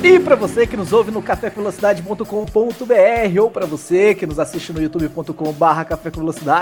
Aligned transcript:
E 0.00 0.20
para 0.20 0.36
você 0.36 0.64
que 0.64 0.76
nos 0.76 0.92
ouve 0.92 1.10
no 1.10 1.20
cafévelocidade.com.br 1.20 3.40
ou 3.40 3.50
para 3.50 3.66
você 3.66 4.14
que 4.14 4.26
nos 4.26 4.38
assiste 4.38 4.72
no 4.72 4.80
youtube.com/barra 4.80 5.84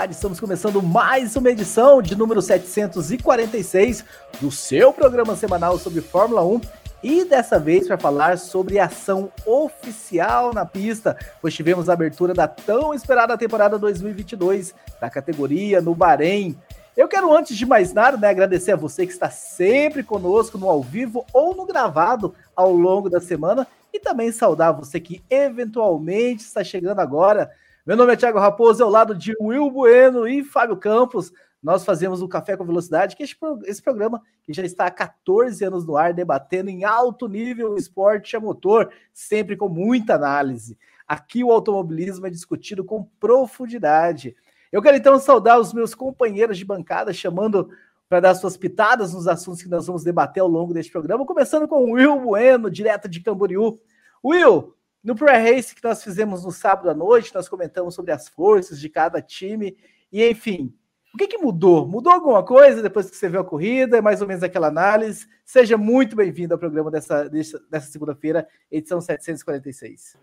estamos 0.09 0.39
começando 0.39 0.81
mais 0.81 1.35
uma 1.35 1.51
edição 1.51 2.01
de 2.01 2.15
número 2.15 2.41
746 2.41 4.03
do 4.41 4.49
seu 4.49 4.91
programa 4.91 5.35
semanal 5.35 5.77
sobre 5.77 6.01
Fórmula 6.01 6.43
1 6.43 6.61
e 7.03 7.25
dessa 7.25 7.59
vez 7.59 7.87
para 7.87 7.97
falar 7.97 8.39
sobre 8.39 8.79
ação 8.79 9.31
oficial 9.45 10.51
na 10.51 10.65
pista, 10.65 11.15
pois 11.39 11.53
tivemos 11.53 11.89
a 11.89 11.93
abertura 11.93 12.33
da 12.33 12.47
tão 12.47 12.91
esperada 12.91 13.37
temporada 13.37 13.77
2022 13.77 14.73
da 14.99 15.11
categoria 15.11 15.79
no 15.79 15.93
Bahrein. 15.93 16.57
Eu 16.97 17.07
quero, 17.07 17.31
antes 17.31 17.55
de 17.55 17.63
mais 17.63 17.93
nada, 17.93 18.17
né, 18.17 18.27
agradecer 18.27 18.71
a 18.71 18.75
você 18.75 19.05
que 19.05 19.13
está 19.13 19.29
sempre 19.29 20.01
conosco 20.01 20.57
no 20.57 20.67
ao 20.67 20.81
vivo 20.81 21.23
ou 21.31 21.55
no 21.55 21.63
gravado 21.63 22.33
ao 22.55 22.73
longo 22.73 23.07
da 23.07 23.21
semana 23.21 23.67
e 23.93 23.99
também 23.99 24.31
saudar 24.31 24.71
você 24.71 24.99
que 24.99 25.21
eventualmente 25.29 26.41
está 26.41 26.63
chegando 26.63 26.97
agora. 26.97 27.51
Meu 27.85 27.95
nome 27.95 28.13
é 28.13 28.15
Thiago 28.15 28.39
Raposo, 28.39 28.83
ao 28.83 28.89
lado 28.89 29.13
de 29.13 29.31
Will 29.39 29.69
Bueno 29.69 30.27
e 30.27 30.43
Fábio 30.43 30.75
Campos. 30.75 31.31
Nós 31.61 31.85
fazemos 31.85 32.23
o 32.23 32.27
Café 32.27 32.57
com 32.57 32.65
Velocidade, 32.65 33.15
que 33.15 33.21
é 33.21 33.27
esse 33.65 33.81
programa 33.83 34.19
que 34.41 34.51
já 34.51 34.63
está 34.63 34.87
há 34.87 34.91
14 34.91 35.63
anos 35.63 35.85
no 35.85 35.97
ar, 35.97 36.15
debatendo 36.15 36.71
em 36.71 36.83
alto 36.83 37.27
nível 37.27 37.77
esporte 37.77 38.35
a 38.35 38.39
motor, 38.39 38.91
sempre 39.13 39.55
com 39.55 39.69
muita 39.69 40.15
análise. 40.15 40.75
Aqui 41.07 41.43
o 41.43 41.51
automobilismo 41.51 42.25
é 42.25 42.31
discutido 42.31 42.83
com 42.83 43.03
profundidade. 43.19 44.35
Eu 44.71 44.81
quero 44.81 44.97
então 44.97 45.19
saudar 45.19 45.59
os 45.59 45.73
meus 45.73 45.95
companheiros 45.95 46.57
de 46.57 46.65
bancada, 46.65 47.13
chamando 47.13 47.69
para 48.09 48.19
dar 48.19 48.35
suas 48.35 48.55
pitadas 48.55 49.13
nos 49.13 49.27
assuntos 49.27 49.61
que 49.61 49.69
nós 49.69 49.87
vamos 49.87 50.03
debater 50.03 50.41
ao 50.41 50.47
longo 50.47 50.73
deste 50.73 50.91
programa, 50.91 51.25
começando 51.25 51.67
com 51.67 51.83
o 51.83 51.91
Will 51.93 52.19
Bueno, 52.19 52.69
direto 52.69 53.07
de 53.07 53.19
Camboriú. 53.19 53.77
Will, 54.23 54.73
no 55.03 55.15
pré-race 55.15 55.75
que 55.75 55.83
nós 55.83 56.03
fizemos 56.03 56.43
no 56.43 56.51
sábado 56.51 56.89
à 56.89 56.93
noite, 56.93 57.33
nós 57.35 57.49
comentamos 57.49 57.95
sobre 57.95 58.11
as 58.11 58.27
forças 58.27 58.79
de 58.79 58.89
cada 58.89 59.21
time 59.21 59.75
e, 60.11 60.27
enfim, 60.27 60.73
o 61.13 61.17
que, 61.17 61.27
que 61.27 61.37
mudou? 61.37 61.87
Mudou 61.87 62.13
alguma 62.13 62.43
coisa 62.43 62.81
depois 62.81 63.09
que 63.09 63.15
você 63.15 63.27
viu 63.27 63.39
a 63.39 63.43
corrida? 63.43 63.97
É 63.97 64.01
mais 64.01 64.21
ou 64.21 64.27
menos 64.27 64.43
aquela 64.43 64.67
análise. 64.67 65.27
Seja 65.43 65.77
muito 65.77 66.15
bem-vindo 66.15 66.53
ao 66.53 66.59
programa 66.59 66.91
dessa, 66.91 67.27
dessa, 67.27 67.87
segunda-feira, 67.89 68.47
edição 68.69 69.01
746. 69.01 70.15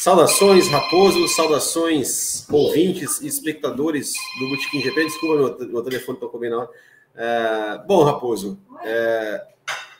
Saudações, 0.00 0.66
Raposo, 0.68 1.28
saudações, 1.28 2.46
ouvintes 2.50 3.20
e 3.20 3.26
espectadores 3.26 4.14
do 4.38 4.48
Botequim 4.48 4.80
GP. 4.80 5.04
Desculpa, 5.04 5.36
meu, 5.36 5.68
meu 5.68 5.82
telefone 5.82 6.18
tocou 6.18 6.40
bem 6.40 6.48
na 6.48 6.60
hora. 6.60 6.70
É, 7.14 7.82
bom, 7.86 8.02
Raposo, 8.02 8.58
é, 8.82 9.44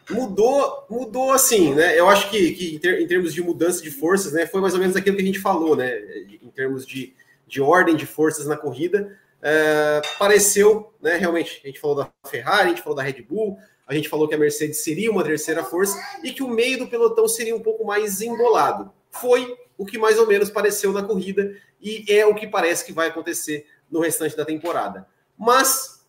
mudou, 0.08 0.86
mudou 0.88 1.32
assim, 1.32 1.74
né? 1.74 2.00
Eu 2.00 2.08
acho 2.08 2.30
que, 2.30 2.52
que 2.52 2.76
em, 2.76 2.78
ter, 2.78 2.98
em, 2.98 3.06
termos 3.06 3.34
de 3.34 3.42
mudança 3.42 3.82
de 3.82 3.90
forças, 3.90 4.32
né, 4.32 4.46
foi 4.46 4.62
mais 4.62 4.72
ou 4.72 4.80
menos 4.80 4.96
aquilo 4.96 5.16
que 5.16 5.22
a 5.22 5.26
gente 5.26 5.38
falou, 5.38 5.76
né? 5.76 5.94
Em 6.42 6.48
termos 6.48 6.86
de, 6.86 7.12
de 7.46 7.60
ordem 7.60 7.94
de 7.94 8.06
forças 8.06 8.46
na 8.46 8.56
corrida, 8.56 9.18
é, 9.42 10.00
pareceu, 10.18 10.94
né? 11.02 11.18
Realmente, 11.18 11.60
a 11.62 11.66
gente 11.66 11.78
falou 11.78 11.96
da 11.96 12.10
Ferrari, 12.26 12.62
a 12.64 12.68
gente 12.70 12.80
falou 12.80 12.96
da 12.96 13.02
Red 13.02 13.20
Bull, 13.20 13.58
a 13.86 13.94
gente 13.94 14.08
falou 14.08 14.26
que 14.26 14.34
a 14.34 14.38
Mercedes 14.38 14.82
seria 14.82 15.10
uma 15.10 15.22
terceira 15.22 15.62
força 15.62 16.02
e 16.24 16.32
que 16.32 16.42
o 16.42 16.48
meio 16.48 16.78
do 16.78 16.88
pelotão 16.88 17.28
seria 17.28 17.54
um 17.54 17.60
pouco 17.60 17.84
mais 17.84 18.22
embolado. 18.22 18.90
Foi 19.10 19.58
o 19.80 19.86
que 19.86 19.96
mais 19.96 20.18
ou 20.18 20.26
menos 20.26 20.50
pareceu 20.50 20.92
na 20.92 21.02
corrida 21.02 21.56
e 21.80 22.04
é 22.06 22.26
o 22.26 22.34
que 22.34 22.46
parece 22.46 22.84
que 22.84 22.92
vai 22.92 23.08
acontecer 23.08 23.66
no 23.90 23.98
restante 23.98 24.36
da 24.36 24.44
temporada. 24.44 25.08
Mas 25.38 26.04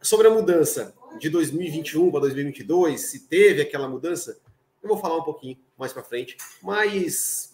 sobre 0.00 0.28
a 0.28 0.30
mudança 0.30 0.94
de 1.18 1.28
2021 1.28 2.10
para 2.10 2.20
2022, 2.20 2.98
se 2.98 3.28
teve 3.28 3.60
aquela 3.60 3.86
mudança, 3.86 4.40
eu 4.82 4.88
vou 4.88 4.96
falar 4.96 5.18
um 5.18 5.24
pouquinho 5.24 5.58
mais 5.76 5.92
para 5.92 6.02
frente, 6.02 6.38
mas 6.62 7.52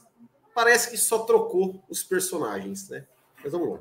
parece 0.54 0.90
que 0.90 0.96
só 0.96 1.24
trocou 1.24 1.82
os 1.88 2.04
personagens, 2.04 2.88
né? 2.88 3.04
Mas 3.42 3.50
vamos 3.50 3.68
lá. 3.68 3.80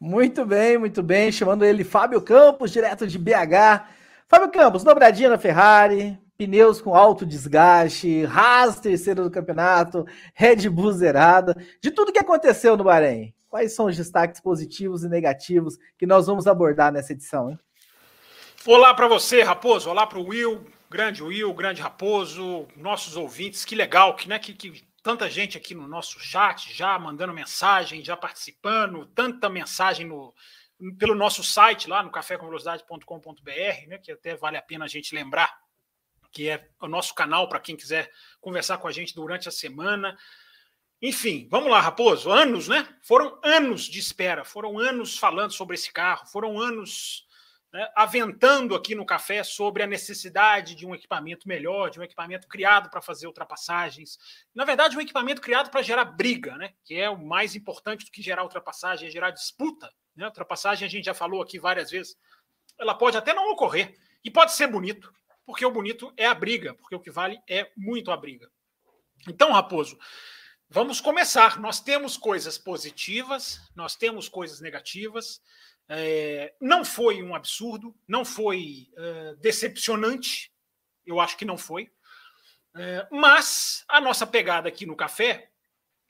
Muito 0.00 0.44
bem, 0.44 0.76
muito 0.76 1.04
bem. 1.04 1.30
Chamando 1.30 1.64
ele 1.64 1.84
Fábio 1.84 2.20
Campos, 2.20 2.72
direto 2.72 3.06
de 3.06 3.16
BH. 3.16 3.86
Fábio 4.26 4.50
Campos, 4.50 4.82
dobradinha 4.82 5.28
na 5.28 5.38
Ferrari, 5.38 6.18
pneus 6.40 6.80
com 6.80 6.94
alto 6.94 7.26
desgaste, 7.26 8.24
Haas 8.24 8.80
terceiro 8.80 9.24
do 9.24 9.30
campeonato, 9.30 10.06
Red 10.32 10.70
Bull 10.70 10.90
zerada, 10.92 11.54
de 11.82 11.90
tudo 11.90 12.12
que 12.12 12.18
aconteceu 12.18 12.78
no 12.78 12.84
Bahrein. 12.84 13.34
Quais 13.46 13.74
são 13.74 13.86
os 13.86 13.96
destaques 13.96 14.40
positivos 14.40 15.04
e 15.04 15.08
negativos 15.10 15.76
que 15.98 16.06
nós 16.06 16.28
vamos 16.28 16.46
abordar 16.46 16.90
nessa 16.90 17.12
edição? 17.12 17.50
Hein? 17.50 17.58
Olá 18.64 18.94
para 18.94 19.06
você, 19.06 19.42
Raposo. 19.42 19.90
Olá 19.90 20.06
para 20.06 20.18
o 20.18 20.28
Will, 20.28 20.64
grande 20.88 21.22
Will, 21.22 21.52
grande 21.52 21.82
Raposo, 21.82 22.66
nossos 22.74 23.16
ouvintes. 23.16 23.62
Que 23.62 23.74
legal 23.74 24.16
que, 24.16 24.26
né, 24.26 24.38
que, 24.38 24.54
que 24.54 24.82
tanta 25.02 25.28
gente 25.28 25.58
aqui 25.58 25.74
no 25.74 25.86
nosso 25.86 26.18
chat 26.20 26.72
já 26.72 26.98
mandando 26.98 27.34
mensagem, 27.34 28.02
já 28.02 28.16
participando, 28.16 29.04
tanta 29.14 29.50
mensagem 29.50 30.06
no, 30.06 30.32
pelo 30.98 31.14
nosso 31.14 31.44
site 31.44 31.86
lá 31.86 32.02
no 32.02 32.10
cafécomvelocidade.com.br, 32.10 33.88
né, 33.88 33.98
que 33.98 34.10
até 34.10 34.34
vale 34.36 34.56
a 34.56 34.62
pena 34.62 34.86
a 34.86 34.88
gente 34.88 35.14
lembrar 35.14 35.54
que 36.32 36.48
é 36.48 36.68
o 36.80 36.88
nosso 36.88 37.14
canal 37.14 37.48
para 37.48 37.60
quem 37.60 37.76
quiser 37.76 38.10
conversar 38.40 38.78
com 38.78 38.88
a 38.88 38.92
gente 38.92 39.14
durante 39.14 39.48
a 39.48 39.52
semana. 39.52 40.16
Enfim, 41.02 41.48
vamos 41.50 41.70
lá, 41.70 41.80
Raposo. 41.80 42.30
Anos, 42.30 42.68
né? 42.68 42.86
Foram 43.02 43.38
anos 43.42 43.84
de 43.84 43.98
espera, 43.98 44.44
foram 44.44 44.78
anos 44.78 45.18
falando 45.18 45.52
sobre 45.52 45.74
esse 45.74 45.92
carro, 45.92 46.26
foram 46.26 46.58
anos 46.60 47.26
né, 47.72 47.88
aventando 47.94 48.74
aqui 48.74 48.94
no 48.94 49.06
café 49.06 49.44
sobre 49.44 49.82
a 49.82 49.86
necessidade 49.86 50.74
de 50.74 50.84
um 50.84 50.94
equipamento 50.94 51.48
melhor, 51.48 51.88
de 51.88 52.00
um 52.00 52.02
equipamento 52.02 52.48
criado 52.48 52.90
para 52.90 53.00
fazer 53.00 53.26
ultrapassagens. 53.26 54.18
Na 54.54 54.64
verdade, 54.64 54.96
um 54.96 55.00
equipamento 55.00 55.40
criado 55.40 55.70
para 55.70 55.80
gerar 55.80 56.04
briga, 56.04 56.56
né? 56.56 56.74
Que 56.84 56.96
é 56.96 57.08
o 57.08 57.16
mais 57.16 57.54
importante 57.54 58.04
do 58.04 58.10
que 58.10 58.22
gerar 58.22 58.42
ultrapassagem, 58.42 59.08
é 59.08 59.10
gerar 59.10 59.30
disputa. 59.30 59.90
Né? 60.16 60.26
Ultrapassagem, 60.26 60.84
a 60.86 60.90
gente 60.90 61.04
já 61.04 61.14
falou 61.14 61.40
aqui 61.40 61.58
várias 61.58 61.90
vezes, 61.90 62.16
ela 62.78 62.94
pode 62.94 63.16
até 63.16 63.32
não 63.32 63.52
ocorrer 63.52 63.94
e 64.24 64.30
pode 64.30 64.52
ser 64.52 64.66
bonito 64.66 65.12
porque 65.50 65.66
o 65.66 65.70
bonito 65.72 66.12
é 66.16 66.26
a 66.26 66.32
briga, 66.32 66.74
porque 66.74 66.94
o 66.94 67.00
que 67.00 67.10
vale 67.10 67.42
é 67.48 67.72
muito 67.76 68.12
a 68.12 68.16
briga. 68.16 68.48
Então, 69.28 69.50
Raposo, 69.50 69.98
vamos 70.68 71.00
começar. 71.00 71.58
Nós 71.58 71.80
temos 71.80 72.16
coisas 72.16 72.56
positivas, 72.56 73.60
nós 73.74 73.96
temos 73.96 74.28
coisas 74.28 74.60
negativas. 74.60 75.42
É, 75.88 76.54
não 76.60 76.84
foi 76.84 77.20
um 77.20 77.34
absurdo, 77.34 77.92
não 78.06 78.24
foi 78.24 78.92
é, 78.96 79.34
decepcionante, 79.40 80.52
eu 81.04 81.18
acho 81.18 81.36
que 81.36 81.44
não 81.44 81.58
foi. 81.58 81.90
É, 82.76 83.08
mas 83.10 83.84
a 83.88 84.00
nossa 84.00 84.24
pegada 84.24 84.68
aqui 84.68 84.86
no 84.86 84.94
café, 84.94 85.50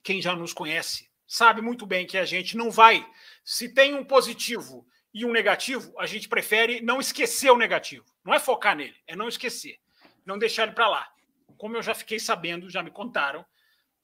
quem 0.02 0.20
já 0.20 0.36
nos 0.36 0.52
conhece, 0.52 1.10
sabe 1.26 1.62
muito 1.62 1.86
bem 1.86 2.06
que 2.06 2.18
a 2.18 2.26
gente 2.26 2.58
não 2.58 2.70
vai. 2.70 3.10
Se 3.42 3.72
tem 3.72 3.94
um 3.94 4.04
positivo 4.04 4.86
e 5.12 5.24
um 5.24 5.32
negativo, 5.32 5.92
a 5.98 6.06
gente 6.06 6.28
prefere 6.28 6.80
não 6.80 7.00
esquecer 7.00 7.50
o 7.50 7.56
negativo. 7.56 8.04
Não 8.24 8.32
é 8.32 8.38
focar 8.38 8.76
nele, 8.76 8.96
é 9.06 9.16
não 9.16 9.28
esquecer. 9.28 9.78
Não 10.24 10.38
deixar 10.38 10.64
ele 10.64 10.72
para 10.72 10.88
lá. 10.88 11.08
Como 11.56 11.76
eu 11.76 11.82
já 11.82 11.94
fiquei 11.94 12.18
sabendo, 12.18 12.70
já 12.70 12.82
me 12.82 12.90
contaram, 12.90 13.44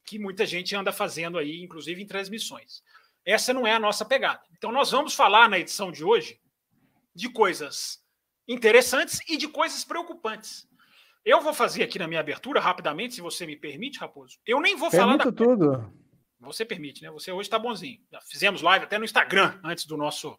que 0.05 0.19
muita 0.19 0.45
gente 0.45 0.75
anda 0.75 0.93
fazendo 0.93 1.39
aí, 1.39 1.63
inclusive 1.63 2.03
em 2.03 2.07
transmissões. 2.07 2.83
Essa 3.25 3.53
não 3.53 3.67
é 3.67 3.73
a 3.73 3.81
nossa 3.81 4.05
pegada. 4.05 4.43
Então, 4.57 4.71
nós 4.71 4.91
vamos 4.91 5.15
falar 5.15 5.49
na 5.49 5.59
edição 5.59 5.91
de 5.91 6.05
hoje 6.05 6.41
de 7.15 7.29
coisas 7.29 8.05
interessantes 8.47 9.21
e 9.29 9.37
de 9.37 9.49
coisas 9.49 9.85
preocupantes. 9.85 10.69
Eu 11.25 11.41
vou 11.41 11.53
fazer 11.53 11.83
aqui 11.83 11.99
na 11.99 12.07
minha 12.07 12.21
abertura, 12.21 12.61
rapidamente, 12.61 13.15
se 13.15 13.21
você 13.21 13.45
me 13.47 13.57
permite, 13.57 13.99
Raposo. 13.99 14.39
Eu 14.47 14.61
nem 14.61 14.77
vou 14.77 14.91
Permito 14.91 15.19
falar 15.19 15.31
da. 15.31 15.33
tudo. 15.33 15.93
Você 16.39 16.65
permite, 16.65 17.03
né? 17.03 17.11
Você 17.11 17.33
hoje 17.33 17.49
está 17.49 17.59
bonzinho. 17.59 18.01
Já 18.13 18.21
fizemos 18.21 18.63
live 18.63 18.85
até 18.85 18.99
no 18.99 19.05
Instagram 19.05 19.59
antes 19.65 19.87
do 19.87 19.97
nosso 19.97 20.39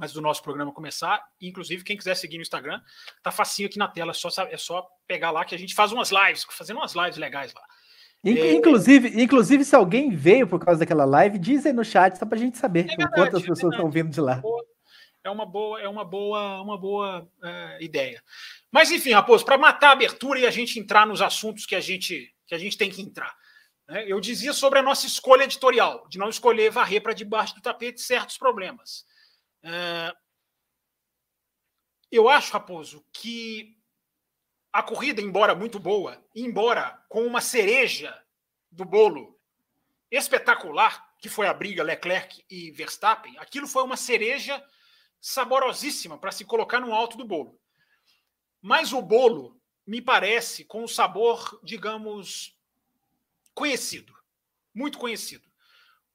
antes 0.00 0.14
do 0.14 0.20
nosso 0.20 0.42
programa 0.42 0.72
começar. 0.72 1.22
Inclusive, 1.40 1.84
quem 1.84 1.96
quiser 1.96 2.14
seguir 2.14 2.36
no 2.36 2.42
Instagram, 2.42 2.80
tá 3.22 3.30
facinho 3.30 3.68
aqui 3.68 3.78
na 3.78 3.88
tela. 3.88 4.10
É 4.10 4.14
só, 4.14 4.28
é 4.42 4.56
só 4.56 4.86
pegar 5.06 5.30
lá 5.30 5.44
que 5.44 5.54
a 5.54 5.58
gente 5.58 5.74
faz 5.74 5.92
umas 5.92 6.10
lives, 6.10 6.46
fazendo 6.50 6.78
umas 6.78 6.94
lives 6.94 7.16
legais 7.16 7.52
lá. 7.54 7.62
É, 8.24 8.52
inclusive, 8.52 9.08
é... 9.08 9.22
inclusive, 9.22 9.64
se 9.64 9.76
alguém 9.76 10.10
veio 10.10 10.46
por 10.46 10.58
causa 10.58 10.80
daquela 10.80 11.04
live, 11.04 11.38
diz 11.38 11.64
aí 11.64 11.72
no 11.72 11.84
chat, 11.84 12.18
só 12.18 12.26
para 12.26 12.36
a 12.36 12.40
gente 12.40 12.58
saber 12.58 12.80
é 12.80 12.96
verdade, 12.96 13.14
quantas 13.14 13.42
é 13.42 13.46
pessoas 13.46 13.74
estão 13.74 13.90
vindo 13.90 14.10
de 14.10 14.20
lá. 14.20 14.42
É 15.22 15.30
uma 15.30 15.46
boa, 15.46 15.80
é 15.80 15.88
uma 15.88 16.04
boa, 16.04 16.62
uma 16.62 16.78
boa 16.78 17.28
é, 17.42 17.84
ideia. 17.84 18.22
Mas 18.70 18.90
enfim, 18.90 19.12
Raposo, 19.12 19.44
para 19.44 19.58
matar 19.58 19.88
a 19.88 19.92
abertura 19.92 20.38
e 20.38 20.46
a 20.46 20.50
gente 20.50 20.78
entrar 20.78 21.06
nos 21.06 21.20
assuntos 21.22 21.66
que 21.66 21.74
a 21.74 21.80
gente, 21.80 22.32
que 22.46 22.54
a 22.54 22.58
gente 22.58 22.76
tem 22.76 22.90
que 22.90 23.02
entrar. 23.02 23.34
Né? 23.88 24.04
Eu 24.06 24.20
dizia 24.20 24.52
sobre 24.52 24.78
a 24.78 24.82
nossa 24.82 25.06
escolha 25.06 25.44
editorial, 25.44 26.06
de 26.08 26.18
não 26.18 26.28
escolher 26.28 26.70
varrer 26.70 27.02
para 27.02 27.12
debaixo 27.12 27.54
do 27.54 27.60
tapete 27.60 28.00
certos 28.00 28.36
problemas. 28.36 29.04
É... 29.66 30.14
Eu 32.10 32.28
acho, 32.28 32.52
Raposo, 32.52 33.04
que 33.12 33.76
a 34.72 34.80
corrida, 34.82 35.20
embora 35.20 35.54
muito 35.54 35.80
boa, 35.80 36.24
embora 36.34 37.04
com 37.08 37.26
uma 37.26 37.40
cereja 37.40 38.16
do 38.70 38.84
bolo 38.84 39.36
espetacular, 40.10 41.16
que 41.18 41.28
foi 41.28 41.48
a 41.48 41.54
briga 41.54 41.82
Leclerc 41.82 42.44
e 42.48 42.70
Verstappen, 42.70 43.36
aquilo 43.38 43.66
foi 43.66 43.82
uma 43.82 43.96
cereja 43.96 44.64
saborosíssima 45.20 46.16
para 46.16 46.30
se 46.30 46.44
colocar 46.44 46.78
no 46.78 46.94
alto 46.94 47.16
do 47.16 47.24
bolo. 47.24 47.60
Mas 48.62 48.92
o 48.92 49.02
bolo 49.02 49.60
me 49.84 50.00
parece 50.00 50.64
com 50.64 50.84
um 50.84 50.88
sabor, 50.88 51.58
digamos, 51.64 52.56
conhecido, 53.52 54.14
muito 54.72 54.98
conhecido. 54.98 55.45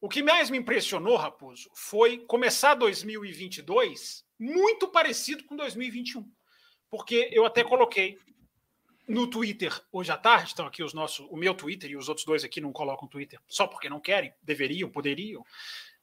O 0.01 0.09
que 0.09 0.23
mais 0.23 0.49
me 0.49 0.57
impressionou, 0.57 1.15
Raposo, 1.15 1.69
foi 1.75 2.17
começar 2.25 2.73
2022 2.73 4.25
muito 4.39 4.87
parecido 4.87 5.43
com 5.43 5.55
2021. 5.55 6.27
Porque 6.89 7.29
eu 7.31 7.45
até 7.45 7.63
coloquei 7.63 8.17
no 9.07 9.27
Twitter 9.27 9.79
hoje 9.91 10.11
à 10.11 10.17
tarde, 10.17 10.49
estão 10.49 10.65
aqui 10.65 10.83
os 10.83 10.93
nossos, 10.93 11.27
o 11.29 11.37
meu 11.37 11.53
Twitter 11.53 11.91
e 11.91 11.95
os 11.95 12.09
outros 12.09 12.25
dois 12.25 12.43
aqui 12.43 12.59
não 12.59 12.73
colocam 12.73 13.07
Twitter 13.07 13.39
só 13.47 13.67
porque 13.67 13.89
não 13.89 13.99
querem, 13.99 14.33
deveriam, 14.41 14.89
poderiam. 14.89 15.45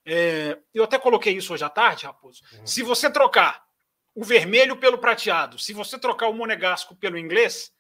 É, 0.05 0.57
eu 0.73 0.85
até 0.85 0.97
coloquei 0.97 1.37
isso 1.37 1.53
hoje 1.53 1.65
à 1.65 1.69
tarde, 1.69 2.07
Raposo. 2.07 2.43
Uhum. 2.53 2.67
Se 2.67 2.83
você 2.85 3.11
trocar 3.11 3.67
o 4.15 4.23
vermelho 4.23 4.77
pelo 4.77 4.99
prateado, 4.99 5.59
se 5.59 5.73
você 5.73 5.99
trocar 5.99 6.29
o 6.29 6.35
monegasco 6.35 6.95
pelo 6.95 7.19
inglês, 7.19 7.73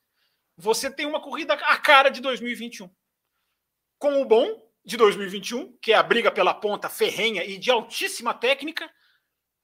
você 0.56 0.90
tem 0.90 1.06
uma 1.06 1.20
corrida 1.20 1.54
à 1.54 1.76
cara 1.76 2.08
de 2.08 2.20
2021. 2.20 2.90
Com 3.98 4.20
o 4.20 4.24
bom 4.24 4.67
de 4.88 4.96
2021, 4.96 5.76
que 5.82 5.92
é 5.92 5.96
a 5.96 6.02
briga 6.02 6.30
pela 6.30 6.54
ponta 6.54 6.88
ferrenha 6.88 7.44
e 7.44 7.58
de 7.58 7.70
altíssima 7.70 8.32
técnica, 8.32 8.90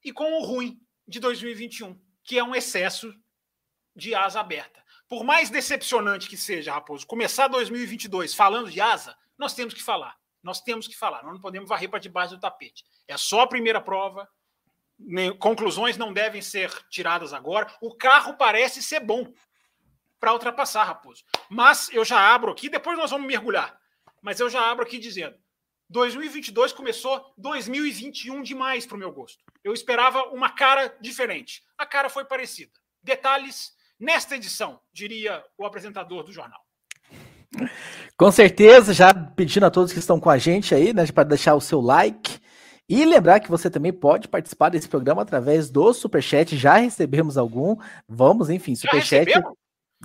e 0.03 0.13
com 0.13 0.39
o 0.39 0.45
ruim 0.45 0.79
de 1.07 1.19
2021, 1.19 1.99
que 2.23 2.37
é 2.37 2.43
um 2.43 2.53
excesso 2.53 3.11
de 3.95 4.13
asa 4.13 4.39
aberta. 4.39 4.83
Por 5.09 5.23
mais 5.23 5.49
decepcionante 5.49 6.29
que 6.29 6.37
seja, 6.37 6.73
Raposo, 6.73 7.07
começar 7.07 7.47
2022 7.47 8.35
falando 8.35 8.69
de 8.69 8.79
asa, 8.79 9.17
nós 9.35 9.55
temos 9.55 9.73
que 9.73 9.81
falar. 9.81 10.15
Nós 10.43 10.61
temos 10.61 10.87
que 10.87 10.95
falar. 10.95 11.23
Nós 11.23 11.33
não 11.33 11.41
podemos 11.41 11.67
varrer 11.67 11.89
para 11.89 11.97
debaixo 11.97 12.35
do 12.35 12.39
tapete. 12.39 12.85
É 13.07 13.17
só 13.17 13.41
a 13.41 13.47
primeira 13.47 13.81
prova. 13.81 14.29
Conclusões 15.39 15.97
não 15.97 16.13
devem 16.13 16.39
ser 16.39 16.71
tiradas 16.87 17.33
agora. 17.33 17.75
O 17.81 17.95
carro 17.95 18.35
parece 18.35 18.83
ser 18.83 18.99
bom 18.99 19.33
para 20.19 20.33
ultrapassar, 20.33 20.83
Raposo. 20.83 21.23
Mas 21.49 21.89
eu 21.91 22.05
já 22.05 22.31
abro 22.31 22.51
aqui, 22.51 22.69
depois 22.69 22.95
nós 22.95 23.09
vamos 23.09 23.25
mergulhar. 23.25 23.75
Mas 24.25 24.39
eu 24.39 24.49
já 24.49 24.71
abro 24.71 24.83
aqui 24.83 24.97
dizendo: 24.97 25.35
2022 25.87 26.73
começou 26.73 27.23
2021 27.37 28.41
demais 28.41 28.83
para 28.83 28.95
o 28.95 28.99
meu 28.99 29.11
gosto. 29.11 29.37
Eu 29.63 29.71
esperava 29.71 30.23
uma 30.29 30.49
cara 30.49 30.97
diferente. 30.99 31.61
A 31.77 31.85
cara 31.85 32.09
foi 32.09 32.25
parecida. 32.25 32.71
Detalhes 33.03 33.73
nesta 33.99 34.35
edição, 34.35 34.79
diria 34.91 35.43
o 35.55 35.63
apresentador 35.63 36.23
do 36.23 36.33
jornal. 36.33 36.59
Com 38.17 38.31
certeza, 38.31 38.93
já 38.93 39.13
pedindo 39.13 39.67
a 39.67 39.71
todos 39.71 39.93
que 39.93 39.99
estão 39.99 40.19
com 40.19 40.29
a 40.29 40.39
gente 40.39 40.73
aí, 40.73 40.91
né, 40.91 41.05
para 41.05 41.23
deixar 41.23 41.53
o 41.53 41.61
seu 41.61 41.79
like. 41.79 42.39
E 42.89 43.05
lembrar 43.05 43.39
que 43.39 43.49
você 43.49 43.69
também 43.69 43.93
pode 43.93 44.27
participar 44.27 44.69
desse 44.69 44.89
programa 44.89 45.21
através 45.21 45.69
do 45.69 45.93
Superchat. 45.93 46.57
Já 46.57 46.77
recebemos 46.77 47.37
algum. 47.37 47.77
Vamos, 48.07 48.49
enfim, 48.49 48.75
Superchat. 48.75 49.31
Já, 49.31 49.43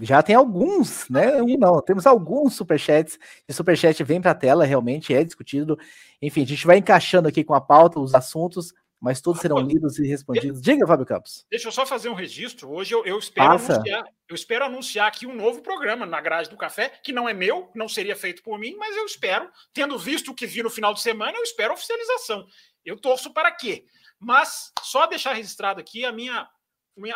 já 0.01 0.23
tem 0.23 0.35
alguns, 0.35 1.09
né? 1.09 1.43
Um 1.43 1.57
não, 1.59 1.81
temos 1.83 2.07
alguns 2.07 2.55
superchats. 2.55 3.19
E 3.49 3.53
superchat 3.53 4.03
vem 4.05 4.21
para 4.21 4.31
a 4.31 4.35
tela, 4.35 4.65
realmente 4.65 5.15
é 5.15 5.25
discutido. 5.25 5.79
Enfim, 6.21 6.43
a 6.43 6.47
gente 6.47 6.67
vai 6.67 6.79
encaixando 6.79 7.29
aqui 7.29 7.43
com 7.45 7.55
a 7.55 7.61
pauta 7.61 7.99
os 7.99 8.15
assuntos 8.15 8.73
mas 9.01 9.21
todos 9.21 9.41
serão 9.41 9.59
lidos 9.59 9.99
e 9.99 10.07
respondidos. 10.07 10.61
Diga, 10.61 10.87
Fábio 10.87 11.07
Campos. 11.07 11.47
Deixa 11.51 11.69
eu 11.69 11.73
só 11.73 11.87
fazer 11.87 12.11
um 12.11 12.15
registro. 12.15 12.71
Hoje 12.71 12.95
eu, 12.95 13.05
eu 13.07 13.19
espero 13.19 13.53
anunciar, 13.53 14.05
eu 14.29 14.35
espero 14.35 14.65
anunciar 14.67 15.09
aqui 15.09 15.27
um 15.27 15.35
novo 15.35 15.63
programa 15.63 16.05
na 16.05 16.21
grade 16.21 16.51
do 16.51 16.57
café, 16.57 16.91
que 17.03 17.13
não 17.13 17.27
é 17.27 17.33
meu, 17.33 17.71
não 17.75 17.89
seria 17.89 18.15
feito 18.15 18.43
por 18.43 18.59
mim, 18.59 18.77
mas 18.77 18.95
eu 18.95 19.07
espero, 19.07 19.51
tendo 19.73 19.99
visto 19.99 20.31
o 20.31 20.35
que 20.35 20.47
vi 20.47 20.63
no 20.63 20.69
final 20.69 20.93
de 20.93 21.01
semana, 21.01 21.37
eu 21.39 21.43
espero 21.43 21.73
oficialização. 21.73 22.47
Eu 22.85 22.99
torço 22.99 23.33
para 23.33 23.51
quê? 23.51 23.87
Mas 24.19 24.71
só 24.83 25.07
deixar 25.07 25.33
registrado 25.33 25.81
aqui 25.81 26.05
a 26.05 26.13
minha 26.13 26.47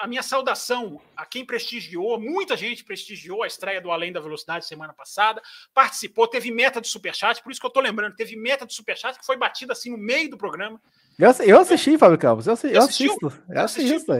a 0.00 0.06
minha 0.06 0.22
saudação 0.22 1.00
a 1.16 1.26
quem 1.26 1.44
prestigiou, 1.44 2.18
muita 2.18 2.56
gente 2.56 2.84
prestigiou 2.84 3.42
a 3.42 3.46
estreia 3.46 3.80
do 3.80 3.90
Além 3.90 4.12
da 4.12 4.20
Velocidade 4.20 4.66
semana 4.66 4.92
passada, 4.92 5.42
participou, 5.72 6.26
teve 6.26 6.50
meta 6.50 6.80
de 6.80 6.88
superchat, 6.88 7.42
por 7.42 7.50
isso 7.50 7.60
que 7.60 7.66
eu 7.66 7.68
estou 7.68 7.82
lembrando, 7.82 8.16
teve 8.16 8.36
meta 8.36 8.66
de 8.66 8.74
superchat 8.74 9.18
que 9.18 9.26
foi 9.26 9.36
batida 9.36 9.72
assim 9.72 9.90
no 9.90 9.98
meio 9.98 10.30
do 10.30 10.38
programa. 10.38 10.80
Eu, 11.18 11.30
eu 11.46 11.60
assisti, 11.60 11.96
Fábio 11.96 12.18
Campos. 12.18 12.46
Eu, 12.46 12.54
eu 12.70 12.82
assisto. 12.82 13.32
Eu 13.48 13.62
assisto. 13.62 14.12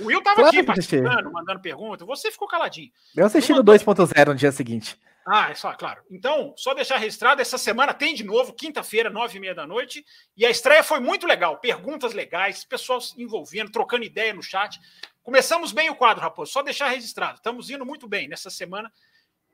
O 0.00 0.06
Will 0.06 0.18
estava 0.18 0.36
claro 0.36 0.48
aqui 0.56 0.62
participando, 0.62 1.32
mandando 1.32 1.60
pergunta. 1.60 2.04
Você 2.04 2.30
ficou 2.30 2.46
caladinho. 2.46 2.90
Eu 3.16 3.26
assisti 3.26 3.52
no 3.52 3.64
2.0 3.64 4.26
no 4.28 4.34
dia 4.34 4.52
seguinte. 4.52 4.96
Ah, 5.26 5.50
é 5.50 5.54
só, 5.54 5.72
claro. 5.74 6.02
Então, 6.10 6.52
só 6.56 6.74
deixar 6.74 6.96
registrado, 6.96 7.40
essa 7.40 7.56
semana 7.56 7.94
tem 7.94 8.14
de 8.14 8.24
novo, 8.24 8.52
quinta-feira, 8.52 9.08
nove 9.08 9.36
e 9.38 9.40
meia 9.40 9.54
da 9.54 9.66
noite, 9.66 10.04
e 10.36 10.44
a 10.44 10.50
estreia 10.50 10.82
foi 10.82 10.98
muito 10.98 11.28
legal, 11.28 11.58
perguntas 11.58 12.12
legais, 12.12 12.64
pessoal 12.64 13.00
se 13.00 13.20
envolvendo, 13.22 13.70
trocando 13.70 14.04
ideia 14.04 14.34
no 14.34 14.42
chat. 14.42 14.80
Começamos 15.22 15.70
bem 15.70 15.88
o 15.90 15.94
quadro, 15.94 16.20
Raposo, 16.20 16.50
só 16.50 16.60
deixar 16.60 16.88
registrado. 16.88 17.36
Estamos 17.36 17.70
indo 17.70 17.86
muito 17.86 18.08
bem 18.08 18.26
nessa 18.26 18.50
semana, 18.50 18.92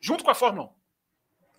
junto 0.00 0.24
com 0.24 0.30
a 0.30 0.34
Fórmula 0.34 0.68
1. 0.68 0.77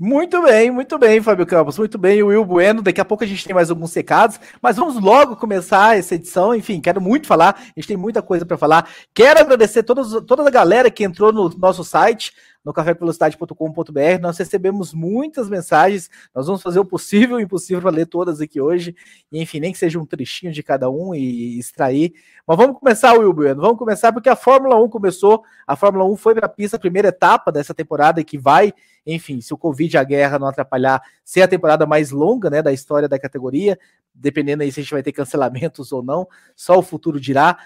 Muito 0.01 0.42
bem, 0.42 0.72
muito 0.72 0.98
bem, 0.98 1.22
Fábio 1.22 1.46
Campos, 1.46 1.78
muito 1.78 1.98
bem, 1.98 2.24
Will 2.24 2.46
Bueno. 2.46 2.81
Daqui 2.81 3.01
a 3.01 3.06
pouco 3.06 3.25
a 3.25 3.28
gente 3.28 3.44
tem 3.44 3.54
mais 3.54 3.69
alguns 3.69 3.94
recados, 3.94 4.40
mas 4.62 4.78
vamos 4.78 4.96
logo 4.98 5.36
começar 5.36 5.98
essa 5.98 6.16
edição. 6.16 6.56
Enfim, 6.56 6.80
quero 6.80 7.01
muito 7.01 7.28
falar, 7.28 7.50
a 7.60 7.74
gente 7.75 7.90
tem 7.90 7.98
muita 7.98 8.22
coisa 8.22 8.46
para 8.46 8.57
falar. 8.57 8.90
Quero 9.13 9.42
agradecer 9.42 9.84
todos, 9.84 10.25
toda 10.25 10.48
a 10.48 10.50
galera 10.50 10.90
que 10.90 11.04
entrou 11.04 11.34
no 11.34 11.50
nosso 11.50 11.84
site, 11.84 12.31
no 12.63 12.73
cafévelocidade.com.br. 12.73 14.21
Nós 14.21 14.38
recebemos 14.38 14.94
muitas 14.94 15.50
mensagens, 15.50 16.09
nós 16.33 16.47
vamos 16.47 16.61
fazer 16.61 16.79
o 16.79 16.85
possível 16.85 17.39
e 17.39 17.44
o 17.44 17.45
impossível 17.45 17.81
para 17.81 17.91
ler 17.91 18.06
todas 18.06 18.41
aqui 18.41 18.59
hoje. 18.59 18.95
E, 19.31 19.41
enfim, 19.41 19.59
nem 19.59 19.71
que 19.71 19.77
seja 19.77 20.00
um 20.00 20.06
trechinho 20.06 20.51
de 20.51 20.61
cada 20.61 20.89
um 20.89 21.13
e 21.15 21.57
extrair. 21.57 22.13
Mas 22.45 22.57
vamos 22.57 22.77
começar, 22.77 23.13
Will 23.13 23.33
Bueno, 23.33 23.61
vamos 23.61 23.77
começar 23.77 24.11
porque 24.11 24.29
a 24.29 24.35
Fórmula 24.35 24.75
1 24.81 24.89
começou, 24.89 25.44
a 25.65 25.75
Fórmula 25.75 26.06
1 26.06 26.15
foi 26.15 26.35
para 26.35 26.45
a 26.45 26.50
pista, 26.50 26.77
primeira 26.79 27.09
etapa 27.09 27.51
dessa 27.51 27.73
temporada 27.73 28.23
que 28.23 28.38
vai 28.38 28.73
enfim, 29.06 29.41
se 29.41 29.53
o 29.53 29.57
Covid 29.57 29.95
e 29.95 29.97
a 29.97 30.03
guerra 30.03 30.38
não 30.38 30.47
atrapalhar, 30.47 31.01
ser 31.23 31.41
a 31.41 31.47
temporada 31.47 31.85
mais 31.85 32.11
longa 32.11 32.50
né, 32.50 32.61
da 32.61 32.71
história 32.71 33.07
da 33.07 33.17
categoria, 33.17 33.79
dependendo 34.13 34.63
aí 34.63 34.71
se 34.71 34.79
a 34.79 34.83
gente 34.83 34.91
vai 34.91 35.03
ter 35.03 35.11
cancelamentos 35.11 35.91
ou 35.91 36.03
não, 36.03 36.28
só 36.56 36.78
o 36.78 36.83
futuro 36.83 37.19
dirá. 37.19 37.57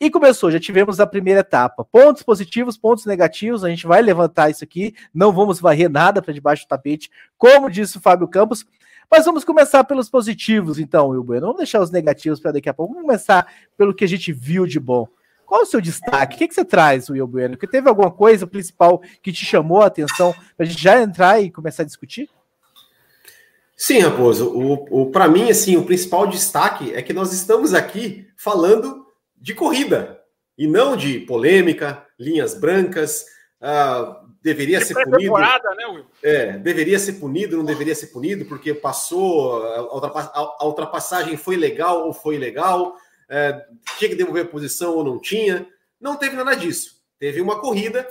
E 0.00 0.10
começou, 0.10 0.50
já 0.50 0.58
tivemos 0.58 0.98
a 0.98 1.06
primeira 1.06 1.40
etapa. 1.40 1.84
Pontos 1.84 2.22
positivos, 2.22 2.78
pontos 2.78 3.04
negativos, 3.04 3.62
a 3.62 3.68
gente 3.68 3.86
vai 3.86 4.00
levantar 4.00 4.48
isso 4.48 4.64
aqui, 4.64 4.94
não 5.12 5.30
vamos 5.30 5.60
varrer 5.60 5.90
nada 5.90 6.22
para 6.22 6.32
debaixo 6.32 6.64
do 6.64 6.68
tapete, 6.68 7.10
como 7.36 7.70
disse 7.70 7.98
o 7.98 8.00
Fábio 8.00 8.26
Campos. 8.26 8.64
Mas 9.10 9.26
vamos 9.26 9.44
começar 9.44 9.84
pelos 9.84 10.08
positivos, 10.08 10.78
então, 10.78 11.08
Will 11.08 11.22
Vamos 11.22 11.58
deixar 11.58 11.82
os 11.82 11.90
negativos 11.90 12.40
para 12.40 12.52
daqui 12.52 12.68
a 12.70 12.72
pouco. 12.72 12.94
Vamos 12.94 13.06
começar 13.06 13.46
pelo 13.76 13.92
que 13.92 14.04
a 14.04 14.08
gente 14.08 14.32
viu 14.32 14.66
de 14.66 14.80
bom. 14.80 15.06
Qual 15.44 15.62
o 15.62 15.66
seu 15.66 15.80
destaque? 15.80 16.36
O 16.36 16.38
que, 16.38 16.48
que 16.48 16.54
você 16.54 16.64
traz, 16.64 17.10
Will 17.10 17.26
Bueno? 17.26 17.58
Que 17.58 17.66
teve 17.66 17.86
alguma 17.86 18.10
coisa 18.10 18.46
principal 18.46 19.02
que 19.20 19.32
te 19.32 19.44
chamou 19.44 19.82
a 19.82 19.86
atenção 19.86 20.32
para 20.56 20.64
a 20.64 20.68
gente 20.68 20.80
já 20.82 21.02
entrar 21.02 21.42
e 21.42 21.50
começar 21.50 21.82
a 21.82 21.86
discutir? 21.86 22.30
Sim, 23.76 23.98
Raposo. 23.98 24.48
O, 24.48 25.02
o 25.02 25.10
para 25.10 25.28
mim, 25.28 25.50
assim, 25.50 25.76
o 25.76 25.84
principal 25.84 26.26
destaque 26.26 26.94
é 26.94 27.02
que 27.02 27.12
nós 27.12 27.32
estamos 27.32 27.74
aqui 27.74 28.28
falando 28.36 29.09
de 29.40 29.54
corrida 29.54 30.20
e 30.56 30.66
não 30.66 30.96
de 30.96 31.20
polêmica, 31.20 32.06
linhas 32.18 32.54
brancas. 32.54 33.24
Uh, 33.60 34.30
deveria 34.42 34.78
de 34.78 34.86
ser 34.86 34.94
punido. 34.94 35.38
Né, 35.38 35.86
Will? 35.86 36.06
É, 36.22 36.52
deveria 36.58 36.98
ser 36.98 37.14
punido, 37.14 37.56
não 37.56 37.64
deveria 37.64 37.94
ser 37.94 38.06
punido, 38.06 38.44
porque 38.46 38.72
passou, 38.72 39.62
a 39.62 40.64
ultrapassagem 40.64 41.36
foi 41.36 41.56
legal 41.56 42.06
ou 42.06 42.12
foi 42.14 42.36
ilegal 42.36 42.96
é, 43.30 43.64
tinha 43.96 44.10
que 44.10 44.16
devolver 44.16 44.44
a 44.44 44.48
posição 44.48 44.96
ou 44.96 45.04
não 45.04 45.20
tinha. 45.20 45.66
Não 46.00 46.16
teve 46.16 46.34
nada 46.34 46.56
disso. 46.56 47.00
Teve 47.18 47.40
uma 47.40 47.60
corrida, 47.60 48.06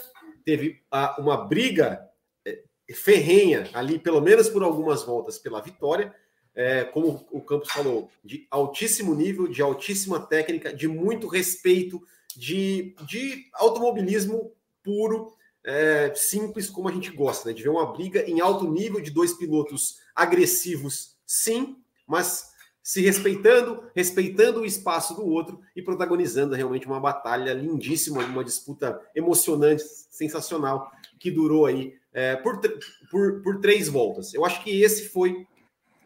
teve 0.46 0.82
uma 1.18 1.36
briga 1.36 2.08
é, 2.48 2.64
ferrenha 2.94 3.70
ali, 3.74 4.00
pelo 4.00 4.22
menos 4.22 4.48
por 4.48 4.64
algumas 4.64 5.04
voltas, 5.04 5.38
pela 5.38 5.62
vitória. 5.62 6.16
É, 6.56 6.84
como 6.84 7.26
o 7.32 7.42
Campos 7.42 7.72
falou, 7.72 8.10
de 8.24 8.46
altíssimo 8.52 9.16
nível, 9.16 9.48
de 9.48 9.62
altíssima 9.62 10.20
técnica, 10.20 10.74
de 10.74 10.88
muito 10.88 11.28
respeito, 11.28 12.02
de, 12.36 12.96
de 13.08 13.46
automobilismo 13.54 14.52
puro, 14.84 15.34
é, 15.64 16.14
simples, 16.16 16.70
como 16.70 16.90
a 16.90 16.92
gente 16.92 17.12
gosta, 17.12 17.50
né? 17.50 17.54
de 17.54 17.64
ver 17.64 17.70
uma 17.70 17.92
briga 17.94 18.28
em 18.30 18.42
alto 18.42 18.70
nível 18.70 19.00
de 19.00 19.12
dois 19.12 19.34
pilotos 19.34 20.00
agressivos, 20.16 21.16
sim, 21.26 21.78
mas 22.08 22.50
se 22.82 23.02
respeitando, 23.02 23.84
respeitando 23.96 24.62
o 24.62 24.66
espaço 24.66 25.14
do 25.14 25.26
outro 25.26 25.60
e 25.76 25.82
protagonizando 25.82 26.56
realmente 26.56 26.88
uma 26.88 27.00
batalha 27.00 27.54
lindíssima, 27.54 28.26
uma 28.26 28.44
disputa 28.44 29.00
emocionante, 29.16 29.84
sensacional, 30.10 30.92
que 31.20 31.30
durou 31.30 31.66
aí 31.66 31.94
é, 32.12 32.36
por, 32.38 32.60
por, 33.12 33.42
por 33.42 33.60
três 33.60 33.88
voltas. 33.88 34.34
Eu 34.34 34.44
acho 34.44 34.64
que 34.64 34.82
esse 34.82 35.10
foi, 35.10 35.46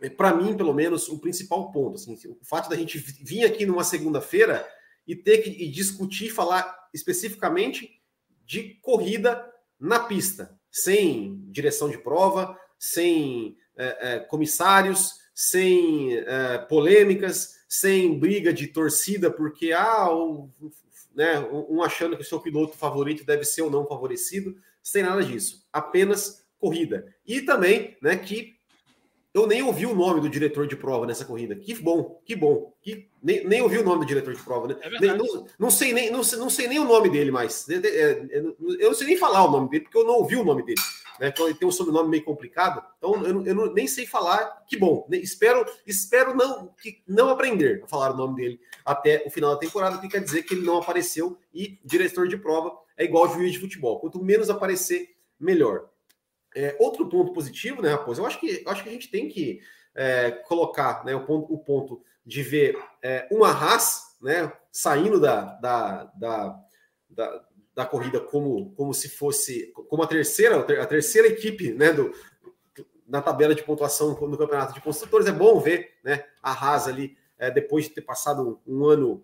para 0.10 0.34
mim, 0.34 0.56
pelo 0.56 0.74
menos, 0.74 1.08
o 1.08 1.20
principal 1.20 1.72
ponto. 1.72 1.96
Assim, 1.96 2.18
o 2.28 2.44
fato 2.44 2.70
da 2.70 2.76
gente 2.76 2.98
vir 2.98 3.46
aqui 3.46 3.66
numa 3.66 3.84
segunda-feira 3.84 4.68
e 5.08 5.16
ter 5.16 5.40
que 5.40 5.50
e 5.50 5.70
discutir, 5.70 6.30
falar 6.30 6.90
especificamente 6.94 8.02
de 8.46 8.76
corrida 8.82 9.44
na 9.80 10.00
pista, 10.00 10.58
sem 10.72 11.42
direção 11.50 11.90
de 11.90 11.98
prova, 11.98 12.58
sem 12.78 13.58
é, 13.76 14.16
é, 14.16 14.20
comissários, 14.20 15.14
sem 15.34 16.18
é, 16.18 16.58
polêmicas, 16.60 17.56
sem 17.68 18.20
briga 18.20 18.54
de 18.54 18.68
torcida, 18.68 19.32
porque 19.32 19.74
ah, 19.74 20.08
né, 21.16 21.40
um 21.40 21.82
achando 21.82 22.16
que 22.16 22.22
o 22.22 22.26
seu 22.26 22.40
piloto 22.40 22.78
favorito 22.78 23.26
deve 23.26 23.44
ser 23.44 23.62
ou 23.62 23.70
não 23.70 23.88
favorecido, 23.88 24.56
sem 24.82 25.04
nada 25.04 25.24
disso, 25.24 25.66
apenas 25.72 26.46
corrida. 26.60 27.14
E 27.26 27.42
também, 27.42 27.98
né, 28.02 28.16
que 28.16 28.56
eu 29.34 29.48
nem 29.48 29.64
ouvi 29.64 29.86
o 29.86 29.96
nome 29.96 30.22
do 30.22 30.30
diretor 30.30 30.68
de 30.68 30.76
prova 30.76 31.06
nessa 31.06 31.26
corrida. 31.26 31.56
Que 31.56 31.74
bom, 31.76 32.22
que 32.26 32.36
bom. 32.36 32.74
Que, 32.82 33.10
nem, 33.22 33.46
nem 33.46 33.62
ouvi 33.62 33.78
o 33.78 33.84
nome 33.84 34.02
do 34.02 34.06
diretor 34.06 34.34
de 34.34 34.42
prova, 34.42 34.68
né? 34.68 34.76
É 34.82 34.90
nem, 35.00 35.18
não, 35.18 35.46
não, 35.58 35.72
sei 35.72 35.94
nem, 35.94 36.12
não, 36.12 36.22
não 36.22 36.50
sei 36.50 36.68
nem 36.68 36.80
o 36.80 36.86
nome 36.86 37.10
dele 37.10 37.32
mais. 37.32 37.68
É, 37.70 38.26
eu 38.80 38.90
não 38.90 38.94
sei 38.94 39.08
nem 39.08 39.18
falar 39.18 39.46
o 39.46 39.52
nome 39.52 39.70
dele, 39.70 39.84
porque 39.84 39.98
eu 39.98 40.06
não 40.06 40.16
ouvi 40.16 40.36
o 40.36 40.44
nome 40.44 40.64
dele 40.64 40.82
né? 41.20 41.30
Então 41.30 41.48
ele 41.48 41.56
tem 41.56 41.68
um 41.68 41.72
sobrenome 41.72 42.10
meio 42.10 42.24
complicado, 42.24 42.84
então 42.98 43.24
eu, 43.26 43.46
eu 43.46 43.56
não, 43.56 43.74
nem 43.74 43.88
sei 43.88 44.06
falar. 44.06 44.64
Que 44.68 44.78
bom, 44.78 45.08
espero, 45.12 45.66
espero 45.86 46.36
não 46.36 46.68
que 46.82 47.02
não 47.08 47.30
aprender 47.30 47.82
a 47.84 47.88
falar 47.88 48.12
o 48.12 48.18
nome 48.18 48.36
dele 48.36 48.60
até 48.86 49.24
o 49.26 49.30
final 49.30 49.52
da 49.52 49.60
temporada, 49.60 50.00
que 50.00 50.08
quer 50.08 50.22
dizer 50.22 50.44
que 50.44 50.54
ele 50.54 50.66
não 50.66 50.78
apareceu 50.78 51.38
e 51.54 51.80
diretor 51.84 52.28
de 52.28 52.38
prova 52.38 52.78
é 52.98 53.06
igual 53.06 53.32
juiz 53.34 53.54
de 53.54 53.60
futebol. 53.60 54.00
Quanto 54.00 54.24
menos 54.24 54.50
aparecer, 54.50 55.16
melhor. 55.40 55.90
É, 56.56 56.76
outro 56.80 57.08
ponto 57.10 57.34
positivo, 57.34 57.82
né, 57.82 57.90
Raposo? 57.90 58.22
Eu 58.22 58.26
acho 58.26 58.40
que, 58.40 58.64
eu 58.66 58.72
acho 58.72 58.84
que 58.84 58.90
a 58.90 58.92
gente 58.92 59.10
tem 59.10 59.28
que 59.28 59.62
é, 59.96 60.32
colocar 60.32 61.04
né, 61.06 61.16
o, 61.16 61.26
ponto, 61.26 61.54
o 61.54 61.58
ponto 61.58 62.02
de 62.26 62.42
ver 62.42 62.78
é, 63.02 63.28
uma 63.32 63.50
Haas 63.50 64.18
né, 64.22 64.52
saindo 64.72 65.20
da, 65.20 65.56
da, 65.56 66.04
da, 66.16 66.60
da, 67.10 67.46
da 67.76 67.86
corrida 67.86 68.20
como, 68.20 68.74
como 68.76 68.94
se 68.94 69.10
fosse 69.10 69.72
como 69.90 70.04
a 70.04 70.08
terceira 70.08 70.60
a 70.60 70.86
terceira 70.86 71.28
equipe 71.28 71.74
né, 71.74 71.92
do, 71.92 72.14
na 73.08 73.22
tabela 73.22 73.54
de 73.54 73.64
pontuação 73.64 74.10
no 74.10 74.38
campeonato 74.38 74.74
de 74.74 74.82
construtores. 74.82 75.28
É 75.28 75.32
bom 75.32 75.60
ver 75.60 75.92
né, 76.04 76.24
a 76.42 76.52
Haas 76.52 76.88
ali, 76.88 77.18
é, 77.38 77.52
depois 77.52 77.86
de 77.86 77.92
ter 77.92 78.02
passado 78.02 78.62
um 78.66 78.86
ano 78.86 79.24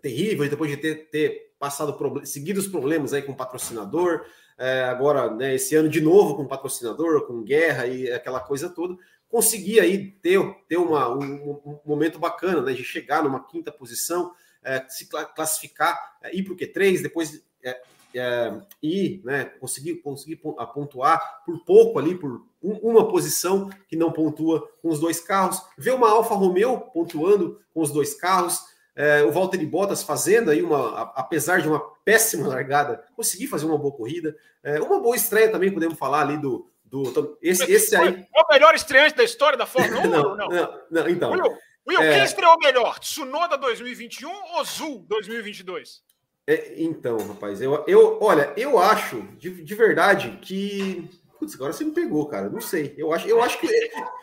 terrível, 0.00 0.48
depois 0.48 0.70
de 0.70 0.76
ter, 0.76 1.08
ter 1.10 1.52
passado 1.58 1.96
seguidos 2.24 2.66
problemas 2.66 3.12
aí 3.12 3.22
com 3.22 3.32
o 3.32 3.36
patrocinador, 3.36 4.24
é, 4.58 4.84
agora 4.84 5.30
né, 5.30 5.54
esse 5.54 5.74
ano 5.74 5.88
de 5.88 6.00
novo 6.00 6.36
com 6.36 6.46
patrocinador, 6.46 7.26
com 7.26 7.42
guerra 7.42 7.86
e 7.86 8.10
aquela 8.10 8.40
coisa 8.40 8.68
toda, 8.68 8.96
conseguir 9.28 9.80
aí 9.80 10.12
ter, 10.22 10.40
ter 10.68 10.76
uma, 10.76 11.08
um, 11.08 11.60
um 11.64 11.80
momento 11.84 12.18
bacana 12.18 12.62
né, 12.62 12.72
de 12.72 12.84
chegar 12.84 13.22
numa 13.22 13.44
quinta 13.44 13.70
posição. 13.70 14.32
É, 14.62 14.84
se 14.88 15.08
classificar, 15.08 16.16
é, 16.20 16.34
ir 16.34 16.42
para 16.42 16.52
o 16.52 16.56
Q3, 16.56 17.00
depois 17.00 17.40
é, 17.62 17.80
é, 18.16 18.60
e 18.82 19.20
né, 19.24 19.44
conseguir, 19.44 19.96
conseguir 19.96 20.36
pontuar 20.74 21.44
por 21.44 21.64
pouco 21.64 21.98
ali, 21.98 22.16
por 22.16 22.44
um, 22.62 22.72
uma 22.78 23.08
posição 23.08 23.70
que 23.88 23.94
não 23.94 24.10
pontua 24.10 24.68
com 24.82 24.88
os 24.88 24.98
dois 24.98 25.20
carros. 25.20 25.62
Ver 25.78 25.92
uma 25.92 26.10
Alfa 26.10 26.34
Romeo 26.34 26.80
pontuando 26.92 27.60
com 27.72 27.80
os 27.80 27.92
dois 27.92 28.14
carros. 28.14 28.60
É, 28.96 29.22
o 29.22 29.30
Valtteri 29.30 29.66
Bottas 29.66 30.02
fazendo 30.02 30.50
aí 30.50 30.62
uma, 30.62 31.12
apesar 31.14 31.60
de 31.60 31.68
uma 31.68 31.80
péssima 32.02 32.48
largada, 32.48 33.04
conseguir 33.14 33.46
fazer 33.46 33.66
uma 33.66 33.76
boa 33.76 33.94
corrida. 33.94 34.34
É, 34.62 34.80
uma 34.80 34.98
boa 34.98 35.14
estreia 35.14 35.50
também, 35.52 35.70
podemos 35.70 35.98
falar 35.98 36.22
ali 36.22 36.38
do. 36.38 36.70
do 36.82 37.38
esse, 37.42 37.70
esse 37.70 37.94
aí. 37.94 38.26
É 38.34 38.42
o 38.42 38.48
melhor 38.50 38.74
estreante 38.74 39.14
da 39.14 39.22
história 39.22 39.58
da 39.58 39.66
Fórmula 39.66 40.00
1? 40.00 40.08
não, 40.08 40.36
não? 40.36 40.48
não, 40.48 40.80
não, 40.90 41.08
então. 41.10 41.32
Will, 41.32 41.58
Will 41.86 42.00
é... 42.00 42.14
quem 42.14 42.24
estreou 42.24 42.56
melhor? 42.58 42.98
Tsunoda 42.98 43.58
2021 43.58 44.30
ou 44.56 44.64
Zul 44.64 45.04
2022? 45.06 46.02
É, 46.46 46.74
então, 46.78 47.18
rapaz, 47.18 47.60
eu, 47.60 47.84
eu 47.86 48.18
olha, 48.22 48.52
eu 48.56 48.78
acho 48.78 49.20
de, 49.36 49.62
de 49.62 49.74
verdade 49.74 50.38
que. 50.40 51.10
Putz, 51.38 51.54
agora 51.54 51.72
você 51.72 51.84
me 51.84 51.92
pegou, 51.92 52.26
cara. 52.26 52.48
Não 52.48 52.60
sei. 52.60 52.94
Eu 52.96 53.12
acho, 53.12 53.28
eu 53.28 53.42
acho 53.42 53.58
que. 53.60 53.66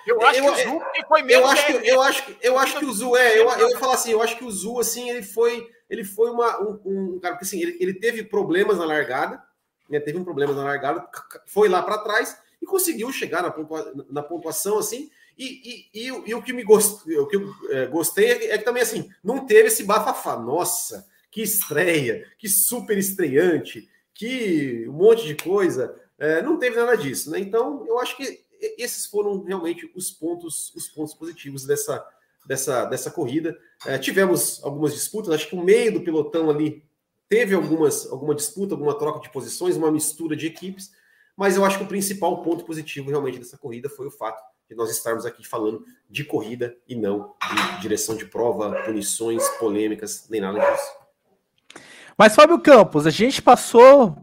Eu 0.05 0.21
acho 0.21 0.39
eu, 0.39 0.53
que 0.53 0.61
o 0.61 0.73
Zu 0.73 0.81
foi 1.07 1.21
mesmo. 1.21 1.41
Eu 1.41 1.47
acho 1.47 1.65
que, 1.65 1.73
eu 1.87 2.01
acho, 2.01 2.37
eu 2.41 2.59
acho 2.59 2.79
que 2.79 2.85
o 2.85 2.93
Zu 2.93 3.15
é. 3.15 3.39
Eu, 3.39 3.49
eu 3.49 3.69
ia 3.69 3.79
falar 3.79 3.93
assim, 3.95 4.11
eu 4.11 4.21
acho 4.21 4.37
que 4.37 4.43
o 4.43 4.51
Zu, 4.51 4.79
assim, 4.79 5.09
ele 5.09 5.23
foi. 5.23 5.67
Ele 5.89 6.03
foi 6.03 6.31
uma, 6.31 6.59
um, 6.61 6.79
um 6.85 7.19
cara, 7.19 7.35
porque 7.35 7.45
assim, 7.45 7.61
ele, 7.61 7.77
ele 7.79 7.93
teve 7.93 8.23
problemas 8.23 8.77
na 8.77 8.85
largada, 8.85 9.41
né? 9.89 9.99
Teve 9.99 10.17
um 10.17 10.23
problema 10.23 10.53
na 10.53 10.63
largada, 10.63 11.07
foi 11.45 11.69
lá 11.69 11.83
para 11.83 11.99
trás 11.99 12.35
e 12.61 12.65
conseguiu 12.65 13.11
chegar 13.11 13.43
na, 13.43 13.51
pontua, 13.51 13.93
na 14.09 14.23
pontuação, 14.23 14.79
assim. 14.79 15.09
E, 15.37 15.89
e, 15.93 16.07
e, 16.07 16.29
e, 16.29 16.35
o 16.35 16.41
que 16.41 16.53
me 16.53 16.63
gost, 16.63 17.09
o 17.09 17.27
que 17.27 17.35
eu 17.35 17.53
é, 17.69 17.87
gostei 17.87 18.25
é, 18.25 18.51
é 18.51 18.57
que 18.57 18.63
também 18.63 18.83
assim, 18.83 19.09
não 19.23 19.45
teve 19.45 19.67
esse 19.67 19.83
bafafá. 19.83 20.37
Nossa, 20.37 21.05
que 21.29 21.41
estreia, 21.41 22.25
que 22.37 22.47
super 22.47 22.97
estreante, 22.97 23.89
que 24.13 24.85
um 24.87 24.93
monte 24.93 25.25
de 25.25 25.35
coisa. 25.35 25.99
É, 26.23 26.41
não 26.41 26.57
teve 26.57 26.77
nada 26.77 26.95
disso, 26.95 27.29
né? 27.29 27.37
Então, 27.37 27.85
eu 27.85 27.99
acho 27.99 28.15
que 28.15 28.45
esses 28.77 29.05
foram 29.05 29.43
realmente 29.43 29.91
os 29.93 30.09
pontos, 30.09 30.73
os 30.73 30.87
pontos 30.87 31.13
positivos 31.13 31.65
dessa, 31.65 32.01
dessa, 32.45 32.85
dessa 32.85 33.11
corrida. 33.11 33.57
É, 33.85 33.97
tivemos 33.97 34.63
algumas 34.63 34.93
disputas, 34.93 35.33
acho 35.33 35.49
que 35.49 35.55
o 35.55 35.61
meio 35.61 35.91
do 35.91 36.01
pelotão 36.01 36.49
ali 36.49 36.81
teve 37.27 37.53
algumas, 37.53 38.09
alguma 38.09 38.33
disputa, 38.33 38.73
alguma 38.73 38.97
troca 38.97 39.19
de 39.19 39.33
posições, 39.33 39.75
uma 39.75 39.91
mistura 39.91 40.33
de 40.33 40.47
equipes, 40.47 40.91
mas 41.35 41.57
eu 41.57 41.65
acho 41.65 41.77
que 41.77 41.83
o 41.83 41.87
principal 41.87 42.41
ponto 42.41 42.63
positivo 42.63 43.09
realmente 43.09 43.39
dessa 43.39 43.57
corrida 43.57 43.89
foi 43.89 44.07
o 44.07 44.11
fato 44.11 44.41
de 44.69 44.75
nós 44.77 44.89
estarmos 44.91 45.25
aqui 45.25 45.45
falando 45.45 45.83
de 46.09 46.23
corrida 46.23 46.73
e 46.87 46.95
não 46.95 47.33
de 47.75 47.81
direção 47.81 48.15
de 48.15 48.25
prova, 48.27 48.81
punições, 48.85 49.45
polêmicas, 49.59 50.25
nem 50.29 50.39
nada 50.39 50.57
disso. 50.57 51.83
Mas, 52.17 52.33
Fábio 52.33 52.61
Campos, 52.61 53.05
a 53.05 53.09
gente 53.09 53.41
passou 53.41 54.15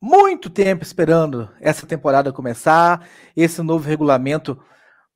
muito 0.00 0.48
tempo 0.48 0.82
esperando 0.82 1.48
essa 1.60 1.86
temporada 1.86 2.32
começar, 2.32 3.08
esse 3.36 3.62
novo 3.62 3.88
regulamento. 3.88 4.58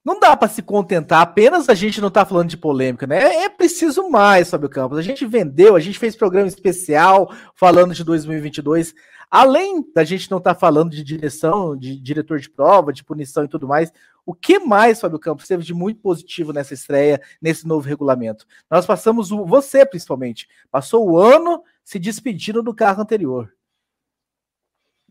Não 0.05 0.19
dá 0.19 0.37
para 0.37 0.49
se 0.49 0.62
contentar 0.62 1.21
apenas 1.21 1.69
a 1.69 1.75
gente 1.75 2.01
não 2.01 2.11
tá 2.11 2.25
falando 2.25 2.49
de 2.49 2.57
polêmica, 2.57 3.07
né? 3.07 3.23
É, 3.23 3.45
é 3.45 3.49
preciso 3.49 4.11
mais, 4.11 4.51
Fábio 4.51 4.69
Campos. 4.69 4.99
A 4.99 5.03
gente 5.03 5.25
vendeu, 5.25 5.77
a 5.77 5.81
gente 5.81 5.99
fez 5.99 6.17
programa 6.17 6.49
especial 6.49 7.33
falando 7.55 7.95
de 7.95 8.03
2022. 8.03 8.95
Além 9.31 9.85
da 9.95 10.03
gente 10.03 10.31
não 10.31 10.39
estar 10.39 10.55
tá 10.55 10.61
falando 10.61 10.91
de 10.91 11.05
direção, 11.05 11.77
de 11.77 11.97
diretor 12.01 12.41
de 12.41 12.51
prova, 12.51 12.93
de 12.93 13.05
punição 13.05 13.45
e 13.45 13.49
tudo 13.49 13.69
mais, 13.69 13.93
o 14.27 14.35
que 14.35 14.59
mais, 14.59 15.01
Fábio 15.01 15.19
Campos, 15.19 15.47
teve 15.47 15.62
de 15.62 15.73
muito 15.73 16.01
positivo 16.01 16.53
nessa 16.53 16.75
estreia, 16.75 17.21
nesse 17.41 17.67
novo 17.67 17.89
regulamento? 17.89 18.47
Nós 18.71 18.85
passamos, 18.85 19.31
o, 19.31 19.45
você 19.45 19.87
principalmente, 19.87 20.49
passou 20.71 21.09
o 21.09 21.17
ano 21.17 21.62
se 21.85 21.99
despedindo 21.99 22.62
do 22.62 22.75
carro 22.75 23.03
anterior. 23.03 23.53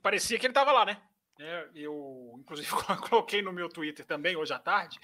Parecia 0.02 0.38
que 0.40 0.46
ele 0.46 0.52
estava 0.52 0.72
lá, 0.72 0.86
né? 0.86 1.02
É, 1.40 1.68
eu, 1.76 2.36
inclusive, 2.40 2.70
coloquei 3.10 3.42
no 3.42 3.54
meu 3.54 3.70
Twitter 3.70 4.06
também, 4.06 4.36
hoje 4.36 4.54
à 4.54 4.60
tarde, 4.60 5.00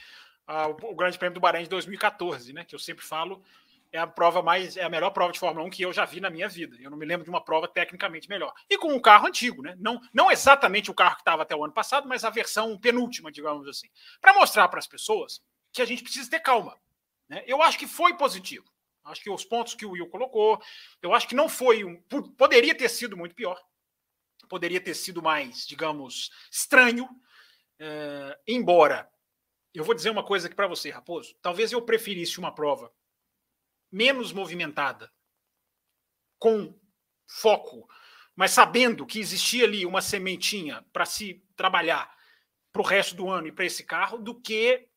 uh, 0.47 0.85
o, 0.85 0.91
o 0.91 0.95
Grande 0.95 1.17
Prêmio 1.17 1.35
do 1.35 1.39
Bahrein 1.39 1.63
de 1.63 1.69
2014, 1.69 2.53
né? 2.53 2.63
Que 2.63 2.75
eu 2.75 2.79
sempre 2.79 3.05
falo 3.05 3.43
é 3.91 3.99
a 3.99 4.07
prova 4.07 4.41
mais, 4.41 4.75
é 4.77 4.83
a 4.83 4.89
melhor 4.89 5.11
prova 5.11 5.31
de 5.31 5.39
Fórmula 5.39 5.65
1 5.65 5.69
que 5.69 5.81
eu 5.81 5.93
já 5.93 6.05
vi 6.05 6.19
na 6.19 6.29
minha 6.29 6.47
vida. 6.47 6.75
Eu 6.79 6.89
não 6.89 6.97
me 6.97 7.05
lembro 7.05 7.23
de 7.23 7.29
uma 7.29 7.43
prova 7.43 7.67
tecnicamente 7.67 8.29
melhor. 8.29 8.53
E 8.69 8.77
com 8.77 8.93
um 8.93 8.99
carro 8.99 9.27
antigo, 9.27 9.61
né? 9.61 9.75
Não, 9.79 10.01
não 10.13 10.31
exatamente 10.31 10.91
o 10.91 10.93
carro 10.93 11.15
que 11.15 11.21
estava 11.21 11.43
até 11.43 11.55
o 11.55 11.63
ano 11.63 11.73
passado, 11.73 12.07
mas 12.07 12.23
a 12.23 12.29
versão 12.29 12.77
penúltima, 12.77 13.31
digamos 13.31 13.67
assim. 13.67 13.87
Para 14.21 14.33
mostrar 14.33 14.67
para 14.67 14.79
as 14.79 14.87
pessoas 14.87 15.41
que 15.71 15.81
a 15.81 15.85
gente 15.85 16.03
precisa 16.03 16.29
ter 16.29 16.39
calma. 16.39 16.77
Né? 17.29 17.43
Eu 17.47 17.61
acho 17.61 17.77
que 17.77 17.87
foi 17.87 18.15
positivo. 18.15 18.65
Acho 19.05 19.21
que 19.21 19.29
os 19.29 19.45
pontos 19.45 19.73
que 19.73 19.85
o 19.85 19.91
Will 19.91 20.09
colocou, 20.09 20.61
eu 21.01 21.13
acho 21.13 21.27
que 21.27 21.35
não 21.35 21.47
foi 21.47 21.85
um. 21.85 22.01
Poderia 22.37 22.75
ter 22.75 22.89
sido 22.89 23.15
muito 23.15 23.33
pior. 23.33 23.57
Poderia 24.47 24.81
ter 24.81 24.93
sido 24.93 25.21
mais, 25.21 25.65
digamos, 25.65 26.29
estranho. 26.51 27.07
É, 27.79 28.39
embora, 28.47 29.09
eu 29.73 29.83
vou 29.83 29.93
dizer 29.93 30.09
uma 30.09 30.23
coisa 30.23 30.47
aqui 30.47 30.55
para 30.55 30.67
você, 30.67 30.89
Raposo. 30.89 31.35
Talvez 31.41 31.71
eu 31.71 31.81
preferisse 31.81 32.39
uma 32.39 32.53
prova 32.53 32.91
menos 33.91 34.33
movimentada, 34.33 35.11
com 36.39 36.77
foco, 37.27 37.87
mas 38.35 38.51
sabendo 38.51 39.05
que 39.05 39.19
existia 39.19 39.65
ali 39.65 39.85
uma 39.85 40.01
sementinha 40.01 40.85
para 40.93 41.05
se 41.05 41.43
trabalhar 41.55 42.15
para 42.71 42.81
o 42.81 42.85
resto 42.85 43.15
do 43.15 43.29
ano 43.29 43.47
e 43.47 43.51
para 43.51 43.65
esse 43.65 43.83
carro, 43.83 44.17
do 44.17 44.39
que 44.39 44.87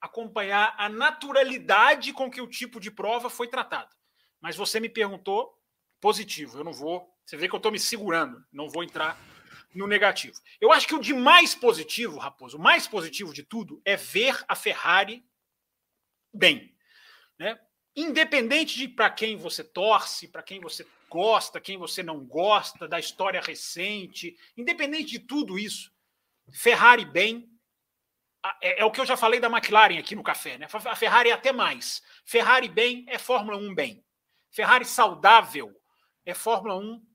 acompanhar 0.00 0.74
a 0.78 0.88
naturalidade 0.88 2.12
com 2.12 2.30
que 2.30 2.40
o 2.40 2.48
tipo 2.48 2.80
de 2.80 2.90
prova 2.90 3.28
foi 3.28 3.48
tratado. 3.48 3.94
Mas 4.40 4.56
você 4.56 4.80
me 4.80 4.88
perguntou 4.88 5.56
positivo, 6.00 6.58
eu 6.58 6.64
não 6.64 6.72
vou. 6.72 7.11
Você 7.24 7.36
vê 7.36 7.48
que 7.48 7.54
eu 7.54 7.58
estou 7.58 7.72
me 7.72 7.78
segurando, 7.78 8.44
não 8.52 8.68
vou 8.68 8.82
entrar 8.82 9.18
no 9.74 9.86
negativo. 9.86 10.38
Eu 10.60 10.72
acho 10.72 10.86
que 10.86 10.94
o 10.94 11.00
de 11.00 11.14
mais 11.14 11.54
positivo, 11.54 12.18
Raposo, 12.18 12.58
o 12.58 12.60
mais 12.60 12.86
positivo 12.86 13.32
de 13.32 13.42
tudo 13.42 13.80
é 13.84 13.96
ver 13.96 14.44
a 14.46 14.54
Ferrari 14.54 15.24
bem. 16.32 16.74
Né? 17.38 17.58
Independente 17.94 18.76
de 18.76 18.88
para 18.88 19.10
quem 19.10 19.36
você 19.36 19.64
torce, 19.64 20.28
para 20.28 20.42
quem 20.42 20.60
você 20.60 20.86
gosta, 21.08 21.60
quem 21.60 21.76
você 21.76 22.02
não 22.02 22.24
gosta, 22.24 22.88
da 22.88 22.98
história 22.98 23.40
recente, 23.40 24.36
independente 24.56 25.10
de 25.10 25.18
tudo 25.18 25.58
isso, 25.58 25.92
Ferrari 26.52 27.04
bem. 27.04 27.48
É, 28.60 28.80
é, 28.80 28.84
o 28.84 28.90
que 28.90 29.00
eu 29.00 29.06
já 29.06 29.16
falei 29.16 29.38
da 29.38 29.48
McLaren 29.48 29.98
aqui 29.98 30.14
no 30.14 30.22
café, 30.22 30.58
né? 30.58 30.66
A 30.70 30.96
Ferrari 30.96 31.30
é 31.30 31.32
até 31.32 31.52
mais. 31.52 32.02
Ferrari 32.24 32.68
bem 32.68 33.04
é 33.08 33.18
Fórmula 33.18 33.56
1 33.56 33.74
bem. 33.74 34.04
Ferrari 34.50 34.84
saudável 34.84 35.72
é 36.24 36.34
Fórmula 36.34 36.76
1 36.76 37.11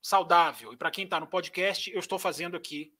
saudável. 0.00 0.72
E 0.72 0.76
para 0.76 0.90
quem 0.90 1.04
está 1.04 1.20
no 1.20 1.26
podcast, 1.26 1.90
eu 1.90 1.98
estou 1.98 2.18
fazendo 2.18 2.56
aqui 2.56 2.92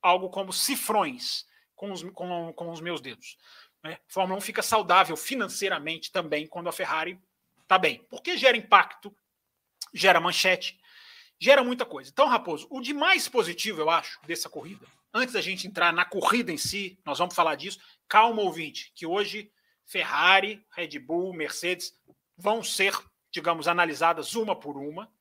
algo 0.00 0.28
como 0.28 0.52
cifrões 0.52 1.46
com 1.74 1.92
os, 1.92 2.02
com, 2.12 2.52
com 2.52 2.70
os 2.70 2.80
meus 2.80 3.00
dedos. 3.00 3.36
Né? 3.82 3.98
Fórmula 4.08 4.38
1 4.38 4.40
fica 4.40 4.62
saudável 4.62 5.16
financeiramente 5.16 6.10
também 6.12 6.46
quando 6.46 6.68
a 6.68 6.72
Ferrari 6.72 7.18
está 7.62 7.78
bem, 7.78 8.04
porque 8.08 8.36
gera 8.36 8.56
impacto, 8.56 9.14
gera 9.92 10.20
manchete, 10.20 10.78
gera 11.38 11.64
muita 11.64 11.84
coisa. 11.84 12.10
Então, 12.10 12.28
Raposo, 12.28 12.66
o 12.70 12.80
de 12.80 12.94
mais 12.94 13.28
positivo, 13.28 13.80
eu 13.80 13.90
acho, 13.90 14.20
dessa 14.26 14.48
corrida, 14.48 14.86
antes 15.12 15.34
da 15.34 15.40
gente 15.40 15.66
entrar 15.66 15.92
na 15.92 16.04
corrida 16.04 16.52
em 16.52 16.56
si, 16.56 16.98
nós 17.04 17.18
vamos 17.18 17.34
falar 17.34 17.54
disso. 17.54 17.78
Calma, 18.08 18.42
ouvinte, 18.42 18.92
que 18.94 19.06
hoje 19.06 19.50
Ferrari, 19.84 20.64
Red 20.70 20.98
Bull, 20.98 21.34
Mercedes 21.34 21.94
vão 22.36 22.62
ser, 22.62 22.94
digamos, 23.30 23.68
analisadas 23.68 24.34
uma 24.34 24.58
por 24.58 24.76
uma. 24.76 25.12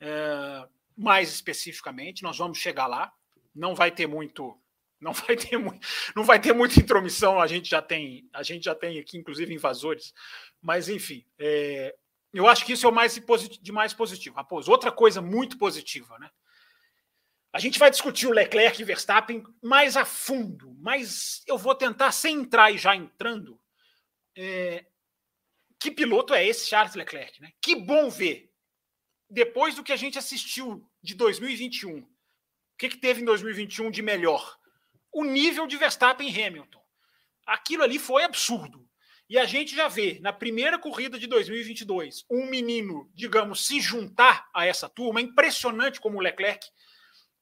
É, 0.00 0.68
mais 0.96 1.30
especificamente, 1.30 2.22
nós 2.22 2.38
vamos 2.38 2.58
chegar 2.58 2.86
lá. 2.86 3.12
Não 3.54 3.74
vai 3.74 3.90
ter 3.90 4.06
muito, 4.06 4.58
não 5.00 5.12
vai 5.12 5.36
ter 5.36 5.58
muito, 5.58 5.86
não 6.14 6.24
vai 6.24 6.40
ter 6.40 6.52
muita 6.52 6.80
intromissão. 6.80 7.40
A 7.40 7.46
gente 7.46 7.68
já 7.68 7.82
tem, 7.82 8.28
a 8.32 8.42
gente 8.42 8.64
já 8.64 8.74
tem 8.74 8.98
aqui, 8.98 9.18
inclusive, 9.18 9.52
invasores. 9.52 10.14
Mas 10.60 10.88
enfim, 10.88 11.24
é, 11.38 11.94
eu 12.32 12.46
acho 12.46 12.64
que 12.64 12.72
isso 12.72 12.86
é 12.86 12.90
o 12.90 12.92
mais 12.92 13.20
de 13.60 13.72
mais 13.72 13.92
positivo. 13.92 14.36
Raposo, 14.36 14.70
outra 14.70 14.90
coisa 14.90 15.20
muito 15.20 15.58
positiva, 15.58 16.18
né? 16.18 16.30
A 17.52 17.58
gente 17.58 17.78
vai 17.78 17.90
discutir 17.90 18.26
o 18.26 18.32
Leclerc 18.32 18.80
e 18.80 18.84
Verstappen 18.84 19.42
mais 19.62 19.96
a 19.96 20.04
fundo, 20.04 20.76
mas 20.78 21.42
eu 21.46 21.56
vou 21.56 21.74
tentar, 21.74 22.12
sem 22.12 22.40
entrar 22.40 22.70
e 22.70 22.76
já 22.76 22.94
entrando, 22.94 23.58
é, 24.36 24.84
que 25.78 25.90
piloto 25.90 26.34
é 26.34 26.46
esse 26.46 26.68
Charles 26.68 26.94
Leclerc, 26.94 27.40
né? 27.40 27.52
Que 27.62 27.74
bom 27.74 28.10
ver 28.10 28.52
depois 29.28 29.74
do 29.74 29.82
que 29.82 29.92
a 29.92 29.96
gente 29.96 30.18
assistiu 30.18 30.88
de 31.02 31.14
2021, 31.14 31.98
o 31.98 32.06
que, 32.78 32.88
que 32.88 32.98
teve 32.98 33.22
em 33.22 33.24
2021 33.24 33.90
de 33.90 34.02
melhor? 34.02 34.58
O 35.12 35.24
nível 35.24 35.66
de 35.66 35.76
Verstappen 35.76 36.28
e 36.28 36.42
Hamilton. 36.42 36.82
Aquilo 37.46 37.82
ali 37.82 37.98
foi 37.98 38.22
absurdo. 38.24 38.86
E 39.28 39.38
a 39.38 39.44
gente 39.44 39.74
já 39.74 39.88
vê 39.88 40.20
na 40.20 40.32
primeira 40.32 40.78
corrida 40.78 41.18
de 41.18 41.26
2022 41.26 42.24
um 42.30 42.46
menino, 42.46 43.10
digamos, 43.12 43.66
se 43.66 43.80
juntar 43.80 44.48
a 44.54 44.64
essa 44.64 44.88
turma. 44.88 45.18
É 45.18 45.22
impressionante 45.22 46.00
como 46.00 46.18
o 46.18 46.20
Leclerc 46.20 46.68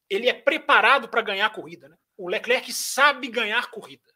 ele 0.08 0.28
é 0.28 0.32
preparado 0.32 1.08
para 1.08 1.22
ganhar 1.22 1.46
a 1.46 1.50
corrida. 1.50 1.88
Né? 1.88 1.96
O 2.16 2.28
Leclerc 2.28 2.72
sabe 2.72 3.28
ganhar 3.28 3.70
corrida, 3.70 4.08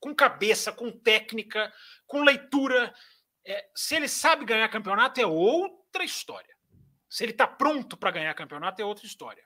com 0.00 0.14
cabeça, 0.14 0.72
com 0.72 0.90
técnica, 0.90 1.72
com 2.06 2.22
leitura. 2.22 2.92
É, 3.46 3.68
se 3.74 3.94
ele 3.94 4.08
sabe 4.08 4.44
ganhar 4.44 4.68
campeonato 4.68 5.20
é 5.20 5.26
outra 5.26 6.04
história. 6.04 6.53
Se 7.14 7.22
ele 7.22 7.30
está 7.30 7.46
pronto 7.46 7.96
para 7.96 8.10
ganhar 8.10 8.34
campeonato, 8.34 8.82
é 8.82 8.84
outra 8.84 9.06
história. 9.06 9.44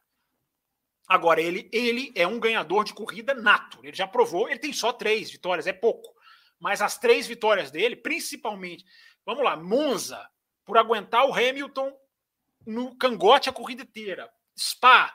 Agora, 1.07 1.39
ele, 1.39 1.69
ele 1.71 2.11
é 2.15 2.27
um 2.27 2.41
ganhador 2.41 2.83
de 2.83 2.95
corrida 2.95 3.35
nato. 3.35 3.79
Ele 3.83 3.95
já 3.95 4.09
provou, 4.09 4.49
ele 4.49 4.59
tem 4.59 4.73
só 4.73 4.91
três 4.91 5.31
vitórias, 5.31 5.67
é 5.67 5.73
pouco. 5.75 6.11
Mas 6.59 6.81
as 6.81 6.97
três 6.97 7.27
vitórias 7.27 7.71
dele, 7.71 7.95
principalmente, 7.95 8.87
vamos 9.23 9.45
lá, 9.45 9.55
Monza, 9.55 10.27
por 10.65 10.79
aguentar 10.79 11.27
o 11.27 11.35
Hamilton 11.35 11.95
no 12.65 12.97
cangote 12.97 13.51
a 13.51 13.53
corrida 13.53 13.83
inteira. 13.83 14.33
Spa, 14.59 15.15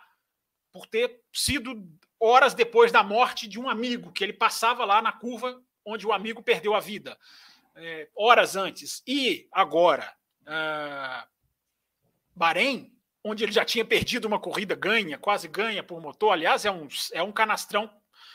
por 0.72 0.86
ter 0.86 1.24
sido 1.34 1.84
horas 2.20 2.54
depois 2.54 2.92
da 2.92 3.02
morte 3.02 3.48
de 3.48 3.60
um 3.60 3.68
amigo, 3.68 4.12
que 4.12 4.24
ele 4.24 4.32
passava 4.32 4.86
lá 4.86 5.02
na 5.02 5.12
curva 5.12 5.60
onde 5.84 6.06
o 6.06 6.14
amigo 6.14 6.44
perdeu 6.44 6.76
a 6.76 6.80
vida, 6.80 7.18
é, 7.74 8.10
horas 8.16 8.56
antes. 8.56 9.02
E 9.08 9.48
agora, 9.52 10.16
uh, 10.44 11.33
Bahrein, 12.36 12.92
onde 13.24 13.44
ele 13.44 13.52
já 13.52 13.64
tinha 13.64 13.86
perdido 13.86 14.26
uma 14.26 14.40
corrida 14.40 14.76
ganha, 14.76 15.18
quase 15.18 15.48
ganha 15.48 15.84
por 15.84 16.02
motor. 16.02 16.32
Aliás, 16.32 16.66
é 16.66 16.72
um, 16.72 16.88
é 17.14 17.24
um 17.24 17.32
canastrão 17.32 17.90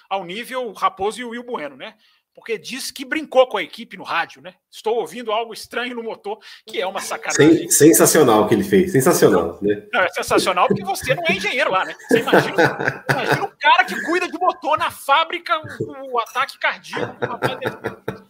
ao 0.08 0.24
nível 0.24 0.72
Raposo 0.72 1.20
e 1.20 1.24
o 1.24 1.30
Will 1.30 1.42
Bueno, 1.42 1.76
né? 1.76 1.94
Porque 2.34 2.56
disse 2.56 2.92
que 2.92 3.04
brincou 3.04 3.48
com 3.48 3.56
a 3.56 3.62
equipe 3.64 3.96
no 3.96 4.04
rádio, 4.04 4.40
né? 4.40 4.54
Estou 4.70 4.94
ouvindo 4.94 5.32
algo 5.32 5.52
estranho 5.52 5.96
no 5.96 6.04
motor, 6.04 6.38
que 6.64 6.80
é 6.80 6.86
uma 6.86 7.00
sacanagem. 7.00 7.68
Sensacional 7.68 8.44
o 8.44 8.48
que 8.48 8.54
ele 8.54 8.62
fez, 8.62 8.92
sensacional. 8.92 9.58
Né? 9.60 9.88
Não, 9.92 10.00
é 10.00 10.08
sensacional 10.10 10.68
porque 10.68 10.84
você 10.84 11.16
não 11.16 11.24
é 11.26 11.32
engenheiro 11.32 11.72
lá, 11.72 11.84
né? 11.84 11.96
Você 12.08 12.20
imagina, 12.20 13.04
imagina 13.10 13.44
o 13.44 13.56
cara 13.58 13.84
que 13.84 14.00
cuida 14.02 14.28
de 14.28 14.38
motor 14.38 14.78
na 14.78 14.88
fábrica, 14.88 15.60
o, 15.80 16.12
o 16.12 16.18
ataque 16.20 16.60
cardíaco. 16.60 17.16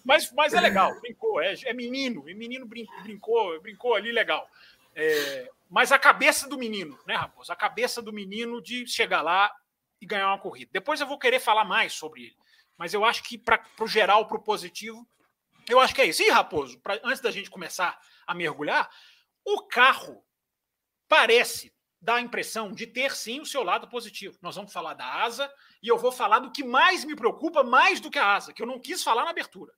Mas, 0.03 0.33
mas 0.33 0.55
é 0.55 0.61
legal, 0.63 0.99
brincou, 1.03 1.39
é, 1.43 1.55
é 1.67 1.75
menino, 1.75 2.27
e 2.31 2.35
menino 2.35 2.67
brincou, 3.03 3.61
brincou 3.61 3.95
ali 3.95 4.11
legal. 4.11 4.49
É, 5.01 5.49
mas 5.71 5.93
a 5.93 5.99
cabeça 5.99 6.49
do 6.49 6.59
menino, 6.59 6.99
né, 7.07 7.15
Raposo? 7.15 7.53
A 7.53 7.57
cabeça 7.57 8.03
do 8.03 8.13
menino 8.13 8.61
de 8.61 8.85
chegar 8.89 9.23
lá 9.23 9.55
e 10.01 10.07
ganhar 10.07 10.27
uma 10.27 10.41
corrida. 10.41 10.71
Depois 10.73 11.01
eu 11.01 11.07
vou 11.07 11.19
querer 11.19 11.39
falar 11.39 11.65
mais 11.65 11.93
sobre 11.93 12.25
ele. 12.25 12.37
Mas 12.77 12.93
eu 12.93 13.05
acho 13.05 13.23
que 13.23 13.39
para 13.39 13.65
o 13.79 13.87
geral, 13.87 14.27
para 14.27 14.39
o 14.39 14.43
positivo, 14.43 15.09
eu 15.69 15.79
acho 15.79 15.95
que 15.95 16.01
é 16.01 16.07
isso. 16.07 16.23
E, 16.23 16.31
Raposo, 16.31 16.81
pra, 16.81 16.99
antes 17.05 17.21
da 17.21 17.31
gente 17.31 17.49
começar 17.49 17.97
a 18.27 18.35
mergulhar, 18.35 18.91
o 19.45 19.63
carro 19.69 20.25
parece 21.07 21.73
dar 22.01 22.17
a 22.17 22.21
impressão 22.21 22.73
de 22.73 22.87
ter 22.87 23.15
sim 23.15 23.41
o 23.41 23.47
seu 23.47 23.63
lado 23.63 23.89
positivo. 23.89 24.37
Nós 24.43 24.57
vamos 24.57 24.73
falar 24.73 24.95
da 24.95 25.23
asa 25.23 25.53
e 25.81 25.87
eu 25.87 25.97
vou 25.97 26.11
falar 26.11 26.41
do 26.41 26.51
que 26.51 26.65
mais 26.65 27.05
me 27.05 27.15
preocupa, 27.15 27.63
mais 27.63 28.01
do 28.01 28.11
que 28.11 28.19
a 28.19 28.35
asa, 28.35 28.53
que 28.53 28.63
eu 28.63 28.67
não 28.67 28.81
quis 28.81 29.03
falar 29.03 29.25
na 29.25 29.31
abertura. 29.31 29.73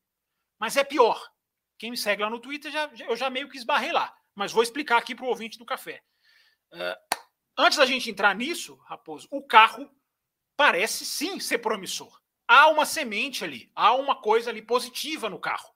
Mas 0.59 0.78
é 0.78 0.85
pior. 0.85 1.30
Quem 1.76 1.90
me 1.90 1.96
segue 1.96 2.22
lá 2.22 2.30
no 2.30 2.40
Twitter, 2.40 2.70
já, 2.70 2.90
eu 3.06 3.16
já 3.16 3.28
meio 3.28 3.48
que 3.50 3.59
esbarrei 3.59 3.92
lá 3.92 4.14
mas 4.35 4.53
vou 4.53 4.62
explicar 4.62 4.99
aqui 4.99 5.14
para 5.14 5.25
o 5.25 5.29
ouvinte 5.29 5.59
do 5.59 5.64
café. 5.64 6.03
Uh, 6.73 7.16
antes 7.59 7.79
da 7.79 7.87
gente 7.87 8.11
entrar 8.11 8.35
nisso, 8.35 8.77
Raposo, 8.87 9.29
o 9.31 9.43
carro 9.43 9.90
parece 10.57 11.05
sim 11.05 11.40
ser 11.40 11.59
promissor. 11.59 12.21
Há 12.47 12.69
uma 12.69 12.85
semente 12.85 13.45
ali, 13.45 13.71
há 13.75 13.95
uma 13.95 14.21
coisa 14.21 14.51
ali 14.51 14.61
positiva 14.61 15.31
no 15.31 15.38
carro. 15.38 15.71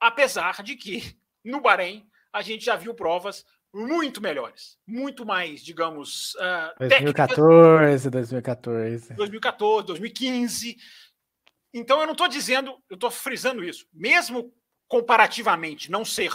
Apesar 0.00 0.62
de 0.62 0.76
que 0.76 1.16
no 1.44 1.60
Bahrein 1.60 2.08
a 2.32 2.42
gente 2.42 2.64
já 2.64 2.76
viu 2.76 2.94
provas 2.94 3.44
muito 3.74 4.20
melhores, 4.20 4.78
muito 4.86 5.24
mais, 5.24 5.64
digamos, 5.64 6.34
uh, 6.34 6.78
2014, 6.78 8.10
2014. 8.10 9.14
2014, 9.14 9.86
2015. 9.86 10.76
Então 11.72 12.00
eu 12.00 12.06
não 12.06 12.12
estou 12.12 12.28
dizendo, 12.28 12.76
eu 12.90 12.94
estou 12.94 13.10
frisando 13.10 13.64
isso. 13.64 13.86
Mesmo 13.92 14.52
comparativamente 14.86 15.90
não 15.90 16.04
ser 16.04 16.32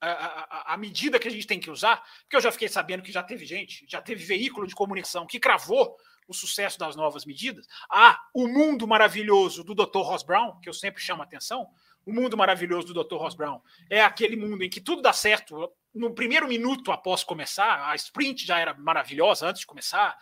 a, 0.00 0.74
a, 0.74 0.76
medida 0.76 1.18
que 1.18 1.28
a 1.28 1.30
gente 1.30 1.46
tem 1.46 1.58
que 1.58 1.70
usar, 1.70 2.02
porque 2.22 2.36
eu 2.36 2.40
já 2.40 2.52
fiquei 2.52 2.68
sabendo 2.68 3.02
que 3.02 3.12
já 3.12 3.22
teve 3.22 3.44
gente, 3.44 3.84
já 3.88 4.00
teve 4.00 4.24
veículo 4.24 4.66
de 4.66 4.74
comunicação 4.74 5.26
que 5.26 5.40
cravou 5.40 5.96
o 6.26 6.34
sucesso 6.34 6.78
das 6.78 6.94
novas 6.94 7.24
medidas. 7.24 7.66
Ah, 7.90 8.20
o 8.34 8.46
mundo 8.46 8.86
maravilhoso 8.86 9.64
do 9.64 9.74
Dr. 9.74 10.00
Ross 10.00 10.22
Brown, 10.22 10.60
que 10.60 10.68
eu 10.68 10.74
sempre 10.74 11.02
chamo 11.02 11.22
a 11.22 11.24
atenção, 11.24 11.68
o 12.04 12.12
mundo 12.12 12.36
maravilhoso 12.36 12.92
do 12.92 13.04
Dr. 13.04 13.16
Ross 13.16 13.34
Brown 13.34 13.60
é 13.90 14.02
aquele 14.02 14.36
mundo 14.36 14.62
em 14.62 14.70
que 14.70 14.80
tudo 14.80 15.02
dá 15.02 15.12
certo 15.12 15.72
no 15.94 16.14
primeiro 16.14 16.46
minuto 16.46 16.92
após 16.92 17.24
começar, 17.24 17.90
a 17.90 17.94
sprint 17.96 18.46
já 18.46 18.58
era 18.58 18.74
maravilhosa 18.74 19.48
antes 19.48 19.60
de 19.60 19.66
começar. 19.66 20.16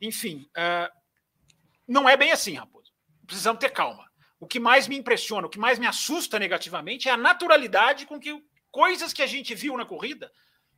Enfim, 0.00 0.48
uh, 0.56 0.90
não 1.86 2.08
é 2.08 2.16
bem 2.16 2.32
assim, 2.32 2.54
Raposo. 2.54 2.92
Precisamos 3.26 3.60
ter 3.60 3.70
calma. 3.70 4.10
O 4.38 4.46
que 4.46 4.58
mais 4.58 4.88
me 4.88 4.96
impressiona, 4.96 5.46
o 5.46 5.50
que 5.50 5.58
mais 5.58 5.78
me 5.78 5.86
assusta 5.86 6.38
negativamente 6.38 7.08
é 7.08 7.12
a 7.12 7.16
naturalidade 7.16 8.06
com 8.06 8.18
que 8.18 8.42
coisas 8.70 9.12
que 9.12 9.22
a 9.22 9.26
gente 9.26 9.54
viu 9.54 9.76
na 9.76 9.84
corrida, 9.84 10.30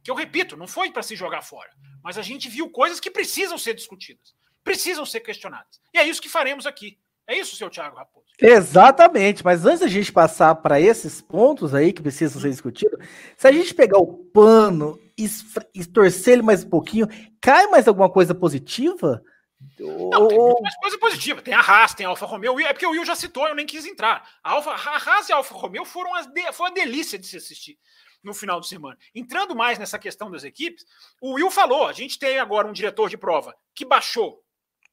que 0.02 0.11
eu 0.11 0.14
repito, 0.14 0.57
não 0.57 0.66
foi 0.66 0.90
para 0.90 1.02
se 1.02 1.14
jogar 1.14 1.42
fora, 1.42 1.70
mas 2.02 2.18
a 2.18 2.22
gente 2.22 2.48
viu 2.48 2.70
coisas 2.70 2.98
que 2.98 3.11
precisam 3.11 3.57
ser 3.57 3.74
discutidas, 3.74 4.35
precisam 4.64 5.07
ser 5.07 5.20
questionadas. 5.20 5.81
E 5.94 5.98
é 5.98 6.07
isso 6.07 6.20
que 6.20 6.28
faremos 6.28 6.66
aqui. 6.66 6.98
É 7.26 7.38
isso, 7.38 7.55
seu 7.55 7.70
Thiago 7.70 7.96
Raposo. 7.96 8.26
Exatamente, 8.40 9.44
mas 9.44 9.64
antes 9.64 9.81
da 9.81 9.87
gente 9.87 10.12
passar 10.12 10.57
para 10.57 10.81
esses 10.81 11.20
pontos 11.20 11.72
aí 11.72 11.92
que 11.92 12.02
precisam 12.02 12.42
ser 12.42 12.50
discutidos, 12.50 12.98
se 13.37 13.46
a 13.46 13.52
gente 13.52 13.72
pegar 13.74 13.98
o 13.98 14.07
pano 14.07 14.98
e, 15.16 15.28
e 15.72 15.85
torcer 15.85 16.35
ele 16.35 16.42
mais 16.42 16.64
um 16.64 16.68
pouquinho, 16.68 17.07
cai 17.40 17.68
mais 17.68 17.87
alguma 17.87 18.11
coisa 18.11 18.35
positiva? 18.35 19.22
Não, 19.79 20.29
tem 20.29 20.38
muito 20.38 20.62
mais 20.62 20.77
coisa 20.77 20.98
positiva. 20.98 21.42
Tem 21.42 21.55
a 21.55 21.61
Haas, 21.61 21.94
tem 21.94 22.07
a 22.07 22.09
Alfa 22.09 22.27
Romeo. 22.27 22.59
É 22.61 22.72
porque 22.72 22.87
o 22.87 22.90
Will 22.90 23.05
já 23.05 23.16
citou, 23.16 23.48
eu 23.48 23.55
nem 23.55 23.66
quis 23.66 23.87
entrar. 23.87 24.29
A, 24.42 24.53
Alfa, 24.53 24.70
a 24.70 24.96
Haas 24.96 25.29
e 25.29 25.33
a 25.33 25.37
Alfa 25.37 25.55
Romeo 25.55 25.85
foram 25.85 26.14
as 26.14 26.27
de, 26.27 26.53
foi 26.53 26.68
uma 26.68 26.75
delícia 26.75 27.18
de 27.18 27.27
se 27.27 27.37
assistir 27.37 27.79
no 28.22 28.33
final 28.33 28.61
de 28.61 28.68
semana. 28.68 28.96
Entrando 29.14 29.55
mais 29.55 29.79
nessa 29.79 29.98
questão 29.98 30.31
das 30.31 30.44
equipes, 30.44 30.85
o 31.20 31.35
Will 31.35 31.51
falou: 31.51 31.87
a 31.87 31.92
gente 31.92 32.18
tem 32.18 32.38
agora 32.38 32.68
um 32.68 32.72
diretor 32.72 33.09
de 33.09 33.16
prova 33.16 33.57
que 33.75 33.85
baixou. 33.85 34.42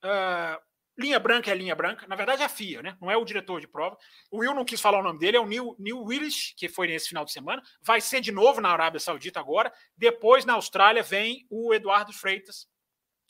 Uh, 0.03 0.59
linha 0.97 1.19
branca 1.19 1.51
é 1.51 1.55
linha 1.55 1.75
branca. 1.75 2.05
Na 2.07 2.15
verdade, 2.15 2.41
é 2.41 2.45
a 2.45 2.49
FIA, 2.49 2.81
né? 2.81 2.97
Não 3.01 3.09
é 3.09 3.15
o 3.15 3.23
diretor 3.23 3.61
de 3.61 3.67
prova. 3.67 3.97
O 4.29 4.39
Will 4.39 4.53
não 4.53 4.65
quis 4.65 4.81
falar 4.81 4.99
o 4.99 5.03
nome 5.03 5.19
dele, 5.19 5.37
é 5.37 5.39
o 5.39 5.45
Neil, 5.45 5.75
Neil 5.79 6.01
Willis, 6.01 6.53
que 6.57 6.67
foi 6.67 6.87
nesse 6.87 7.09
final 7.09 7.23
de 7.23 7.31
semana. 7.31 7.61
Vai 7.81 8.01
ser 8.01 8.19
de 8.21 8.31
novo 8.31 8.59
na 8.59 8.69
Arábia 8.69 8.99
Saudita 8.99 9.39
agora. 9.39 9.71
Depois, 9.95 10.43
na 10.43 10.53
Austrália, 10.53 11.03
vem 11.03 11.45
o 11.49 11.73
Eduardo 11.73 12.11
Freitas, 12.11 12.67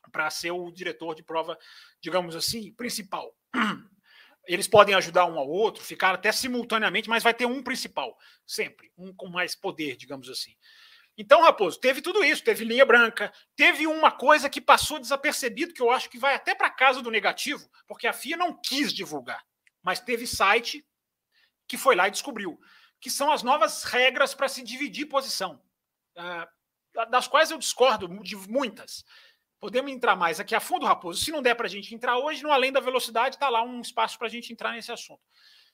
para 0.09 0.29
ser 0.29 0.51
o 0.51 0.71
diretor 0.71 1.15
de 1.15 1.23
prova, 1.23 1.57
digamos 2.01 2.35
assim, 2.35 2.71
principal. 2.73 3.35
Eles 4.47 4.67
podem 4.67 4.95
ajudar 4.95 5.25
um 5.25 5.37
ao 5.37 5.47
outro, 5.47 5.83
ficar 5.83 6.15
até 6.15 6.31
simultaneamente, 6.31 7.09
mas 7.09 7.23
vai 7.23 7.33
ter 7.33 7.45
um 7.45 7.61
principal, 7.61 8.17
sempre, 8.45 8.91
um 8.97 9.13
com 9.13 9.27
mais 9.29 9.55
poder, 9.55 9.95
digamos 9.95 10.29
assim. 10.29 10.55
Então, 11.19 11.41
Raposo, 11.41 11.77
teve 11.77 12.01
tudo 12.01 12.23
isso, 12.23 12.43
teve 12.43 12.63
linha 12.63 12.85
branca, 12.85 13.31
teve 13.53 13.85
uma 13.85 14.09
coisa 14.09 14.49
que 14.49 14.61
passou 14.61 14.97
desapercebido, 14.97 15.73
que 15.73 15.81
eu 15.81 15.91
acho 15.91 16.09
que 16.09 16.17
vai 16.17 16.33
até 16.33 16.55
para 16.55 16.69
casa 16.69 17.01
do 17.01 17.11
negativo, 17.11 17.69
porque 17.85 18.07
a 18.07 18.13
FIA 18.13 18.37
não 18.37 18.57
quis 18.57 18.93
divulgar, 18.93 19.43
mas 19.83 19.99
teve 19.99 20.25
site 20.25 20.85
que 21.67 21.77
foi 21.77 21.93
lá 21.93 22.07
e 22.07 22.11
descobriu, 22.11 22.57
que 23.01 23.09
são 23.09 23.31
as 23.31 23.43
novas 23.43 23.83
regras 23.83 24.33
para 24.33 24.47
se 24.47 24.63
dividir 24.63 25.07
posição, 25.07 25.61
uh, 26.17 27.05
das 27.09 27.27
quais 27.27 27.51
eu 27.51 27.57
discordo 27.57 28.07
de 28.23 28.35
muitas. 28.35 29.03
Podemos 29.59 29.91
entrar 29.91 30.15
mais 30.15 30.39
aqui 30.39 30.55
a 30.55 30.59
fundo, 30.59 30.85
Raposo. 30.85 31.21
Se 31.21 31.31
não 31.31 31.41
der 31.41 31.55
para 31.55 31.67
a 31.67 31.69
gente 31.69 31.93
entrar 31.93 32.17
hoje, 32.17 32.41
no 32.41 32.51
Além 32.51 32.71
da 32.71 32.79
Velocidade, 32.79 33.35
está 33.35 33.49
lá 33.49 33.61
um 33.61 33.81
espaço 33.81 34.17
para 34.17 34.27
a 34.27 34.29
gente 34.29 34.53
entrar 34.53 34.71
nesse 34.71 34.91
assunto. 34.91 35.21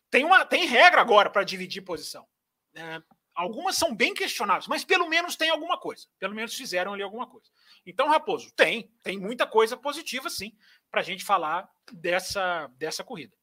Tem, 0.09 0.23
uma, 0.23 0.43
tem 0.43 0.65
regra 0.65 1.01
agora 1.01 1.29
para 1.29 1.43
dividir 1.43 1.81
posição. 1.83 2.25
É, 2.73 3.01
algumas 3.35 3.75
são 3.75 3.95
bem 3.95 4.13
questionáveis, 4.13 4.67
mas 4.67 4.83
pelo 4.83 5.07
menos 5.07 5.35
tem 5.35 5.49
alguma 5.49 5.77
coisa. 5.77 6.07
Pelo 6.19 6.33
menos 6.33 6.55
fizeram 6.55 6.93
ali 6.93 7.03
alguma 7.03 7.27
coisa. 7.27 7.47
Então, 7.85 8.09
Raposo, 8.09 8.51
tem, 8.55 8.91
tem 9.03 9.19
muita 9.19 9.45
coisa 9.45 9.77
positiva, 9.77 10.29
sim, 10.29 10.53
para 10.89 11.01
a 11.01 11.03
gente 11.03 11.23
falar 11.23 11.69
dessa, 11.91 12.67
dessa 12.77 13.03
corrida. 13.03 13.35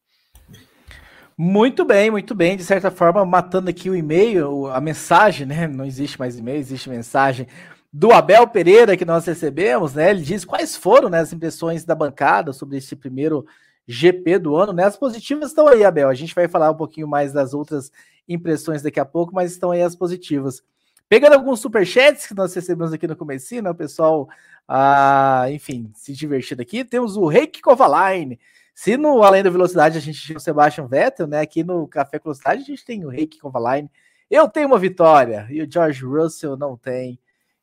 Muito 1.39 1.85
bem, 1.85 2.11
muito 2.11 2.35
bem. 2.35 2.57
De 2.57 2.65
certa 2.65 2.91
forma, 2.91 3.25
matando 3.25 3.71
aqui 3.71 3.89
o 3.89 3.95
e-mail, 3.95 4.67
a 4.67 4.81
mensagem, 4.81 5.47
né? 5.47 5.67
Não 5.67 5.85
existe 5.85 6.19
mais 6.19 6.37
e-mail, 6.37 6.59
existe 6.59 6.91
mensagem 6.91 7.47
do 7.93 8.11
Abel 8.11 8.47
Pereira 8.49 8.97
que 8.97 9.05
nós 9.05 9.27
recebemos, 9.27 9.93
né? 9.95 10.11
Ele 10.11 10.23
diz 10.23 10.45
quais 10.45 10.77
foram 10.77 11.11
né, 11.11 11.21
as 11.21 11.33
impressões 11.33 11.85
da 11.85 11.95
bancada 11.95 12.53
sobre 12.53 12.79
esse 12.79 12.97
primeiro 12.97 13.45
GP 13.87 14.39
do 14.39 14.57
ano, 14.57 14.73
né? 14.73 14.85
As 14.85 14.97
positivas 14.97 15.51
estão 15.51 15.69
aí, 15.69 15.85
Abel. 15.85 16.09
A 16.09 16.15
gente 16.15 16.35
vai 16.35 16.49
falar 16.49 16.71
um 16.71 16.77
pouquinho 16.77 17.07
mais 17.07 17.33
das 17.33 17.53
outras 17.53 17.93
impressões 18.27 18.81
daqui 18.81 18.99
a 18.99 19.05
pouco, 19.05 19.35
mas 19.35 19.53
estão 19.53 19.73
aí 19.73 19.83
as 19.83 19.95
positivas. 19.95 20.63
Pegando 21.09 21.35
alguns 21.35 21.61
superchats 21.61 22.27
que 22.27 22.35
nós 22.35 22.55
recebemos 22.55 22.93
aqui 22.95 23.07
no 23.07 23.15
começo, 23.15 23.61
né? 23.61 23.69
O 23.69 23.75
pessoal, 23.75 24.27
ah, 24.67 25.45
enfim, 25.51 25.91
se 25.95 26.15
divertindo 26.15 26.63
aqui. 26.63 26.85
Temos 26.85 27.17
o 27.19 27.27
Reiki 27.27 27.61
Kovalainen. 27.61 28.39
Se 28.75 28.97
no 28.97 29.23
Além 29.23 29.43
da 29.43 29.51
Velocidade 29.51 29.99
a 29.99 30.01
gente 30.01 30.19
tinha 30.19 30.39
o 30.39 30.41
Sebastian 30.41 30.87
Vettel, 30.87 31.27
né? 31.27 31.41
Aqui 31.41 31.63
no 31.63 31.87
Café 31.87 32.19
Velocidade 32.19 32.63
a 32.63 32.65
gente 32.65 32.85
tem 32.85 33.05
o 33.05 33.11
Reiki 33.11 33.39
Kovalainen. 33.39 33.91
Eu 34.31 34.49
tenho 34.49 34.69
uma 34.69 34.79
vitória 34.79 35.47
e 35.51 35.61
o 35.61 35.71
George 35.71 36.03
Russell 36.03 36.57
não 36.57 36.75
tem. 36.75 37.19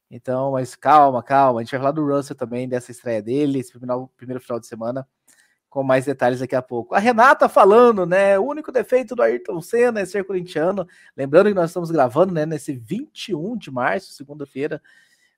Então, 0.10 0.52
mas 0.52 0.76
calma, 0.76 1.22
calma. 1.22 1.60
A 1.60 1.64
gente 1.64 1.72
vai 1.72 1.80
falar 1.80 1.92
do 1.92 2.06
Russell 2.06 2.36
também, 2.36 2.68
dessa 2.68 2.92
estreia 2.92 3.22
dele, 3.22 3.60
esse 3.60 3.72
primeiro, 3.72 4.10
primeiro 4.18 4.42
final 4.42 4.60
de 4.60 4.66
semana, 4.66 5.08
com 5.70 5.84
mais 5.84 6.06
detalhes 6.06 6.40
daqui 6.40 6.56
a 6.56 6.62
pouco. 6.62 6.96
A 6.96 7.00
Renata 7.00 7.48
falando, 7.48 8.06
né? 8.06 8.40
O 8.40 8.44
único 8.44 8.72
defeito 8.72 9.16
do 9.16 9.22
Ayrton 9.22 9.62
Senna 9.62 10.00
é 10.00 10.06
ser 10.06 10.26
corintiano. 10.26 10.88
Lembrando 11.16 11.50
que 11.50 11.54
nós 11.54 11.70
estamos 11.70 11.92
gravando, 11.92 12.34
né, 12.34 12.46
nesse 12.46 12.74
21 12.74 13.56
de 13.58 13.70
março, 13.70 14.14
segunda-feira, 14.14 14.82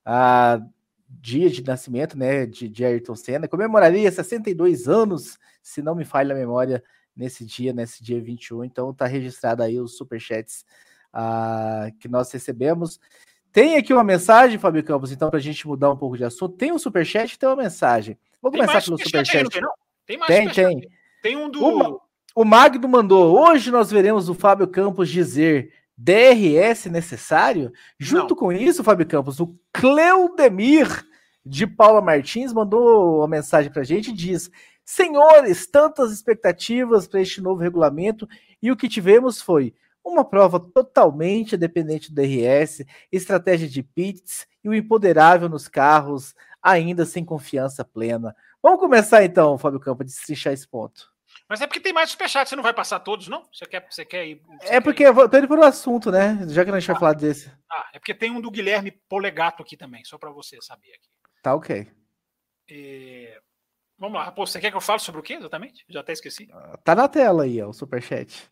a 0.05 0.61
dia 1.09 1.49
de 1.49 1.61
nascimento, 1.63 2.17
né, 2.17 2.45
de, 2.45 2.69
de 2.69 2.85
Ayrton 2.85 3.15
Senna. 3.15 3.47
Comemoraria 3.49 4.09
62 4.09 4.87
anos, 4.87 5.37
se 5.61 5.81
não 5.81 5.93
me 5.93 6.05
falha 6.05 6.33
a 6.33 6.37
memória, 6.37 6.81
nesse 7.13 7.45
dia, 7.45 7.73
nesse 7.73 8.01
dia 8.01 8.21
21. 8.21 8.63
Então, 8.63 8.93
tá 8.93 9.05
registrado 9.05 9.61
aí 9.63 9.79
os 9.79 9.97
superchats 9.97 10.65
uh, 11.13 11.93
que 11.99 12.07
nós 12.07 12.31
recebemos. 12.31 12.99
Tem 13.51 13.75
aqui 13.75 13.93
uma 13.93 14.03
mensagem, 14.03 14.57
Fábio 14.57 14.83
Campos, 14.83 15.11
então, 15.11 15.29
para 15.29 15.39
a 15.39 15.41
gente 15.41 15.67
mudar 15.67 15.91
um 15.91 15.97
pouco 15.97 16.17
de 16.17 16.23
assunto. 16.23 16.55
Tem 16.55 16.71
um 16.71 16.79
superchat 16.79 17.33
e 17.33 17.37
tem 17.37 17.49
uma 17.49 17.55
mensagem. 17.55 18.17
Vou 18.41 18.51
começar 18.51 18.81
pelo 18.81 18.97
superchat. 18.97 19.49
Tem, 19.49 19.61
não? 19.61 19.73
tem 20.05 20.17
mais 20.17 20.27
Tem, 20.27 20.49
tem. 20.49 20.89
Tem 21.21 21.37
um 21.37 21.49
do. 21.49 21.63
O, 21.63 22.01
o 22.35 22.45
Magno 22.45 22.87
mandou. 22.87 23.37
Hoje 23.37 23.69
nós 23.69 23.91
veremos 23.91 24.29
o 24.29 24.33
Fábio 24.33 24.67
Campos 24.67 25.09
dizer 25.09 25.71
DRS 25.97 26.85
necessário. 26.85 27.71
Junto 27.99 28.29
não. 28.29 28.35
com 28.35 28.51
isso, 28.51 28.83
Fábio 28.83 29.05
Campos, 29.05 29.39
o 29.39 29.55
Cleudemir 29.73 31.05
de 31.45 31.67
Paula 31.67 32.01
Martins 32.01 32.53
mandou 32.53 33.17
uma 33.17 33.27
mensagem 33.27 33.71
para 33.71 33.81
a 33.81 33.85
gente 33.85 34.11
e 34.11 34.13
diz: 34.13 34.49
Senhores, 34.85 35.67
tantas 35.67 36.11
expectativas 36.11 37.07
para 37.07 37.21
este 37.21 37.41
novo 37.41 37.61
regulamento 37.61 38.27
e 38.61 38.71
o 38.71 38.77
que 38.77 38.89
tivemos 38.89 39.41
foi 39.41 39.73
uma 40.03 40.25
prova 40.25 40.59
totalmente 40.59 41.55
dependente 41.55 42.11
do 42.11 42.15
DRS, 42.15 42.85
estratégia 43.11 43.67
de 43.67 43.83
pits 43.83 44.47
e 44.63 44.69
o 44.69 44.73
empoderável 44.73 45.47
nos 45.47 45.67
carros, 45.67 46.35
ainda 46.61 47.05
sem 47.05 47.23
confiança 47.23 47.83
plena. 47.83 48.35
Vamos 48.61 48.79
começar 48.79 49.23
então, 49.23 49.57
Fábio 49.57 49.79
Campo, 49.79 50.03
a 50.03 50.05
destrinchar 50.05 50.53
esse 50.53 50.67
ponto. 50.67 51.11
Mas 51.47 51.59
é 51.61 51.67
porque 51.67 51.79
tem 51.79 51.93
mais 51.93 52.09
superchat, 52.09 52.47
você 52.47 52.55
não 52.55 52.63
vai 52.63 52.73
passar 52.73 52.99
todos, 52.99 53.27
não? 53.27 53.45
Você 53.51 53.65
quer, 53.65 53.85
você 53.89 54.05
quer 54.05 54.25
ir. 54.25 54.41
Você 54.61 54.75
é 54.75 54.79
porque 54.79 55.03
ir... 55.03 55.07
eu 55.07 55.29
tô 55.29 55.37
indo 55.37 55.47
pelo 55.47 55.63
assunto, 55.63 56.11
né? 56.11 56.39
Já 56.47 56.63
que 56.63 56.71
a 56.71 56.79
gente 56.79 56.87
vai 56.87 56.95
ah, 56.95 56.99
falar 56.99 57.13
desse. 57.13 57.51
Ah, 57.69 57.89
é 57.93 57.99
porque 57.99 58.13
tem 58.13 58.31
um 58.31 58.39
do 58.39 58.51
Guilherme 58.51 58.91
Polegato 59.09 59.61
aqui 59.61 59.75
também, 59.75 60.03
só 60.05 60.17
para 60.17 60.31
você 60.31 60.57
saber 60.61 60.89
aqui. 60.89 61.09
Tá 61.41 61.55
ok. 61.55 61.91
É... 62.69 63.41
Vamos 63.97 64.17
lá, 64.17 64.23
Raposo, 64.23 64.51
você 64.51 64.59
quer 64.59 64.71
que 64.71 64.77
eu 64.77 64.81
fale 64.81 64.99
sobre 64.99 65.19
o 65.19 65.23
quê 65.23 65.33
exatamente? 65.33 65.85
Já 65.89 65.99
até 65.99 66.13
esqueci. 66.13 66.47
Tá 66.83 66.95
na 66.95 67.07
tela 67.07 67.43
aí, 67.43 67.61
ó, 67.61 67.69
o 67.69 67.73
superchat. 67.73 68.49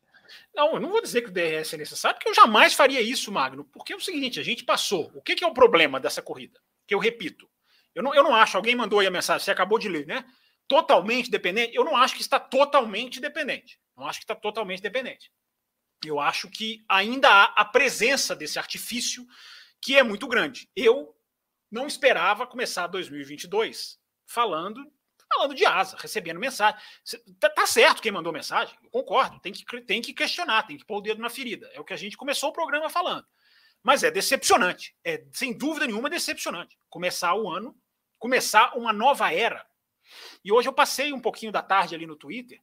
Não, 0.54 0.74
eu 0.74 0.80
não 0.80 0.90
vou 0.90 1.02
dizer 1.02 1.22
que 1.22 1.30
o 1.30 1.32
DRS 1.32 1.74
é 1.74 1.78
necessário, 1.78 2.18
porque 2.18 2.30
eu 2.30 2.36
jamais 2.36 2.74
faria 2.74 3.02
isso, 3.02 3.32
Magno. 3.32 3.66
Porque 3.66 3.94
é 3.94 3.96
o 3.96 4.02
seguinte, 4.02 4.40
a 4.40 4.44
gente 4.44 4.64
passou. 4.64 5.12
O 5.16 5.22
que, 5.22 5.36
que 5.36 5.44
é 5.44 5.48
o 5.48 5.54
problema 5.54 6.00
dessa 6.00 6.22
corrida? 6.22 6.60
Que 6.88 6.94
eu 6.94 7.00
repito. 7.00 7.50
Eu 7.94 8.04
não, 8.04 8.14
eu 8.14 8.24
não 8.24 8.36
acho, 8.36 8.56
alguém 8.58 8.76
mandou 8.76 9.00
aí 9.00 9.08
a 9.08 9.12
mensagem, 9.12 9.44
você 9.44 9.52
acabou 9.52 9.80
de 9.80 9.90
ler, 9.90 10.06
né? 10.06 10.26
Totalmente 10.68 11.30
dependente. 11.30 11.76
Eu 11.76 11.84
não 11.84 11.98
acho 11.98 12.16
que 12.16 12.22
está 12.22 12.40
totalmente 12.40 13.20
dependente. 13.20 13.80
Não 13.98 14.08
acho 14.08 14.20
que 14.20 14.24
está 14.24 14.36
totalmente 14.36 14.82
dependente. 14.82 15.32
Eu 16.06 16.20
acho 16.20 16.50
que 16.50 16.84
ainda 16.88 17.30
há 17.30 17.44
a 17.56 17.66
presença 17.66 18.36
desse 18.36 18.58
artifício 18.58 19.26
que 19.82 19.98
é 19.98 20.04
muito 20.04 20.28
grande. 20.28 20.70
Eu 20.76 21.16
não 21.72 21.88
esperava 21.88 22.48
começar 22.48 22.88
2022 22.88 24.00
falando 24.26 24.82
falando 25.34 25.56
de 25.56 25.66
asa, 25.66 25.96
recebendo 25.98 26.40
mensagem. 26.40 26.80
Tá, 27.40 27.50
tá, 27.50 27.66
certo 27.66 28.02
quem 28.02 28.12
mandou 28.12 28.34
mensagem, 28.34 28.76
eu 28.84 28.90
concordo, 28.90 29.40
tem 29.40 29.54
que, 29.54 29.82
tem 29.82 30.02
que 30.02 30.14
questionar, 30.14 30.64
tem 30.64 30.78
que 30.78 30.86
pôr 30.86 30.98
o 30.98 31.02
dedo 31.02 31.22
na 31.22 31.30
ferida. 31.30 31.70
É 31.74 31.80
o 31.80 31.86
que 31.86 31.94
a 31.94 31.98
gente 31.98 32.18
começou 32.18 32.50
o 32.50 32.54
programa 32.54 32.90
falando. 32.90 33.26
Mas 33.82 34.04
é 34.04 34.12
decepcionante, 34.12 34.96
é 35.04 35.24
sem 35.32 35.58
dúvida 35.58 35.88
nenhuma 35.88 36.10
decepcionante. 36.10 36.78
Começar 36.90 37.34
o 37.36 37.50
ano, 37.50 37.78
começar 38.18 38.78
uma 38.78 38.92
nova 38.92 39.34
era. 39.34 39.66
E 40.44 40.52
hoje 40.52 40.68
eu 40.68 40.74
passei 40.74 41.14
um 41.14 41.22
pouquinho 41.22 41.52
da 41.52 41.62
tarde 41.62 41.96
ali 41.96 42.06
no 42.06 42.16
Twitter 42.16 42.60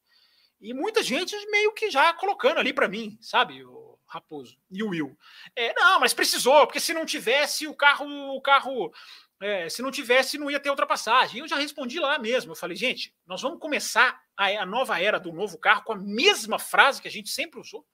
e 0.61 0.73
muita 0.73 1.03
gente 1.03 1.35
meio 1.51 1.73
que 1.73 1.91
já 1.91 2.13
colocando 2.15 2.59
ali 2.59 2.73
para 2.73 2.89
mim, 2.89 3.19
sabe, 3.21 3.65
o 3.65 3.99
Raposo 4.07 4.57
e 4.71 4.83
o 4.83 4.89
Will. 4.91 5.17
É, 5.55 5.75
não, 5.75 6.01
mas 6.01 6.15
precisou, 6.15 6.67
porque 6.67 6.81
se 6.81 6.95
não 6.95 7.05
tivesse 7.05 7.67
o 7.67 7.75
carro, 7.75 8.07
o 8.35 8.41
carro 8.41 8.93
é, 9.41 9.69
se 9.69 9.83
não 9.83 9.91
tivesse, 9.91 10.39
não 10.39 10.51
ia 10.51 10.61
ter 10.61 10.71
ultrapassagem. 10.71 11.41
Eu 11.41 11.49
já 11.49 11.57
respondi 11.57 11.99
lá 11.99 12.19
mesmo. 12.19 12.53
Eu 12.53 12.57
falei, 12.57 12.77
gente, 12.77 13.15
nós 13.27 13.43
vamos 13.43 13.59
começar 13.59 14.21
a, 14.37 14.47
a 14.47 14.67
nova 14.67 15.01
era 15.01 15.21
do 15.21 15.33
novo 15.33 15.59
carro 15.59 15.85
com 15.85 15.93
a 15.93 15.97
mesma 15.97 16.59
frase 16.59 17.03
que 17.03 17.09
a 17.09 17.11
gente 17.11 17.29
sempre 17.29 17.61
usou. 17.61 17.87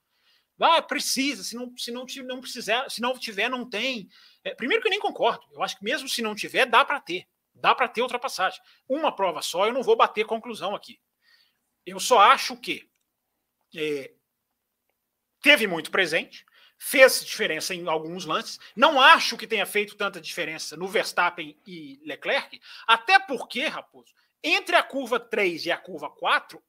Ah, 0.60 0.80
precisa, 0.80 1.42
se 1.42 1.56
não, 1.56 1.76
se 1.76 1.90
não, 1.90 2.06
não 2.24 2.40
precisar, 2.40 2.88
se 2.88 3.00
não 3.00 3.18
tiver, 3.18 3.48
não 3.48 3.68
tem. 3.68 4.08
É, 4.44 4.54
primeiro 4.54 4.80
que 4.80 4.86
eu 4.86 4.90
nem 4.90 5.00
concordo. 5.00 5.44
Eu 5.52 5.62
acho 5.62 5.76
que 5.76 5.84
mesmo 5.84 6.08
se 6.08 6.22
não 6.22 6.34
tiver, 6.34 6.66
dá 6.66 6.84
para 6.84 7.00
ter. 7.00 7.26
Dá 7.52 7.74
para 7.74 7.88
ter 7.88 8.00
ultrapassagem. 8.00 8.60
Uma 8.88 9.14
prova 9.14 9.42
só, 9.42 9.66
eu 9.66 9.72
não 9.72 9.82
vou 9.82 9.96
bater 9.96 10.24
conclusão 10.24 10.74
aqui. 10.74 11.00
Eu 11.84 11.98
só 11.98 12.20
acho 12.20 12.56
que 12.56 12.88
é, 13.74 14.12
teve 15.40 15.66
muito 15.66 15.90
presente 15.90 16.46
fez 16.84 17.24
diferença 17.24 17.72
em 17.72 17.86
alguns 17.86 18.24
lances. 18.24 18.58
Não 18.74 19.00
acho 19.00 19.36
que 19.36 19.46
tenha 19.46 19.64
feito 19.64 19.94
tanta 19.94 20.20
diferença 20.20 20.76
no 20.76 20.88
Verstappen 20.88 21.56
e 21.64 22.00
Leclerc, 22.04 22.60
até 22.88 23.20
porque, 23.20 23.66
Raposo, 23.66 24.12
entre 24.42 24.74
a 24.74 24.82
curva 24.82 25.20
3 25.20 25.66
e 25.66 25.70
a 25.70 25.78
curva 25.78 26.10
4, 26.10 26.60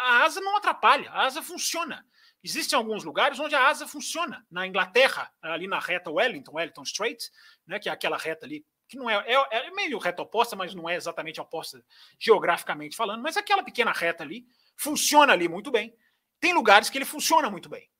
a 0.00 0.22
asa 0.24 0.40
não 0.40 0.56
atrapalha, 0.56 1.10
a 1.10 1.26
asa 1.26 1.42
funciona. 1.42 2.06
Existem 2.42 2.78
alguns 2.78 3.04
lugares 3.04 3.38
onde 3.38 3.54
a 3.54 3.68
asa 3.68 3.86
funciona. 3.86 4.46
Na 4.50 4.66
Inglaterra, 4.66 5.30
ali 5.42 5.66
na 5.66 5.80
reta 5.80 6.10
Wellington, 6.10 6.54
Wellington 6.54 6.82
Strait, 6.84 7.30
né, 7.66 7.78
que 7.78 7.90
é 7.90 7.92
aquela 7.92 8.16
reta 8.16 8.46
ali, 8.46 8.64
que 8.88 8.96
não 8.96 9.10
é, 9.10 9.16
é, 9.26 9.66
é 9.66 9.70
meio 9.72 9.98
reta 9.98 10.22
oposta, 10.22 10.56
mas 10.56 10.74
não 10.74 10.88
é 10.88 10.96
exatamente 10.96 11.40
oposta 11.42 11.84
geograficamente 12.18 12.96
falando, 12.96 13.22
mas 13.22 13.36
aquela 13.36 13.62
pequena 13.62 13.92
reta 13.92 14.24
ali 14.24 14.46
funciona 14.76 15.34
ali 15.34 15.46
muito 15.46 15.70
bem. 15.70 15.94
Tem 16.40 16.54
lugares 16.54 16.88
que 16.88 16.96
ele 16.96 17.04
funciona 17.04 17.50
muito 17.50 17.68
bem. 17.68 17.90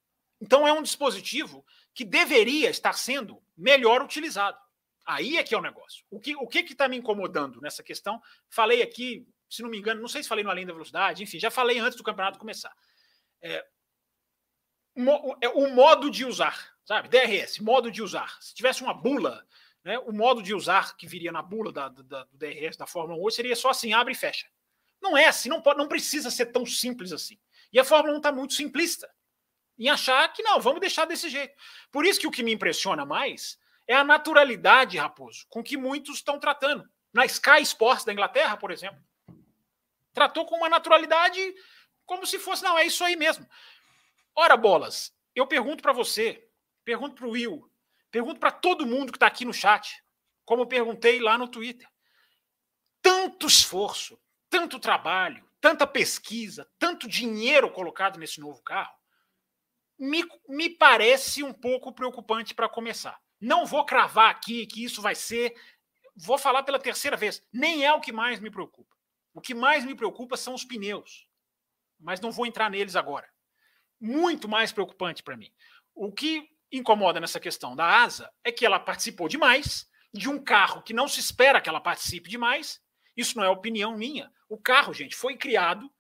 Então 0.41 0.67
é 0.67 0.73
um 0.73 0.83
dispositivo 0.83 1.65
que 1.95 2.05
deveria 2.05 2.69
estar 2.69 2.93
sendo 2.93 3.43
melhor 3.57 4.03
utilizado. 4.03 4.59
Aí 5.05 5.37
é 5.39 5.45
que 5.45 5.55
é 5.55 5.59
o 5.59 5.63
negócio. 5.63 6.05
O 6.11 6.21
que 6.21 6.35
o 6.37 6.47
que 6.47 6.59
está 6.61 6.89
me 6.89 6.97
incomodando 6.97 7.61
nessa 7.61 7.83
questão? 7.83 8.21
Falei 8.51 8.83
aqui, 8.83 9.27
se 9.49 9.63
não 9.63 9.71
me 9.71 9.79
engano, 9.79 10.01
não 10.01 10.09
sei 10.09 10.23
se 10.23 10.29
falei 10.29 10.45
no 10.45 10.51
Além 10.51 10.67
da 10.67 10.73
Velocidade, 10.73 11.23
enfim, 11.23 11.39
já 11.39 11.51
falei 11.51 11.79
antes 11.79 11.97
do 11.97 12.03
campeonato 12.03 12.39
começar. 12.39 12.75
É, 13.41 13.65
é 15.41 15.49
o 15.49 15.71
modo 15.71 16.11
de 16.11 16.25
usar, 16.25 16.77
sabe? 16.85 17.09
DRS, 17.09 17.61
modo 17.61 17.91
de 17.91 18.03
usar. 18.03 18.37
Se 18.41 18.55
tivesse 18.55 18.83
uma 18.83 18.93
bula, 18.93 19.47
né, 19.85 19.99
o 20.01 20.13
modo 20.13 20.43
de 20.43 20.53
usar 20.53 20.97
que 20.97 21.07
viria 21.07 21.31
na 21.31 21.41
bula 21.41 21.73
da, 21.73 21.89
da, 21.89 22.25
do 22.25 22.37
DRS 22.37 22.77
da 22.77 22.87
Fórmula 22.87 23.25
1 23.25 23.31
seria 23.31 23.57
só 23.57 23.71
assim, 23.71 23.93
abre 23.93 24.13
e 24.13 24.17
fecha. 24.17 24.49
Não 25.01 25.17
é 25.17 25.27
assim, 25.27 25.49
não, 25.49 25.63
pode, 25.63 25.79
não 25.79 25.87
precisa 25.87 26.31
ser 26.31 26.47
tão 26.47 26.67
simples 26.67 27.13
assim. 27.13 27.39
E 27.73 27.79
a 27.79 27.85
Fórmula 27.85 28.15
1 28.15 28.17
está 28.17 28.33
muito 28.33 28.55
simplista 28.55 29.09
em 29.79 29.89
achar 29.89 30.33
que 30.33 30.43
não, 30.43 30.61
vamos 30.61 30.81
deixar 30.81 31.05
desse 31.05 31.29
jeito. 31.29 31.55
Por 31.91 32.05
isso 32.05 32.21
que 32.21 32.27
o 32.27 32.31
que 32.31 32.43
me 32.43 32.53
impressiona 32.53 33.05
mais 33.05 33.59
é 33.87 33.95
a 33.95 34.05
naturalidade, 34.05 34.99
Raposo, 34.99 35.47
com 35.49 35.63
que 35.63 35.77
muitos 35.77 36.17
estão 36.17 36.39
tratando. 36.39 36.89
Na 37.13 37.25
Sky 37.25 37.63
Sports 37.63 38.05
da 38.05 38.13
Inglaterra, 38.13 38.57
por 38.57 38.71
exemplo, 38.71 39.01
tratou 40.13 40.47
com 40.47 40.57
uma 40.57 40.69
naturalidade 40.69 41.41
como 42.05 42.25
se 42.25 42.39
fosse, 42.39 42.63
não, 42.63 42.79
é 42.79 42.87
isso 42.87 43.05
aí 43.05 43.17
mesmo. 43.17 43.47
Ora, 44.35 44.57
bolas, 44.57 45.15
eu 45.35 45.47
pergunto 45.47 45.83
para 45.83 45.93
você, 45.93 46.49
pergunto 46.85 47.17
para 47.17 47.27
o 47.27 47.31
Will, 47.31 47.71
pergunto 48.11 48.39
para 48.39 48.53
todo 48.53 48.87
mundo 48.87 49.13
que 49.13 49.17
está 49.17 49.27
aqui 49.27 49.45
no 49.45 49.53
chat, 49.53 50.03
como 50.45 50.67
perguntei 50.67 51.21
lá 51.21 51.37
no 51.37 51.49
Twitter. 51.49 51.89
Tanto 53.03 53.47
esforço, 53.47 54.21
tanto 54.49 54.79
trabalho, 54.79 55.45
tanta 55.61 55.87
pesquisa, 55.87 56.69
tanto 56.79 57.09
dinheiro 57.09 57.71
colocado 57.71 58.19
nesse 58.19 58.41
novo 58.41 58.63
carro, 58.63 58.95
me, 59.99 60.25
me 60.49 60.71
parece 60.71 61.43
um 61.43 61.53
pouco 61.53 61.93
preocupante 61.93 62.55
para 62.55 62.69
começar. 62.69 63.21
Não 63.41 63.67
vou 63.67 63.85
cravar 63.85 64.31
aqui 64.31 64.67
que 64.67 64.85
isso 64.85 65.03
vai 65.03 65.15
ser. 65.15 65.55
Vou 66.17 66.39
falar 66.39 66.63
pela 66.63 66.79
terceira 66.79 67.17
vez. 67.17 67.43
Nem 67.53 67.85
é 67.85 67.93
o 67.93 68.01
que 68.01 68.13
mais 68.13 68.41
me 68.41 68.51
preocupa. 68.51 68.95
O 69.35 69.41
que 69.41 69.55
mais 69.55 69.85
me 69.85 69.95
preocupa 69.95 70.37
são 70.37 70.55
os 70.55 70.65
pneus. 70.65 71.27
Mas 71.99 72.21
não 72.21 72.33
vou 72.33 72.47
entrar 72.47 72.71
neles 72.71 72.97
agora. 72.97 73.29
Muito 74.01 74.49
mais 74.49 74.73
preocupante 74.73 75.23
para 75.23 75.37
mim. 75.37 75.53
O 75.95 76.13
que 76.13 76.49
incomoda 76.71 77.21
nessa 77.21 77.41
questão 77.41 77.77
da 77.77 78.03
asa 78.03 78.33
é 78.45 78.53
que 78.53 78.65
ela 78.67 78.81
participou 78.81 79.29
demais 79.29 79.89
de 80.13 80.29
um 80.29 80.43
carro 80.43 80.83
que 80.83 80.95
não 80.95 81.09
se 81.09 81.21
espera 81.21 81.61
que 81.61 81.69
ela 81.69 81.81
participe 81.81 82.29
demais. 82.29 82.81
Isso 83.17 83.37
não 83.37 83.45
é 83.45 83.49
opinião 83.49 83.97
minha. 83.97 84.31
O 84.49 84.59
carro, 84.59 84.93
gente, 84.93 85.15
foi 85.15 85.37
criado 85.37 85.91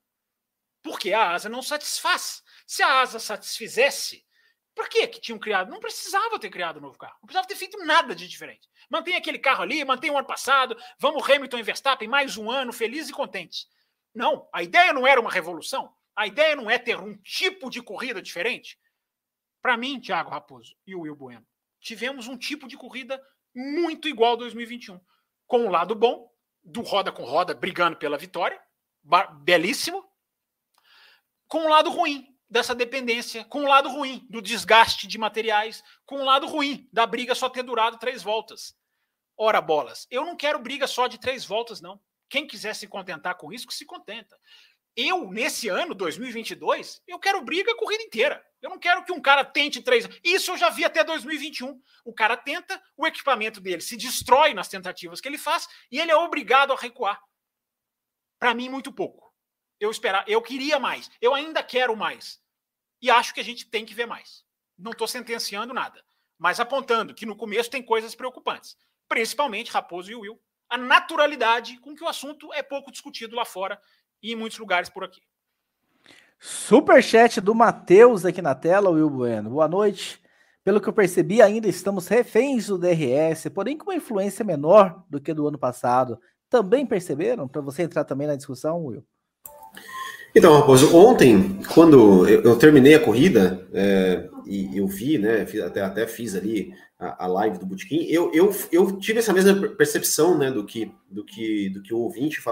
porque 0.82 1.12
a 1.12 1.32
asa 1.32 1.48
não 1.48 1.62
satisfaz. 1.62 2.42
Se 2.66 2.82
a 2.82 3.00
asa 3.00 3.20
satisfizesse, 3.20 4.26
por 4.74 4.88
que 4.88 5.06
que 5.06 5.20
tinham 5.20 5.38
criado? 5.38 5.70
Não 5.70 5.80
precisava 5.80 6.38
ter 6.38 6.50
criado 6.50 6.78
um 6.78 6.82
novo 6.82 6.98
carro. 6.98 7.16
Não 7.22 7.26
precisava 7.26 7.48
ter 7.48 7.56
feito 7.56 7.78
nada 7.84 8.14
de 8.14 8.28
diferente. 8.28 8.68
Mantém 8.90 9.14
aquele 9.14 9.38
carro 9.38 9.62
ali, 9.62 9.82
mantém 9.84 10.10
o 10.10 10.18
ano 10.18 10.26
passado, 10.26 10.76
vamos 10.98 11.28
Hamilton 11.28 11.58
e 11.58 11.62
Verstappen 11.62 12.08
mais 12.08 12.36
um 12.36 12.50
ano, 12.50 12.72
felizes 12.72 13.08
e 13.08 13.12
contentes. 13.12 13.66
Não, 14.14 14.48
a 14.52 14.62
ideia 14.62 14.92
não 14.92 15.06
era 15.06 15.20
uma 15.20 15.30
revolução. 15.30 15.94
A 16.14 16.26
ideia 16.26 16.56
não 16.56 16.70
é 16.70 16.78
ter 16.78 16.98
um 16.98 17.16
tipo 17.18 17.70
de 17.70 17.80
corrida 17.80 18.20
diferente. 18.20 18.78
Para 19.62 19.76
mim, 19.76 20.00
Thiago 20.00 20.30
Raposo 20.30 20.74
e 20.86 20.94
o 20.94 21.00
Will 21.00 21.16
Bueno, 21.16 21.46
tivemos 21.80 22.28
um 22.28 22.36
tipo 22.36 22.68
de 22.68 22.76
corrida 22.76 23.22
muito 23.54 24.08
igual 24.08 24.32
ao 24.32 24.36
2021. 24.36 25.00
Com 25.46 25.60
o 25.60 25.64
um 25.66 25.70
lado 25.70 25.94
bom, 25.94 26.30
do 26.62 26.82
roda 26.82 27.10
com 27.10 27.24
roda, 27.24 27.54
brigando 27.54 27.96
pela 27.96 28.18
vitória, 28.18 28.60
belíssimo. 29.42 30.04
Com 31.48 31.58
o 31.58 31.64
um 31.66 31.68
lado 31.68 31.90
ruim, 31.90 32.35
dessa 32.48 32.74
dependência, 32.74 33.44
com 33.44 33.64
o 33.64 33.68
lado 33.68 33.88
ruim 33.88 34.26
do 34.30 34.40
desgaste 34.40 35.06
de 35.06 35.18
materiais, 35.18 35.82
com 36.04 36.20
o 36.20 36.24
lado 36.24 36.46
ruim 36.46 36.88
da 36.92 37.06
briga 37.06 37.34
só 37.34 37.48
ter 37.48 37.62
durado 37.62 37.98
três 37.98 38.22
voltas. 38.22 38.74
Ora, 39.36 39.60
bolas, 39.60 40.06
eu 40.10 40.24
não 40.24 40.36
quero 40.36 40.58
briga 40.58 40.86
só 40.86 41.06
de 41.06 41.18
três 41.18 41.44
voltas, 41.44 41.80
não. 41.80 42.00
Quem 42.28 42.46
quiser 42.46 42.74
se 42.74 42.86
contentar 42.86 43.36
com 43.36 43.52
isso, 43.52 43.66
que 43.66 43.74
se 43.74 43.84
contenta. 43.84 44.36
Eu, 44.96 45.30
nesse 45.30 45.68
ano, 45.68 45.94
2022, 45.94 47.02
eu 47.06 47.18
quero 47.18 47.42
briga 47.42 47.70
a 47.70 47.76
corrida 47.76 48.02
inteira. 48.02 48.42
Eu 48.62 48.70
não 48.70 48.78
quero 48.78 49.04
que 49.04 49.12
um 49.12 49.20
cara 49.20 49.44
tente 49.44 49.82
três. 49.82 50.08
Isso 50.24 50.52
eu 50.52 50.56
já 50.56 50.70
vi 50.70 50.84
até 50.84 51.04
2021. 51.04 51.78
O 52.02 52.14
cara 52.14 52.34
tenta, 52.36 52.82
o 52.96 53.06
equipamento 53.06 53.60
dele 53.60 53.82
se 53.82 53.96
destrói 53.96 54.54
nas 54.54 54.68
tentativas 54.68 55.20
que 55.20 55.28
ele 55.28 55.36
faz 55.36 55.68
e 55.92 56.00
ele 56.00 56.10
é 56.10 56.16
obrigado 56.16 56.72
a 56.72 56.76
recuar. 56.76 57.20
Para 58.38 58.54
mim, 58.54 58.70
muito 58.70 58.90
pouco 58.90 59.25
eu 59.80 59.90
esperar, 59.90 60.24
eu 60.26 60.40
queria 60.40 60.78
mais, 60.78 61.10
eu 61.20 61.34
ainda 61.34 61.62
quero 61.62 61.96
mais. 61.96 62.40
E 63.00 63.10
acho 63.10 63.34
que 63.34 63.40
a 63.40 63.44
gente 63.44 63.68
tem 63.68 63.84
que 63.84 63.94
ver 63.94 64.06
mais. 64.06 64.44
Não 64.78 64.92
estou 64.92 65.06
sentenciando 65.06 65.74
nada, 65.74 66.02
mas 66.38 66.60
apontando 66.60 67.14
que 67.14 67.26
no 67.26 67.36
começo 67.36 67.70
tem 67.70 67.82
coisas 67.82 68.14
preocupantes, 68.14 68.76
principalmente 69.08 69.70
Raposo 69.70 70.10
e 70.10 70.14
Will, 70.14 70.40
a 70.68 70.76
naturalidade 70.76 71.78
com 71.78 71.94
que 71.94 72.02
o 72.02 72.08
assunto 72.08 72.52
é 72.52 72.62
pouco 72.62 72.90
discutido 72.90 73.36
lá 73.36 73.44
fora 73.44 73.80
e 74.22 74.32
em 74.32 74.36
muitos 74.36 74.58
lugares 74.58 74.88
por 74.88 75.04
aqui. 75.04 75.20
Superchat 76.38 77.40
do 77.40 77.54
Matheus 77.54 78.24
aqui 78.24 78.42
na 78.42 78.54
tela, 78.54 78.90
Will 78.90 79.08
Bueno. 79.08 79.50
Boa 79.50 79.68
noite. 79.68 80.20
Pelo 80.62 80.80
que 80.80 80.88
eu 80.88 80.92
percebi, 80.92 81.40
ainda 81.40 81.68
estamos 81.68 82.08
reféns 82.08 82.66
do 82.66 82.76
DRS, 82.76 83.48
porém 83.54 83.78
com 83.78 83.84
uma 83.84 83.94
influência 83.94 84.44
menor 84.44 85.04
do 85.08 85.20
que 85.20 85.32
do 85.32 85.46
ano 85.46 85.58
passado. 85.58 86.20
Também 86.50 86.84
perceberam? 86.84 87.46
Para 87.48 87.60
você 87.60 87.82
entrar 87.82 88.04
também 88.04 88.26
na 88.26 88.36
discussão, 88.36 88.84
Will? 88.84 89.06
Então, 90.36 90.52
Raposo, 90.52 90.94
ontem, 90.94 91.58
quando 91.72 92.28
eu, 92.28 92.42
eu 92.42 92.58
terminei 92.58 92.94
a 92.94 93.02
corrida, 93.02 93.66
é, 93.72 94.28
e 94.44 94.76
eu 94.76 94.86
vi, 94.86 95.16
né, 95.16 95.46
até, 95.64 95.80
até 95.80 96.06
fiz 96.06 96.34
ali 96.34 96.74
a, 96.98 97.24
a 97.24 97.26
live 97.26 97.58
do 97.58 97.64
Botequim, 97.64 98.04
eu, 98.10 98.30
eu, 98.34 98.54
eu 98.70 98.98
tive 98.98 99.20
essa 99.20 99.32
mesma 99.32 99.54
percepção, 99.70 100.36
né, 100.36 100.50
do 100.50 100.66
que, 100.66 100.92
do 101.10 101.24
que, 101.24 101.70
do 101.70 101.82
que 101.82 101.94
o 101.94 102.00
ouvinte, 102.00 102.42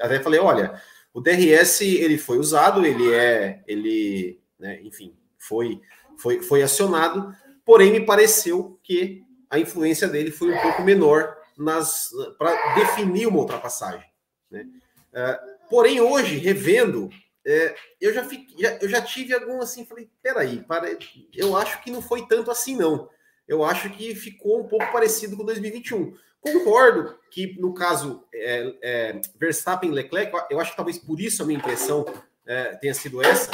até 0.00 0.20
falei, 0.20 0.40
olha, 0.40 0.80
o 1.12 1.20
DRS, 1.20 1.82
ele 1.82 2.16
foi 2.16 2.38
usado, 2.38 2.86
ele 2.86 3.12
é, 3.12 3.62
ele, 3.68 4.40
né, 4.58 4.80
enfim, 4.82 5.14
foi, 5.36 5.82
foi, 6.16 6.40
foi 6.40 6.62
acionado, 6.62 7.30
porém 7.62 7.92
me 7.92 8.06
pareceu 8.06 8.80
que 8.82 9.22
a 9.50 9.58
influência 9.58 10.08
dele 10.08 10.30
foi 10.30 10.50
um 10.50 10.62
pouco 10.62 10.80
menor 10.80 11.36
nas 11.58 12.08
para 12.38 12.74
definir 12.74 13.26
uma 13.26 13.40
ultrapassagem, 13.40 14.08
né? 14.50 14.66
Uh, 15.12 15.57
Porém, 15.70 16.00
hoje, 16.00 16.36
revendo, 16.36 17.10
é, 17.46 17.74
eu, 18.00 18.12
já 18.12 18.24
fiquei, 18.24 18.56
já, 18.58 18.78
eu 18.80 18.88
já 18.88 19.00
tive 19.00 19.34
algum 19.34 19.60
assim, 19.60 19.86
falei, 19.86 20.10
peraí, 20.22 20.62
para, 20.64 20.96
eu 21.34 21.56
acho 21.56 21.82
que 21.82 21.90
não 21.90 22.02
foi 22.02 22.26
tanto 22.26 22.50
assim, 22.50 22.76
não. 22.76 23.08
Eu 23.46 23.64
acho 23.64 23.88
que 23.90 24.14
ficou 24.14 24.60
um 24.60 24.68
pouco 24.68 24.90
parecido 24.92 25.36
com 25.36 25.44
2021. 25.44 26.14
Concordo 26.40 27.18
que, 27.30 27.58
no 27.58 27.72
caso, 27.72 28.24
é, 28.32 28.74
é, 28.82 29.20
Verstappen 29.38 29.90
e 29.90 29.94
Leclerc, 29.94 30.32
eu 30.50 30.60
acho 30.60 30.72
que 30.72 30.76
talvez 30.76 30.98
por 30.98 31.20
isso 31.20 31.42
a 31.42 31.46
minha 31.46 31.58
impressão 31.58 32.04
é, 32.46 32.76
tenha 32.76 32.94
sido 32.94 33.22
essa. 33.22 33.50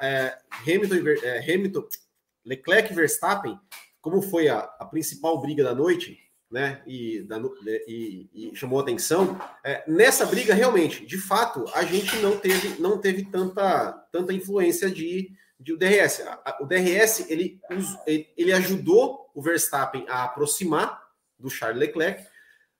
É, 0.00 0.38
Hamilton, 0.62 1.08
é, 1.24 1.38
Hamilton, 1.40 1.88
Leclerc 2.44 2.92
e 2.92 2.96
Verstappen, 2.96 3.58
como 4.00 4.22
foi 4.22 4.48
a, 4.48 4.60
a 4.60 4.84
principal 4.86 5.40
briga 5.40 5.64
da 5.64 5.74
noite, 5.74 6.18
né, 6.50 6.82
e, 6.86 7.22
da, 7.22 7.38
e, 7.86 8.28
e 8.32 8.56
chamou 8.56 8.80
atenção. 8.80 9.38
É, 9.62 9.84
nessa 9.86 10.24
briga, 10.24 10.54
realmente, 10.54 11.04
de 11.04 11.18
fato, 11.18 11.64
a 11.74 11.84
gente 11.84 12.16
não 12.16 12.38
teve, 12.38 12.80
não 12.80 12.98
teve 12.98 13.24
tanta, 13.24 13.92
tanta 14.10 14.32
influência 14.32 14.90
de, 14.90 15.30
de 15.60 15.72
o 15.72 15.76
DRS. 15.76 16.22
O 16.60 16.64
DRS 16.64 17.30
ele, 17.30 17.60
ele 18.36 18.52
ajudou 18.52 19.30
o 19.34 19.42
Verstappen 19.42 20.06
a 20.08 20.24
aproximar 20.24 21.02
do 21.38 21.50
Charles 21.50 21.78
Leclerc, 21.78 22.26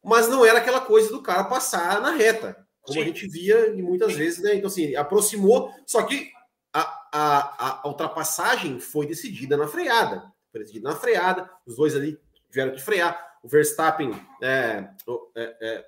mas 0.02 0.28
não 0.28 0.44
era 0.44 0.58
aquela 0.58 0.80
coisa 0.80 1.10
do 1.10 1.22
cara 1.22 1.44
passar 1.44 2.00
na 2.00 2.12
reta, 2.12 2.56
como 2.80 2.94
Sim. 2.94 3.02
a 3.02 3.06
gente 3.06 3.28
via 3.28 3.72
muitas 3.74 4.14
vezes, 4.14 4.42
né? 4.42 4.54
Então, 4.54 4.68
assim, 4.68 4.96
aproximou, 4.96 5.72
só 5.86 6.02
que 6.02 6.30
a, 6.72 6.80
a, 7.12 7.80
a 7.82 7.88
ultrapassagem 7.88 8.80
foi 8.80 9.06
decidida 9.06 9.56
na 9.56 9.68
freada. 9.68 10.32
Foi 10.50 10.60
decidida 10.60 10.88
na 10.88 10.96
freada, 10.96 11.50
os 11.66 11.76
dois 11.76 11.94
ali 11.94 12.18
tiveram 12.48 12.72
que 12.72 12.80
frear 12.80 13.27
o 13.42 13.48
Verstappen 13.48 14.12
é, 14.42 14.88
é, 15.36 15.56
é, 15.60 15.84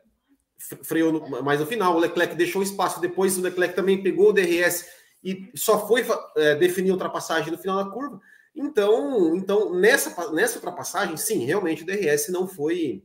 freou 0.82 1.12
no, 1.12 1.42
mais 1.42 1.60
no 1.60 1.66
final, 1.66 1.96
o 1.96 1.98
Leclerc 1.98 2.34
deixou 2.34 2.62
espaço, 2.62 3.00
depois 3.00 3.36
o 3.36 3.42
Leclerc 3.42 3.74
também 3.74 4.02
pegou 4.02 4.30
o 4.30 4.32
DRS 4.32 4.86
e 5.22 5.50
só 5.54 5.86
foi 5.86 6.04
é, 6.36 6.54
definir 6.54 6.90
a 6.90 6.94
ultrapassagem 6.94 7.52
no 7.52 7.58
final 7.58 7.82
da 7.82 7.90
curva. 7.90 8.20
Então, 8.54 9.36
então 9.36 9.74
nessa, 9.74 10.32
nessa 10.32 10.56
ultrapassagem, 10.56 11.16
sim, 11.16 11.44
realmente 11.44 11.82
o 11.82 11.86
DRS 11.86 12.28
não 12.28 12.48
foi 12.48 13.04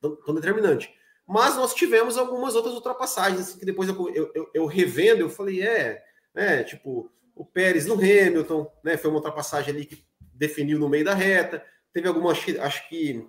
tão, 0.00 0.16
tão 0.16 0.34
determinante. 0.34 0.92
Mas 1.26 1.56
nós 1.56 1.72
tivemos 1.72 2.18
algumas 2.18 2.54
outras 2.54 2.74
ultrapassagens 2.74 3.54
que 3.54 3.64
depois 3.64 3.88
eu, 3.88 4.08
eu, 4.10 4.32
eu, 4.34 4.50
eu 4.52 4.66
revendo, 4.66 5.20
eu 5.20 5.30
falei, 5.30 5.62
é, 5.62 6.02
é, 6.34 6.62
tipo, 6.62 7.10
o 7.34 7.44
Pérez 7.44 7.86
no 7.86 7.94
Hamilton, 7.94 8.70
né? 8.82 8.96
Foi 8.96 9.10
uma 9.10 9.18
ultrapassagem 9.18 9.72
ali 9.72 9.84
que 9.86 10.04
definiu 10.34 10.78
no 10.78 10.88
meio 10.88 11.04
da 11.04 11.14
reta. 11.14 11.64
Teve 11.92 12.08
algumas, 12.08 12.38
acho 12.60 12.88
que 12.88 13.26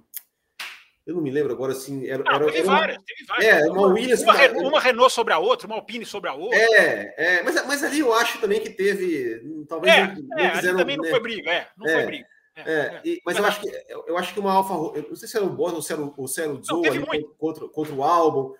eu 1.06 1.16
não 1.16 1.22
me 1.22 1.30
lembro 1.30 1.52
agora 1.52 1.74
assim. 1.74 2.08
Era, 2.08 2.24
não, 2.24 2.32
era, 2.32 2.46
teve, 2.46 2.58
era 2.60 2.68
várias, 2.68 2.98
uma, 2.98 3.04
teve 3.06 3.26
várias. 3.26 3.48
É, 3.48 3.70
uma, 3.70 3.88
Williams. 3.88 4.22
Uma, 4.22 4.34
uma, 4.34 4.70
uma, 4.70 4.80
Renault 4.80 5.14
sobre 5.14 5.34
a 5.34 5.40
outra, 5.40 5.68
uma 5.68 5.76
Alpine 5.76 6.06
sobre 6.06 6.30
a 6.30 6.34
outra. 6.34 6.58
É, 6.58 7.14
é 7.18 7.44
mas, 7.44 7.56
mas 7.68 7.84
ali 7.84 8.00
eu 8.00 8.14
acho 8.14 8.40
também 8.40 8.62
que 8.62 8.70
teve. 8.70 9.66
Talvez 9.68 9.94
é, 9.94 10.16
não, 10.16 10.40
é, 10.40 10.52
quiseram, 10.52 10.78
também 10.78 10.96
não 10.96 11.04
né? 11.04 11.10
foi 11.10 11.20
briga, 11.20 11.52
é. 11.52 11.68
Não 11.78 11.86
foi 11.86 12.02
é, 12.02 12.06
briga. 12.06 12.26
É, 12.56 12.62
é, 12.62 12.74
é, 12.74 13.02
e, 13.04 13.22
mas, 13.26 13.38
mas, 13.38 13.40
eu 13.40 13.46
acho 13.46 13.62
que 13.62 13.70
eu 14.08 14.18
acho 14.18 14.34
que 14.34 14.40
uma 14.40 14.54
Alfa, 14.54 14.74
eu 14.98 15.08
não 15.10 15.16
sei 15.16 15.28
se 15.28 15.36
era 15.36 15.46
o 15.46 15.50
Boston 15.50 15.76
ou 15.76 15.82
se 15.82 15.92
era 15.92 16.02
o, 16.02 16.14
ou 16.16 16.28
se 16.28 16.42
era 16.42 16.52
o 16.52 16.64
Zou 16.64 16.84
contra, 17.38 17.68
contra 17.68 17.94
o 17.94 18.04
álbum, 18.04 18.54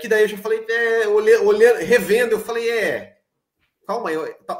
que 0.00 0.08
daí 0.08 0.22
eu 0.22 0.28
já 0.28 0.38
falei, 0.38 0.64
é, 0.68 1.06
olhando, 1.06 1.78
revendo, 1.78 2.32
eu 2.32 2.40
falei, 2.40 2.68
é, 2.68 3.15
Calma 3.86 4.10
aí, 4.10 4.16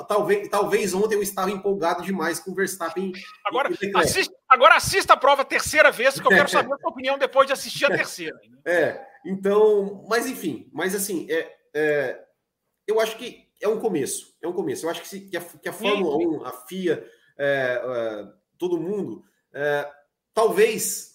talvez, 0.06 0.48
talvez 0.48 0.94
ontem 0.94 1.16
eu 1.16 1.22
estava 1.22 1.50
empolgado 1.50 2.02
demais 2.02 2.38
com 2.38 2.52
o 2.52 2.54
Verstappen. 2.54 3.12
Agora, 3.44 3.70
assista, 3.96 4.34
agora 4.48 4.76
assista 4.76 5.14
a 5.14 5.16
prova 5.16 5.42
a 5.42 5.44
terceira 5.44 5.90
vez, 5.90 6.20
que 6.20 6.26
eu 6.26 6.30
quero 6.30 6.48
saber 6.50 6.72
a 6.72 6.78
sua 6.78 6.90
opinião 6.90 7.18
depois 7.18 7.46
de 7.48 7.52
assistir 7.52 7.86
a 7.86 7.96
terceira. 7.96 8.38
É, 8.64 9.04
então, 9.24 10.04
mas 10.08 10.26
enfim, 10.26 10.70
mas 10.72 10.94
assim, 10.94 11.26
é, 11.28 11.56
é, 11.74 12.24
eu 12.86 13.00
acho 13.00 13.16
que 13.16 13.48
é 13.60 13.66
um 13.66 13.80
começo. 13.80 14.36
É 14.40 14.46
um 14.46 14.52
começo. 14.52 14.86
Eu 14.86 14.90
acho 14.90 15.02
que, 15.02 15.08
se, 15.08 15.20
que, 15.22 15.36
a, 15.36 15.40
que 15.40 15.68
a 15.68 15.72
Fórmula 15.72 16.16
1, 16.16 16.44
a 16.44 16.52
FIA, 16.52 17.04
é, 17.36 17.82
é, 17.84 18.28
todo 18.56 18.80
mundo, 18.80 19.24
é, 19.52 19.90
talvez 20.32 21.14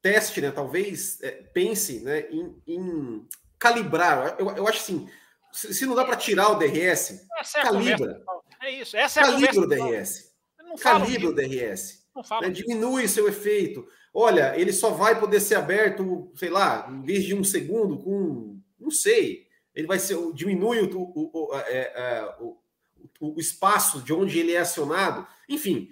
teste, 0.00 0.40
né? 0.40 0.52
Talvez 0.52 1.20
é, 1.20 1.32
pense 1.32 1.98
né, 2.00 2.20
em, 2.30 2.62
em 2.64 3.28
calibrar. 3.58 4.36
Eu, 4.38 4.50
eu 4.50 4.68
acho 4.68 4.78
assim, 4.78 5.08
se, 5.56 5.86
não 5.86 5.94
dá 5.94 6.04
para 6.04 6.16
tirar 6.16 6.50
o 6.50 6.56
DRS, 6.56 7.26
é 7.56 7.62
calibra. 7.62 8.22
É 8.62 8.70
isso. 8.70 8.96
Essa 8.96 9.20
é 9.20 9.22
a 9.22 9.26
calibra 9.26 9.60
o 9.60 9.66
DRS. 9.66 10.32
Calibra 10.80 11.28
o 11.28 11.32
DRS. 11.32 12.06
Né? 12.42 12.50
Diminui 12.50 13.04
o 13.04 13.08
seu 13.08 13.28
efeito. 13.28 13.86
Olha, 14.12 14.58
ele 14.58 14.72
só 14.72 14.90
vai 14.90 15.18
poder 15.18 15.40
ser 15.40 15.56
aberto, 15.56 16.32
sei 16.34 16.48
lá, 16.48 16.88
em 16.90 17.02
vez 17.02 17.24
de 17.24 17.34
um 17.34 17.44
segundo, 17.44 17.98
com. 17.98 18.58
Não 18.78 18.90
sei. 18.90 19.46
Ele 19.74 19.86
vai 19.86 19.98
ser. 19.98 20.16
Diminui 20.32 20.80
o, 20.80 20.98
o, 20.98 21.30
o, 21.32 21.54
é, 21.54 21.92
é, 21.94 22.34
o, 22.40 22.56
o 23.20 23.40
espaço 23.40 24.00
de 24.00 24.12
onde 24.12 24.38
ele 24.38 24.52
é 24.52 24.58
acionado. 24.58 25.26
Enfim, 25.48 25.90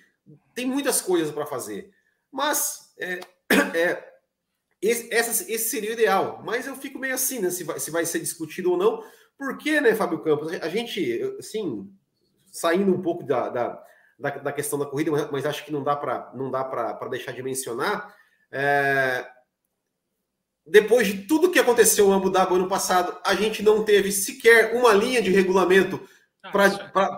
tem 0.55 0.67
muitas 0.67 1.01
coisas 1.01 1.31
para 1.31 1.47
fazer. 1.47 1.91
Mas 2.31 2.95
é, 2.99 3.21
é, 3.75 4.15
esse, 4.81 5.09
esse 5.51 5.71
seria 5.71 5.91
o 5.91 5.95
ideal. 5.95 6.43
Mas 6.45 6.67
eu 6.67 6.77
fico 6.77 6.99
meio 6.99 7.15
assim, 7.15 7.39
né? 7.39 7.51
Se 7.51 7.65
vai, 7.65 7.79
se 7.79 7.91
vai 7.91 8.07
ser 8.07 8.21
discutido 8.21 8.73
ou 8.73 8.77
não. 8.77 9.03
Por 9.39 9.59
que, 9.59 9.81
né, 9.81 9.95
Fábio 9.95 10.23
Campos? 10.23 10.53
A 10.53 10.69
gente, 10.69 11.23
assim, 11.39 11.91
saindo 12.51 12.95
um 12.95 13.03
pouco 13.03 13.25
da, 13.25 13.49
da, 13.49 13.85
da, 14.19 14.31
da 14.31 14.53
questão 14.53 14.79
da 14.79 14.87
corrida, 14.87 15.11
mas, 15.11 15.31
mas, 15.31 15.47
acho 15.47 15.65
que 15.65 15.73
não 15.73 15.83
dá 15.83 15.97
para 15.97 16.33
não 16.35 16.51
dá 16.51 16.65
para 16.65 17.09
deixar 17.09 17.33
de 17.33 17.43
mencionar. 17.43 18.15
É, 18.51 19.27
depois 20.67 21.07
de 21.07 21.27
tudo 21.27 21.51
que 21.51 21.59
aconteceu 21.59 22.07
no 22.07 22.15
Abu 22.15 22.31
Dhabi 22.31 22.55
ano 22.55 22.69
passado, 22.69 23.19
a 23.25 23.35
gente 23.35 23.63
não 23.63 23.85
teve 23.85 24.11
sequer 24.11 24.75
uma 24.75 24.93
linha 24.93 25.21
de 25.21 25.31
regulamento 25.31 26.01
ah, 26.43 26.51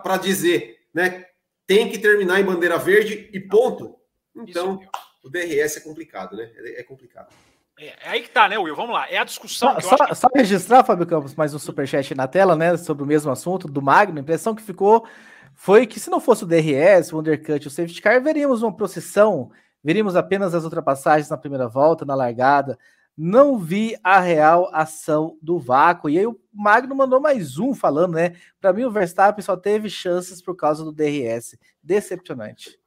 para 0.02 0.16
dizer, 0.16 0.80
né? 0.92 1.26
Tem 1.66 1.90
que 1.90 1.98
terminar 1.98 2.40
em 2.40 2.44
bandeira 2.44 2.78
verde 2.78 3.28
e 3.32 3.40
ponto. 3.40 3.96
Então, 4.34 4.80
o 5.22 5.28
DRS 5.28 5.76
é 5.76 5.80
complicado, 5.80 6.36
né? 6.36 6.50
É, 6.56 6.80
é 6.80 6.82
complicado. 6.82 7.32
É, 7.78 7.88
é, 7.88 7.96
aí 8.04 8.22
que 8.22 8.30
tá, 8.30 8.48
né, 8.48 8.58
Will? 8.58 8.74
Vamos 8.74 8.94
lá. 8.94 9.08
É 9.10 9.18
a 9.18 9.24
discussão. 9.24 9.78
Só, 9.80 9.96
só, 9.96 10.14
só, 10.14 10.28
registrar, 10.34 10.82
Fábio 10.82 11.06
Campos, 11.06 11.34
mais 11.34 11.52
um 11.52 11.58
superchat 11.58 12.14
na 12.14 12.26
tela, 12.26 12.56
né? 12.56 12.76
Sobre 12.76 13.04
o 13.04 13.06
mesmo 13.06 13.30
assunto 13.30 13.68
do 13.68 13.82
Magno. 13.82 14.18
A 14.18 14.22
impressão 14.22 14.54
que 14.54 14.62
ficou 14.62 15.06
foi 15.54 15.86
que 15.86 16.00
se 16.00 16.08
não 16.08 16.18
fosse 16.18 16.44
o 16.44 16.46
DRS, 16.46 17.12
o 17.12 17.18
undercut, 17.18 17.66
o 17.66 17.70
safety 17.70 18.00
car, 18.00 18.22
veríamos 18.22 18.62
uma 18.62 18.74
procissão, 18.74 19.50
veríamos 19.84 20.16
apenas 20.16 20.54
as 20.54 20.64
ultrapassagens 20.64 21.28
na 21.28 21.36
primeira 21.36 21.68
volta, 21.68 22.04
na 22.04 22.14
largada. 22.14 22.78
Não 23.14 23.58
vi 23.58 23.96
a 24.02 24.20
real 24.20 24.70
ação 24.72 25.38
do 25.42 25.58
vácuo. 25.58 26.08
E 26.08 26.18
aí 26.18 26.26
o 26.26 26.38
Magno 26.52 26.94
mandou 26.94 27.20
mais 27.20 27.58
um 27.58 27.74
falando, 27.74 28.14
né? 28.14 28.36
Para 28.58 28.72
mim, 28.72 28.84
o 28.84 28.90
Verstappen 28.90 29.42
só 29.42 29.56
teve 29.56 29.90
chances 29.90 30.40
por 30.40 30.54
causa 30.54 30.82
do 30.82 30.92
DRS. 30.92 31.58
Decepcionante. 31.82 32.78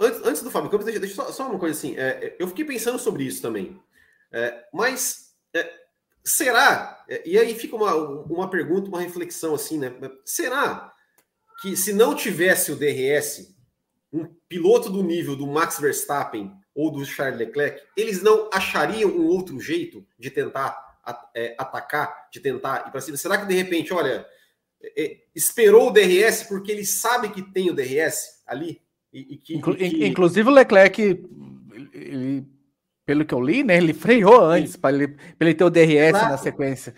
Antes, 0.00 0.26
antes 0.26 0.42
do 0.42 0.50
Fábio 0.50 0.70
Campos, 0.70 0.84
deixa, 0.84 1.00
deixa 1.00 1.14
só, 1.16 1.30
só, 1.30 1.48
uma 1.48 1.58
coisa 1.58 1.76
assim. 1.76 1.96
É, 1.96 2.36
eu 2.38 2.48
fiquei 2.48 2.64
pensando 2.64 2.98
sobre 2.98 3.24
isso 3.24 3.42
também. 3.42 3.80
É, 4.32 4.64
mas 4.72 5.34
é, 5.54 5.70
será? 6.24 7.04
É, 7.08 7.22
e 7.26 7.38
aí 7.38 7.54
fica 7.54 7.76
uma, 7.76 7.94
uma 7.94 8.48
pergunta, 8.48 8.88
uma 8.88 9.00
reflexão 9.00 9.54
assim, 9.54 9.78
né? 9.78 9.92
Será 10.24 10.92
que 11.60 11.76
se 11.76 11.92
não 11.92 12.14
tivesse 12.14 12.72
o 12.72 12.76
DRS, 12.76 13.54
um 14.12 14.26
piloto 14.48 14.90
do 14.90 15.02
nível 15.02 15.36
do 15.36 15.46
Max 15.46 15.78
Verstappen 15.78 16.52
ou 16.74 16.90
do 16.90 17.04
Charles 17.04 17.38
Leclerc, 17.38 17.82
eles 17.96 18.22
não 18.22 18.48
achariam 18.52 19.10
um 19.10 19.26
outro 19.26 19.60
jeito 19.60 20.06
de 20.18 20.30
tentar 20.30 20.92
é, 21.34 21.54
atacar, 21.58 22.28
de 22.32 22.40
tentar 22.40 22.86
ir 22.88 22.90
para 22.90 23.00
cima? 23.00 23.16
Será 23.16 23.38
que 23.38 23.46
de 23.46 23.54
repente, 23.54 23.92
olha, 23.92 24.26
é, 24.96 25.18
esperou 25.34 25.88
o 25.88 25.90
DRS 25.92 26.44
porque 26.44 26.72
ele 26.72 26.84
sabe 26.84 27.28
que 27.30 27.42
tem 27.42 27.70
o 27.70 27.74
DRS 27.74 28.42
ali? 28.46 28.80
E, 29.12 29.34
e 29.34 29.36
que, 29.36 29.54
Inclu 29.56 29.76
que... 29.76 30.06
Inclusive 30.06 30.48
o 30.48 30.52
Leclerc, 30.52 31.00
ele 31.92 32.46
pelo 33.04 33.24
que 33.24 33.34
eu 33.34 33.40
li, 33.40 33.62
né? 33.64 33.76
Ele 33.76 33.92
freou 33.92 34.40
antes 34.40 34.76
para 34.76 34.94
ele, 34.94 35.16
ele 35.38 35.54
ter 35.54 35.64
o 35.64 35.70
DRS 35.70 36.10
claro. 36.10 36.28
na 36.28 36.38
sequência. 36.38 36.94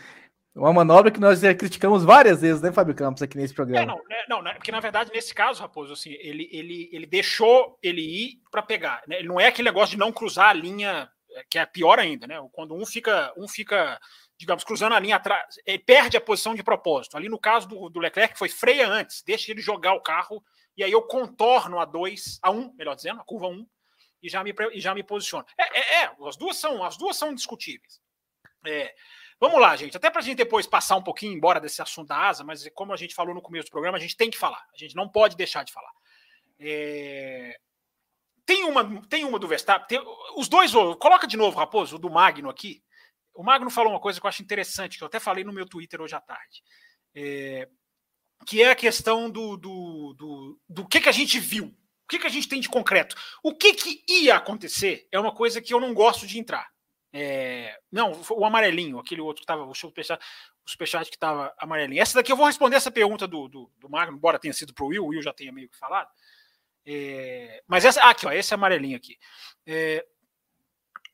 Uma 0.54 0.72
manobra 0.72 1.10
que 1.10 1.18
nós 1.18 1.40
já 1.40 1.52
criticamos 1.52 2.04
várias 2.04 2.40
vezes, 2.40 2.62
né, 2.62 2.70
Fábio 2.70 2.94
Campos, 2.94 3.22
aqui 3.22 3.36
nesse 3.36 3.52
programa. 3.52 3.82
É, 3.82 3.86
não, 3.86 3.96
né, 4.08 4.24
não, 4.28 4.42
né, 4.42 4.54
porque 4.54 4.70
na 4.70 4.78
verdade, 4.78 5.10
nesse 5.12 5.34
caso, 5.34 5.60
Raposo, 5.60 5.94
assim, 5.94 6.12
ele, 6.12 6.48
ele, 6.52 6.88
ele 6.92 7.06
deixou 7.06 7.76
ele 7.82 8.00
ir 8.00 8.40
para 8.52 8.62
pegar. 8.62 9.02
Né? 9.08 9.18
Ele 9.18 9.26
não 9.26 9.40
é 9.40 9.48
aquele 9.48 9.68
negócio 9.68 9.90
de 9.90 9.98
não 9.98 10.12
cruzar 10.12 10.50
a 10.50 10.52
linha, 10.52 11.10
é, 11.32 11.42
que 11.50 11.58
é 11.58 11.66
pior 11.66 11.98
ainda, 11.98 12.28
né? 12.28 12.40
Quando 12.52 12.72
um 12.72 12.86
fica, 12.86 13.32
um 13.36 13.48
fica, 13.48 13.98
digamos, 14.38 14.62
cruzando 14.62 14.94
a 14.94 15.00
linha 15.00 15.16
atrás, 15.16 15.56
ele 15.66 15.80
perde 15.80 16.16
a 16.16 16.20
posição 16.20 16.54
de 16.54 16.62
propósito. 16.62 17.16
Ali 17.16 17.28
no 17.28 17.38
caso 17.38 17.66
do, 17.66 17.88
do 17.88 17.98
Leclerc, 17.98 18.38
foi 18.38 18.48
freia 18.48 18.86
antes, 18.88 19.24
deixa 19.26 19.50
ele 19.50 19.60
jogar 19.60 19.94
o 19.94 20.02
carro, 20.02 20.40
e 20.76 20.84
aí 20.84 20.92
eu 20.92 21.02
contorno 21.02 21.80
a 21.80 21.84
2, 21.84 22.38
a 22.40 22.52
1, 22.52 22.56
um, 22.56 22.74
melhor 22.76 22.94
dizendo, 22.94 23.20
a 23.20 23.24
curva 23.24 23.48
1, 23.48 23.50
um, 23.50 23.66
e 24.24 24.28
já 24.30 24.42
me, 24.42 24.54
e 24.72 24.80
já 24.80 24.94
me 24.94 25.02
posiciono. 25.02 25.44
É, 25.58 25.78
é, 25.78 26.04
é, 26.04 26.16
as 26.26 26.36
duas 26.36 26.56
são, 26.56 26.82
as 26.82 26.96
duas 26.96 27.14
são 27.14 27.34
discutíveis. 27.34 28.00
É, 28.66 28.94
vamos 29.38 29.60
lá, 29.60 29.76
gente. 29.76 29.94
Até 29.98 30.08
para 30.08 30.20
a 30.20 30.24
gente 30.24 30.38
depois 30.38 30.66
passar 30.66 30.96
um 30.96 31.02
pouquinho 31.02 31.34
embora 31.34 31.60
desse 31.60 31.82
assunto 31.82 32.08
da 32.08 32.16
asa, 32.16 32.42
mas 32.42 32.66
como 32.70 32.94
a 32.94 32.96
gente 32.96 33.14
falou 33.14 33.34
no 33.34 33.42
começo 33.42 33.66
do 33.68 33.70
programa, 33.70 33.98
a 33.98 34.00
gente 34.00 34.16
tem 34.16 34.30
que 34.30 34.38
falar. 34.38 34.64
A 34.74 34.78
gente 34.78 34.96
não 34.96 35.06
pode 35.06 35.36
deixar 35.36 35.62
de 35.62 35.72
falar. 35.74 35.92
É, 36.58 37.58
tem 38.46 38.64
uma, 38.64 39.06
tem 39.08 39.26
uma 39.26 39.38
do 39.38 39.46
Verstappen. 39.46 39.86
Tem, 39.86 40.00
os 40.36 40.48
dois, 40.48 40.72
coloca 40.98 41.26
de 41.26 41.36
novo, 41.36 41.58
Raposo, 41.58 41.96
o 41.96 41.98
do 41.98 42.08
Magno 42.08 42.48
aqui. 42.48 42.82
O 43.34 43.42
Magno 43.42 43.68
falou 43.68 43.92
uma 43.92 44.00
coisa 44.00 44.18
que 44.18 44.24
eu 44.24 44.28
acho 44.28 44.42
interessante, 44.42 44.96
que 44.96 45.04
eu 45.04 45.08
até 45.08 45.20
falei 45.20 45.44
no 45.44 45.52
meu 45.52 45.66
Twitter 45.68 46.00
hoje 46.00 46.14
à 46.14 46.20
tarde. 46.20 46.62
É, 47.14 47.68
que 48.46 48.62
é 48.62 48.70
a 48.70 48.76
questão 48.76 49.28
do, 49.28 49.58
do, 49.58 50.14
do, 50.14 50.60
do 50.66 50.88
que, 50.88 51.02
que 51.02 51.10
a 51.10 51.12
gente 51.12 51.38
viu. 51.38 51.76
O 52.04 52.08
que, 52.08 52.18
que 52.18 52.26
a 52.26 52.30
gente 52.30 52.48
tem 52.48 52.60
de 52.60 52.68
concreto? 52.68 53.16
O 53.42 53.54
que, 53.54 53.74
que 53.74 54.04
ia 54.08 54.36
acontecer 54.36 55.08
é 55.10 55.18
uma 55.18 55.34
coisa 55.34 55.60
que 55.60 55.72
eu 55.72 55.80
não 55.80 55.94
gosto 55.94 56.26
de 56.26 56.38
entrar. 56.38 56.68
É, 57.12 57.78
não, 57.90 58.20
o 58.30 58.44
amarelinho, 58.44 58.98
aquele 58.98 59.20
outro 59.20 59.40
que 59.40 59.44
estava, 59.44 59.64
o 59.64 59.74
superchat, 59.74 60.20
o 60.66 60.70
superchat 60.70 61.08
que 61.08 61.16
estava 61.16 61.54
amarelinho. 61.58 62.02
Essa 62.02 62.16
daqui 62.16 62.32
eu 62.32 62.36
vou 62.36 62.46
responder 62.46 62.76
essa 62.76 62.90
pergunta 62.90 63.26
do, 63.26 63.48
do, 63.48 63.70
do 63.78 63.88
Magno, 63.88 64.16
embora 64.16 64.38
tenha 64.38 64.52
sido 64.52 64.74
para 64.74 64.84
o 64.84 64.88
Will, 64.88 65.04
o 65.04 65.08
Will 65.08 65.22
já 65.22 65.32
tenha 65.32 65.52
meio 65.52 65.68
que 65.68 65.78
falado. 65.78 66.08
É, 66.84 67.62
mas 67.66 67.84
essa, 67.84 68.02
ah, 68.02 68.10
aqui, 68.10 68.26
ó, 68.26 68.32
esse 68.32 68.52
amarelinho 68.52 68.96
aqui. 68.96 69.16
É, 69.66 70.04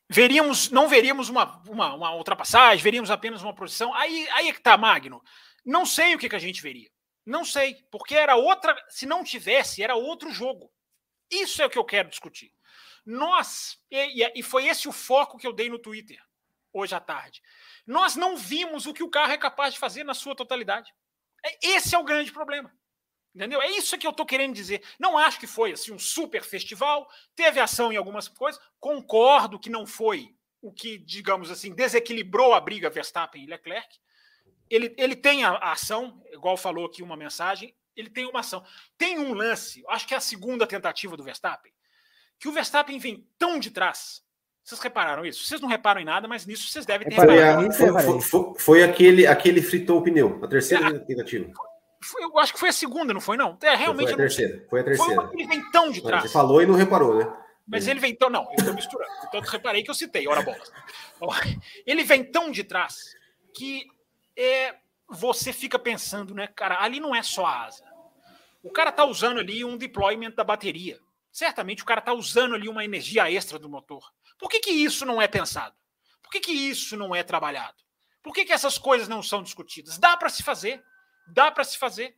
veríamos, 0.09 0.69
não 0.71 0.89
veríamos 0.89 1.29
uma, 1.29 1.61
uma, 1.69 1.93
uma, 1.93 2.15
ultrapassagem, 2.15 2.83
veríamos 2.83 3.11
apenas 3.11 3.41
uma 3.41 3.55
posição. 3.55 3.93
Aí, 3.93 4.27
aí 4.31 4.49
é 4.49 4.53
que 4.53 4.61
tá, 4.61 4.75
Magno. 4.75 5.21
Não 5.63 5.85
sei 5.85 6.15
o 6.15 6.17
que, 6.17 6.27
que 6.27 6.35
a 6.35 6.39
gente 6.39 6.61
veria. 6.61 6.89
Não 7.25 7.45
sei, 7.45 7.77
porque 7.91 8.15
era 8.15 8.35
outra. 8.35 8.75
Se 8.89 9.05
não 9.05 9.23
tivesse, 9.23 9.83
era 9.83 9.95
outro 9.95 10.31
jogo. 10.31 10.71
Isso 11.31 11.61
é 11.61 11.65
o 11.65 11.69
que 11.69 11.77
eu 11.77 11.85
quero 11.85 12.09
discutir. 12.09 12.53
Nós, 13.05 13.79
e, 13.89 14.23
e 14.35 14.43
foi 14.43 14.67
esse 14.67 14.87
o 14.87 14.91
foco 14.91 15.37
que 15.37 15.47
eu 15.47 15.53
dei 15.53 15.69
no 15.69 15.79
Twitter 15.79 16.21
hoje 16.73 16.93
à 16.93 16.99
tarde. 16.99 17.41
Nós 17.85 18.15
não 18.15 18.37
vimos 18.37 18.85
o 18.85 18.93
que 18.93 19.03
o 19.03 19.09
carro 19.09 19.31
é 19.31 19.37
capaz 19.37 19.73
de 19.73 19.79
fazer 19.79 20.03
na 20.03 20.13
sua 20.13 20.35
totalidade. 20.35 20.93
É, 21.43 21.67
esse 21.69 21.95
é 21.95 21.99
o 21.99 22.03
grande 22.03 22.31
problema. 22.31 22.73
Entendeu? 23.33 23.61
É 23.61 23.69
isso 23.71 23.97
que 23.97 24.05
eu 24.05 24.11
estou 24.11 24.25
querendo 24.25 24.53
dizer. 24.53 24.83
Não 24.99 25.17
acho 25.17 25.39
que 25.39 25.47
foi 25.47 25.71
assim 25.71 25.93
um 25.93 25.99
super 25.99 26.43
festival, 26.43 27.09
teve 27.35 27.59
ação 27.59 27.91
em 27.91 27.95
algumas 27.95 28.27
coisas. 28.27 28.61
Concordo 28.79 29.59
que 29.59 29.69
não 29.69 29.85
foi 29.85 30.35
o 30.61 30.71
que, 30.71 30.97
digamos 30.97 31.49
assim, 31.49 31.73
desequilibrou 31.73 32.53
a 32.53 32.59
briga 32.59 32.89
Verstappen 32.89 33.43
e 33.43 33.47
Leclerc. 33.47 33.99
Ele, 34.69 34.93
ele 34.97 35.15
tem 35.15 35.43
a, 35.43 35.51
a 35.51 35.71
ação, 35.71 36.21
igual 36.31 36.55
falou 36.55 36.85
aqui 36.85 37.01
uma 37.01 37.17
mensagem, 37.17 37.75
ele 37.95 38.09
tem 38.09 38.25
uma 38.25 38.39
ação. 38.39 38.63
Tem 38.97 39.19
um 39.19 39.33
lance, 39.33 39.83
acho 39.89 40.07
que 40.07 40.13
é 40.13 40.17
a 40.17 40.21
segunda 40.21 40.65
tentativa 40.65 41.15
do 41.17 41.23
Verstappen, 41.23 41.71
que 42.39 42.47
o 42.47 42.51
Verstappen 42.51 42.97
vem 42.99 43.27
tão 43.37 43.59
de 43.59 43.71
trás. 43.71 44.23
Vocês 44.63 44.79
repararam 44.79 45.25
isso? 45.25 45.43
Vocês 45.43 45.59
não 45.59 45.67
reparam 45.67 46.01
em 46.01 46.05
nada, 46.05 46.27
mas 46.27 46.45
nisso 46.45 46.71
vocês 46.71 46.85
devem 46.85 47.07
ter 47.07 47.15
reparado. 47.15 47.73
Foi, 47.73 47.87
foi, 47.87 48.21
foi, 48.21 48.53
foi, 48.57 48.83
aquele, 48.83 49.25
aquele 49.25 49.61
fritou 49.61 49.99
o 49.99 50.03
pneu, 50.03 50.39
a 50.43 50.47
terceira 50.47 50.87
é, 50.87 50.99
tentativa. 50.99 51.51
eu 52.19 52.37
acho 52.37 52.53
que 52.53 52.59
foi 52.59 52.69
a 52.69 52.73
segunda, 52.73 53.13
não 53.13 53.21
foi, 53.21 53.37
não? 53.37 53.57
É, 53.61 53.75
realmente. 53.75 54.05
Foi 54.05 54.13
a 54.13 54.17
terceira. 54.17 54.65
Foi 54.69 54.79
a 54.81 54.83
terceira. 54.83 55.27
Foi 55.27 55.33
ele 55.33 55.47
vem 55.47 55.71
tão 55.71 55.91
de 55.91 56.01
trás. 56.01 56.23
Você 56.23 56.29
falou 56.29 56.61
e 56.61 56.65
não 56.65 56.75
reparou, 56.75 57.17
né? 57.17 57.33
Mas 57.67 57.87
ele 57.87 57.99
vem 57.99 58.15
tão. 58.15 58.29
Não, 58.29 58.43
eu 58.43 58.55
estou 58.57 58.73
misturando. 58.73 59.11
Então, 59.27 59.39
reparei 59.41 59.83
que 59.83 59.89
eu 59.89 59.95
citei, 59.95 60.27
ora 60.27 60.41
bola. 60.41 60.59
Ele 61.85 62.03
vem 62.03 62.23
tão 62.23 62.51
de 62.51 62.63
trás 62.63 63.15
que 63.55 63.85
é, 64.35 64.75
você 65.11 65.51
fica 65.51 65.77
pensando, 65.77 66.33
né, 66.33 66.47
cara, 66.47 66.81
ali 66.81 66.99
não 66.99 67.13
é 67.13 67.21
só 67.21 67.45
a 67.45 67.65
asa. 67.65 67.83
O 68.63 68.71
cara 68.71 68.89
está 68.89 69.03
usando 69.03 69.39
ali 69.39 69.65
um 69.65 69.77
deployment 69.77 70.31
da 70.31 70.43
bateria. 70.43 70.99
Certamente 71.31 71.83
o 71.83 71.85
cara 71.85 71.99
está 71.99 72.13
usando 72.13 72.55
ali 72.55 72.69
uma 72.69 72.83
energia 72.83 73.31
extra 73.31 73.57
do 73.59 73.69
motor. 73.69 74.03
Por 74.37 74.49
que, 74.49 74.59
que 74.59 74.71
isso 74.71 75.05
não 75.05 75.21
é 75.21 75.27
pensado? 75.27 75.75
Por 76.21 76.31
que, 76.31 76.39
que 76.39 76.51
isso 76.51 76.95
não 76.95 77.13
é 77.13 77.23
trabalhado? 77.23 77.77
Por 78.23 78.33
que, 78.33 78.45
que 78.45 78.53
essas 78.53 78.77
coisas 78.77 79.07
não 79.07 79.23
são 79.23 79.41
discutidas? 79.41 79.97
Dá 79.97 80.15
para 80.15 80.29
se 80.29 80.43
fazer. 80.43 80.83
Dá 81.27 81.51
para 81.51 81.63
se 81.63 81.77
fazer. 81.77 82.15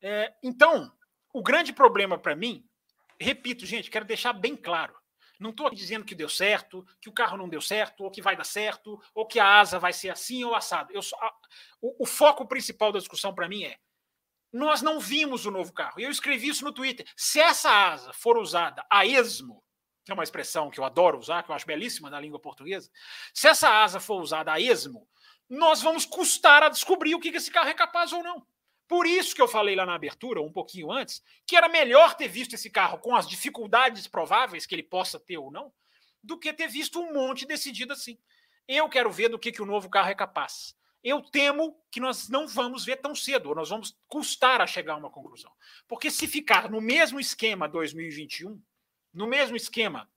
É, 0.00 0.32
então, 0.42 0.90
o 1.32 1.42
grande 1.42 1.72
problema 1.72 2.18
para 2.18 2.34
mim, 2.34 2.64
repito, 3.20 3.66
gente, 3.66 3.90
quero 3.90 4.04
deixar 4.04 4.32
bem 4.32 4.56
claro: 4.56 4.94
Não 5.40 5.50
estou 5.50 5.70
dizendo 5.70 6.04
que 6.04 6.14
deu 6.14 6.28
certo, 6.28 6.86
que 7.00 7.08
o 7.08 7.12
carro 7.12 7.38
não 7.38 7.48
deu 7.48 7.62
certo, 7.62 8.04
ou 8.04 8.10
que 8.10 8.20
vai 8.20 8.36
dar 8.36 8.44
certo, 8.44 9.00
ou 9.14 9.26
que 9.26 9.40
a 9.40 9.58
asa 9.58 9.78
vai 9.78 9.92
ser 9.92 10.10
assim 10.10 10.44
ou 10.44 10.54
assado. 10.54 10.92
Eu, 10.92 11.00
a, 11.00 11.32
o, 11.80 12.04
o 12.04 12.06
foco 12.06 12.46
principal 12.46 12.92
da 12.92 12.98
discussão 12.98 13.34
para 13.34 13.48
mim 13.48 13.64
é: 13.64 13.78
nós 14.52 14.82
não 14.82 15.00
vimos 15.00 15.46
o 15.46 15.50
novo 15.50 15.72
carro. 15.72 15.98
E 15.98 16.02
eu 16.04 16.10
escrevi 16.10 16.48
isso 16.48 16.62
no 16.62 16.72
Twitter. 16.72 17.06
Se 17.16 17.40
essa 17.40 17.70
asa 17.70 18.12
for 18.12 18.36
usada 18.36 18.84
a 18.90 19.06
esmo, 19.06 19.64
que 20.04 20.12
é 20.12 20.14
uma 20.14 20.24
expressão 20.24 20.70
que 20.70 20.78
eu 20.78 20.84
adoro 20.84 21.18
usar, 21.18 21.42
que 21.42 21.50
eu 21.50 21.54
acho 21.54 21.66
belíssima 21.66 22.10
na 22.10 22.20
língua 22.20 22.38
portuguesa, 22.38 22.90
se 23.32 23.48
essa 23.48 23.82
asa 23.82 23.98
for 23.98 24.20
usada 24.20 24.52
a 24.52 24.60
esmo, 24.60 25.08
nós 25.48 25.80
vamos 25.80 26.04
custar 26.04 26.62
a 26.62 26.68
descobrir 26.68 27.14
o 27.14 27.20
que 27.20 27.28
esse 27.28 27.50
carro 27.50 27.70
é 27.70 27.74
capaz 27.74 28.12
ou 28.12 28.22
não. 28.22 28.46
Por 28.90 29.06
isso 29.06 29.36
que 29.36 29.40
eu 29.40 29.46
falei 29.46 29.76
lá 29.76 29.86
na 29.86 29.94
abertura, 29.94 30.42
um 30.42 30.50
pouquinho 30.50 30.90
antes, 30.90 31.22
que 31.46 31.54
era 31.54 31.68
melhor 31.68 32.16
ter 32.16 32.26
visto 32.26 32.54
esse 32.54 32.68
carro 32.68 32.98
com 32.98 33.14
as 33.14 33.24
dificuldades 33.24 34.08
prováveis 34.08 34.66
que 34.66 34.74
ele 34.74 34.82
possa 34.82 35.16
ter 35.16 35.38
ou 35.38 35.48
não, 35.48 35.72
do 36.20 36.36
que 36.36 36.52
ter 36.52 36.66
visto 36.66 36.98
um 36.98 37.14
monte 37.14 37.46
decidido 37.46 37.92
assim. 37.92 38.18
Eu 38.66 38.88
quero 38.88 39.08
ver 39.08 39.28
do 39.28 39.38
que, 39.38 39.52
que 39.52 39.62
o 39.62 39.64
novo 39.64 39.88
carro 39.88 40.10
é 40.10 40.14
capaz. 40.16 40.76
Eu 41.04 41.22
temo 41.22 41.80
que 41.88 42.00
nós 42.00 42.28
não 42.28 42.48
vamos 42.48 42.84
ver 42.84 42.96
tão 42.96 43.14
cedo, 43.14 43.50
ou 43.50 43.54
nós 43.54 43.68
vamos 43.68 43.96
custar 44.08 44.60
a 44.60 44.66
chegar 44.66 44.94
a 44.94 44.96
uma 44.96 45.08
conclusão. 45.08 45.52
Porque 45.86 46.10
se 46.10 46.26
ficar 46.26 46.68
no 46.68 46.80
mesmo 46.80 47.20
esquema 47.20 47.68
2021, 47.68 48.60
no 49.14 49.28
mesmo 49.28 49.54
esquema 49.54 50.10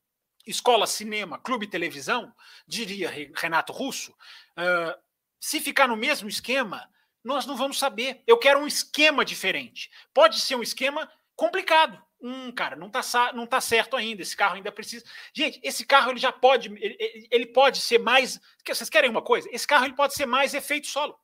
escola, 0.48 0.88
cinema, 0.88 1.38
clube 1.38 1.68
televisão, 1.68 2.34
diria 2.68 3.12
Renato 3.36 3.72
Russo, 3.72 4.14
uh, 4.14 5.00
se 5.40 5.60
ficar 5.60 5.88
no 5.88 5.96
mesmo 5.96 6.28
esquema, 6.28 6.92
nós 7.24 7.46
não 7.46 7.56
vamos 7.56 7.80
saber. 7.80 8.22
Eu 8.28 8.38
quero 8.38 8.60
um 8.60 8.68
esquema 8.68 9.24
diferente. 9.24 9.90
Pode 10.14 10.40
ser 10.40 10.56
um 10.56 10.64
esquema 10.64 11.10
complicado. 11.36 12.02
Hum, 12.22 12.52
cara, 12.52 12.76
não 12.76 12.90
tá, 12.90 13.02
não 13.34 13.46
tá 13.46 13.60
certo 13.60 13.96
ainda. 13.96 14.22
Esse 14.22 14.36
carro 14.36 14.56
ainda 14.56 14.72
precisa. 14.72 15.06
Gente, 15.34 15.60
esse 15.64 15.86
carro 15.86 16.12
ele 16.12 16.20
já 16.20 16.32
pode. 16.32 16.70
Ele, 16.70 17.28
ele 17.30 17.46
pode 17.46 17.80
ser 17.80 18.00
mais. 18.00 18.40
Vocês 18.66 18.90
querem 18.90 19.10
uma 19.10 19.22
coisa? 19.22 19.50
Esse 19.52 19.68
carro 19.68 19.86
ele 19.86 19.96
pode 19.96 20.14
ser 20.14 20.26
mais 20.26 20.54
efeito 20.54 20.88
solo. 20.88 21.18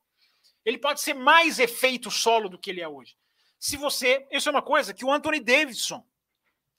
Ele 0.65 0.77
pode 0.77 1.01
ser 1.01 1.13
mais 1.13 1.57
efeito 1.57 2.11
solo 2.11 2.49
do 2.49 2.57
que 2.57 2.69
ele 2.69 2.81
é 2.81 2.87
hoje. 2.87 3.15
Se 3.57 3.77
você. 3.77 4.27
Isso 4.31 4.49
é 4.49 4.51
uma 4.51 4.61
coisa 4.61 4.93
que 4.93 5.05
o 5.05 5.11
Anthony 5.11 5.39
Davidson, 5.39 6.05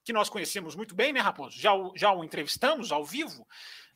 que 0.04 0.12
nós 0.12 0.28
conhecemos 0.28 0.74
muito 0.74 0.94
bem, 0.94 1.12
né, 1.12 1.20
Raposo? 1.20 1.58
Já, 1.58 1.72
já 1.94 2.12
o 2.12 2.24
entrevistamos 2.24 2.92
ao 2.92 3.04
vivo. 3.04 3.46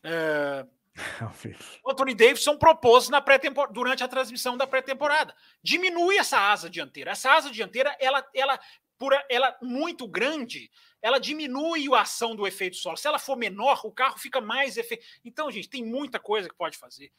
Uh, 0.04 0.64
o 0.64 0.83
Anthony 1.86 2.14
Davidson 2.14 2.56
propôs 2.56 3.08
na 3.08 3.20
pré 3.20 3.40
durante 3.70 4.04
a 4.04 4.08
transmissão 4.08 4.56
da 4.56 4.66
pré-temporada. 4.66 5.34
Diminui 5.62 6.16
essa 6.18 6.38
asa 6.38 6.70
dianteira. 6.70 7.10
Essa 7.10 7.32
asa 7.32 7.50
dianteira, 7.50 7.96
ela, 8.00 8.24
ela, 8.34 8.60
por 8.98 9.12
ela 9.28 9.56
muito 9.60 10.06
grande, 10.06 10.70
ela 11.02 11.18
diminui 11.18 11.92
a 11.94 12.02
ação 12.02 12.36
do 12.36 12.46
efeito 12.46 12.76
solo. 12.76 12.96
Se 12.96 13.08
ela 13.08 13.18
for 13.18 13.36
menor, 13.36 13.80
o 13.84 13.92
carro 13.92 14.18
fica 14.18 14.40
mais 14.40 14.76
efeito. 14.76 15.04
Então, 15.24 15.50
gente, 15.50 15.68
tem 15.68 15.84
muita 15.84 16.18
coisa 16.18 16.48
que 16.48 16.54
pode 16.54 16.78
fazer. 16.78 17.12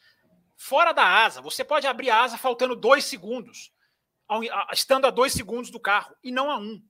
Fora 0.58 0.94
da 0.94 1.06
asa, 1.06 1.42
você 1.42 1.64
pode 1.64 1.86
abrir 1.86 2.10
a 2.10 2.24
asa 2.24 2.38
faltando 2.38 2.76
dois 2.76 3.04
segundos, 3.04 3.74
estando 4.72 5.06
a 5.06 5.12
dois 5.12 5.34
segundos 5.34 5.70
do 5.70 5.80
carro, 5.80 6.16
e 6.24 6.32
não 6.32 6.50
a 6.50 6.58
um. 6.58 6.82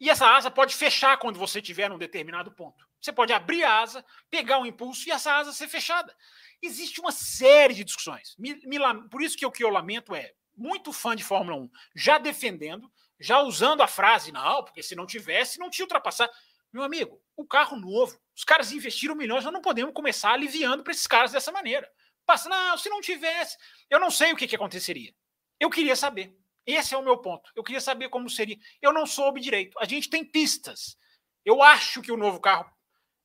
E 0.00 0.08
essa 0.08 0.26
asa 0.34 0.50
pode 0.50 0.74
fechar 0.74 1.18
quando 1.18 1.38
você 1.38 1.60
estiver 1.60 1.90
num 1.90 1.98
determinado 1.98 2.50
ponto. 2.50 2.88
Você 3.02 3.12
pode 3.12 3.32
abrir 3.32 3.64
a 3.64 3.80
asa, 3.80 4.04
pegar 4.30 4.58
um 4.58 4.66
impulso 4.66 5.08
e 5.08 5.10
essa 5.12 5.34
asa 5.34 5.52
ser 5.52 5.66
fechada. 5.66 6.14
Existe 6.62 7.00
uma 7.00 7.10
série 7.10 7.74
de 7.74 7.82
discussões. 7.82 8.36
Me, 8.38 8.54
me, 8.64 8.78
por 9.10 9.20
isso 9.20 9.36
que 9.36 9.44
o 9.44 9.50
que 9.50 9.64
eu 9.64 9.70
lamento 9.70 10.14
é 10.14 10.32
muito 10.56 10.92
fã 10.92 11.16
de 11.16 11.24
Fórmula 11.24 11.56
1 11.56 11.70
já 11.96 12.18
defendendo, 12.18 12.90
já 13.18 13.40
usando 13.40 13.82
a 13.82 13.88
frase, 13.88 14.30
não, 14.30 14.64
porque 14.64 14.82
se 14.82 14.94
não 14.94 15.04
tivesse, 15.04 15.58
não 15.58 15.68
tinha 15.68 15.84
ultrapassado. 15.84 16.32
Meu 16.72 16.84
amigo, 16.84 17.20
o 17.36 17.44
carro 17.44 17.76
novo, 17.76 18.16
os 18.36 18.44
caras 18.44 18.70
investiram 18.70 19.16
milhões, 19.16 19.44
nós 19.44 19.52
não 19.52 19.60
podemos 19.60 19.92
começar 19.92 20.32
aliviando 20.32 20.84
para 20.84 20.92
esses 20.92 21.06
caras 21.06 21.32
dessa 21.32 21.50
maneira. 21.50 21.90
Passa, 22.24 22.48
não, 22.48 22.78
se 22.78 22.88
não 22.88 23.00
tivesse, 23.00 23.58
eu 23.90 23.98
não 23.98 24.10
sei 24.10 24.32
o 24.32 24.36
que, 24.36 24.46
que 24.46 24.54
aconteceria. 24.54 25.12
Eu 25.58 25.68
queria 25.68 25.96
saber. 25.96 26.36
Esse 26.64 26.94
é 26.94 26.98
o 26.98 27.02
meu 27.02 27.18
ponto. 27.18 27.50
Eu 27.56 27.64
queria 27.64 27.80
saber 27.80 28.08
como 28.08 28.30
seria. 28.30 28.56
Eu 28.80 28.92
não 28.92 29.04
soube 29.04 29.40
direito. 29.40 29.76
A 29.80 29.84
gente 29.84 30.08
tem 30.08 30.24
pistas. 30.24 30.96
Eu 31.44 31.60
acho 31.60 32.00
que 32.00 32.12
o 32.12 32.16
novo 32.16 32.40
carro 32.40 32.70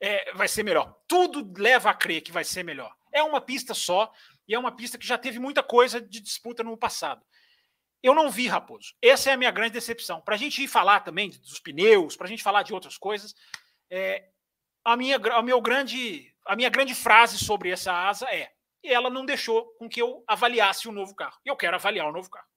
é, 0.01 0.33
vai 0.33 0.47
ser 0.47 0.63
melhor. 0.63 0.95
Tudo 1.07 1.53
leva 1.57 1.89
a 1.89 1.93
crer 1.93 2.21
que 2.21 2.31
vai 2.31 2.43
ser 2.43 2.63
melhor. 2.63 2.93
É 3.13 3.23
uma 3.23 3.41
pista 3.41 3.73
só 3.73 4.11
e 4.47 4.53
é 4.53 4.59
uma 4.59 4.75
pista 4.75 4.97
que 4.97 5.07
já 5.07 5.17
teve 5.17 5.39
muita 5.39 5.63
coisa 5.63 5.99
de 5.99 6.19
disputa 6.19 6.63
no 6.63 6.77
passado. 6.77 7.25
Eu 8.01 8.13
não 8.13 8.29
vi, 8.29 8.47
Raposo. 8.47 8.93
Essa 9.01 9.31
é 9.31 9.33
a 9.33 9.37
minha 9.37 9.51
grande 9.51 9.73
decepção. 9.73 10.21
Para 10.21 10.35
a 10.35 10.37
gente 10.37 10.63
ir 10.63 10.67
falar 10.67 11.01
também 11.01 11.29
dos 11.29 11.59
pneus, 11.59 12.15
para 12.15 12.27
a 12.27 12.29
gente 12.29 12.43
falar 12.43 12.63
de 12.63 12.73
outras 12.73 12.97
coisas, 12.97 13.33
é, 13.89 14.29
a, 14.85 14.95
minha, 14.95 15.17
a, 15.17 15.41
meu 15.41 15.59
grande, 15.59 16.31
a 16.45 16.55
minha 16.55 16.69
grande 16.69 16.93
frase 16.93 17.37
sobre 17.39 17.71
essa 17.71 17.91
asa 17.91 18.27
é: 18.33 18.51
ela 18.83 19.09
não 19.09 19.25
deixou 19.25 19.65
com 19.77 19.89
que 19.89 20.01
eu 20.01 20.23
avaliasse 20.27 20.87
o 20.87 20.91
novo 20.91 21.15
carro. 21.15 21.37
Eu 21.43 21.55
quero 21.55 21.75
avaliar 21.75 22.07
o 22.07 22.11
novo 22.11 22.29
carro. 22.29 22.47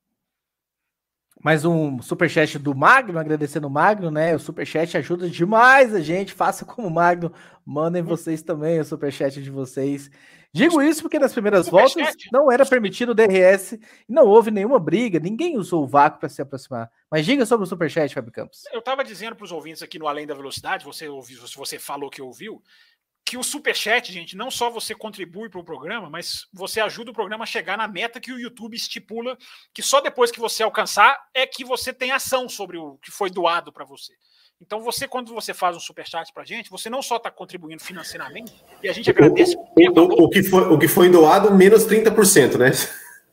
Mais 1.43 1.65
um 1.65 2.03
superchat 2.03 2.59
do 2.59 2.75
Magno, 2.75 3.19
agradecendo 3.19 3.67
o 3.67 3.71
Magno, 3.71 4.11
né? 4.11 4.35
O 4.37 4.39
superchat 4.39 4.99
ajuda 4.99 5.29
demais 5.29 5.95
a 5.95 6.01
gente. 6.01 6.35
Faça 6.35 6.67
como 6.67 6.87
o 6.87 6.91
Magno, 6.91 7.33
mandem 7.65 8.03
vocês 8.03 8.43
também 8.43 8.79
o 8.79 8.85
superchat 8.85 9.43
de 9.43 9.51
vocês. 9.51 10.11
Digo 10.53 10.83
isso 10.83 11.03
porque 11.03 11.19
nas 11.19 11.33
primeiras 11.33 11.69
voltas 11.69 12.15
não 12.33 12.51
era 12.51 12.67
permitido 12.67 13.11
o 13.11 13.15
DRS 13.15 13.75
e 13.75 13.81
não 14.13 14.27
houve 14.27 14.51
nenhuma 14.51 14.81
briga, 14.81 15.21
ninguém 15.21 15.57
usou 15.57 15.85
o 15.85 15.87
vácuo 15.87 16.19
para 16.19 16.29
se 16.29 16.43
aproximar. 16.43 16.91
Mas 17.11 17.25
diga 17.25 17.47
sobre 17.47 17.65
o 17.65 17.69
superchat, 17.69 18.13
Fábio 18.13 18.33
Campos. 18.33 18.65
Eu 18.73 18.81
estava 18.81 19.05
dizendo 19.05 19.37
para 19.37 19.45
os 19.45 19.53
ouvintes 19.53 19.81
aqui 19.81 19.97
no 19.97 20.09
Além 20.09 20.27
da 20.27 20.35
Velocidade, 20.35 20.85
você 20.85 21.09
ouviu, 21.09 21.47
se 21.47 21.57
você 21.57 21.79
falou 21.79 22.11
que 22.11 22.21
ouviu, 22.21 22.61
que 23.25 23.37
o 23.37 23.43
superchat, 23.43 24.13
gente, 24.13 24.37
não 24.37 24.51
só 24.51 24.71
você 24.71 24.95
contribui 24.95 25.49
para 25.49 25.61
o 25.61 25.65
programa, 25.65 26.11
mas 26.11 26.47
você 26.53 26.81
ajuda 26.81 27.11
o 27.11 27.15
programa 27.15 27.45
a 27.45 27.47
chegar 27.47 27.79
na 27.79 27.87
meta 27.87 28.21
que 28.21 28.33
o 28.33 28.39
YouTube 28.39 28.77
estipula, 28.77 29.37
que 29.73 29.83
só 29.83 30.01
depois 30.01 30.31
que 30.31 30.41
você 30.41 30.63
alcançar 30.63 31.17
é 31.33 31.47
que 31.47 31.65
você 31.65 31.93
tem 31.93 32.13
ação 32.13 32.49
sobre 32.49 32.77
o 32.77 32.99
que 32.99 33.11
foi 33.11 33.31
doado 33.31 33.73
para 33.73 33.85
você. 33.85 34.13
Então, 34.61 34.81
você, 34.81 35.09
quando 35.09 35.33
você 35.33 35.55
faz 35.55 35.75
um 35.75 35.81
superchat 35.81 36.31
para 36.35 36.43
a 36.43 36.47
gente, 36.47 36.69
você 36.69 36.91
não 36.91 37.01
só 37.01 37.17
está 37.17 37.31
contribuindo 37.31 37.83
financeiramente, 37.83 38.53
e 38.83 38.89
a 38.89 38.93
gente 38.93 39.09
agradece. 39.09 39.57
O, 39.57 40.01
o, 40.01 40.25
o, 40.25 40.29
que 40.29 40.43
foi, 40.43 40.63
o 40.65 40.79
que 40.79 40.89
foi 40.89 41.09
doado, 41.09 41.55
menos 41.55 41.87
30%, 41.87 42.59
né? 42.59 42.71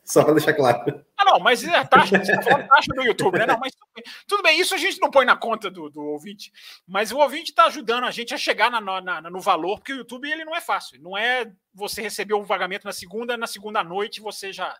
Só 0.08 0.24
para 0.24 0.32
deixar 0.32 0.54
claro. 0.54 1.04
Ah, 1.18 1.24
não, 1.26 1.38
mas 1.38 1.62
é 1.62 1.76
a 1.76 1.86
taxa, 1.86 2.18
você 2.18 2.32
tá 2.32 2.66
taxa 2.66 2.94
do 2.94 3.02
YouTube, 3.02 3.38
né? 3.38 3.44
Não, 3.44 3.58
mas 3.58 3.74
tudo 3.74 3.90
bem. 3.94 4.04
tudo 4.26 4.42
bem. 4.42 4.58
isso 4.58 4.74
a 4.74 4.78
gente 4.78 4.98
não 5.00 5.10
põe 5.10 5.26
na 5.26 5.36
conta 5.36 5.70
do, 5.70 5.90
do 5.90 6.00
ouvinte, 6.00 6.50
mas 6.86 7.12
o 7.12 7.18
ouvinte 7.18 7.50
está 7.50 7.66
ajudando 7.66 8.04
a 8.04 8.10
gente 8.10 8.32
a 8.32 8.38
chegar 8.38 8.70
na, 8.70 8.80
na, 8.80 9.20
no 9.20 9.38
valor, 9.38 9.78
porque 9.78 9.92
o 9.92 9.98
YouTube 9.98 10.30
ele 10.30 10.46
não 10.46 10.56
é 10.56 10.62
fácil. 10.62 10.98
Não 11.02 11.16
é 11.16 11.52
você 11.74 12.00
receber 12.00 12.32
um 12.32 12.46
pagamento 12.46 12.86
na 12.86 12.92
segunda, 12.92 13.36
na 13.36 13.46
segunda 13.46 13.84
noite 13.84 14.20
você 14.20 14.50
já 14.50 14.74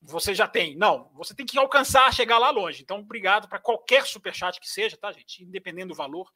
você 0.00 0.34
já 0.34 0.48
tem. 0.48 0.74
Não, 0.74 1.10
você 1.14 1.34
tem 1.34 1.44
que 1.44 1.58
alcançar, 1.58 2.10
chegar 2.14 2.38
lá 2.38 2.48
longe. 2.48 2.82
Então, 2.82 3.00
obrigado 3.00 3.48
para 3.48 3.58
qualquer 3.58 4.06
superchat 4.06 4.58
que 4.58 4.70
seja, 4.70 4.96
tá, 4.96 5.12
gente? 5.12 5.44
Independendo 5.44 5.88
do 5.88 5.94
valor, 5.94 6.32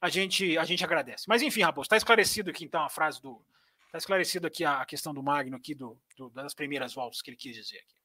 a 0.00 0.08
gente, 0.08 0.56
a 0.56 0.64
gente 0.64 0.84
agradece. 0.84 1.24
Mas 1.26 1.42
enfim, 1.42 1.62
Raposo, 1.62 1.86
está 1.86 1.96
esclarecido 1.96 2.50
aqui 2.50 2.64
então 2.64 2.84
a 2.84 2.88
frase 2.88 3.20
do, 3.20 3.42
Está 3.88 3.96
esclarecido 3.96 4.46
aqui 4.46 4.64
a 4.66 4.84
questão 4.84 5.14
do 5.14 5.22
Magno 5.22 5.56
aqui 5.56 5.74
do, 5.74 5.98
do, 6.14 6.28
das 6.28 6.52
primeiras 6.52 6.94
voltas 6.94 7.22
que 7.22 7.30
ele 7.30 7.38
quis 7.38 7.56
dizer 7.56 7.78
aqui. 7.78 7.96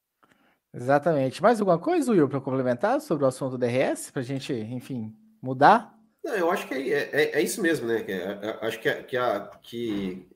Exatamente. 0.72 1.42
Mais 1.42 1.60
alguma 1.60 1.78
coisa, 1.78 2.10
Will, 2.10 2.28
para 2.28 2.40
complementar 2.40 3.00
sobre 3.02 3.24
o 3.24 3.26
assunto 3.28 3.56
do 3.56 3.58
DRS, 3.58 4.10
para 4.10 4.22
a 4.22 4.24
gente, 4.24 4.52
enfim, 4.52 5.14
mudar? 5.42 5.94
Não, 6.24 6.34
eu 6.34 6.50
acho 6.50 6.66
que 6.66 6.74
é, 6.74 7.10
é, 7.12 7.38
é 7.38 7.42
isso 7.42 7.60
mesmo, 7.60 7.86
né? 7.86 8.02
É, 8.08 8.12
é, 8.12 8.66
acho 8.66 8.80
que, 8.80 8.88
é, 8.88 9.02
que, 9.02 9.14
a, 9.14 9.40
que 9.62 10.26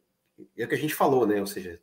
é 0.57 0.64
o 0.64 0.68
que 0.68 0.74
a 0.74 0.78
gente 0.78 0.94
falou, 0.94 1.26
né? 1.26 1.40
Ou 1.40 1.46
seja, 1.46 1.80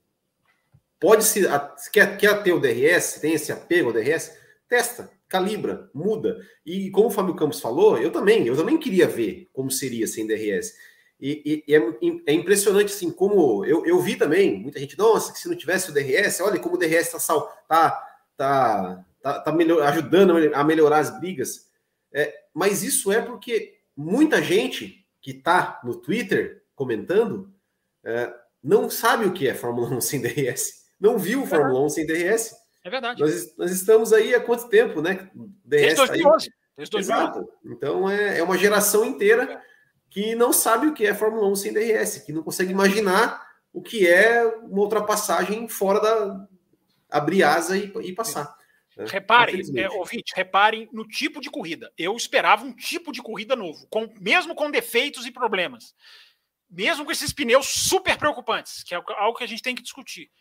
pode 0.99 1.23
se, 1.23 1.47
a, 1.47 1.59
quer, 1.91 2.17
quer 2.17 2.43
ter 2.43 2.53
o 2.53 2.59
DRS, 2.59 3.19
tem 3.19 3.33
esse 3.33 3.51
apego 3.51 3.89
ao 3.89 3.93
DRS, 3.93 4.37
testa, 4.69 5.11
calibra, 5.27 5.89
muda. 5.91 6.37
E 6.63 6.91
como 6.91 7.07
o 7.07 7.11
Fábio 7.11 7.35
Campos 7.35 7.59
falou, 7.59 7.97
eu 7.97 8.11
também, 8.11 8.45
eu 8.45 8.55
também 8.55 8.77
queria 8.77 9.07
ver 9.07 9.49
como 9.51 9.71
seria 9.71 10.05
sem 10.05 10.27
DRS. 10.27 10.71
E, 11.19 11.63
e, 11.67 11.71
e 11.71 11.75
é, 11.75 11.79
é, 12.27 12.33
impressionante, 12.33 12.93
assim, 12.93 13.09
como 13.09 13.63
eu, 13.65 13.85
eu 13.85 13.99
vi 13.99 14.15
também, 14.15 14.59
muita 14.59 14.79
gente, 14.79 14.97
nossa, 14.97 15.31
que 15.31 15.39
se 15.39 15.47
não 15.47 15.55
tivesse 15.55 15.89
o 15.89 15.93
DRS, 15.93 16.41
olha 16.41 16.59
como 16.59 16.75
o 16.75 16.77
DRS 16.77 17.13
está 17.13 17.39
tá, 17.67 18.19
tá, 18.35 19.05
tá, 19.21 19.39
tá 19.39 19.51
melhor, 19.51 19.81
ajudando 19.83 20.35
a 20.53 20.63
melhorar 20.63 20.99
as 20.99 21.19
brigas. 21.19 21.69
É, 22.11 22.33
mas 22.53 22.83
isso 22.83 23.11
é 23.11 23.21
porque 23.21 23.79
muita 23.95 24.41
gente 24.41 25.05
que 25.21 25.31
está 25.31 25.79
no 25.83 25.95
Twitter 25.95 26.63
comentando 26.75 27.51
é, 28.03 28.33
não 28.61 28.89
sabe 28.89 29.25
o 29.25 29.33
que 29.33 29.47
é 29.47 29.53
Fórmula 29.53 29.89
1 29.89 30.01
sem 30.01 30.21
DRS. 30.21 30.85
Não 30.99 31.17
viu 31.17 31.43
é 31.43 31.47
Fórmula 31.47 31.81
1 31.85 31.89
sem 31.89 32.05
DRS. 32.05 32.55
É 32.83 32.89
verdade. 32.89 33.21
Nós, 33.21 33.55
nós 33.57 33.71
estamos 33.71 34.13
aí 34.13 34.35
há 34.35 34.39
quanto 34.39 34.67
tempo, 34.69 35.01
né? 35.01 35.29
DRS 35.63 35.95
Desde 35.95 35.95
2011. 35.95 36.49
Tá 36.49 36.55
Desde 36.77 36.91
2011. 36.91 36.99
Exato. 36.99 37.49
Então 37.65 38.09
é, 38.09 38.39
é 38.39 38.43
uma 38.43 38.57
geração 38.57 39.05
inteira 39.05 39.43
é 39.43 39.74
que 40.15 40.33
não 40.33 40.53
sabe 40.53 40.87
o 40.87 40.93
que 40.93 41.05
é 41.05 41.13
Fórmula 41.13 41.45
1 41.49 41.55
sem 41.57 41.73
DRS, 41.73 42.19
que 42.19 42.31
não 42.31 42.41
consegue 42.41 42.71
imaginar 42.71 43.45
o 43.73 43.81
que 43.81 44.07
é 44.07 44.45
uma 44.45 44.79
ultrapassagem 44.79 45.67
fora 45.67 45.99
da 45.99 46.47
abrir 47.09 47.43
asa 47.43 47.77
e, 47.77 47.91
e 48.01 48.13
passar. 48.13 48.55
Né? 48.95 49.07
Reparem, 49.09 49.61
é, 49.77 49.89
ouvinte, 49.89 50.31
reparem 50.33 50.87
no 50.93 51.05
tipo 51.05 51.41
de 51.41 51.49
corrida. 51.49 51.91
Eu 51.97 52.15
esperava 52.15 52.63
um 52.63 52.71
tipo 52.71 53.11
de 53.11 53.21
corrida 53.21 53.57
novo, 53.57 53.87
com, 53.89 54.09
mesmo 54.21 54.55
com 54.55 54.71
defeitos 54.71 55.25
e 55.25 55.31
problemas. 55.31 55.93
mesmo 56.69 57.03
com 57.03 57.11
esses 57.11 57.33
pneus 57.33 57.67
super 57.67 58.17
preocupantes, 58.17 58.83
que 58.83 58.95
é 58.95 59.03
algo 59.17 59.37
que 59.37 59.43
a 59.43 59.47
gente 59.47 59.61
tem 59.61 59.75
que 59.75 59.83
discutir. 59.83 60.31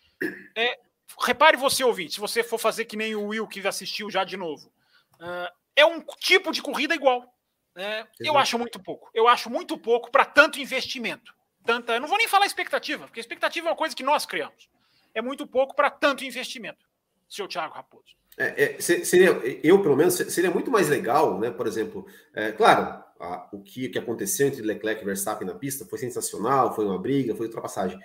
É, 0.56 0.78
repare 1.18 1.56
você, 1.56 1.82
ouvinte, 1.82 2.14
se 2.14 2.20
você 2.20 2.44
for 2.44 2.58
fazer 2.58 2.84
que 2.84 2.96
nem 2.96 3.16
o 3.16 3.26
Will 3.26 3.48
que 3.48 3.66
assistiu 3.66 4.08
já 4.08 4.22
de 4.22 4.36
novo. 4.36 4.72
Uh, 5.14 5.50
é 5.74 5.84
um 5.84 6.00
tipo 6.20 6.52
de 6.52 6.62
corrida 6.62 6.94
igual. 6.94 7.33
É, 7.76 8.06
eu 8.20 8.38
acho 8.38 8.58
muito 8.58 8.78
pouco. 8.80 9.10
Eu 9.12 9.26
acho 9.26 9.50
muito 9.50 9.76
pouco 9.76 10.10
para 10.10 10.24
tanto 10.24 10.60
investimento. 10.60 11.34
Tanta, 11.64 11.98
não 11.98 12.06
vou 12.06 12.18
nem 12.18 12.28
falar 12.28 12.46
expectativa, 12.46 13.06
porque 13.06 13.20
expectativa 13.20 13.68
é 13.68 13.70
uma 13.70 13.76
coisa 13.76 13.96
que 13.96 14.02
nós 14.02 14.26
criamos. 14.26 14.68
É 15.14 15.22
muito 15.22 15.46
pouco 15.46 15.74
para 15.74 15.90
tanto 15.90 16.24
investimento, 16.24 16.86
seu 17.28 17.48
Thiago 17.48 17.74
Raposo. 17.74 18.14
É, 18.36 18.64
é, 18.64 18.80
seria, 18.80 19.30
eu, 19.62 19.80
pelo 19.80 19.96
menos, 19.96 20.14
seria 20.14 20.50
muito 20.50 20.70
mais 20.70 20.88
legal, 20.88 21.38
né? 21.38 21.50
Por 21.50 21.66
exemplo, 21.66 22.06
é, 22.34 22.52
claro, 22.52 23.02
a, 23.18 23.48
o 23.52 23.62
que, 23.62 23.88
que 23.88 23.98
aconteceu 23.98 24.48
entre 24.48 24.60
Leclerc 24.60 25.02
e 25.02 25.04
Verstappen 25.04 25.46
na 25.46 25.54
pista 25.54 25.86
foi 25.86 25.98
sensacional, 25.98 26.74
foi 26.74 26.84
uma 26.84 26.98
briga, 26.98 27.34
foi 27.34 27.46
ultrapassagem. 27.46 27.98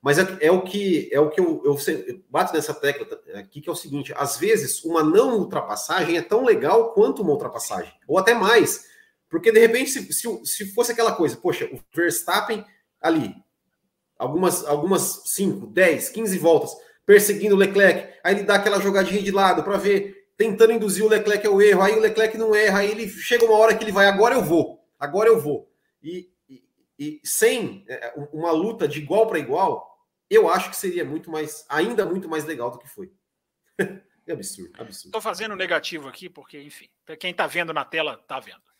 Mas 0.00 0.18
é, 0.18 0.38
é 0.40 0.50
o 0.50 0.62
que 0.62 1.08
é 1.12 1.20
o 1.20 1.30
que 1.30 1.40
eu, 1.40 1.62
eu, 1.64 1.78
eu, 2.06 2.22
bato 2.28 2.52
nessa 2.54 2.74
tecla 2.74 3.06
aqui, 3.34 3.60
que 3.60 3.68
é 3.68 3.72
o 3.72 3.76
seguinte: 3.76 4.12
às 4.16 4.36
vezes 4.36 4.84
uma 4.84 5.02
não 5.02 5.38
ultrapassagem 5.38 6.16
é 6.16 6.22
tão 6.22 6.44
legal 6.44 6.92
quanto 6.92 7.22
uma 7.22 7.32
ultrapassagem, 7.32 7.92
ou 8.06 8.18
até 8.18 8.34
mais. 8.34 8.90
Porque 9.32 9.50
de 9.50 9.58
repente, 9.58 9.90
se, 9.90 10.12
se, 10.12 10.44
se 10.44 10.74
fosse 10.74 10.92
aquela 10.92 11.12
coisa, 11.12 11.38
poxa, 11.38 11.64
o 11.72 11.80
Verstappen 11.96 12.62
ali, 13.00 13.34
algumas, 14.18 14.62
algumas 14.66 15.22
5, 15.24 15.68
10, 15.68 16.10
15 16.10 16.38
voltas, 16.38 16.76
perseguindo 17.06 17.54
o 17.54 17.58
Leclerc, 17.58 18.12
aí 18.22 18.34
ele 18.34 18.42
dá 18.42 18.56
aquela 18.56 18.78
jogadinha 18.78 19.22
de 19.22 19.30
lado 19.30 19.64
para 19.64 19.78
ver, 19.78 20.28
tentando 20.36 20.74
induzir 20.74 21.02
o 21.02 21.08
Leclerc 21.08 21.46
ao 21.46 21.62
erro, 21.62 21.80
aí 21.80 21.94
o 21.94 22.00
Leclerc 22.00 22.36
não 22.36 22.54
erra, 22.54 22.80
aí 22.80 22.90
ele 22.90 23.08
chega 23.08 23.46
uma 23.46 23.56
hora 23.56 23.74
que 23.74 23.82
ele 23.82 23.90
vai, 23.90 24.06
agora 24.06 24.34
eu 24.34 24.44
vou, 24.44 24.86
agora 25.00 25.30
eu 25.30 25.40
vou. 25.40 25.72
E, 26.02 26.30
e, 26.46 26.62
e 26.98 27.20
sem 27.24 27.86
é, 27.88 28.12
uma 28.34 28.52
luta 28.52 28.86
de 28.86 28.98
igual 28.98 29.26
para 29.26 29.38
igual, 29.38 29.98
eu 30.28 30.46
acho 30.46 30.68
que 30.68 30.76
seria 30.76 31.06
muito 31.06 31.30
mais, 31.30 31.64
ainda 31.70 32.04
muito 32.04 32.28
mais 32.28 32.44
legal 32.44 32.70
do 32.70 32.78
que 32.78 32.86
foi. 32.86 33.10
é 33.80 34.32
absurdo, 34.32 34.72
absurdo. 34.78 35.06
Estou 35.06 35.22
fazendo 35.22 35.56
negativo 35.56 36.06
aqui, 36.06 36.28
porque, 36.28 36.60
enfim, 36.60 36.90
quem 37.18 37.30
está 37.30 37.46
vendo 37.46 37.72
na 37.72 37.82
tela, 37.86 38.18
está 38.22 38.38
vendo. 38.38 38.71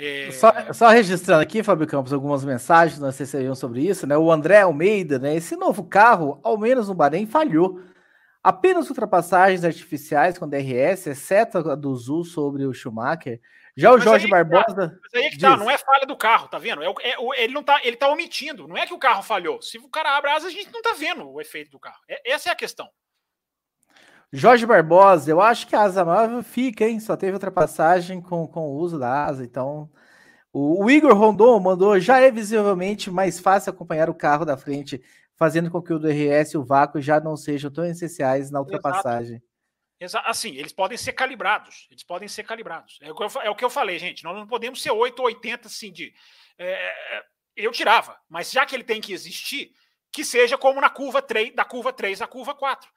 É... 0.00 0.30
Só, 0.30 0.52
só, 0.72 0.88
registrando 0.90 1.42
aqui, 1.42 1.60
Fábio 1.60 1.84
Campos, 1.84 2.12
algumas 2.12 2.44
mensagens 2.44 3.00
nós 3.00 3.18
recebemos 3.18 3.58
sobre 3.58 3.84
isso, 3.84 4.06
né? 4.06 4.16
O 4.16 4.30
André 4.30 4.60
Almeida, 4.60 5.18
né? 5.18 5.34
Esse 5.34 5.56
novo 5.56 5.82
carro, 5.82 6.38
ao 6.44 6.56
menos 6.56 6.86
no 6.86 6.94
Bahrein, 6.94 7.26
falhou. 7.26 7.82
Apenas 8.40 8.88
ultrapassagens 8.88 9.64
artificiais 9.64 10.38
com 10.38 10.48
DRS, 10.48 11.08
exceto 11.08 11.58
a 11.58 11.74
do 11.74 11.92
Zul 11.96 12.22
sobre 12.22 12.64
o 12.64 12.72
Schumacher. 12.72 13.40
Já 13.76 13.90
o 13.90 13.94
mas 13.94 14.04
Jorge 14.04 14.26
aí, 14.26 14.30
Barbosa. 14.30 15.00
Mas 15.02 15.22
aí 15.22 15.30
que 15.30 15.38
tá, 15.38 15.56
não 15.56 15.68
é 15.68 15.76
falha 15.76 16.06
do 16.06 16.16
carro, 16.16 16.46
tá 16.46 16.58
vendo? 16.58 16.80
É, 16.80 16.86
é, 17.02 17.42
ele 17.42 17.52
não 17.52 17.64
tá, 17.64 17.80
ele 17.82 17.96
tá 17.96 18.08
omitindo. 18.08 18.68
Não 18.68 18.76
é 18.76 18.86
que 18.86 18.94
o 18.94 18.98
carro 18.98 19.22
falhou. 19.22 19.60
Se 19.60 19.78
o 19.78 19.88
cara 19.88 20.16
abre 20.16 20.30
a 20.30 20.36
asa, 20.36 20.46
a 20.46 20.50
gente 20.50 20.72
não 20.72 20.80
tá 20.80 20.94
vendo 20.96 21.28
o 21.28 21.40
efeito 21.40 21.72
do 21.72 21.80
carro. 21.80 21.98
É, 22.08 22.32
essa 22.32 22.48
é 22.48 22.52
a 22.52 22.56
questão. 22.56 22.88
Jorge 24.32 24.66
Barbosa, 24.66 25.30
eu 25.30 25.40
acho 25.40 25.66
que 25.66 25.74
a 25.74 25.82
asa 25.82 26.04
nova 26.04 26.42
fica, 26.42 26.84
hein? 26.84 27.00
Só 27.00 27.16
teve 27.16 27.32
ultrapassagem 27.32 28.20
com, 28.20 28.46
com 28.46 28.68
o 28.68 28.76
uso 28.76 28.98
da 28.98 29.24
asa, 29.24 29.44
então. 29.44 29.90
O, 30.52 30.84
o 30.84 30.90
Igor 30.90 31.14
Rondon 31.14 31.58
mandou, 31.60 31.98
já 31.98 32.20
é 32.20 32.30
visivelmente 32.30 33.10
mais 33.10 33.40
fácil 33.40 33.70
acompanhar 33.70 34.10
o 34.10 34.14
carro 34.14 34.44
da 34.44 34.56
frente, 34.56 35.02
fazendo 35.36 35.70
com 35.70 35.80
que 35.80 35.92
o 35.92 35.98
DRS 35.98 36.52
e 36.52 36.58
o 36.58 36.64
vácuo 36.64 37.00
já 37.00 37.20
não 37.20 37.36
sejam 37.36 37.70
tão 37.70 37.84
essenciais 37.84 38.50
na 38.50 38.60
ultrapassagem. 38.60 39.42
Exato. 40.00 40.28
Assim, 40.28 40.54
eles 40.56 40.72
podem 40.72 40.96
ser 40.96 41.12
calibrados. 41.12 41.86
Eles 41.90 42.04
podem 42.04 42.28
ser 42.28 42.44
calibrados. 42.44 42.98
É 43.02 43.10
o 43.10 43.14
que 43.14 43.22
eu, 43.22 43.42
é 43.42 43.50
o 43.50 43.56
que 43.56 43.64
eu 43.64 43.70
falei, 43.70 43.98
gente. 43.98 44.24
Nós 44.24 44.36
não 44.36 44.46
podemos 44.46 44.82
ser 44.82 44.90
8 44.90 45.18
ou 45.18 45.26
80 45.26 45.66
assim 45.66 45.90
de. 45.90 46.14
É, 46.58 47.22
eu 47.56 47.72
tirava, 47.72 48.16
mas 48.28 48.50
já 48.50 48.64
que 48.64 48.76
ele 48.76 48.84
tem 48.84 49.00
que 49.00 49.12
existir, 49.12 49.72
que 50.12 50.24
seja 50.24 50.56
como 50.56 50.80
na 50.80 50.88
curva 50.88 51.20
3, 51.20 51.54
da 51.54 51.64
curva 51.64 51.92
3 51.92 52.22
à 52.22 52.26
curva 52.26 52.54
4. 52.54 52.88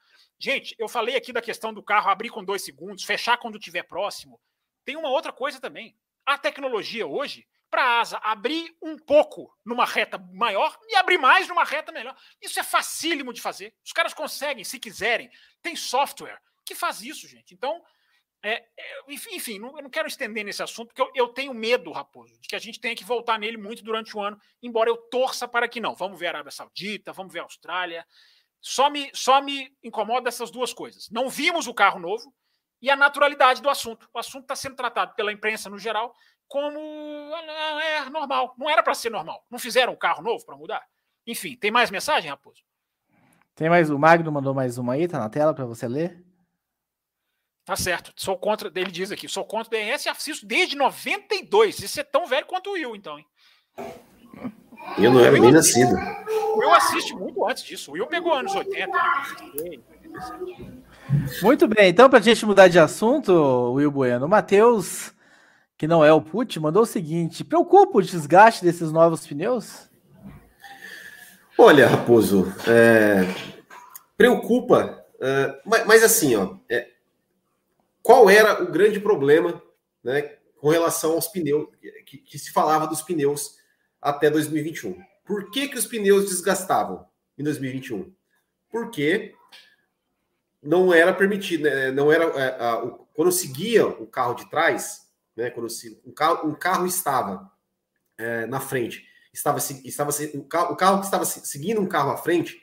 Gente, 0.42 0.74
eu 0.76 0.88
falei 0.88 1.14
aqui 1.14 1.32
da 1.32 1.40
questão 1.40 1.72
do 1.72 1.80
carro 1.80 2.10
abrir 2.10 2.28
com 2.28 2.42
dois 2.42 2.64
segundos, 2.64 3.04
fechar 3.04 3.38
quando 3.38 3.58
estiver 3.58 3.84
próximo. 3.84 4.40
Tem 4.84 4.96
uma 4.96 5.08
outra 5.08 5.32
coisa 5.32 5.60
também. 5.60 5.96
A 6.26 6.36
tecnologia 6.36 7.06
hoje, 7.06 7.46
para 7.70 7.84
a 7.84 8.00
asa 8.00 8.18
abrir 8.18 8.76
um 8.82 8.98
pouco 8.98 9.56
numa 9.64 9.86
reta 9.86 10.18
maior 10.18 10.76
e 10.88 10.96
abrir 10.96 11.16
mais 11.16 11.46
numa 11.46 11.62
reta 11.62 11.92
melhor. 11.92 12.16
Isso 12.40 12.58
é 12.58 12.64
facílimo 12.64 13.32
de 13.32 13.40
fazer. 13.40 13.72
Os 13.86 13.92
caras 13.92 14.12
conseguem, 14.12 14.64
se 14.64 14.80
quiserem. 14.80 15.30
Tem 15.62 15.76
software 15.76 16.42
que 16.64 16.74
faz 16.74 17.02
isso, 17.02 17.28
gente. 17.28 17.54
Então, 17.54 17.80
é, 18.42 18.64
é, 18.76 18.98
enfim, 19.10 19.60
não, 19.60 19.76
eu 19.76 19.84
não 19.84 19.90
quero 19.90 20.08
estender 20.08 20.44
nesse 20.44 20.60
assunto, 20.60 20.88
porque 20.88 21.02
eu, 21.02 21.12
eu, 21.14 21.28
tenho 21.28 21.54
medo, 21.54 21.92
Raposo, 21.92 22.36
de 22.40 22.48
que 22.48 22.56
a 22.56 22.58
gente 22.58 22.80
tenha 22.80 22.96
que 22.96 23.04
voltar 23.04 23.38
nele 23.38 23.56
muito 23.56 23.84
durante 23.84 24.16
o 24.16 24.20
ano, 24.20 24.36
embora 24.60 24.90
eu 24.90 24.96
torça 24.96 25.46
para 25.46 25.68
que 25.68 25.78
não. 25.80 25.94
Vamos 25.94 26.18
ver 26.18 26.26
a 26.26 26.30
Arábia 26.30 26.50
Saudita, 26.50 27.12
vamos 27.12 27.32
ver 27.32 27.38
a 27.38 27.44
Austrália. 27.44 28.04
Só 28.62 28.88
me, 28.88 29.10
só 29.12 29.42
me 29.42 29.76
incomoda 29.82 30.28
essas 30.28 30.48
duas 30.48 30.72
coisas. 30.72 31.10
Não 31.10 31.28
vimos 31.28 31.66
o 31.66 31.74
carro 31.74 31.98
novo 31.98 32.32
e 32.80 32.88
a 32.88 32.94
naturalidade 32.94 33.60
do 33.60 33.68
assunto. 33.68 34.08
O 34.14 34.18
assunto 34.20 34.42
está 34.42 34.54
sendo 34.54 34.76
tratado 34.76 35.14
pela 35.16 35.32
imprensa 35.32 35.68
no 35.68 35.78
geral 35.78 36.14
como 36.46 36.78
é 37.80 38.08
normal. 38.08 38.54
Não 38.56 38.70
era 38.70 38.82
para 38.82 38.94
ser 38.94 39.10
normal. 39.10 39.44
Não 39.50 39.58
fizeram 39.58 39.94
um 39.94 39.96
carro 39.96 40.22
novo 40.22 40.46
para 40.46 40.56
mudar. 40.56 40.86
Enfim, 41.26 41.56
tem 41.56 41.72
mais 41.72 41.90
mensagem, 41.90 42.30
Raposo? 42.30 42.62
Tem 43.56 43.68
mais. 43.68 43.90
O 43.90 43.98
Magno 43.98 44.30
mandou 44.30 44.54
mais 44.54 44.78
uma 44.78 44.92
aí, 44.92 45.08
tá 45.08 45.18
na 45.18 45.28
tela 45.28 45.52
para 45.52 45.64
você 45.64 45.88
ler. 45.88 46.24
Tá 47.64 47.74
certo. 47.74 48.12
Sou 48.16 48.38
contra. 48.38 48.70
Ele 48.74 48.90
diz 48.90 49.10
aqui: 49.10 49.28
sou 49.28 49.44
contra 49.44 49.68
o 49.68 49.70
DRS 49.70 50.06
e 50.06 50.08
assisto 50.08 50.46
desde 50.46 50.76
92. 50.76 51.80
Isso 51.80 51.98
é 51.98 52.04
tão 52.04 52.26
velho 52.26 52.46
quanto 52.46 52.70
o 52.70 52.72
Will, 52.74 52.94
então, 52.94 53.18
hein? 53.18 53.26
Eu 54.98 55.12
não 55.12 55.20
era 55.20 55.38
nem 55.38 55.52
nascido. 55.52 55.94
O 56.54 56.58
Will 56.58 56.72
assiste 56.72 57.14
muito 57.14 57.44
antes 57.46 57.62
disso. 57.62 57.90
O 57.90 57.94
Will 57.94 58.06
pegou 58.06 58.34
anos 58.34 58.54
80. 58.54 58.92
Muito 61.42 61.66
bem, 61.66 61.88
então, 61.88 62.08
para 62.08 62.18
a 62.18 62.22
gente 62.22 62.44
mudar 62.44 62.68
de 62.68 62.78
assunto, 62.78 63.32
Will 63.72 63.90
Bueno, 63.90 64.26
o 64.26 64.28
Matheus, 64.28 65.12
que 65.76 65.86
não 65.86 66.04
é 66.04 66.12
o 66.12 66.20
Put, 66.20 66.58
mandou 66.60 66.82
o 66.82 66.86
seguinte: 66.86 67.44
preocupa 67.44 67.98
o 67.98 68.02
desgaste 68.02 68.64
desses 68.64 68.92
novos 68.92 69.26
pneus? 69.26 69.90
Olha, 71.56 71.86
Raposo, 71.86 72.52
é, 72.66 73.26
preocupa, 74.16 75.04
é, 75.20 75.60
mas, 75.64 75.86
mas, 75.86 76.02
assim, 76.02 76.34
ó, 76.34 76.56
é, 76.68 76.88
qual 78.02 78.28
era 78.28 78.62
o 78.62 78.70
grande 78.70 78.98
problema 78.98 79.62
né, 80.02 80.22
com 80.60 80.68
relação 80.70 81.12
aos 81.12 81.28
pneus, 81.28 81.68
que, 82.06 82.18
que 82.18 82.38
se 82.38 82.52
falava 82.52 82.86
dos 82.86 83.02
pneus 83.02 83.61
até 84.02 84.28
2021. 84.28 85.00
Por 85.24 85.50
que, 85.52 85.68
que 85.68 85.78
os 85.78 85.86
pneus 85.86 86.28
desgastavam 86.28 87.06
em 87.38 87.44
2021? 87.44 88.12
Porque 88.68 89.34
não 90.60 90.92
era 90.92 91.12
permitido, 91.12 91.64
né? 91.64 91.92
não 91.92 92.10
era 92.10 92.24
é, 92.24 92.64
a, 92.64 92.84
o, 92.84 93.06
quando 93.14 93.30
seguia 93.30 93.86
o 93.86 94.06
carro 94.06 94.34
de 94.34 94.50
trás, 94.50 95.08
né? 95.36 95.50
Quando 95.50 95.70
se, 95.70 96.00
um, 96.04 96.12
carro, 96.12 96.48
um 96.48 96.54
carro 96.54 96.86
estava 96.86 97.50
é, 98.18 98.46
na 98.46 98.60
frente, 98.60 99.06
estava, 99.32 99.58
estava 99.58 100.10
o, 100.34 100.44
carro, 100.44 100.72
o 100.72 100.76
carro 100.76 100.98
que 100.98 101.04
estava 101.04 101.24
seguindo 101.24 101.80
um 101.80 101.88
carro 101.88 102.10
à 102.10 102.16
frente, 102.16 102.60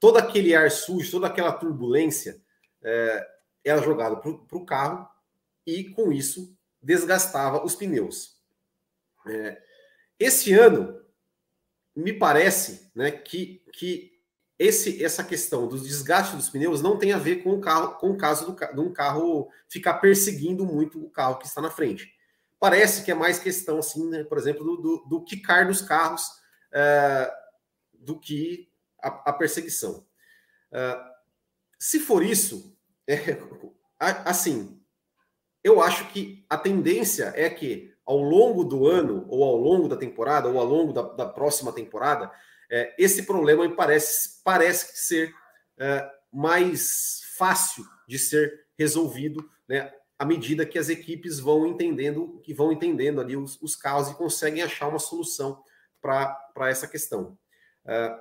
todo 0.00 0.18
aquele 0.18 0.54
ar 0.54 0.70
sujo, 0.70 1.10
toda 1.10 1.26
aquela 1.26 1.52
turbulência 1.52 2.40
é, 2.82 3.26
era 3.64 3.82
jogado 3.82 4.18
para 4.18 4.58
o 4.58 4.64
carro 4.64 5.08
e 5.66 5.84
com 5.84 6.12
isso 6.12 6.56
desgastava 6.82 7.64
os 7.64 7.74
pneus. 7.74 8.36
É, 9.26 9.60
esse 10.18 10.52
ano, 10.52 11.00
me 11.94 12.12
parece 12.12 12.90
né, 12.94 13.10
que, 13.10 13.62
que 13.72 14.16
esse, 14.58 15.02
essa 15.04 15.22
questão 15.24 15.66
dos 15.66 15.82
desgastes 15.82 16.36
dos 16.36 16.48
pneus 16.48 16.82
não 16.82 16.98
tem 16.98 17.12
a 17.12 17.18
ver 17.18 17.42
com 17.42 17.54
o, 17.54 17.60
carro, 17.60 17.94
com 17.98 18.10
o 18.10 18.16
caso 18.16 18.52
do, 18.52 18.74
de 18.74 18.80
um 18.80 18.92
carro 18.92 19.50
ficar 19.68 19.94
perseguindo 19.94 20.64
muito 20.64 21.02
o 21.02 21.10
carro 21.10 21.38
que 21.38 21.46
está 21.46 21.60
na 21.60 21.70
frente. 21.70 22.14
Parece 22.58 23.04
que 23.04 23.10
é 23.10 23.14
mais 23.14 23.38
questão, 23.38 23.78
assim, 23.78 24.08
né, 24.08 24.24
por 24.24 24.38
exemplo, 24.38 24.64
do, 24.64 24.76
do, 24.76 25.04
do 25.08 25.24
quicar 25.24 25.66
dos 25.66 25.82
carros 25.82 26.26
é, 26.72 27.32
do 27.92 28.18
que 28.18 28.70
a, 29.02 29.30
a 29.30 29.32
perseguição. 29.32 30.06
É, 30.72 30.98
se 31.78 32.00
for 32.00 32.22
isso, 32.22 32.76
é, 33.06 33.38
assim, 34.24 34.80
eu 35.62 35.82
acho 35.82 36.08
que 36.10 36.44
a 36.48 36.56
tendência 36.56 37.32
é 37.34 37.50
que 37.50 37.95
ao 38.06 38.18
longo 38.18 38.64
do 38.64 38.86
ano, 38.86 39.26
ou 39.28 39.42
ao 39.42 39.56
longo 39.56 39.88
da 39.88 39.96
temporada, 39.96 40.48
ou 40.48 40.58
ao 40.58 40.64
longo 40.64 40.92
da, 40.92 41.02
da 41.02 41.26
próxima 41.26 41.72
temporada, 41.72 42.30
é, 42.70 42.94
esse 42.96 43.24
problema 43.24 43.66
me 43.66 43.74
parece, 43.74 44.42
parece 44.44 44.96
ser 44.96 45.34
é, 45.76 46.08
mais 46.32 47.22
fácil 47.36 47.84
de 48.06 48.18
ser 48.18 48.66
resolvido, 48.78 49.48
né? 49.68 49.92
À 50.18 50.24
medida 50.24 50.64
que 50.64 50.78
as 50.78 50.88
equipes 50.88 51.38
vão 51.38 51.66
entendendo, 51.66 52.40
que 52.42 52.54
vão 52.54 52.72
entendendo 52.72 53.20
ali 53.20 53.36
os, 53.36 53.60
os 53.60 53.76
carros 53.76 54.08
e 54.08 54.14
conseguem 54.14 54.62
achar 54.62 54.88
uma 54.88 54.98
solução 54.98 55.62
para 56.00 56.70
essa 56.70 56.88
questão. 56.88 57.36
É, 57.84 58.16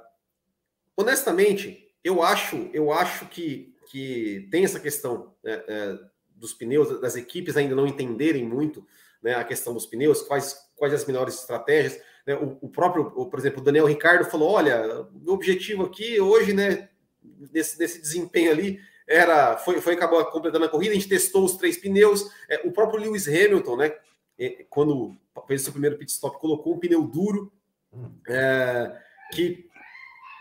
honestamente, 0.98 1.96
eu 2.04 2.22
acho, 2.22 2.70
eu 2.74 2.92
acho 2.92 3.28
que, 3.28 3.74
que 3.90 4.48
tem 4.52 4.66
essa 4.66 4.80
questão 4.80 5.36
é, 5.44 5.64
é, 5.68 6.00
dos 6.30 6.54
pneus, 6.54 7.00
das 7.00 7.16
equipes 7.16 7.56
ainda 7.56 7.76
não 7.76 7.88
entenderem 7.88 8.44
muito 8.44 8.86
né, 9.26 9.34
a 9.34 9.44
questão 9.44 9.74
dos 9.74 9.88
pneus, 9.88 10.22
quais, 10.22 10.56
quais 10.76 10.94
as 10.94 11.04
melhores 11.04 11.34
estratégias. 11.34 12.00
Né? 12.28 12.36
O, 12.36 12.60
o, 12.62 12.70
próprio, 12.70 13.12
o, 13.16 13.26
por 13.26 13.40
exemplo, 13.40 13.60
o 13.60 13.64
Daniel 13.64 13.88
Ricardo 13.88 14.30
falou: 14.30 14.52
olha, 14.52 15.08
o 15.12 15.34
objetivo 15.34 15.84
aqui 15.84 16.22
hoje, 16.22 16.54
né, 16.54 16.90
nesse, 17.52 18.00
desempenho 18.00 18.52
ali, 18.52 18.80
era 19.08 19.58
foi, 19.58 19.82
foi 19.82 19.94
acabar 19.94 20.24
completando 20.26 20.66
a 20.66 20.70
corrida, 20.70 20.92
a 20.92 20.96
gente 20.96 21.10
testou 21.10 21.44
os 21.44 21.58
três 21.58 21.76
pneus. 21.76 22.30
É, 22.48 22.62
o 22.68 22.72
próprio 22.72 23.02
Lewis 23.02 23.28
Hamilton, 23.28 23.78
né, 23.78 23.96
quando 24.70 25.18
fez 25.48 25.64
seu 25.64 25.72
primeiro 25.72 25.98
pit 25.98 26.12
stop, 26.12 26.40
colocou 26.40 26.76
um 26.76 26.80
pneu 26.80 27.02
duro, 27.02 27.52
é, 28.28 28.96
que 29.34 29.68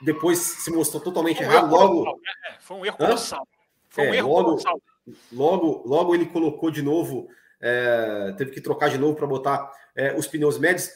depois 0.02 0.38
se 0.38 0.70
mostrou 0.70 1.02
totalmente 1.02 1.42
um 1.42 1.44
errado. 1.44 1.70
Logo, 1.70 2.04
né? 2.04 2.12
é, 2.50 2.52
foi 2.60 2.76
um 2.76 2.84
erro 2.84 2.98
colossal. 2.98 3.48
Foi 3.88 4.08
um 4.08 4.12
é, 4.12 4.16
erro 4.18 4.28
logo, 4.28 4.44
colossal. 4.44 4.82
Logo, 5.32 5.82
logo 5.86 6.14
ele 6.14 6.26
colocou 6.26 6.70
de 6.70 6.82
novo, 6.82 7.28
é, 7.66 8.34
teve 8.36 8.50
que 8.50 8.60
trocar 8.60 8.90
de 8.90 8.98
novo 8.98 9.16
para 9.16 9.26
botar 9.26 9.72
é, 9.96 10.14
os 10.14 10.26
pneus 10.26 10.58
médios. 10.58 10.90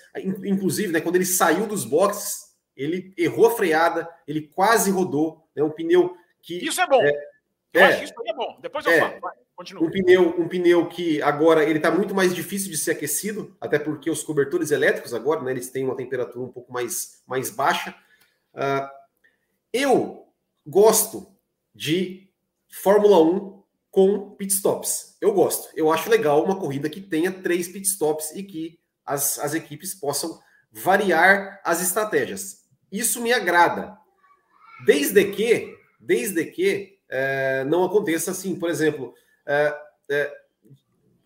Inclusive, 0.44 0.92
né, 0.92 1.00
quando 1.00 1.16
ele 1.16 1.24
saiu 1.24 1.66
dos 1.66 1.86
boxes, 1.86 2.54
ele 2.76 3.14
errou 3.16 3.46
a 3.46 3.50
freada, 3.52 4.06
ele 4.26 4.42
quase 4.42 4.90
rodou. 4.90 5.48
Né, 5.56 5.62
um 5.62 5.70
pneu 5.70 6.14
que. 6.42 6.58
Isso 6.58 6.78
é 6.80 6.86
bom. 6.86 7.02
É, 7.02 7.12
eu 7.72 7.84
acho 7.84 7.98
que 7.98 8.04
isso 8.04 8.14
é 8.26 8.34
bom. 8.34 8.58
Depois 8.60 8.84
eu 8.84 8.98
falo. 8.98 9.18
Vai. 9.18 9.32
Continua. 9.56 9.82
Um 9.82 9.90
pneu, 9.90 10.28
um 10.38 10.46
pneu 10.46 10.88
que 10.88 11.20
agora 11.22 11.64
ele 11.64 11.78
está 11.78 11.90
muito 11.90 12.14
mais 12.14 12.32
difícil 12.34 12.70
de 12.70 12.76
ser 12.76 12.92
aquecido, 12.92 13.56
até 13.60 13.76
porque 13.76 14.08
os 14.10 14.22
cobertores 14.22 14.70
elétricos 14.70 15.12
agora, 15.12 15.40
né, 15.40 15.50
eles 15.50 15.70
têm 15.70 15.84
uma 15.84 15.96
temperatura 15.96 16.44
um 16.44 16.52
pouco 16.52 16.72
mais, 16.72 17.22
mais 17.26 17.50
baixa. 17.50 17.92
Uh, 18.54 18.88
eu 19.72 20.28
gosto 20.64 21.34
de 21.74 22.30
Fórmula 22.68 23.20
1 23.20 23.57
com 23.99 24.30
pitstops. 24.36 25.16
Eu 25.20 25.32
gosto. 25.32 25.68
Eu 25.74 25.90
acho 25.90 26.09
legal 26.09 26.44
uma 26.44 26.55
corrida 26.55 26.88
que 26.88 27.01
tenha 27.01 27.32
três 27.32 27.66
pitstops 27.66 28.30
e 28.30 28.44
que 28.44 28.78
as, 29.05 29.40
as 29.40 29.55
equipes 29.55 29.92
possam 29.92 30.38
variar 30.70 31.61
as 31.64 31.82
estratégias. 31.82 32.59
Isso 32.92 33.20
me 33.20 33.32
agrada. 33.32 33.99
Desde 34.86 35.24
que, 35.32 35.76
desde 35.99 36.44
que 36.44 37.01
é, 37.11 37.64
não 37.64 37.82
aconteça 37.82 38.30
assim, 38.30 38.57
por 38.57 38.70
exemplo, 38.70 39.12
é, 39.44 39.76
é, 40.12 40.32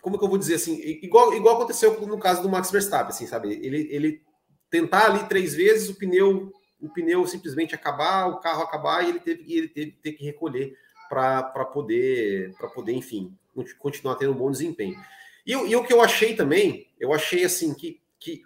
como 0.01 0.17
que 0.17 0.25
eu 0.25 0.31
vou 0.31 0.39
dizer 0.39 0.55
assim? 0.55 0.81
Igual, 1.03 1.35
igual 1.35 1.57
aconteceu 1.57 2.01
no 2.07 2.19
caso 2.19 2.41
do 2.41 2.49
Max 2.49 2.71
Verstappen, 2.71 3.11
assim, 3.11 3.27
sabe? 3.27 3.53
Ele, 3.53 3.87
ele 3.91 4.23
tentar 4.71 5.11
ali 5.11 5.29
três 5.29 5.55
vezes, 5.55 5.91
o 5.91 5.99
pneu, 5.99 6.51
o 6.81 6.89
pneu 6.89 7.27
simplesmente 7.27 7.75
acabar, 7.75 8.29
o 8.29 8.41
carro 8.41 8.63
acabar 8.63 9.05
e 9.05 9.11
ele 9.11 9.21
teve, 9.21 9.53
ele 9.53 9.69
teve 9.69 9.91
ter 10.03 10.13
que 10.13 10.25
recolher 10.25 10.75
para 11.13 11.65
poder, 11.67 12.55
para 12.55 12.69
poder, 12.69 12.95
enfim, 12.95 13.37
continuar 13.79 14.15
tendo 14.15 14.33
um 14.33 14.37
bom 14.37 14.51
desempenho. 14.51 14.99
E, 15.47 15.53
e, 15.53 15.77
o 15.77 15.85
que 15.85 15.93
eu 15.93 16.01
achei 16.01 16.35
também, 16.35 16.89
eu 16.99 17.13
achei 17.13 17.45
assim 17.45 17.75
que, 17.75 18.01
que 18.19 18.43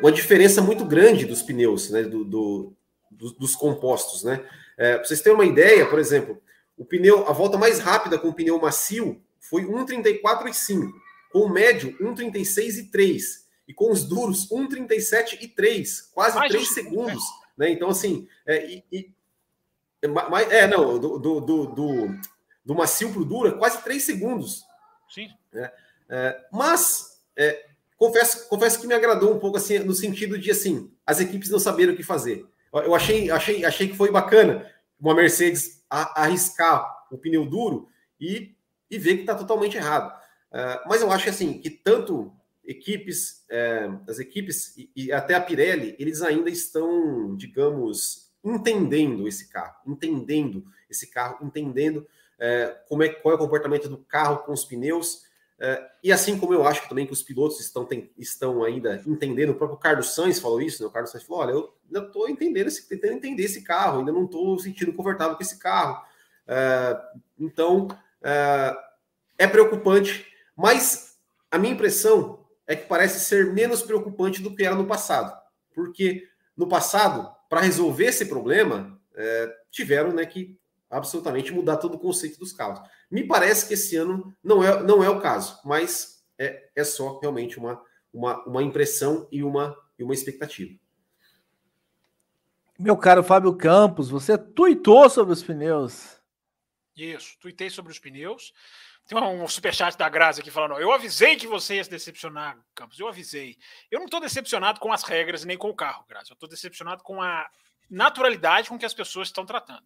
uma 0.00 0.10
diferença 0.10 0.60
muito 0.60 0.84
grande 0.84 1.24
dos 1.24 1.40
pneus, 1.40 1.90
né? 1.90 2.02
Do, 2.02 2.24
do, 2.24 2.72
do 3.12 3.32
dos 3.34 3.54
compostos, 3.54 4.24
né? 4.24 4.44
É, 4.76 4.96
para 4.96 5.04
vocês 5.04 5.20
terem 5.20 5.36
uma 5.36 5.44
ideia, 5.44 5.86
por 5.86 6.00
exemplo, 6.00 6.42
o 6.76 6.84
pneu, 6.84 7.28
a 7.28 7.32
volta 7.32 7.56
mais 7.56 7.78
rápida 7.78 8.18
com 8.18 8.28
o 8.28 8.34
pneu 8.34 8.60
macio 8.60 9.22
foi 9.38 9.62
1,34,5, 9.62 10.90
com 11.30 11.40
o 11.40 11.48
médio 11.48 11.96
1,36,3 12.00 13.20
e 13.68 13.72
com 13.72 13.92
os 13.92 14.02
duros 14.02 14.48
1,37,3, 14.48 16.10
quase 16.12 16.36
mais 16.36 16.50
3 16.50 16.68
segundos. 16.68 17.22
Né? 17.56 17.70
Então, 17.70 17.88
assim, 17.88 18.26
é, 18.46 18.66
e, 18.66 18.84
e, 18.90 19.10
é, 20.02 20.58
é 20.58 20.66
não, 20.66 20.98
do, 20.98 21.18
do, 21.18 21.40
do, 21.40 21.66
do, 21.66 22.20
do 22.64 22.74
macio 22.74 23.12
para 23.12 23.22
o 23.22 23.24
duro 23.24 23.48
é 23.48 23.58
quase 23.58 23.82
3 23.82 24.02
segundos. 24.02 24.62
Sim. 25.08 25.28
Né? 25.52 25.70
É, 26.08 26.40
mas, 26.52 27.20
é, 27.36 27.66
confesso, 27.96 28.48
confesso 28.48 28.80
que 28.80 28.86
me 28.86 28.94
agradou 28.94 29.34
um 29.34 29.38
pouco, 29.38 29.56
assim, 29.56 29.78
no 29.80 29.94
sentido 29.94 30.38
de, 30.38 30.50
assim, 30.50 30.90
as 31.06 31.20
equipes 31.20 31.50
não 31.50 31.58
saberam 31.58 31.92
o 31.92 31.96
que 31.96 32.02
fazer. 32.02 32.46
Eu 32.72 32.94
achei, 32.94 33.30
achei, 33.30 33.64
achei 33.64 33.88
que 33.88 33.96
foi 33.96 34.10
bacana 34.10 34.70
uma 35.00 35.14
Mercedes 35.14 35.82
a, 35.88 36.22
arriscar 36.22 37.06
o 37.10 37.16
pneu 37.16 37.46
duro 37.46 37.88
e, 38.20 38.54
e 38.90 38.98
ver 38.98 39.14
que 39.14 39.20
está 39.20 39.34
totalmente 39.34 39.76
errado. 39.76 40.14
Uh, 40.50 40.88
mas 40.88 41.00
eu 41.00 41.10
acho 41.10 41.28
assim 41.28 41.58
que 41.60 41.70
tanto 41.70 42.32
equipes, 42.64 43.44
é, 43.50 43.88
as 44.06 44.18
equipes 44.18 44.76
e, 44.76 44.90
e, 44.94 45.12
até 45.12 45.34
a 45.34 45.40
Pirelli, 45.40 45.96
eles 45.98 46.20
ainda 46.20 46.50
estão, 46.50 47.34
digamos, 47.34 48.27
entendendo 48.54 49.26
esse 49.26 49.48
carro, 49.48 49.76
entendendo 49.86 50.64
esse 50.88 51.06
carro, 51.06 51.44
entendendo 51.44 52.06
é, 52.38 52.76
como 52.88 53.02
é 53.02 53.08
qual 53.08 53.32
é 53.32 53.36
o 53.36 53.38
comportamento 53.40 53.88
do 53.88 53.98
carro 53.98 54.38
com 54.38 54.52
os 54.52 54.64
pneus. 54.64 55.26
É, 55.60 55.90
e 56.04 56.12
assim 56.12 56.38
como 56.38 56.54
eu 56.54 56.64
acho 56.64 56.88
também 56.88 57.04
que 57.04 57.12
os 57.12 57.22
pilotos 57.22 57.58
estão, 57.58 57.84
tem, 57.84 58.12
estão 58.16 58.62
ainda 58.62 59.02
entendendo, 59.04 59.50
o 59.50 59.54
próprio 59.56 59.78
Carlos 59.78 60.14
Sainz 60.14 60.38
falou 60.38 60.62
isso, 60.62 60.82
né? 60.82 60.88
O 60.88 60.92
Carlos 60.92 61.10
Sainz 61.10 61.26
falou: 61.26 61.42
olha, 61.42 61.50
eu 61.52 61.74
ainda 61.86 62.06
estou 62.06 62.28
entendendo 62.28 62.68
esse, 62.68 62.88
tentando 62.88 63.14
entender 63.14 63.42
esse 63.42 63.62
carro, 63.62 63.98
ainda 63.98 64.12
não 64.12 64.24
estou 64.24 64.56
sentindo 64.58 64.92
confortável 64.92 65.36
com 65.36 65.42
esse 65.42 65.58
carro. 65.58 66.04
É, 66.46 66.96
então 67.38 67.88
é, 68.22 68.76
é 69.38 69.46
preocupante, 69.46 70.26
mas 70.56 71.18
a 71.50 71.58
minha 71.58 71.74
impressão 71.74 72.46
é 72.66 72.76
que 72.76 72.86
parece 72.86 73.18
ser 73.20 73.52
menos 73.52 73.82
preocupante 73.82 74.40
do 74.40 74.54
que 74.54 74.64
era 74.64 74.76
no 74.76 74.86
passado, 74.86 75.36
porque 75.74 76.28
no 76.56 76.68
passado, 76.68 77.34
para 77.48 77.60
resolver 77.60 78.06
esse 78.06 78.26
problema, 78.26 79.00
é, 79.14 79.56
tiveram 79.70 80.12
né, 80.12 80.24
que 80.26 80.58
absolutamente 80.90 81.52
mudar 81.52 81.76
todo 81.76 81.94
o 81.94 81.98
conceito 81.98 82.38
dos 82.38 82.52
carros. 82.52 82.80
Me 83.10 83.26
parece 83.26 83.66
que 83.66 83.74
esse 83.74 83.96
ano 83.96 84.34
não 84.42 84.62
é, 84.62 84.82
não 84.82 85.02
é 85.02 85.08
o 85.08 85.20
caso, 85.20 85.60
mas 85.64 86.24
é, 86.38 86.70
é 86.74 86.84
só 86.84 87.18
realmente 87.18 87.58
uma, 87.58 87.82
uma, 88.12 88.44
uma 88.44 88.62
impressão 88.62 89.28
e 89.30 89.42
uma, 89.42 89.76
e 89.98 90.02
uma 90.02 90.14
expectativa. 90.14 90.78
Meu 92.78 92.96
caro 92.96 93.24
Fábio 93.24 93.54
Campos, 93.56 94.08
você 94.08 94.38
tuitou 94.38 95.10
sobre 95.10 95.32
os 95.32 95.42
pneus. 95.42 96.16
Isso, 96.96 97.36
tuitei 97.40 97.70
sobre 97.70 97.92
os 97.92 97.98
pneus. 97.98 98.52
Tem 99.08 99.16
um 99.16 99.48
superchat 99.48 99.96
da 99.96 100.06
Graça 100.06 100.42
aqui 100.42 100.50
falando: 100.50 100.78
Eu 100.78 100.92
avisei 100.92 101.34
que 101.34 101.46
você 101.46 101.76
ia 101.76 101.84
se 101.84 101.88
decepcionar, 101.88 102.58
Campos. 102.74 103.00
Eu 103.00 103.08
avisei. 103.08 103.56
Eu 103.90 104.00
não 104.00 104.04
estou 104.04 104.20
decepcionado 104.20 104.78
com 104.78 104.92
as 104.92 105.02
regras 105.02 105.46
nem 105.46 105.56
com 105.56 105.70
o 105.70 105.74
carro, 105.74 106.04
Graça. 106.06 106.30
Eu 106.30 106.34
estou 106.34 106.46
decepcionado 106.46 107.02
com 107.02 107.22
a 107.22 107.48
naturalidade 107.88 108.68
com 108.68 108.78
que 108.78 108.84
as 108.84 108.92
pessoas 108.92 109.28
estão 109.28 109.46
tratando. 109.46 109.82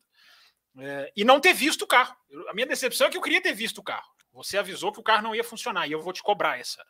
É, 0.77 1.13
e 1.17 1.25
não 1.25 1.41
ter 1.41 1.53
visto 1.53 1.83
o 1.83 1.87
carro. 1.87 2.17
Eu, 2.29 2.51
a 2.51 2.53
minha 2.53 2.67
decepção 2.67 3.07
é 3.07 3.11
que 3.11 3.17
eu 3.17 3.23
queria 3.23 3.41
ter 3.41 3.53
visto 3.53 3.79
o 3.79 3.85
carro. 3.85 4.11
Você 4.33 4.59
avisou 4.59 4.91
que 4.91 4.99
o 4.99 5.05
carro 5.05 5.23
não 5.23 5.37
ia 5.37 5.45
funcionar 5.45 5.87
e 5.87 5.93
eu 5.93 6.03
vou 6.03 6.13
te 6.13 6.23
cobrar 6.23 6.59
essa. 6.59 6.85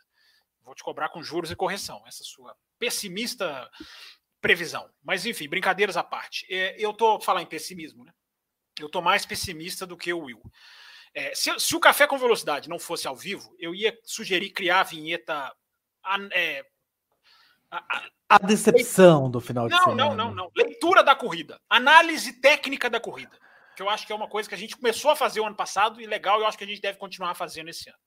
Vou 0.63 0.75
te 0.75 0.83
cobrar 0.83 1.11
com 1.11 1.23
juros 1.23 1.51
e 1.51 1.57
correção, 1.57 2.03
essa 2.07 2.25
sua 2.25 2.57
pessimista 2.79 3.71
previsão. 4.41 4.89
Mas 5.03 5.27
enfim, 5.27 5.51
brincadeiras 5.51 5.99
à 5.99 6.03
parte. 6.03 6.47
É, 6.49 6.77
eu 6.79 6.95
tô 6.95 7.21
falando 7.21 7.43
em 7.43 7.49
pessimismo, 7.49 8.05
né? 8.07 8.13
Eu 8.81 8.89
tô 8.89 9.03
mais 9.03 9.27
pessimista 9.27 9.87
do 9.87 9.99
que 9.99 10.15
o 10.15 10.21
Will. 10.21 10.41
É, 11.15 11.35
se, 11.35 11.59
se, 11.59 11.77
o 11.77 11.81
Café 11.81 12.07
com 12.07 12.19
Velocidade 12.19 12.69
não 12.69 12.79
fosse 12.79 13.07
ao 13.07 13.17
vivo, 13.17 13.55
eu 13.59 13.75
ia 13.75 13.97
sugerir 14.05 14.51
criar 14.51 14.81
a 14.81 14.85
vinheta. 14.85 15.53
A, 16.05 16.19
é, 16.33 16.65
a, 17.71 18.09
a, 18.31 18.39
decepção 18.39 19.31
do 19.31 19.41
final 19.41 19.69
não, 19.69 19.77
de 19.77 19.85
semana. 19.85 20.05
Não, 20.05 20.15
não, 20.15 20.35
não. 20.35 20.51
Leitura 20.57 21.03
da 21.03 21.15
corrida. 21.15 21.61
Análise 21.69 22.41
técnica 22.41 22.89
da 22.89 22.99
corrida 22.99 23.39
que 23.75 23.83
eu 23.83 23.89
acho 23.89 24.07
que 24.07 24.13
é 24.13 24.17
uma 24.17 24.29
coisa 24.29 24.49
que 24.49 24.55
a 24.55 24.59
gente 24.59 24.77
começou 24.77 25.11
a 25.11 25.17
fazer 25.17 25.41
o 25.41 25.47
ano 25.47 25.57
passado 25.57 26.01
e 26.01 26.07
legal, 26.07 26.41
eu 26.41 26.47
acho 26.47 26.59
que 26.59 26.65
a 26.65 26.67
gente 26.67 26.81
deve 26.81 26.99
continuar 26.99 27.35
fazendo 27.35 27.69
esse 27.69 27.89
ano. 27.89 27.99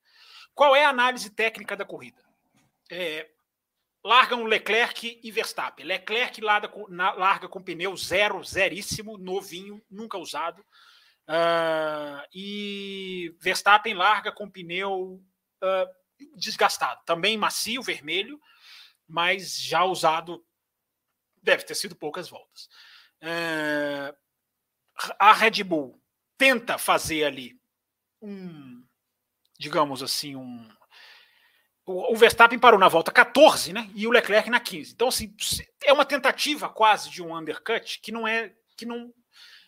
Qual 0.53 0.75
é 0.75 0.85
a 0.85 0.89
análise 0.89 1.29
técnica 1.29 1.75
da 1.75 1.85
corrida? 1.85 2.23
É, 2.89 3.27
largam 4.03 4.43
Leclerc 4.43 5.19
e 5.21 5.31
Verstappen. 5.31 5.85
Leclerc 5.85 6.39
larga 6.41 6.67
com, 6.67 6.87
na, 6.87 7.13
larga 7.13 7.49
com 7.49 7.61
pneu 7.61 7.95
zero, 7.97 8.43
zeríssimo, 8.43 9.17
novinho, 9.17 9.81
nunca 9.89 10.17
usado. 10.17 10.63
Uh, 11.27 12.21
e 12.33 13.35
Verstappen 13.39 13.95
larga 13.95 14.31
com 14.31 14.49
pneu 14.49 15.23
uh, 15.63 16.35
desgastado, 16.35 17.01
também 17.05 17.37
macio, 17.37 17.81
vermelho, 17.81 18.39
mas 19.07 19.59
já 19.59 19.83
usado, 19.83 20.45
deve 21.41 21.63
ter 21.63 21.75
sido 21.75 21.95
poucas 21.95 22.29
voltas. 22.29 22.69
Uh, 23.21 24.15
a 25.19 25.33
Red 25.33 25.63
Bull 25.63 25.99
tenta 26.37 26.77
fazer 26.77 27.23
ali 27.23 27.59
um, 28.21 28.83
digamos 29.57 30.01
assim, 30.01 30.35
um. 30.35 30.67
O 31.87 32.15
Verstappen 32.15 32.57
parou 32.57 32.79
na 32.79 32.87
volta 32.87 33.11
14, 33.11 33.71
né? 33.71 33.91
E 33.93 34.07
o 34.07 34.11
Leclerc 34.11 34.49
na 34.49 34.59
15. 34.59 34.93
Então, 34.93 35.07
assim, 35.07 35.35
é 35.83 35.93
uma 35.93 36.05
tentativa 36.05 36.67
quase 36.67 37.11
de 37.11 37.21
um 37.21 37.35
undercut 37.37 37.99
que 38.01 38.11
não 38.11 38.27
é. 38.27 38.55
que 38.75 38.87
não 38.87 39.13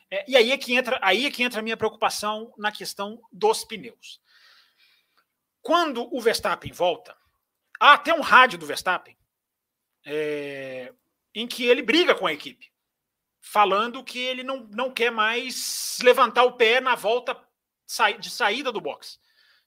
é, 0.10 0.26
E 0.28 0.36
aí 0.36 0.52
é 0.52 0.58
que 0.58 0.76
entra 0.76 1.00
aí 1.02 1.26
é 1.26 1.32
que 1.32 1.44
entra 1.44 1.60
a 1.60 1.64
minha 1.64 1.78
preocupação 1.78 2.54
na 2.58 2.72
questão 2.72 3.22
dos 3.32 3.64
pneus. 3.64 4.22
Quando 5.62 6.08
o 6.16 6.22
Verstappen 6.22 6.72
volta, 6.72 7.16
há 7.80 7.94
até 7.94 8.14
um 8.14 8.22
rádio 8.22 8.58
do 8.58 8.66
Verstappen 8.66 9.18
é, 10.06 10.94
em 11.36 11.46
que 11.46 11.66
ele 11.66 11.82
briga 11.82 12.16
com 12.16 12.26
a 12.26 12.34
equipe 12.34 12.72
falando 13.48 14.04
que 14.04 14.20
ele 14.20 14.44
não, 14.44 14.68
não 14.72 14.92
quer 14.92 15.10
mais 15.10 15.98
levantar 16.04 16.44
o 16.44 16.54
pé 16.54 16.82
na 16.82 16.96
volta 16.96 17.40
de 18.20 18.30
saída 18.30 18.72
do 18.72 18.82
box. 18.82 19.20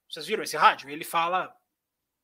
Vocês 0.08 0.26
viram 0.26 0.42
esse 0.42 0.56
rádio? 0.56 0.90
Ele 0.90 1.04
fala: 1.04 1.54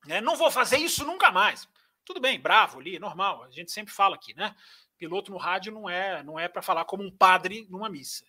né, 0.04 0.20
não 0.20 0.36
vou 0.36 0.50
fazer 0.50 0.76
isso 0.76 1.04
nunca 1.04 1.30
mais. 1.30 1.68
Tudo 2.04 2.20
bem, 2.20 2.38
bravo 2.38 2.78
ali, 2.78 2.98
normal. 2.98 3.44
A 3.44 3.50
gente 3.50 3.72
sempre 3.72 3.92
fala 3.92 4.14
aqui, 4.14 4.34
né? 4.34 4.54
Piloto 4.98 5.30
no 5.30 5.36
rádio 5.36 5.72
não 5.72 5.88
é 5.88 6.22
não 6.22 6.38
é 6.38 6.48
para 6.48 6.62
falar 6.62 6.84
como 6.84 7.02
um 7.02 7.10
padre 7.10 7.66
numa 7.70 7.88
missa. 7.88 8.24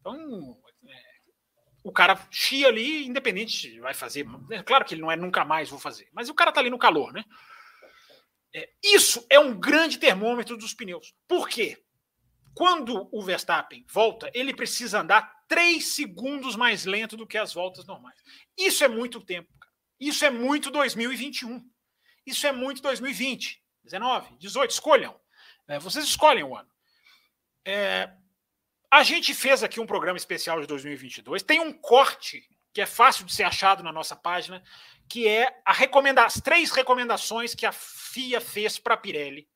Então, 0.00 0.56
é, 0.86 1.02
o 1.82 1.92
cara 1.92 2.18
chia 2.30 2.68
ali, 2.68 3.06
independente, 3.06 3.78
vai 3.80 3.94
fazer. 3.94 4.26
É 4.50 4.62
claro 4.62 4.84
que 4.84 4.94
ele 4.94 5.00
não 5.00 5.10
é 5.10 5.16
nunca 5.16 5.44
mais 5.44 5.68
vou 5.68 5.78
fazer, 5.78 6.08
mas 6.12 6.28
o 6.28 6.34
cara 6.34 6.52
tá 6.52 6.60
ali 6.60 6.70
no 6.70 6.78
calor, 6.78 7.12
né? 7.12 7.24
É, 8.54 8.68
isso 8.82 9.24
é 9.28 9.38
um 9.38 9.58
grande 9.58 9.98
termômetro 9.98 10.56
dos 10.56 10.74
pneus. 10.74 11.14
Por 11.26 11.48
quê? 11.48 11.82
Quando 12.54 13.08
o 13.12 13.22
Verstappen 13.22 13.84
volta, 13.88 14.30
ele 14.34 14.52
precisa 14.54 15.00
andar 15.00 15.32
3 15.46 15.84
segundos 15.84 16.56
mais 16.56 16.84
lento 16.84 17.16
do 17.16 17.26
que 17.26 17.38
as 17.38 17.54
voltas 17.54 17.86
normais. 17.86 18.18
Isso 18.56 18.82
é 18.82 18.88
muito 18.88 19.20
tempo. 19.20 19.48
Cara. 19.58 19.72
Isso 20.00 20.24
é 20.24 20.30
muito 20.30 20.70
2021. 20.70 21.64
Isso 22.26 22.46
é 22.46 22.52
muito 22.52 22.82
2020, 22.82 23.62
19, 23.84 24.36
18. 24.38 24.70
Escolham. 24.70 25.18
É, 25.68 25.78
vocês 25.78 26.04
escolhem 26.04 26.42
o 26.42 26.56
ano. 26.56 26.68
É, 27.64 28.10
a 28.90 29.02
gente 29.02 29.34
fez 29.34 29.62
aqui 29.62 29.78
um 29.78 29.86
programa 29.86 30.16
especial 30.16 30.60
de 30.60 30.66
2022. 30.66 31.42
Tem 31.42 31.60
um 31.60 31.72
corte 31.72 32.48
que 32.72 32.80
é 32.80 32.86
fácil 32.86 33.24
de 33.26 33.34
ser 33.34 33.42
achado 33.42 33.82
na 33.82 33.92
nossa 33.92 34.16
página, 34.16 34.62
que 35.08 35.28
é 35.28 35.60
a 35.64 35.72
recomenda 35.72 36.24
as 36.24 36.40
três 36.40 36.70
recomendações 36.70 37.54
que 37.54 37.66
a 37.66 37.72
FIA 37.72 38.40
fez 38.40 38.78
para 38.78 38.94
a 38.94 38.96
Pirelli, 38.96 39.48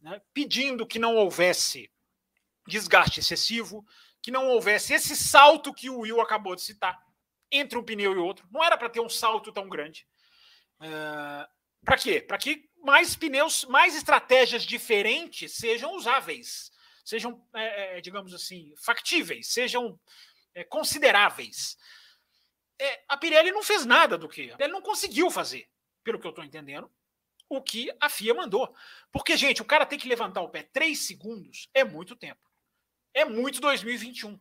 né, 0.00 0.20
pedindo 0.32 0.86
que 0.86 0.98
não 0.98 1.16
houvesse 1.16 1.90
desgaste 2.66 3.20
excessivo, 3.20 3.84
que 4.22 4.30
não 4.30 4.48
houvesse 4.48 4.94
esse 4.94 5.14
salto 5.14 5.72
que 5.72 5.90
o 5.90 6.00
Will 6.00 6.20
acabou 6.20 6.56
de 6.56 6.62
citar 6.62 6.98
entre 7.50 7.78
um 7.78 7.84
pneu 7.84 8.12
e 8.12 8.16
outro. 8.16 8.46
Não 8.50 8.64
era 8.64 8.76
para 8.76 8.88
ter 8.88 9.00
um 9.00 9.08
salto 9.08 9.52
tão 9.52 9.68
grande. 9.68 10.06
Uh, 10.80 11.46
para 11.84 11.96
quê? 11.96 12.20
Para 12.20 12.38
que 12.38 12.68
mais 12.86 13.14
pneus, 13.14 13.66
mais 13.66 13.94
estratégias 13.94 14.62
diferentes 14.62 15.52
sejam 15.52 15.94
usáveis 15.94 16.74
sejam, 17.06 17.40
é, 17.54 17.98
é, 17.98 18.00
digamos 18.00 18.34
assim, 18.34 18.74
factíveis, 18.76 19.46
sejam 19.46 19.98
é, 20.52 20.64
consideráveis. 20.64 21.78
É, 22.78 23.04
a 23.08 23.16
Pirelli 23.16 23.52
não 23.52 23.62
fez 23.62 23.86
nada 23.86 24.18
do 24.18 24.28
que. 24.28 24.52
Ele 24.58 24.72
não 24.72 24.82
conseguiu 24.82 25.30
fazer, 25.30 25.70
pelo 26.02 26.18
que 26.18 26.26
eu 26.26 26.30
estou 26.30 26.44
entendendo, 26.44 26.92
o 27.48 27.62
que 27.62 27.94
a 28.00 28.08
FIA 28.08 28.34
mandou. 28.34 28.74
Porque, 29.12 29.36
gente, 29.36 29.62
o 29.62 29.64
cara 29.64 29.86
tem 29.86 29.98
que 29.98 30.08
levantar 30.08 30.40
o 30.40 30.48
pé 30.48 30.64
três 30.64 31.06
segundos 31.06 31.70
é 31.72 31.84
muito 31.84 32.16
tempo. 32.16 32.42
É 33.14 33.24
muito 33.24 33.60
2021. 33.60 34.38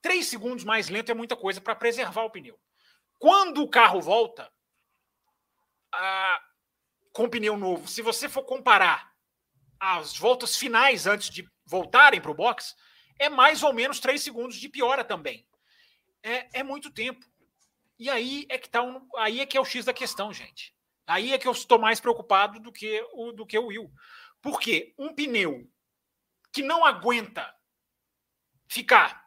Três 0.00 0.26
segundos 0.26 0.62
mais 0.62 0.88
lento 0.88 1.10
é 1.10 1.14
muita 1.14 1.36
coisa 1.36 1.60
para 1.60 1.74
preservar 1.74 2.22
o 2.22 2.30
pneu. 2.30 2.58
Quando 3.18 3.60
o 3.60 3.68
carro 3.68 4.00
volta 4.00 4.50
a, 5.92 6.40
com 7.12 7.28
pneu 7.28 7.56
novo, 7.56 7.88
se 7.88 8.02
você 8.02 8.28
for 8.28 8.44
comparar 8.44 9.12
as 9.78 10.16
voltas 10.16 10.56
finais 10.56 11.06
antes 11.06 11.28
de 11.28 11.46
voltarem 11.66 12.20
para 12.20 12.30
o 12.30 12.34
box, 12.34 12.74
é 13.18 13.28
mais 13.28 13.62
ou 13.62 13.72
menos 13.72 14.00
três 14.00 14.22
segundos 14.22 14.56
de 14.56 14.68
piora 14.68 15.04
também. 15.04 15.46
É, 16.22 16.60
é 16.60 16.62
muito 16.62 16.90
tempo. 16.90 17.24
E 17.98 18.08
aí 18.08 18.46
é 18.48 18.58
que 18.58 18.68
tá 18.68 18.82
um, 18.82 19.06
aí 19.16 19.40
é 19.40 19.46
que 19.46 19.56
é 19.56 19.60
o 19.60 19.64
X 19.64 19.84
da 19.84 19.92
questão, 19.92 20.32
gente. 20.32 20.74
Aí 21.06 21.32
é 21.32 21.38
que 21.38 21.46
eu 21.46 21.52
estou 21.52 21.78
mais 21.78 22.00
preocupado 22.00 22.58
do 22.58 22.72
que 22.72 23.04
o 23.12 23.32
do 23.32 23.46
que 23.46 23.58
o 23.58 23.66
Will. 23.66 23.92
Porque 24.40 24.94
um 24.98 25.14
pneu 25.14 25.68
que 26.52 26.62
não 26.62 26.84
aguenta 26.84 27.52
ficar, 28.68 29.24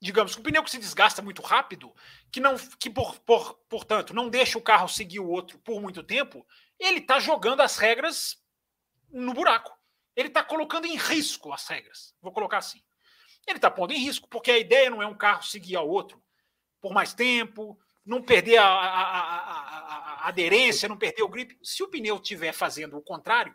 digamos, 0.00 0.36
um 0.36 0.42
pneu 0.42 0.62
que 0.62 0.70
se 0.70 0.78
desgasta 0.78 1.22
muito 1.22 1.42
rápido, 1.42 1.94
que 2.30 2.40
não 2.40 2.56
que 2.56 2.90
por, 2.90 3.18
por, 3.20 3.54
portanto 3.68 4.14
não 4.14 4.28
deixa 4.28 4.58
o 4.58 4.62
carro 4.62 4.88
seguir 4.88 5.20
o 5.20 5.28
outro 5.28 5.58
por 5.60 5.80
muito 5.80 6.02
tempo, 6.02 6.46
ele 6.80 6.98
está 6.98 7.20
jogando 7.20 7.60
as 7.60 7.76
regras 7.76 8.42
no 9.12 9.32
buraco 9.32 9.78
ele 10.20 10.28
está 10.28 10.42
colocando 10.42 10.86
em 10.86 10.96
risco 10.96 11.52
as 11.52 11.66
regras. 11.66 12.14
Vou 12.20 12.32
colocar 12.32 12.58
assim. 12.58 12.82
Ele 13.46 13.56
está 13.56 13.70
pondo 13.70 13.92
em 13.92 13.98
risco, 13.98 14.28
porque 14.28 14.50
a 14.50 14.58
ideia 14.58 14.90
não 14.90 15.02
é 15.02 15.06
um 15.06 15.16
carro 15.16 15.42
seguir 15.42 15.76
ao 15.76 15.88
outro 15.88 16.22
por 16.80 16.92
mais 16.92 17.12
tempo, 17.12 17.78
não 18.04 18.22
perder 18.22 18.56
a, 18.56 18.66
a, 18.66 19.02
a, 19.02 20.24
a 20.24 20.28
aderência, 20.28 20.88
não 20.88 20.96
perder 20.96 21.22
o 21.22 21.28
grip. 21.28 21.58
Se 21.62 21.82
o 21.82 21.88
pneu 21.88 22.16
estiver 22.16 22.52
fazendo 22.52 22.96
o 22.96 23.02
contrário, 23.02 23.54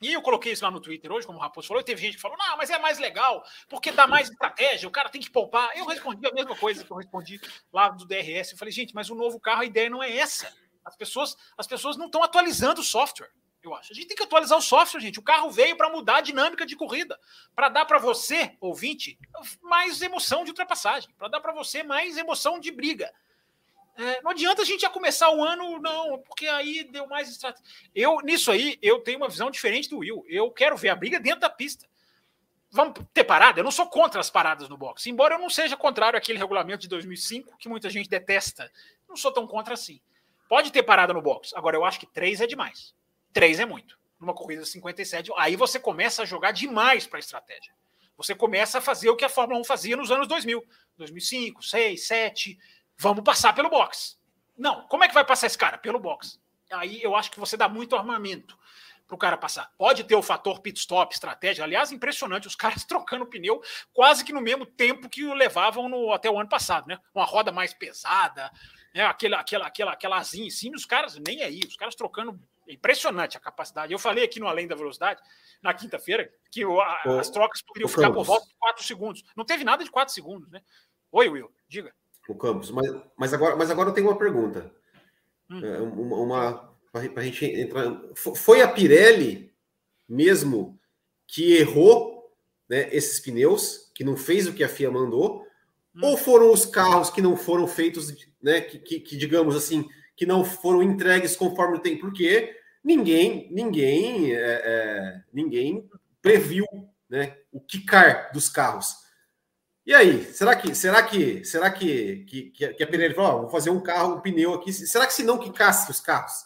e 0.00 0.12
eu 0.12 0.20
coloquei 0.20 0.52
isso 0.52 0.64
lá 0.64 0.70
no 0.70 0.80
Twitter 0.80 1.10
hoje, 1.12 1.26
como 1.26 1.38
o 1.38 1.40
Raposo 1.40 1.68
falou, 1.68 1.80
e 1.80 1.84
teve 1.84 2.00
gente 2.00 2.16
que 2.16 2.20
falou, 2.20 2.36
não, 2.36 2.56
mas 2.56 2.70
é 2.70 2.78
mais 2.78 2.98
legal, 2.98 3.42
porque 3.68 3.92
dá 3.92 4.06
mais 4.06 4.28
estratégia, 4.28 4.88
o 4.88 4.92
cara 4.92 5.08
tem 5.08 5.20
que 5.20 5.30
poupar. 5.30 5.76
Eu 5.76 5.86
respondi 5.86 6.26
a 6.26 6.32
mesma 6.32 6.56
coisa 6.56 6.84
que 6.84 6.90
eu 6.90 6.96
respondi 6.96 7.40
lá 7.72 7.88
do 7.88 8.04
DRS. 8.04 8.52
Eu 8.52 8.58
falei, 8.58 8.72
gente, 8.72 8.94
mas 8.94 9.08
o 9.10 9.14
novo 9.14 9.38
carro, 9.38 9.62
a 9.62 9.66
ideia 9.66 9.88
não 9.88 10.02
é 10.02 10.14
essa. 10.14 10.52
As 10.84 10.96
pessoas, 10.96 11.36
as 11.56 11.66
pessoas 11.66 11.96
não 11.96 12.06
estão 12.06 12.22
atualizando 12.22 12.80
o 12.80 12.84
software 12.84 13.30
eu 13.62 13.74
acho. 13.74 13.92
A 13.92 13.94
gente 13.94 14.08
tem 14.08 14.16
que 14.16 14.22
atualizar 14.22 14.58
o 14.58 14.62
software, 14.62 15.00
gente. 15.00 15.18
O 15.18 15.22
carro 15.22 15.50
veio 15.50 15.76
para 15.76 15.88
mudar 15.88 16.16
a 16.16 16.20
dinâmica 16.20 16.66
de 16.66 16.74
corrida, 16.74 17.18
para 17.54 17.68
dar 17.68 17.84
para 17.84 17.98
você, 17.98 18.56
ouvinte, 18.60 19.18
mais 19.62 20.02
emoção 20.02 20.44
de 20.44 20.50
ultrapassagem, 20.50 21.14
para 21.16 21.28
dar 21.28 21.40
para 21.40 21.52
você 21.52 21.82
mais 21.82 22.16
emoção 22.16 22.58
de 22.58 22.70
briga. 22.70 23.12
É, 23.96 24.22
não 24.22 24.30
adianta 24.30 24.62
a 24.62 24.64
gente 24.64 24.80
já 24.80 24.90
começar 24.90 25.30
o 25.30 25.44
ano, 25.44 25.78
não, 25.78 26.18
porque 26.20 26.48
aí 26.48 26.82
deu 26.84 27.06
mais 27.06 27.28
estratégia. 27.28 27.64
Eu, 27.94 28.20
nisso 28.20 28.50
aí, 28.50 28.78
eu 28.82 29.00
tenho 29.00 29.18
uma 29.18 29.28
visão 29.28 29.50
diferente 29.50 29.88
do 29.88 29.98
Will. 29.98 30.24
Eu 30.28 30.50
quero 30.50 30.76
ver 30.76 30.88
a 30.88 30.96
briga 30.96 31.20
dentro 31.20 31.40
da 31.40 31.50
pista. 31.50 31.86
Vamos 32.70 32.94
ter 33.12 33.22
parada? 33.22 33.60
Eu 33.60 33.64
não 33.64 33.70
sou 33.70 33.86
contra 33.86 34.18
as 34.18 34.30
paradas 34.30 34.66
no 34.66 34.78
boxe, 34.78 35.10
embora 35.10 35.34
eu 35.34 35.38
não 35.38 35.50
seja 35.50 35.76
contrário 35.76 36.18
àquele 36.18 36.38
regulamento 36.38 36.80
de 36.80 36.88
2005 36.88 37.58
que 37.58 37.68
muita 37.68 37.90
gente 37.90 38.08
detesta. 38.08 38.72
Não 39.06 39.14
sou 39.14 39.30
tão 39.30 39.46
contra 39.46 39.74
assim. 39.74 40.00
Pode 40.52 40.70
ter 40.70 40.82
parada 40.82 41.14
no 41.14 41.22
boxe. 41.22 41.56
Agora, 41.56 41.78
eu 41.78 41.82
acho 41.82 41.98
que 41.98 42.04
três 42.04 42.38
é 42.42 42.46
demais. 42.46 42.94
Três 43.32 43.58
é 43.58 43.64
muito. 43.64 43.98
Numa 44.20 44.34
corrida 44.34 44.62
57, 44.66 45.32
aí 45.38 45.56
você 45.56 45.80
começa 45.80 46.20
a 46.20 46.26
jogar 46.26 46.52
demais 46.52 47.06
para 47.06 47.18
a 47.18 47.20
estratégia. 47.20 47.72
Você 48.18 48.34
começa 48.34 48.76
a 48.76 48.80
fazer 48.82 49.08
o 49.08 49.16
que 49.16 49.24
a 49.24 49.30
Fórmula 49.30 49.58
1 49.60 49.64
fazia 49.64 49.96
nos 49.96 50.10
anos 50.10 50.28
2000, 50.28 50.62
2005, 50.98 51.62
6, 51.62 52.06
7. 52.06 52.58
Vamos 52.98 53.24
passar 53.24 53.54
pelo 53.54 53.70
box. 53.70 54.18
Não, 54.54 54.86
como 54.88 55.02
é 55.04 55.08
que 55.08 55.14
vai 55.14 55.24
passar 55.24 55.46
esse 55.46 55.56
cara? 55.56 55.78
Pelo 55.78 55.98
box. 55.98 56.38
Aí 56.70 57.02
eu 57.02 57.16
acho 57.16 57.30
que 57.30 57.40
você 57.40 57.56
dá 57.56 57.66
muito 57.66 57.96
armamento 57.96 58.54
para 59.08 59.14
o 59.14 59.18
cara 59.18 59.38
passar. 59.38 59.72
Pode 59.78 60.04
ter 60.04 60.16
o 60.16 60.22
fator 60.22 60.60
pit 60.60 60.78
stop, 60.78 61.14
estratégia. 61.14 61.64
Aliás, 61.64 61.92
impressionante, 61.92 62.46
os 62.46 62.54
caras 62.54 62.84
trocando 62.84 63.24
pneu 63.24 63.62
quase 63.90 64.22
que 64.22 64.34
no 64.34 64.40
mesmo 64.42 64.66
tempo 64.66 65.08
que 65.08 65.24
o 65.24 65.32
levavam 65.32 65.88
no, 65.88 66.12
até 66.12 66.30
o 66.30 66.38
ano 66.38 66.50
passado, 66.50 66.88
né? 66.88 66.98
Uma 67.14 67.24
roda 67.24 67.50
mais 67.50 67.72
pesada, 67.72 68.52
né? 68.94 69.04
aquela, 69.04 69.40
aquela, 69.40 69.66
aquela, 69.66 69.92
aquela 69.92 70.18
asinha 70.18 70.46
em 70.46 70.50
cima, 70.50 70.76
os 70.76 70.84
caras 70.84 71.16
nem 71.26 71.42
aí, 71.42 71.60
os 71.66 71.76
caras 71.76 71.94
trocando 71.94 72.38
impressionante 72.68 73.36
a 73.36 73.40
capacidade. 73.40 73.92
Eu 73.92 73.98
falei 73.98 74.24
aqui 74.24 74.40
no 74.40 74.46
Além 74.46 74.66
da 74.66 74.74
Velocidade, 74.74 75.20
na 75.62 75.74
quinta-feira, 75.74 76.30
que 76.50 76.64
o, 76.64 76.80
a, 76.80 77.02
o, 77.06 77.18
as 77.18 77.30
trocas 77.30 77.62
poderiam 77.62 77.88
ficar 77.88 78.02
Campos. 78.02 78.16
por 78.16 78.24
volta 78.24 78.46
de 78.46 78.54
4 78.56 78.84
segundos. 78.84 79.24
Não 79.36 79.44
teve 79.44 79.64
nada 79.64 79.84
de 79.84 79.90
4 79.90 80.12
segundos, 80.12 80.50
né? 80.50 80.62
Oi, 81.10 81.28
Will, 81.28 81.52
diga. 81.68 81.92
O 82.28 82.34
Campos, 82.34 82.70
mas, 82.70 82.88
mas, 83.16 83.34
agora, 83.34 83.56
mas 83.56 83.70
agora 83.70 83.90
eu 83.90 83.94
tenho 83.94 84.08
uma 84.08 84.18
pergunta. 84.18 84.72
Hum. 85.50 85.64
É, 85.64 85.80
uma, 85.80 86.16
uma 86.16 86.72
para 86.92 87.22
a 87.22 87.24
gente 87.24 87.44
entrar. 87.46 87.84
Foi 88.14 88.60
a 88.60 88.68
Pirelli 88.68 89.52
mesmo 90.08 90.78
que 91.26 91.56
errou 91.56 92.30
né, 92.68 92.88
esses 92.94 93.18
pneus, 93.20 93.90
que 93.94 94.04
não 94.04 94.16
fez 94.16 94.46
o 94.46 94.52
que 94.52 94.62
a 94.62 94.68
FIA 94.68 94.90
mandou, 94.90 95.46
hum. 95.94 96.00
ou 96.02 96.16
foram 96.16 96.52
os 96.52 96.64
carros 96.64 97.10
que 97.10 97.22
não 97.22 97.36
foram 97.36 97.66
feitos, 97.66 98.12
né, 98.42 98.60
que, 98.60 98.78
que, 98.78 99.00
que 99.00 99.16
digamos 99.16 99.56
assim, 99.56 99.88
que 100.16 100.26
não 100.26 100.44
foram 100.44 100.82
entregues 100.82 101.36
conforme 101.36 101.80
tem, 101.80 101.98
porque 101.98 102.54
ninguém, 102.82 103.48
ninguém, 103.50 104.34
é, 104.34 104.62
é, 104.64 105.22
ninguém 105.32 105.88
previu 106.20 106.66
né, 107.08 107.36
o 107.50 107.60
quicar 107.60 108.30
dos 108.32 108.48
carros. 108.48 109.02
E 109.84 109.92
aí, 109.92 110.24
será 110.24 110.54
que, 110.54 110.74
será 110.74 111.02
que, 111.02 111.44
será 111.44 111.70
que, 111.70 112.24
que, 112.24 112.50
que 112.50 112.82
a 112.82 112.86
Pirelli 112.86 113.14
falou, 113.14 113.32
oh, 113.32 113.40
vou 113.42 113.50
fazer 113.50 113.70
um 113.70 113.80
carro, 113.80 114.14
um 114.14 114.20
pneu 114.20 114.54
aqui, 114.54 114.72
será 114.72 115.06
que 115.06 115.12
se 115.12 115.24
não 115.24 115.38
quicasse 115.38 115.90
os 115.90 115.98
carros, 115.98 116.44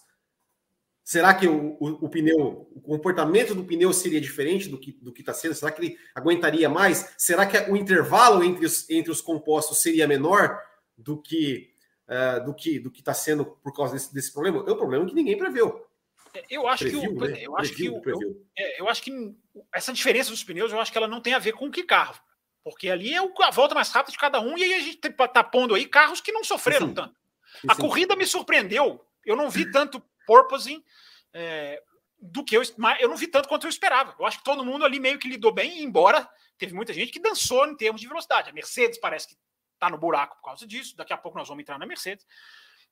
será 1.07 1.33
que 1.33 1.47
o, 1.47 1.77
o, 1.79 2.07
o 2.07 2.09
pneu, 2.09 2.69
o 2.75 2.81
comportamento 2.81 3.55
do 3.55 3.65
pneu 3.65 3.93
seria 3.93 4.21
diferente 4.21 4.69
do 4.69 4.77
que 4.77 4.91
do 5.01 5.13
que 5.13 5.21
está 5.21 5.33
sendo? 5.33 5.55
Será 5.55 5.71
que 5.71 5.81
ele 5.81 5.99
aguentaria 6.13 6.69
mais? 6.69 7.15
Será 7.17 7.47
que 7.47 7.57
o 7.71 7.77
intervalo 7.77 8.43
entre 8.43 8.67
os, 8.67 8.91
entre 8.91 9.13
os 9.13 9.21
compostos 9.21 9.79
seria 9.79 10.09
menor 10.09 10.61
do 10.99 11.23
que 11.23 11.71
uh, 12.09 12.45
do 12.45 12.53
que 12.53 12.81
do 12.81 12.91
que 12.91 12.99
está 12.99 13.15
sendo 13.15 13.45
por 13.47 13.73
causa 13.73 13.93
desse, 13.93 14.13
desse 14.13 14.33
problema, 14.33 14.65
é 14.67 14.73
um 14.73 14.77
problema 14.77 15.07
que 15.07 15.15
ninguém 15.15 15.39
preveu. 15.39 15.87
É, 16.35 16.45
eu 16.51 16.67
acho 16.67 16.83
previu, 16.83 17.01
que 17.03 17.09
o, 17.09 17.21
né? 17.21 17.39
eu 17.41 17.57
acho 17.57 17.73
previu, 17.73 18.01
que 18.01 18.11
o, 18.11 18.21
eu, 18.21 18.47
é, 18.59 18.81
eu, 18.81 18.89
acho 18.89 19.03
que 19.03 19.37
essa 19.73 19.93
diferença 19.93 20.31
dos 20.31 20.43
pneus, 20.43 20.73
eu 20.73 20.81
acho 20.81 20.91
que 20.91 20.99
ela 20.99 21.07
não 21.07 21.21
tem 21.21 21.35
a 21.35 21.39
ver 21.39 21.53
com 21.53 21.71
que 21.71 21.85
carro, 21.85 22.17
porque 22.65 22.91
ali 22.91 23.15
é 23.15 23.19
a 23.19 23.51
volta 23.53 23.77
mais 23.77 23.91
rápida 23.91 24.11
de 24.11 24.19
cada 24.19 24.41
um 24.41 24.59
e 24.59 24.65
aí 24.65 24.75
a 24.75 24.81
gente 24.81 24.99
está 25.07 25.45
pondo 25.45 25.73
aí 25.73 25.87
carros 25.87 26.21
que 26.21 26.33
não 26.33 26.43
sofreram 26.43 26.89
sim, 26.89 26.95
tanto. 26.95 27.15
Sim, 27.61 27.69
a 27.69 27.77
corrida 27.77 28.17
me 28.17 28.27
surpreendeu. 28.27 29.01
Eu 29.25 29.37
não 29.37 29.49
vi 29.49 29.71
tanto 29.71 30.03
porpoising 30.27 30.85
é, 31.33 31.83
do 32.21 32.45
que 32.45 32.57
eu, 32.57 32.63
eu 33.01 33.09
não 33.09 33.17
vi 33.17 33.29
tanto 33.29 33.49
quanto 33.49 33.67
eu 33.67 33.71
esperava. 33.71 34.15
Eu 34.19 34.27
acho 34.27 34.39
que 34.39 34.45
todo 34.45 34.65
mundo 34.65 34.85
ali 34.85 35.01
meio 35.01 35.19
que 35.19 35.29
lidou 35.29 35.53
bem, 35.53 35.83
embora 35.83 36.29
teve 36.59 36.75
muita 36.75 36.93
gente 36.93 37.13
que 37.13 37.21
dançou 37.21 37.67
em 37.67 37.77
termos 37.77 38.01
de 38.01 38.09
velocidade. 38.09 38.51
A 38.51 38.53
Mercedes 38.53 38.99
parece 38.99 39.29
que 39.29 39.37
está 39.75 39.89
no 39.89 39.99
buraco 39.99 40.37
por 40.37 40.45
causa 40.45 40.67
disso. 40.67 40.97
Daqui 40.97 41.13
a 41.13 41.19
pouco 41.19 41.39
nós 41.39 41.49
vamos 41.49 41.63
entrar 41.63 41.79
na 41.79 41.87
Mercedes. 41.87 42.27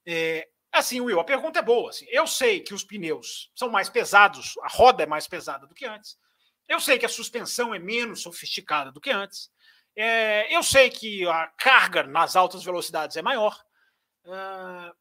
É, 0.07 0.49
Assim, 0.75 1.01
Will, 1.01 1.21
a 1.21 1.25
pergunta 1.25 1.61
é 1.61 1.63
boa. 1.63 1.91
Assim, 1.91 2.05
eu 2.09 2.27
sei 2.27 2.59
que 2.59 2.75
os 2.75 2.83
pneus 2.83 3.49
são 3.55 3.69
mais 3.69 3.89
pesados, 3.89 4.55
a 4.61 4.67
roda 4.67 5.05
é 5.05 5.07
mais 5.07 5.29
pesada 5.29 5.69
do 5.69 5.75
que 5.75 5.87
antes. 5.87 6.19
Eu 6.69 6.81
sei 6.81 6.99
que 6.99 7.07
a 7.07 7.09
suspensão 7.09 7.73
é 7.73 7.79
menos 7.79 8.23
sofisticada 8.23 8.91
do 8.91 9.01
que 9.01 9.11
antes. 9.11 9.53
É, 9.95 10.53
eu 10.53 10.65
sei 10.65 10.91
que 10.91 11.25
a 11.29 11.47
carga 11.57 12.03
nas 12.03 12.35
altas 12.35 12.65
velocidades 12.65 13.17
é 13.17 13.23
maior. 13.23 13.57
Uh, 14.25 14.93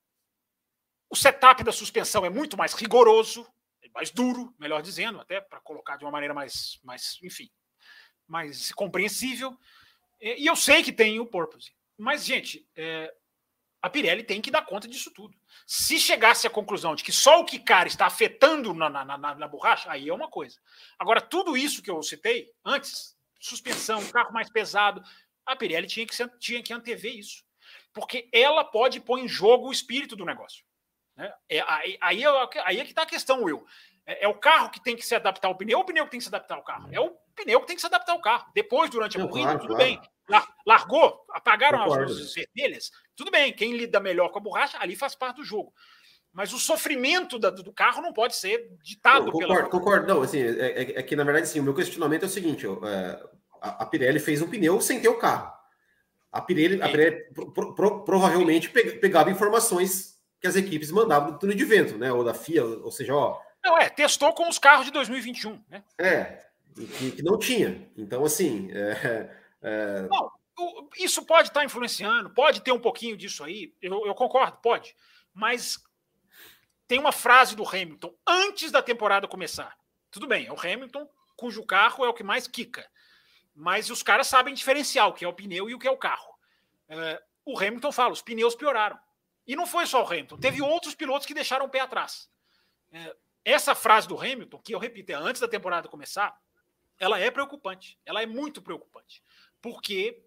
o 1.13 1.15
setup 1.15 1.63
da 1.63 1.71
suspensão 1.71 2.25
é 2.25 2.29
muito 2.29 2.57
mais 2.57 2.73
rigoroso, 2.73 3.47
mais 3.93 4.09
duro, 4.09 4.51
melhor 4.57 4.81
dizendo, 4.81 5.21
até 5.21 5.39
para 5.39 5.59
colocar 5.59 5.95
de 5.95 6.03
uma 6.03 6.09
maneira 6.09 6.33
mais, 6.33 6.79
mais, 6.83 7.19
enfim, 7.21 7.51
mais 8.27 8.71
compreensível. 8.71 9.55
E 10.19 10.43
eu 10.43 10.55
sei 10.55 10.81
que 10.81 10.91
tem 10.91 11.19
o 11.19 11.25
purpose. 11.27 11.71
Mas, 11.95 12.25
gente, 12.25 12.67
é, 12.75 13.13
a 13.79 13.91
Pirelli 13.91 14.23
tem 14.23 14.41
que 14.41 14.49
dar 14.49 14.65
conta 14.65 14.87
disso 14.87 15.11
tudo. 15.11 15.37
Se 15.67 15.99
chegasse 15.99 16.47
à 16.47 16.49
conclusão 16.49 16.95
de 16.95 17.03
que 17.03 17.11
só 17.11 17.39
o 17.39 17.45
Kikar 17.45 17.85
está 17.85 18.07
afetando 18.07 18.73
na, 18.73 18.89
na, 18.89 19.05
na, 19.05 19.35
na, 19.35 19.47
borracha, 19.47 19.91
aí 19.91 20.09
é 20.09 20.13
uma 20.13 20.27
coisa. 20.27 20.59
Agora, 20.97 21.21
tudo 21.21 21.55
isso 21.55 21.83
que 21.83 21.91
eu 21.91 22.01
citei 22.01 22.51
antes, 22.65 23.15
suspensão, 23.39 24.03
carro 24.09 24.33
mais 24.33 24.49
pesado, 24.49 25.03
a 25.45 25.55
Pirelli 25.55 25.85
tinha 25.85 26.07
que, 26.07 26.15
tinha 26.39 26.63
que 26.63 26.73
antever 26.73 27.15
isso. 27.15 27.43
Porque 27.93 28.27
ela 28.33 28.63
pode 28.63 28.99
pôr 28.99 29.19
em 29.19 29.27
jogo 29.27 29.67
o 29.67 29.71
espírito 29.71 30.15
do 30.15 30.25
negócio. 30.25 30.65
Né? 31.15 31.31
É, 31.49 31.61
aí, 31.61 31.97
aí, 32.01 32.23
é, 32.23 32.27
aí 32.65 32.79
é 32.79 32.83
que 32.83 32.91
está 32.91 33.03
a 33.03 33.07
questão, 33.07 33.43
Will. 33.43 33.65
É, 34.05 34.25
é, 34.25 34.27
o 34.27 34.33
carro 34.33 34.69
que 34.69 34.81
tem 34.81 34.95
que 34.95 35.05
se 35.05 35.15
adaptar 35.15 35.47
ao 35.47 35.55
pneu 35.55 35.77
ou 35.77 35.83
o 35.83 35.87
pneu 35.87 36.05
que 36.05 36.11
tem 36.11 36.19
que 36.19 36.23
se 36.23 36.29
adaptar 36.29 36.55
ao 36.55 36.63
carro? 36.63 36.89
É 36.91 36.99
o 36.99 37.15
pneu 37.35 37.61
que 37.61 37.67
tem 37.67 37.75
que 37.75 37.81
se 37.81 37.87
adaptar 37.87 38.13
ao 38.13 38.21
carro. 38.21 38.45
Depois, 38.53 38.89
durante 38.89 39.17
a 39.17 39.27
corrida, 39.27 39.51
claro, 39.51 39.59
tudo 39.59 39.75
claro. 39.75 39.83
bem. 39.83 40.01
Largou, 40.65 41.25
apagaram 41.31 41.79
Concordo. 41.79 42.03
as 42.03 42.09
luzes 42.11 42.33
vermelhas, 42.33 42.91
tudo 43.15 43.29
bem. 43.29 43.51
Quem 43.53 43.75
lida 43.75 43.99
melhor 43.99 44.29
com 44.29 44.39
a 44.39 44.41
borracha, 44.41 44.77
ali 44.79 44.95
faz 44.95 45.15
parte 45.15 45.37
do 45.37 45.43
jogo. 45.43 45.73
Mas 46.31 46.51
o 46.51 46.57
sofrimento 46.57 47.37
da, 47.37 47.49
do 47.49 47.71
carro 47.71 48.01
não 48.01 48.11
pode 48.11 48.35
ser 48.35 48.71
ditado 48.81 49.25
não, 49.25 49.31
concordo, 49.31 49.55
pela. 49.55 49.69
Concordo, 49.69 50.07
não, 50.07 50.21
assim, 50.23 50.41
é, 50.41 50.81
é, 50.81 50.99
é, 50.99 51.03
que 51.03 51.15
na 51.15 51.23
verdade, 51.23 51.47
sim, 51.47 51.59
o 51.59 51.63
meu 51.63 51.75
questionamento 51.75 52.23
é 52.23 52.25
o 52.25 52.29
seguinte: 52.29 52.65
é, 52.65 53.23
a, 53.61 53.83
a, 53.83 53.85
Pirelli 53.85 54.19
fez 54.19 54.41
um 54.41 54.49
pneu 54.49 54.81
sem 54.81 54.99
ter 54.99 55.09
o 55.09 55.19
carro. 55.19 55.53
A 56.31 56.41
Pirelli, 56.41 56.81
a 56.81 56.89
Pirelli 56.89 57.33
pro, 57.33 57.53
pro, 57.53 58.03
provavelmente 58.03 58.69
pegava 58.69 59.29
informações 59.29 60.12
que 60.43 60.47
as 60.47 60.57
equipes 60.57 60.91
mandavam 60.91 61.31
do 61.31 61.39
túnel 61.39 61.55
de 61.55 61.63
vento, 61.63 61.97
né? 61.97 62.11
Ou 62.11 62.21
da 62.21 62.33
FIA, 62.33 62.65
ou 62.65 62.91
seja, 62.91 63.15
ó. 63.15 63.39
Não, 63.63 63.77
é, 63.77 63.89
testou 63.89 64.33
com 64.33 64.49
os 64.49 64.59
carros 64.59 64.85
de 64.85 64.91
2021, 64.91 65.63
né? 65.69 65.81
É, 65.97 66.43
que, 66.75 67.11
que 67.11 67.23
não 67.23 67.39
tinha. 67.39 67.89
Então, 67.95 68.25
assim. 68.25 68.69
É, 68.73 69.29
é... 69.61 70.01
Não, 70.01 70.29
isso 70.97 71.25
pode 71.25 71.47
estar 71.47 71.63
influenciando, 71.63 72.29
pode 72.29 72.59
ter 72.59 72.73
um 72.73 72.79
pouquinho 72.79 73.15
disso 73.15 73.41
aí, 73.41 73.73
eu, 73.81 74.05
eu 74.05 74.13
concordo, 74.13 74.57
pode. 74.57 74.93
Mas 75.33 75.81
tem 76.89 76.99
uma 76.99 77.13
frase 77.13 77.55
do 77.55 77.65
Hamilton 77.65 78.13
antes 78.27 78.69
da 78.69 78.83
temporada 78.83 79.29
começar. 79.29 79.77
Tudo 80.11 80.27
bem, 80.27 80.45
é 80.45 80.51
o 80.51 80.59
Hamilton 80.59 81.07
cujo 81.37 81.65
carro 81.65 82.03
é 82.03 82.09
o 82.09 82.13
que 82.13 82.21
mais 82.21 82.49
quica. 82.49 82.85
Mas 83.55 83.89
os 83.89 84.03
caras 84.03 84.27
sabem 84.27 84.53
diferenciar 84.53 85.07
o 85.07 85.13
que 85.13 85.23
é 85.23 85.27
o 85.27 85.33
pneu 85.33 85.69
e 85.69 85.73
o 85.73 85.79
que 85.79 85.87
é 85.87 85.91
o 85.91 85.97
carro. 85.97 86.35
É, 86.89 87.23
o 87.45 87.57
Hamilton 87.57 87.93
fala, 87.93 88.11
os 88.11 88.21
pneus 88.21 88.55
pioraram. 88.55 88.99
E 89.45 89.55
não 89.55 89.67
foi 89.67 89.85
só 89.85 90.03
o 90.03 90.07
Hamilton, 90.07 90.37
teve 90.37 90.61
outros 90.61 90.95
pilotos 90.95 91.25
que 91.25 91.33
deixaram 91.33 91.65
o 91.65 91.69
pé 91.69 91.81
atrás. 91.81 92.29
É, 92.91 93.15
essa 93.43 93.75
frase 93.75 94.07
do 94.07 94.17
Hamilton, 94.17 94.59
que 94.59 94.73
eu 94.73 94.79
repito, 94.79 95.11
é 95.11 95.15
antes 95.15 95.41
da 95.41 95.47
temporada 95.47 95.89
começar, 95.89 96.37
ela 96.99 97.19
é 97.19 97.29
preocupante. 97.29 97.99
Ela 98.05 98.21
é 98.21 98.25
muito 98.25 98.61
preocupante. 98.61 99.21
Porque 99.61 100.23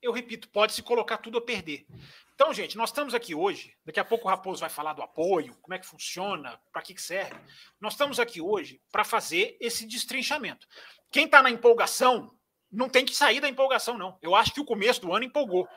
eu 0.00 0.12
repito, 0.12 0.48
pode 0.48 0.72
se 0.72 0.82
colocar 0.82 1.18
tudo 1.18 1.38
a 1.38 1.42
perder. 1.42 1.86
Então, 2.34 2.54
gente, 2.54 2.76
nós 2.76 2.88
estamos 2.88 3.12
aqui 3.12 3.34
hoje. 3.34 3.76
Daqui 3.84 4.00
a 4.00 4.04
pouco 4.04 4.26
o 4.26 4.30
Raposo 4.30 4.60
vai 4.60 4.70
falar 4.70 4.94
do 4.94 5.02
apoio, 5.02 5.54
como 5.60 5.74
é 5.74 5.78
que 5.78 5.86
funciona, 5.86 6.58
para 6.72 6.80
que, 6.80 6.94
que 6.94 7.02
serve. 7.02 7.38
Nós 7.78 7.92
estamos 7.92 8.18
aqui 8.18 8.40
hoje 8.40 8.80
para 8.90 9.04
fazer 9.04 9.58
esse 9.60 9.86
destrinchamento. 9.86 10.66
Quem 11.10 11.26
está 11.26 11.42
na 11.42 11.50
empolgação 11.50 12.34
não 12.72 12.88
tem 12.88 13.04
que 13.04 13.14
sair 13.14 13.40
da 13.40 13.48
empolgação, 13.48 13.98
não. 13.98 14.16
Eu 14.22 14.34
acho 14.34 14.54
que 14.54 14.60
o 14.60 14.64
começo 14.64 15.02
do 15.02 15.12
ano 15.12 15.24
empolgou. 15.24 15.68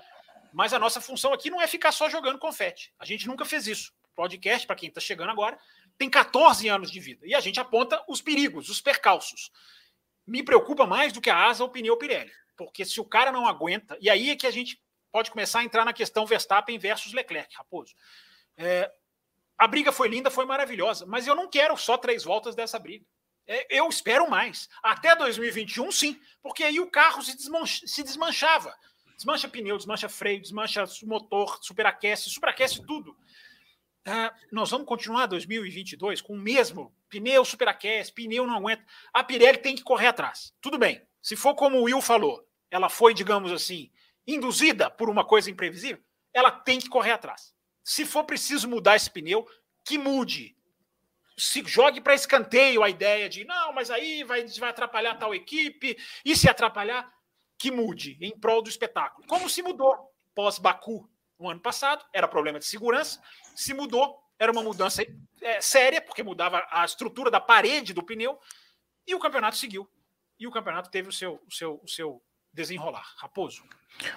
Mas 0.54 0.72
a 0.72 0.80
nossa 0.80 1.02
função 1.02 1.34
aqui 1.34 1.50
não 1.50 1.60
é 1.60 1.68
ficar 1.68 1.92
só 1.92 2.08
jogando 2.08 2.38
confete. 2.38 2.94
A 3.00 3.06
gente 3.06 3.28
nunca 3.28 3.44
fez 3.44 3.68
isso. 3.68 3.92
O 4.12 4.16
podcast, 4.16 4.68
para 4.68 4.76
quem 4.76 4.88
está 4.88 5.02
chegando 5.02 5.32
agora, 5.32 5.58
tem 5.98 6.10
14 6.10 6.68
anos 6.70 6.92
de 6.92 7.00
vida. 7.00 7.26
E 7.26 7.34
a 7.34 7.40
gente 7.40 7.60
aponta 7.60 8.04
os 8.08 8.22
perigos, 8.22 8.70
os 8.70 8.80
percalços. 8.80 9.52
Me 10.26 10.44
preocupa 10.44 10.86
mais 10.86 11.12
do 11.12 11.20
que 11.20 11.30
a 11.30 11.48
asa 11.48 11.64
ou 11.64 11.70
pneu 11.70 11.98
Pirelli. 11.98 12.32
Porque 12.56 12.86
se 12.86 13.02
o 13.02 13.06
cara 13.06 13.32
não 13.32 13.48
aguenta, 13.48 13.98
e 14.00 14.10
aí 14.10 14.30
é 14.30 14.36
que 14.36 14.46
a 14.46 14.52
gente 14.52 14.80
pode 15.12 15.32
começar 15.32 15.60
a 15.60 15.64
entrar 15.64 15.84
na 15.84 15.94
questão 15.94 16.26
Verstappen 16.26 16.78
versus 16.78 17.14
Leclerc, 17.14 17.56
Raposo. 17.56 17.96
É, 18.56 18.92
a 19.58 19.68
briga 19.68 19.92
foi 19.92 20.08
linda, 20.08 20.30
foi 20.30 20.46
maravilhosa, 20.46 21.06
mas 21.06 21.26
eu 21.26 21.36
não 21.36 21.50
quero 21.50 21.76
só 21.78 21.98
três 21.98 22.24
voltas 22.24 22.56
dessa 22.56 22.78
briga. 22.78 23.06
É, 23.48 23.78
eu 23.78 23.88
espero 23.90 24.30
mais. 24.30 24.70
Até 24.82 25.16
2021, 25.16 25.92
sim, 25.92 26.20
porque 26.42 26.64
aí 26.64 26.80
o 26.80 26.90
carro 26.90 27.22
se, 27.22 27.36
desmancha, 27.36 27.86
se 27.86 28.04
desmanchava. 28.04 28.74
Desmancha 29.16 29.48
pneu, 29.48 29.78
desmancha 29.78 30.10
freio, 30.10 30.42
desmancha 30.42 30.86
motor, 31.04 31.60
superaquece, 31.62 32.30
superaquece 32.30 32.86
tudo. 32.86 33.12
Uh, 34.06 34.30
nós 34.52 34.70
vamos 34.70 34.86
continuar 34.86 35.28
2022 35.28 36.22
com 36.22 36.34
o 36.34 36.38
mesmo 36.38 36.94
pneu 37.10 37.46
superaquece, 37.46 38.12
pneu 38.12 38.46
não 38.46 38.56
aguenta. 38.56 38.84
A 39.14 39.24
Pirelli 39.24 39.60
tem 39.60 39.76
que 39.76 39.84
correr 39.84 40.08
atrás. 40.08 40.54
Tudo 40.60 40.78
bem. 40.78 41.02
Se 41.22 41.36
for 41.36 41.56
como 41.56 41.78
o 41.78 41.84
Will 41.84 42.02
falou, 42.02 42.46
ela 42.70 42.90
foi, 42.90 43.14
digamos 43.14 43.52
assim, 43.52 43.92
induzida 44.28 44.90
por 44.90 45.10
uma 45.10 45.24
coisa 45.24 45.50
imprevisível, 45.50 46.04
ela 46.34 46.52
tem 46.52 46.80
que 46.80 46.90
correr 46.90 47.12
atrás. 47.12 47.54
Se 47.84 48.06
for 48.06 48.24
preciso 48.24 48.68
mudar 48.68 48.96
esse 48.96 49.10
pneu, 49.10 49.48
que 49.86 49.98
mude. 49.98 50.56
Se 51.38 51.64
jogue 51.66 52.02
para 52.02 52.14
escanteio 52.14 52.84
a 52.84 52.90
ideia 52.90 53.30
de 53.30 53.46
não, 53.46 53.74
mas 53.74 53.90
aí 53.90 54.24
vai, 54.24 54.46
vai 54.48 54.70
atrapalhar 54.70 55.16
tal 55.16 55.34
equipe, 55.34 55.98
e 56.26 56.36
se 56.36 56.50
atrapalhar, 56.50 57.12
que 57.64 57.72
mude 57.72 58.18
em 58.20 58.38
prol 58.38 58.62
do 58.62 58.68
espetáculo. 58.68 59.26
Como 59.26 59.48
se 59.48 59.62
mudou 59.62 59.96
pós-Baku 60.36 61.10
no 61.40 61.50
ano 61.50 61.62
passado, 61.62 62.04
era 62.12 62.28
problema 62.28 62.60
de 62.60 62.66
segurança, 62.66 63.22
se 63.56 63.74
mudou, 63.74 64.20
era 64.38 64.52
uma 64.52 64.62
mudança 64.62 65.02
é, 65.42 65.62
séria, 65.62 66.02
porque 66.02 66.22
mudava 66.22 66.62
a 66.70 66.84
estrutura 66.84 67.32
da 67.32 67.40
parede 67.40 67.94
do 67.94 68.04
pneu, 68.04 68.38
e 69.08 69.16
o 69.16 69.20
campeonato 69.20 69.56
seguiu 69.56 69.90
e 70.38 70.46
o 70.46 70.52
campeonato 70.52 70.92
teve 70.92 71.08
o 71.08 71.12
seu, 71.14 71.40
o 71.48 71.54
seu, 71.54 71.80
o 71.82 71.88
seu 71.88 72.22
desenrolar. 72.52 73.06
Raposo. 73.16 73.64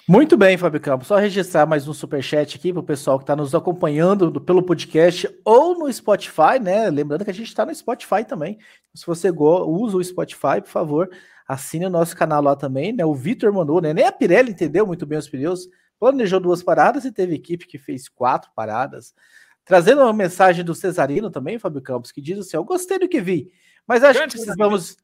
Muito 0.08 0.36
bem, 0.36 0.58
Fábio 0.58 0.80
Campos. 0.80 1.06
Só 1.06 1.16
registrar 1.16 1.66
mais 1.66 1.86
um 1.86 1.94
superchat 1.94 2.56
aqui 2.56 2.72
para 2.72 2.80
o 2.80 2.84
pessoal 2.84 3.16
que 3.16 3.22
está 3.22 3.36
nos 3.36 3.54
acompanhando 3.54 4.28
do, 4.28 4.40
pelo 4.40 4.60
podcast 4.60 5.28
ou 5.44 5.78
no 5.78 5.92
Spotify, 5.92 6.58
né? 6.60 6.90
Lembrando 6.90 7.24
que 7.24 7.30
a 7.30 7.34
gente 7.34 7.46
está 7.46 7.64
no 7.64 7.72
Spotify 7.72 8.24
também. 8.26 8.58
Se 8.92 9.06
você 9.06 9.30
usa 9.30 9.96
o 9.96 10.02
Spotify, 10.02 10.60
por 10.60 10.70
favor, 10.70 11.10
assine 11.46 11.86
o 11.86 11.90
nosso 11.90 12.16
canal 12.16 12.42
lá 12.42 12.56
também, 12.56 12.92
né? 12.92 13.04
O 13.04 13.14
Vitor 13.14 13.52
mandou, 13.52 13.80
né? 13.80 13.92
Nem 13.92 14.04
a 14.04 14.12
Pirelli 14.12 14.50
entendeu 14.50 14.86
muito 14.86 15.06
bem 15.06 15.18
os 15.18 15.28
pneus. 15.28 15.68
Planejou 15.98 16.40
duas 16.40 16.62
paradas 16.62 17.04
e 17.04 17.12
teve 17.12 17.34
equipe 17.34 17.66
que 17.66 17.78
fez 17.78 18.08
quatro 18.08 18.50
paradas. 18.54 19.14
Trazendo 19.64 20.02
uma 20.02 20.12
mensagem 20.12 20.64
do 20.64 20.74
Cesarino 20.74 21.30
também, 21.30 21.58
Fábio 21.58 21.80
Campos, 21.80 22.12
que 22.12 22.20
diz 22.20 22.38
assim: 22.38 22.56
Eu 22.56 22.64
gostei 22.64 22.98
do 22.98 23.08
que 23.08 23.20
vi, 23.20 23.50
mas 23.86 24.04
acho 24.04 24.18
Grande 24.18 24.32
que 24.36 24.38
precisamos. 24.38 24.96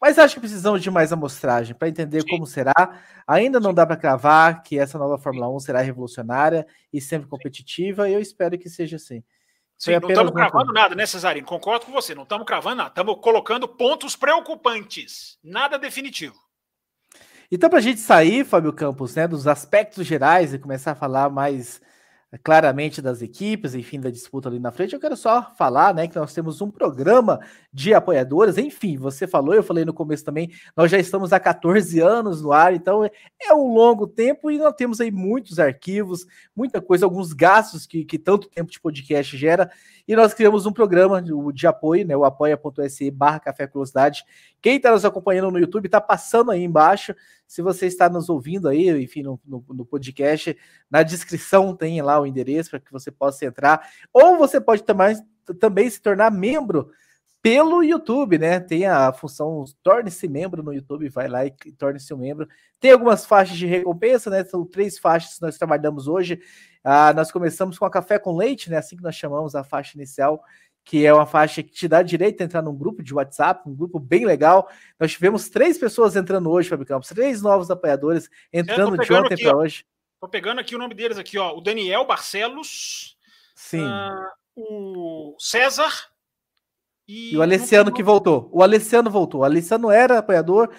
Mas 0.00 0.18
acho 0.18 0.34
que 0.34 0.40
precisamos 0.40 0.82
de 0.82 0.90
mais 0.90 1.12
amostragem 1.12 1.76
para 1.76 1.88
entender 1.88 2.22
Sim. 2.22 2.26
como 2.28 2.44
será. 2.44 3.00
Ainda 3.24 3.60
não 3.60 3.72
dá 3.72 3.86
para 3.86 3.96
cravar 3.96 4.60
que 4.64 4.76
essa 4.76 4.98
nova 4.98 5.16
Fórmula 5.16 5.48
1 5.48 5.60
será 5.60 5.80
revolucionária 5.80 6.66
e 6.92 7.00
sempre 7.00 7.28
competitiva, 7.28 8.08
e 8.08 8.14
eu 8.14 8.20
espero 8.20 8.58
que 8.58 8.68
seja 8.68 8.96
assim. 8.96 9.22
Sim, 9.82 9.98
não 9.98 10.08
estamos 10.10 10.32
cravando 10.32 10.72
nada, 10.72 10.94
né, 10.94 11.04
Cesarino? 11.04 11.44
Concordo 11.44 11.86
com 11.86 11.90
você, 11.90 12.14
não 12.14 12.22
estamos 12.22 12.46
cravando 12.46 12.76
nada. 12.76 12.90
Estamos 12.90 13.18
colocando 13.20 13.66
pontos 13.66 14.14
preocupantes, 14.14 15.36
nada 15.42 15.76
definitivo. 15.76 16.36
Então, 17.50 17.68
para 17.68 17.80
a 17.80 17.82
gente 17.82 17.98
sair, 17.98 18.44
Fábio 18.44 18.72
Campos, 18.72 19.16
né, 19.16 19.26
dos 19.26 19.48
aspectos 19.48 20.06
gerais 20.06 20.54
e 20.54 20.58
começar 20.60 20.92
a 20.92 20.94
falar 20.94 21.28
mais 21.28 21.80
claramente 22.38 23.02
das 23.02 23.20
equipes, 23.20 23.74
enfim, 23.74 24.00
da 24.00 24.10
disputa 24.10 24.48
ali 24.48 24.58
na 24.58 24.70
frente. 24.70 24.94
Eu 24.94 25.00
quero 25.00 25.16
só 25.16 25.52
falar, 25.56 25.94
né, 25.94 26.08
que 26.08 26.16
nós 26.16 26.32
temos 26.32 26.60
um 26.60 26.70
programa 26.70 27.40
de 27.72 27.92
apoiadores. 27.92 28.56
Enfim, 28.56 28.96
você 28.96 29.26
falou, 29.26 29.54
eu 29.54 29.62
falei 29.62 29.84
no 29.84 29.92
começo 29.92 30.24
também, 30.24 30.50
nós 30.74 30.90
já 30.90 30.98
estamos 30.98 31.32
há 31.32 31.38
14 31.38 32.00
anos 32.00 32.40
no 32.40 32.52
ar, 32.52 32.72
então 32.74 33.04
é 33.04 33.54
um 33.54 33.74
longo 33.74 34.06
tempo 34.06 34.50
e 34.50 34.58
nós 34.58 34.74
temos 34.74 35.00
aí 35.00 35.10
muitos 35.10 35.58
arquivos, 35.58 36.26
muita 36.56 36.80
coisa, 36.80 37.04
alguns 37.04 37.32
gastos 37.32 37.86
que, 37.86 38.04
que 38.04 38.18
tanto 38.18 38.48
tempo 38.48 38.70
de 38.70 38.80
podcast 38.80 39.36
gera. 39.36 39.70
E 40.08 40.16
nós 40.16 40.32
criamos 40.32 40.64
um 40.66 40.72
programa 40.72 41.20
de, 41.20 41.32
de 41.52 41.66
apoio, 41.66 42.06
né, 42.06 42.16
o 42.16 42.24
apoia.se 42.24 43.10
barra 43.10 43.40
Café 43.40 43.66
Velocidade. 43.66 44.24
Quem 44.62 44.76
está 44.76 44.92
nos 44.92 45.04
acompanhando 45.04 45.50
no 45.50 45.58
YouTube 45.58 45.86
está 45.86 46.00
passando 46.00 46.52
aí 46.52 46.62
embaixo. 46.62 47.14
Se 47.48 47.60
você 47.60 47.86
está 47.86 48.08
nos 48.08 48.28
ouvindo 48.28 48.68
aí, 48.68 48.88
enfim, 49.02 49.22
no, 49.22 49.38
no, 49.44 49.64
no 49.68 49.84
podcast, 49.84 50.56
na 50.88 51.02
descrição 51.02 51.74
tem 51.74 52.00
lá 52.00 52.20
o 52.20 52.26
endereço 52.26 52.70
para 52.70 52.80
que 52.80 52.92
você 52.92 53.10
possa 53.10 53.44
entrar. 53.44 53.86
Ou 54.12 54.38
você 54.38 54.60
pode 54.60 54.84
também, 54.84 55.16
também 55.58 55.90
se 55.90 56.00
tornar 56.00 56.30
membro 56.30 56.92
pelo 57.42 57.82
YouTube, 57.82 58.38
né? 58.38 58.60
Tem 58.60 58.86
a 58.86 59.12
função 59.12 59.64
torne-se 59.82 60.28
membro 60.28 60.62
no 60.62 60.72
YouTube, 60.72 61.08
vai 61.08 61.26
lá 61.26 61.44
e 61.44 61.50
torne-se 61.76 62.14
um 62.14 62.18
membro. 62.18 62.48
Tem 62.78 62.92
algumas 62.92 63.26
faixas 63.26 63.56
de 63.56 63.66
recompensa, 63.66 64.30
né? 64.30 64.44
São 64.44 64.64
três 64.64 64.96
faixas 64.96 65.34
que 65.34 65.42
nós 65.42 65.58
trabalhamos 65.58 66.06
hoje. 66.06 66.40
Ah, 66.84 67.12
nós 67.12 67.32
começamos 67.32 67.76
com 67.78 67.84
a 67.84 67.90
café 67.90 68.16
com 68.16 68.36
leite, 68.36 68.70
né? 68.70 68.76
Assim 68.76 68.96
que 68.96 69.02
nós 69.02 69.16
chamamos 69.16 69.56
a 69.56 69.64
faixa 69.64 69.96
inicial, 69.96 70.44
que 70.84 71.06
é 71.06 71.12
uma 71.12 71.26
faixa 71.26 71.62
que 71.62 71.70
te 71.70 71.86
dá 71.86 72.02
direito 72.02 72.40
a 72.40 72.44
entrar 72.44 72.62
num 72.62 72.76
grupo 72.76 73.02
de 73.02 73.14
WhatsApp, 73.14 73.68
um 73.68 73.74
grupo 73.74 73.98
bem 73.98 74.24
legal. 74.24 74.68
Nós 74.98 75.12
tivemos 75.12 75.48
três 75.48 75.78
pessoas 75.78 76.16
entrando 76.16 76.50
hoje, 76.50 76.68
Fábio 76.68 76.86
Campos, 76.86 77.08
três 77.08 77.40
novos 77.40 77.70
apoiadores 77.70 78.28
entrando 78.52 78.96
de 78.98 79.12
ontem 79.12 79.36
para 79.36 79.56
hoje. 79.56 79.84
Tô 80.20 80.28
pegando 80.28 80.60
aqui 80.60 80.74
o 80.74 80.78
nome 80.78 80.94
deles 80.94 81.18
aqui, 81.18 81.38
ó. 81.38 81.56
O 81.56 81.60
Daniel 81.60 82.04
Barcelos. 82.06 83.16
Sim. 83.54 83.84
Uh, 83.84 84.28
o 84.56 85.36
César. 85.38 85.92
E, 87.06 87.34
e 87.34 87.36
o 87.36 87.42
Alessiano 87.42 87.92
que 87.92 88.02
voltou. 88.02 88.48
O 88.52 88.62
Alessiano 88.62 89.10
voltou. 89.10 89.40
O 89.40 89.44
Alessiano 89.44 89.90
era 89.90 90.18
apoiador, 90.18 90.72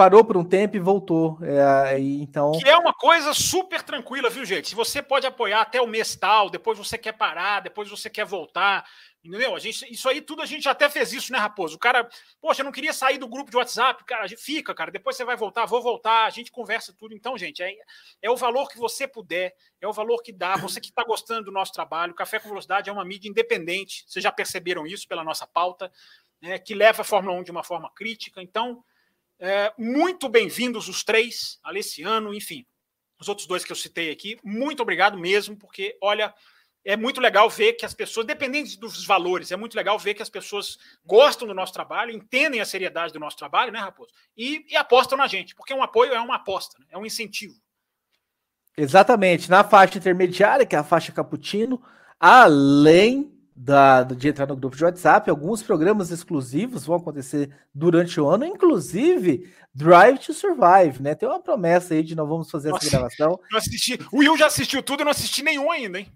parou 0.00 0.24
por 0.24 0.34
um 0.38 0.44
tempo 0.44 0.78
e 0.78 0.80
voltou. 0.80 1.38
É, 1.42 1.98
então... 2.00 2.52
Que 2.52 2.66
é 2.66 2.74
uma 2.74 2.94
coisa 2.94 3.34
super 3.34 3.82
tranquila, 3.82 4.30
viu, 4.30 4.46
gente? 4.46 4.70
Se 4.70 4.74
você 4.74 5.02
pode 5.02 5.26
apoiar 5.26 5.60
até 5.60 5.78
o 5.78 5.86
mês 5.86 6.16
tal, 6.16 6.48
depois 6.48 6.78
você 6.78 6.96
quer 6.96 7.12
parar, 7.12 7.60
depois 7.60 7.90
você 7.90 8.08
quer 8.08 8.24
voltar. 8.24 8.88
Entendeu? 9.22 9.54
A 9.54 9.58
gente, 9.58 9.92
isso 9.92 10.08
aí 10.08 10.22
tudo 10.22 10.40
a 10.40 10.46
gente 10.46 10.66
até 10.66 10.88
fez 10.88 11.12
isso, 11.12 11.30
né, 11.30 11.38
Raposo? 11.38 11.76
O 11.76 11.78
cara, 11.78 12.08
poxa, 12.40 12.62
eu 12.62 12.64
não 12.64 12.72
queria 12.72 12.94
sair 12.94 13.18
do 13.18 13.28
grupo 13.28 13.50
de 13.50 13.58
WhatsApp, 13.58 14.02
cara, 14.06 14.26
fica, 14.38 14.74
cara, 14.74 14.90
depois 14.90 15.16
você 15.16 15.24
vai 15.26 15.36
voltar, 15.36 15.66
vou 15.66 15.82
voltar, 15.82 16.24
a 16.24 16.30
gente 16.30 16.50
conversa 16.50 16.94
tudo. 16.98 17.14
Então, 17.14 17.36
gente, 17.36 17.62
é, 17.62 17.70
é 18.22 18.30
o 18.30 18.36
valor 18.36 18.70
que 18.70 18.78
você 18.78 19.06
puder, 19.06 19.54
é 19.82 19.86
o 19.86 19.92
valor 19.92 20.22
que 20.22 20.32
dá. 20.32 20.56
Você 20.56 20.80
que 20.80 20.88
está 20.88 21.04
gostando 21.04 21.44
do 21.44 21.52
nosso 21.52 21.74
trabalho, 21.74 22.14
Café 22.14 22.38
com 22.38 22.48
Velocidade 22.48 22.88
é 22.88 22.92
uma 22.92 23.04
mídia 23.04 23.28
independente, 23.28 24.02
vocês 24.06 24.22
já 24.22 24.32
perceberam 24.32 24.86
isso 24.86 25.06
pela 25.06 25.22
nossa 25.22 25.46
pauta, 25.46 25.92
né, 26.40 26.58
que 26.58 26.72
leva 26.72 27.02
a 27.02 27.04
Fórmula 27.04 27.38
1 27.38 27.42
de 27.42 27.50
uma 27.50 27.62
forma 27.62 27.90
crítica. 27.94 28.40
Então, 28.40 28.82
é, 29.40 29.72
muito 29.76 30.28
bem-vindos 30.28 30.88
os 30.88 31.02
três, 31.02 31.58
Alessiano, 31.64 32.32
enfim, 32.32 32.64
os 33.18 33.28
outros 33.28 33.46
dois 33.46 33.64
que 33.64 33.72
eu 33.72 33.76
citei 33.76 34.10
aqui. 34.10 34.38
Muito 34.44 34.82
obrigado 34.82 35.18
mesmo, 35.18 35.56
porque, 35.56 35.96
olha 36.00 36.32
é 36.84 36.96
muito 36.96 37.20
legal 37.20 37.48
ver 37.50 37.74
que 37.74 37.84
as 37.84 37.94
pessoas, 37.94 38.26
dependendo 38.26 38.68
dos 38.78 39.04
valores, 39.04 39.52
é 39.52 39.56
muito 39.56 39.74
legal 39.74 39.98
ver 39.98 40.14
que 40.14 40.22
as 40.22 40.30
pessoas 40.30 40.78
gostam 41.04 41.46
do 41.46 41.54
nosso 41.54 41.72
trabalho, 41.72 42.10
entendem 42.10 42.60
a 42.60 42.64
seriedade 42.64 43.12
do 43.12 43.20
nosso 43.20 43.36
trabalho, 43.36 43.72
né, 43.72 43.78
Raposo? 43.78 44.12
E, 44.36 44.64
e 44.68 44.76
apostam 44.76 45.18
na 45.18 45.26
gente, 45.26 45.54
porque 45.54 45.74
um 45.74 45.82
apoio 45.82 46.12
é 46.12 46.20
uma 46.20 46.36
aposta, 46.36 46.78
né? 46.78 46.86
é 46.90 46.98
um 46.98 47.04
incentivo. 47.04 47.54
Exatamente. 48.76 49.50
Na 49.50 49.62
faixa 49.62 49.98
intermediária, 49.98 50.64
que 50.64 50.74
é 50.74 50.78
a 50.78 50.84
faixa 50.84 51.12
cappuccino, 51.12 51.82
além 52.18 53.30
da, 53.62 54.04
de 54.04 54.28
entrar 54.28 54.46
no 54.46 54.56
grupo 54.56 54.74
de 54.74 54.82
WhatsApp, 54.82 55.28
alguns 55.28 55.62
programas 55.62 56.10
exclusivos 56.10 56.86
vão 56.86 56.96
acontecer 56.96 57.50
durante 57.74 58.18
o 58.18 58.26
ano, 58.26 58.46
inclusive 58.46 59.52
Drive 59.74 60.18
to 60.18 60.32
Survive, 60.32 61.02
né? 61.02 61.14
Tem 61.14 61.28
uma 61.28 61.42
promessa 61.42 61.92
aí 61.92 62.02
de 62.02 62.14
nós 62.14 62.26
vamos 62.26 62.50
fazer 62.50 62.70
Nossa, 62.70 62.86
essa 62.86 62.96
gravação. 62.96 63.38
assisti, 63.54 63.98
o 64.10 64.20
Will 64.20 64.38
já 64.38 64.46
assistiu 64.46 64.82
tudo, 64.82 65.00
eu 65.00 65.04
não 65.04 65.10
assisti 65.10 65.42
nenhum 65.42 65.70
ainda, 65.70 65.98
hein? 65.98 66.08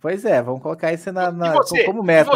Pois 0.00 0.24
é, 0.24 0.40
vamos 0.40 0.62
colocar 0.62 0.92
isso 0.92 1.10
na, 1.10 1.32
na 1.32 1.54
como 1.84 2.04
meta. 2.04 2.30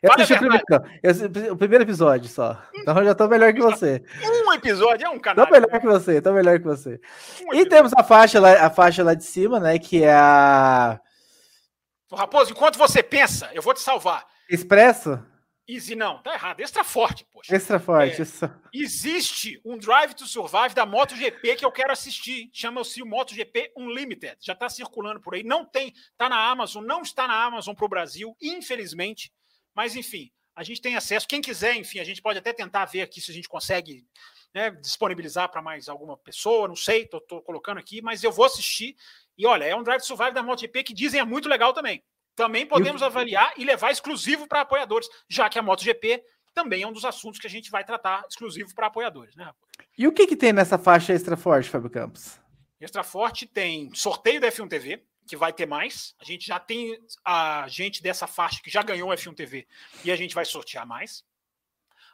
Eu 0.00 0.12
assisti 0.12 0.32
o 0.32 0.38
primeiro, 0.38 0.64
eu, 1.02 1.52
o 1.54 1.56
primeiro 1.56 1.82
episódio 1.82 2.28
só. 2.28 2.56
Então 2.76 2.96
eu 2.98 3.04
já 3.04 3.16
tô 3.16 3.26
melhor 3.26 3.52
que 3.52 3.60
você. 3.60 4.00
Um 4.22 4.52
episódio 4.52 5.06
é 5.08 5.10
um 5.10 5.18
canal. 5.18 5.44
Tô 5.44 5.50
melhor 5.50 5.80
que 5.80 5.86
você, 5.86 6.22
tô 6.22 6.32
melhor 6.32 6.60
que 6.60 6.64
você. 6.64 7.00
Um 7.44 7.54
e 7.54 7.66
temos 7.66 7.92
a 7.96 8.04
faixa, 8.04 8.38
lá, 8.38 8.64
a 8.64 8.70
faixa 8.70 9.02
lá 9.02 9.14
de 9.14 9.24
cima, 9.24 9.58
né? 9.58 9.76
Que 9.76 10.04
é 10.04 10.14
a. 10.14 11.00
Raposo, 12.16 12.52
enquanto 12.52 12.78
você 12.78 13.02
pensa, 13.02 13.50
eu 13.52 13.62
vou 13.62 13.74
te 13.74 13.80
salvar. 13.80 14.26
Expresso? 14.48 15.22
Easy 15.68 15.94
não, 15.94 16.22
tá 16.22 16.32
errado. 16.32 16.60
Extra 16.60 16.82
forte, 16.82 17.26
poxa. 17.30 17.54
Extra 17.54 17.78
forte, 17.78 18.18
é, 18.18 18.22
isso. 18.22 18.50
Existe 18.72 19.60
um 19.62 19.76
Drive 19.76 20.14
to 20.14 20.26
Survive 20.26 20.74
da 20.74 20.86
MotoGP 20.86 21.56
que 21.56 21.64
eu 21.64 21.70
quero 21.70 21.92
assistir. 21.92 22.48
Chama-se 22.54 23.02
o 23.02 23.06
MotoGP 23.06 23.72
Unlimited. 23.76 24.38
Já 24.40 24.54
está 24.54 24.70
circulando 24.70 25.20
por 25.20 25.34
aí. 25.34 25.42
Não 25.42 25.66
tem, 25.66 25.92
tá 26.16 26.26
na 26.26 26.48
Amazon, 26.50 26.82
não 26.82 27.02
está 27.02 27.28
na 27.28 27.44
Amazon 27.44 27.74
para 27.74 27.84
o 27.84 27.88
Brasil, 27.88 28.34
infelizmente. 28.40 29.30
Mas 29.74 29.94
enfim, 29.94 30.32
a 30.56 30.64
gente 30.64 30.80
tem 30.80 30.96
acesso. 30.96 31.28
Quem 31.28 31.42
quiser, 31.42 31.76
enfim, 31.76 31.98
a 31.98 32.04
gente 32.04 32.22
pode 32.22 32.38
até 32.38 32.54
tentar 32.54 32.86
ver 32.86 33.02
aqui 33.02 33.20
se 33.20 33.30
a 33.30 33.34
gente 33.34 33.48
consegue 33.48 34.06
né, 34.54 34.70
disponibilizar 34.70 35.50
para 35.50 35.60
mais 35.60 35.86
alguma 35.86 36.16
pessoa. 36.16 36.66
Não 36.66 36.76
sei, 36.76 37.06
tô 37.06 37.20
colocando 37.42 37.76
aqui, 37.76 38.00
mas 38.00 38.24
eu 38.24 38.32
vou 38.32 38.46
assistir. 38.46 38.96
E 39.38 39.46
olha, 39.46 39.64
é 39.64 39.74
um 39.74 39.82
Drive 39.82 40.00
to 40.00 40.06
Survive 40.06 40.32
da 40.32 40.42
MotoGP 40.42 40.82
que 40.82 40.92
dizem 40.92 41.20
é 41.20 41.24
muito 41.24 41.48
legal 41.48 41.72
também 41.72 42.02
também 42.38 42.64
podemos 42.64 43.02
avaliar 43.02 43.52
e 43.56 43.64
levar 43.64 43.90
exclusivo 43.90 44.46
para 44.46 44.60
apoiadores, 44.60 45.08
já 45.28 45.50
que 45.50 45.58
a 45.58 45.62
MotoGP 45.62 46.22
também 46.54 46.84
é 46.84 46.86
um 46.86 46.92
dos 46.92 47.04
assuntos 47.04 47.40
que 47.40 47.48
a 47.48 47.50
gente 47.50 47.68
vai 47.68 47.82
tratar 47.84 48.24
exclusivo 48.28 48.72
para 48.76 48.86
apoiadores, 48.86 49.34
né? 49.34 49.52
E 49.98 50.06
o 50.06 50.12
que, 50.12 50.24
que 50.24 50.36
tem 50.36 50.52
nessa 50.52 50.78
faixa 50.78 51.12
extra 51.12 51.36
forte, 51.36 51.68
Fábio 51.68 51.90
Campos? 51.90 52.38
Extra 52.80 53.02
forte 53.02 53.44
tem 53.44 53.92
sorteio 53.92 54.40
da 54.40 54.46
F1 54.52 54.68
TV, 54.68 55.02
que 55.26 55.36
vai 55.36 55.52
ter 55.52 55.66
mais. 55.66 56.14
A 56.20 56.24
gente 56.24 56.46
já 56.46 56.60
tem 56.60 56.96
a 57.24 57.66
gente 57.66 58.00
dessa 58.00 58.28
faixa 58.28 58.62
que 58.62 58.70
já 58.70 58.84
ganhou 58.84 59.10
a 59.10 59.16
F1 59.16 59.34
TV 59.34 59.66
e 60.04 60.12
a 60.12 60.16
gente 60.16 60.32
vai 60.32 60.44
sortear 60.44 60.86
mais. 60.86 61.24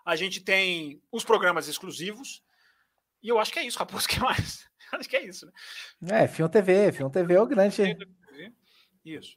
A 0.07 0.17
gente 0.17 0.41
tem 0.41 1.03
os 1.13 1.23
programas 1.23 1.69
exclusivos. 1.69 2.43
E 3.23 3.29
eu 3.29 3.39
acho 3.39 3.53
que 3.53 3.59
é 3.59 3.67
isso, 3.67 3.79
Raposo, 3.79 4.09
que 4.09 4.19
mais? 4.19 4.67
acho 4.93 5.09
que 5.09 5.17
é 5.17 5.25
isso, 5.25 5.47
né? 5.47 6.23
É, 6.23 6.29
F1 6.29 6.49
TV, 6.51 6.93
F1 6.93 7.11
TV 7.11 7.35
é 7.35 7.41
o 7.41 7.47
grande. 7.47 7.97
Isso. 9.05 9.37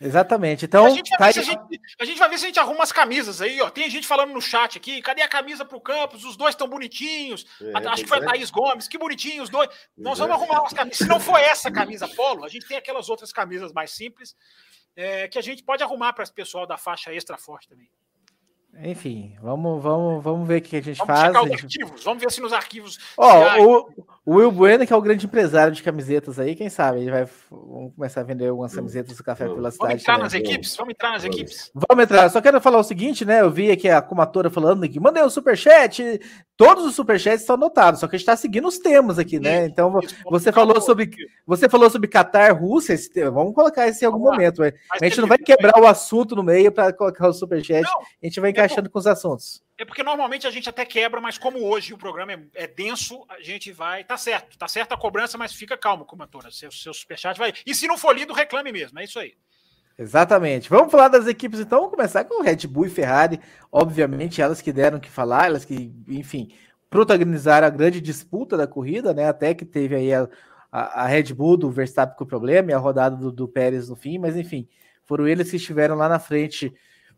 Exatamente. 0.00 0.64
Então, 0.64 0.86
a 0.86 0.90
gente, 0.90 1.10
tá 1.16 1.26
a, 1.26 1.30
gente, 1.30 1.80
a 2.00 2.04
gente, 2.04 2.18
vai 2.18 2.28
ver 2.28 2.38
se 2.38 2.44
a 2.44 2.48
gente 2.48 2.58
arruma 2.58 2.82
as 2.82 2.90
camisas 2.90 3.40
aí, 3.40 3.60
ó. 3.60 3.70
Tem 3.70 3.88
gente 3.88 4.06
falando 4.06 4.32
no 4.32 4.40
chat 4.40 4.76
aqui, 4.76 5.00
cadê 5.00 5.22
a 5.22 5.28
camisa 5.28 5.64
pro 5.64 5.80
Campos? 5.80 6.24
Os 6.24 6.36
dois 6.36 6.54
estão 6.54 6.66
bonitinhos. 6.66 7.46
É, 7.60 7.88
Acho 7.88 8.02
que 8.02 8.08
foi 8.08 8.18
a 8.18 8.22
é. 8.22 8.24
Thaís 8.24 8.50
Gomes, 8.50 8.88
que 8.88 8.98
bonitinho 8.98 9.44
os 9.44 9.48
dois. 9.48 9.70
Nós 9.96 10.18
vamos 10.18 10.34
é. 10.34 10.38
arrumar 10.38 10.60
umas 10.60 10.72
camisas. 10.72 10.98
Se 10.98 11.06
não 11.06 11.20
for 11.20 11.38
essa 11.38 11.70
camisa 11.70 12.08
polo, 12.08 12.44
a 12.44 12.48
gente 12.48 12.66
tem 12.66 12.76
aquelas 12.76 13.08
outras 13.08 13.32
camisas 13.32 13.72
mais 13.72 13.92
simples 13.92 14.34
é, 14.96 15.28
que 15.28 15.38
a 15.38 15.42
gente 15.42 15.62
pode 15.62 15.84
arrumar 15.84 16.12
para 16.12 16.24
esse 16.24 16.32
pessoal 16.32 16.66
da 16.66 16.76
faixa 16.76 17.14
extra 17.14 17.38
forte 17.38 17.68
também. 17.68 17.88
Enfim, 18.80 19.34
vamos, 19.42 19.82
vamos, 19.82 20.24
vamos 20.24 20.48
ver 20.48 20.58
o 20.58 20.62
que 20.62 20.76
a 20.76 20.80
gente 20.80 20.96
vamos 20.96 21.14
faz. 21.14 21.36
Gente... 21.36 21.52
arquivos, 21.52 22.04
vamos 22.04 22.22
ver 22.22 22.32
se 22.32 22.40
nos 22.40 22.52
arquivos. 22.54 22.98
Ó, 23.18 23.60
o, 23.60 24.04
o, 24.24 24.36
Will 24.36 24.50
Bueno, 24.50 24.86
que 24.86 24.92
é 24.92 24.96
o 24.96 25.02
grande 25.02 25.26
empresário 25.26 25.74
de 25.74 25.82
camisetas 25.82 26.38
aí, 26.38 26.56
quem 26.56 26.70
sabe? 26.70 27.00
Ele 27.00 27.10
vai 27.10 27.28
vamos 27.50 27.94
começar 27.94 28.22
a 28.22 28.24
vender 28.24 28.48
algumas 28.48 28.74
camisetas 28.74 29.14
do 29.14 29.22
Café 29.22 29.46
pela 29.46 29.70
Cidade. 29.70 29.88
Vamos 29.88 30.02
entrar 30.02 30.18
nas 30.18 30.32
equipes? 30.32 30.74
Vamos 30.74 30.92
entrar 30.92 31.10
nas 31.10 31.24
equipes? 31.24 31.70
Vamos 31.74 32.04
entrar. 32.04 32.30
Só 32.30 32.40
quero 32.40 32.60
falar 32.62 32.78
o 32.78 32.84
seguinte, 32.84 33.26
né? 33.26 33.42
Eu 33.42 33.50
vi 33.50 33.70
aqui 33.70 33.90
a 33.90 34.00
comatora 34.00 34.48
falando 34.48 34.88
que 34.88 34.98
mandei 34.98 35.22
o 35.22 35.26
um 35.26 35.30
superchat. 35.30 36.18
Todos 36.56 36.84
os 36.86 36.94
superchats 36.94 37.42
estão 37.42 37.56
anotados, 37.56 38.00
só 38.00 38.08
que 38.08 38.16
a 38.16 38.18
gente 38.18 38.24
está 38.24 38.36
seguindo 38.36 38.68
os 38.68 38.78
temas 38.78 39.18
aqui, 39.18 39.38
né? 39.38 39.66
Então, 39.66 40.00
você 40.30 40.50
falou 40.50 40.80
sobre 40.80 41.10
você 41.46 41.68
falou 41.68 41.90
sobre 41.90 42.08
Qatar, 42.08 42.58
Rússia. 42.58 42.96
Vamos 43.30 43.54
colocar 43.54 43.86
isso 43.86 44.02
em 44.02 44.06
algum 44.06 44.30
momento. 44.30 44.62
A 44.62 45.04
gente 45.04 45.20
não 45.20 45.28
vai 45.28 45.38
quebrar 45.38 45.78
o 45.78 45.86
assunto 45.86 46.34
no 46.34 46.42
meio 46.42 46.72
para 46.72 46.92
colocar 46.92 47.28
o 47.28 47.32
superchat. 47.32 47.84
A 47.86 48.26
gente 48.26 48.40
vai 48.40 48.52
é 48.61 48.61
encaixando 48.64 48.90
com 48.90 48.98
os 48.98 49.06
assuntos. 49.06 49.62
É 49.78 49.84
porque 49.84 50.02
normalmente 50.02 50.46
a 50.46 50.50
gente 50.50 50.68
até 50.68 50.84
quebra, 50.84 51.20
mas 51.20 51.38
como 51.38 51.64
hoje 51.64 51.92
o 51.92 51.98
programa 51.98 52.32
é, 52.32 52.40
é 52.54 52.66
denso, 52.66 53.24
a 53.28 53.40
gente 53.40 53.72
vai. 53.72 54.04
Tá 54.04 54.16
certo, 54.16 54.56
tá 54.56 54.68
certa 54.68 54.94
a 54.94 54.98
cobrança, 54.98 55.36
mas 55.36 55.52
fica 55.52 55.76
calmo, 55.76 56.04
comatora. 56.04 56.50
Seu, 56.50 56.70
seu 56.70 56.94
superchat 56.94 57.38
vai. 57.38 57.52
E 57.66 57.74
se 57.74 57.86
não 57.86 57.98
for 57.98 58.16
lido, 58.16 58.32
reclame 58.32 58.70
mesmo. 58.72 58.98
É 58.98 59.04
isso 59.04 59.18
aí. 59.18 59.34
Exatamente. 59.98 60.70
Vamos 60.70 60.90
falar 60.90 61.08
das 61.08 61.26
equipes 61.26 61.60
então. 61.60 61.80
Vamos 61.80 61.94
começar 61.94 62.24
com 62.24 62.42
Red 62.42 62.66
Bull 62.66 62.86
e 62.86 62.90
Ferrari. 62.90 63.40
Obviamente, 63.70 64.40
elas 64.40 64.62
que 64.62 64.72
deram 64.72 65.00
que 65.00 65.10
falar, 65.10 65.46
elas 65.46 65.64
que, 65.64 65.92
enfim, 66.08 66.54
protagonizaram 66.88 67.66
a 67.66 67.70
grande 67.70 68.00
disputa 68.00 68.56
da 68.56 68.66
corrida, 68.66 69.12
né? 69.12 69.28
Até 69.28 69.54
que 69.54 69.64
teve 69.64 69.94
aí 69.94 70.14
a, 70.14 70.28
a, 70.70 71.04
a 71.04 71.06
Red 71.06 71.34
Bull 71.34 71.56
do 71.56 71.70
Verstappen 71.70 72.16
com 72.16 72.24
problema 72.24 72.70
e 72.70 72.74
a 72.74 72.78
rodada 72.78 73.16
do, 73.16 73.30
do 73.30 73.48
Pérez 73.48 73.88
no 73.88 73.96
fim, 73.96 74.18
mas 74.18 74.36
enfim, 74.36 74.68
foram 75.04 75.26
eles 75.26 75.50
que 75.50 75.56
estiveram 75.56 75.94
lá 75.94 76.08
na 76.08 76.18
frente 76.18 76.72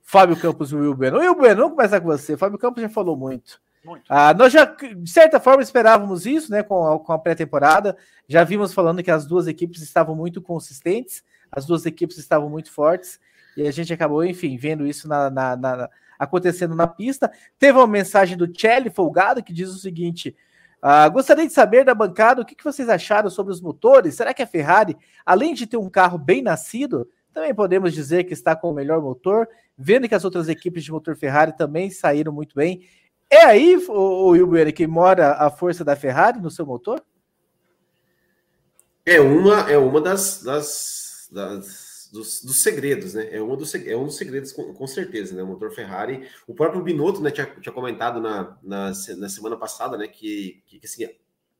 Fábio 0.05 0.36
Campos 0.36 0.70
e 0.70 0.76
o 0.76 0.80
Will 0.80 0.94
Bueno. 0.94 1.18
Will 1.18 1.34
Bueno, 1.34 1.62
vamos 1.62 1.76
começar 1.76 2.00
com 2.00 2.07
você. 2.07 2.36
Fábio 2.36 2.59
Campos 2.59 2.82
já 2.82 2.88
falou 2.88 3.16
muito. 3.16 3.61
muito. 3.84 4.05
Ah, 4.09 4.34
nós 4.34 4.52
já, 4.52 4.64
de 4.64 5.11
certa 5.11 5.40
forma, 5.40 5.62
esperávamos 5.62 6.26
isso, 6.26 6.52
né, 6.52 6.62
com 6.62 6.86
a, 6.86 7.00
com 7.00 7.12
a 7.12 7.18
pré-temporada. 7.18 7.96
Já 8.28 8.44
vimos 8.44 8.74
falando 8.74 9.02
que 9.02 9.11
as 9.11 9.26
duas 9.26 9.48
equipes 9.48 9.82
estavam 9.82 10.14
muito 10.14 10.42
consistentes, 10.42 11.24
as 11.50 11.64
duas 11.64 11.86
equipes 11.86 12.18
estavam 12.18 12.50
muito 12.50 12.70
fortes, 12.70 13.18
e 13.57 13.66
a 13.66 13.70
gente 13.72 13.92
acabou, 13.92 14.22
enfim, 14.22 14.57
vendo 14.59 14.86
isso 14.86 15.09
na, 15.09 15.30
na, 15.30 15.57
na 15.57 15.90
acontecendo 16.18 16.74
na 16.74 16.86
pista. 16.86 17.32
Teve 17.59 17.78
uma 17.78 17.86
mensagem 17.86 18.36
do 18.36 18.48
Chelly 18.55 18.90
Folgado 18.90 19.42
que 19.42 19.52
diz 19.52 19.70
o 19.70 19.78
seguinte: 19.78 20.36
ah, 20.82 21.09
gostaria 21.09 21.46
de 21.46 21.52
saber 21.52 21.82
da 21.82 21.94
bancada 21.94 22.42
o 22.42 22.44
que, 22.44 22.55
que 22.55 22.62
vocês 22.62 22.90
acharam 22.90 23.30
sobre 23.30 23.52
os 23.52 23.61
motores. 23.61 24.14
Será 24.14 24.34
que 24.34 24.42
a 24.42 24.46
Ferrari, 24.46 24.96
além 25.24 25.55
de 25.55 25.66
ter 25.66 25.78
um 25.78 25.88
carro 25.88 26.18
bem 26.18 26.42
nascido, 26.42 27.09
também 27.35 27.55
podemos 27.55 27.93
dizer 27.93 28.24
que 28.24 28.32
está 28.32 28.57
com 28.57 28.70
o 28.70 28.74
melhor 28.74 29.03
motor? 29.03 29.47
vendo 29.76 30.09
que 30.09 30.14
as 30.14 30.24
outras 30.24 30.49
equipes 30.49 30.85
de 30.85 30.93
motor 30.93 31.16
Ferrari 31.16 31.57
também 31.57 31.91
saíram 31.91 32.32
muito 32.32 32.55
bem. 32.55 32.89
É 33.30 33.45
aí, 33.45 33.76
o, 33.89 34.32
o 34.32 34.72
que 34.72 34.87
mora 34.87 35.32
a 35.32 35.51
força 35.51 35.85
da 35.85 35.97
Ferrari 35.97 36.41
no 36.41 36.51
seu 36.51 36.64
motor? 36.64 37.05
É 39.05 39.20
uma, 39.20 39.70
é 39.70 39.76
uma 39.76 40.01
das, 40.01 40.43
das, 40.43 41.28
das 41.30 42.09
dos, 42.12 42.43
dos, 42.45 42.62
segredos, 42.62 43.14
né? 43.14 43.28
É, 43.32 43.43
uma 43.43 43.57
dos, 43.57 43.74
é 43.74 43.97
um 43.97 44.05
dos 44.05 44.16
segredos, 44.16 44.53
com, 44.53 44.72
com, 44.72 44.87
certeza, 44.87 45.35
né? 45.35 45.43
O 45.43 45.47
motor 45.49 45.72
Ferrari. 45.72 46.28
O 46.47 46.55
próprio 46.55 46.82
Binotto, 46.82 47.20
né, 47.20 47.30
tinha, 47.30 47.47
tinha 47.61 47.72
comentado 47.72 48.20
na, 48.20 48.57
na, 48.62 48.93
na 49.16 49.28
semana 49.28 49.57
passada, 49.57 49.99
né, 49.99 50.07
que, 50.07 50.62
que, 50.64 50.78
que 50.78 50.87
assim, 50.87 51.09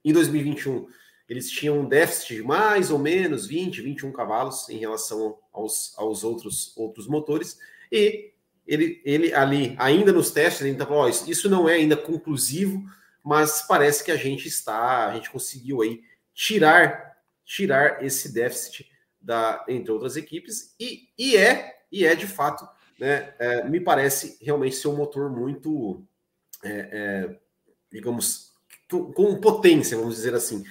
em 0.05 0.13
2021 0.13 0.87
eles 1.29 1.51
tinham 1.51 1.81
um 1.81 1.89
déficit 1.89 2.37
de 2.37 2.43
mais 2.43 2.91
ou 2.91 2.99
menos 2.99 3.47
20, 3.47 3.81
21 3.81 4.13
cavalos 4.13 4.69
em 4.69 4.79
relação 4.79 5.39
aos, 5.53 5.95
aos 5.97 6.23
outros, 6.23 6.77
outros 6.77 7.07
motores, 7.07 7.59
e 7.91 8.33
ele, 8.67 9.01
ele 9.05 9.35
ali, 9.35 9.75
ainda 9.79 10.13
nos 10.13 10.31
testes, 10.31 10.63
ele 10.63 10.73
está 10.73 10.87
falando, 10.87 11.11
isso, 11.11 11.31
isso 11.31 11.49
não 11.49 11.69
é 11.69 11.75
ainda 11.75 11.97
conclusivo, 11.97 12.83
mas 13.23 13.63
parece 13.63 14.05
que 14.05 14.11
a 14.11 14.17
gente 14.17 14.49
está, 14.49 15.09
a 15.09 15.15
gente 15.15 15.31
conseguiu 15.31 15.81
aí 15.83 16.03
tirar, 16.35 17.17
tirar 17.45 18.05
esse 18.05 18.33
déficit 18.33 18.91
da, 19.21 19.65
entre 19.69 19.91
outras 19.91 20.17
equipes, 20.17 20.75
e, 20.79 21.09
e 21.17 21.37
é, 21.37 21.75
e 21.91 22.05
é 22.05 22.15
de 22.15 22.27
fato, 22.27 22.69
né, 22.99 23.35
é, 23.39 23.65
me 23.69 23.81
parece 23.81 24.39
realmente 24.43 24.77
ser 24.77 24.89
um 24.89 24.97
motor 24.97 25.31
muito, 25.31 26.05
é, 26.63 26.71
é, 26.71 27.39
digamos, 27.91 28.53
com, 28.91 29.13
com 29.13 29.41
potência, 29.41 29.97
vamos 29.97 30.17
dizer 30.17 30.35
assim. 30.35 30.65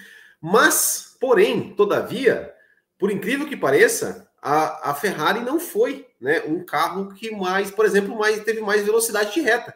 Mas, 0.46 1.16
porém, 1.22 1.74
todavia, 1.74 2.54
por 2.98 3.10
incrível 3.10 3.48
que 3.48 3.56
pareça, 3.56 4.30
a, 4.42 4.90
a 4.90 4.94
Ferrari 4.94 5.40
não 5.40 5.58
foi 5.58 6.06
né, 6.20 6.44
um 6.46 6.66
carro 6.66 7.14
que 7.14 7.32
mais, 7.32 7.72
por 7.72 7.86
exemplo, 7.86 8.14
mais 8.18 8.44
teve 8.44 8.60
mais 8.60 8.84
velocidade 8.84 9.34
de 9.34 9.40
reta. 9.40 9.74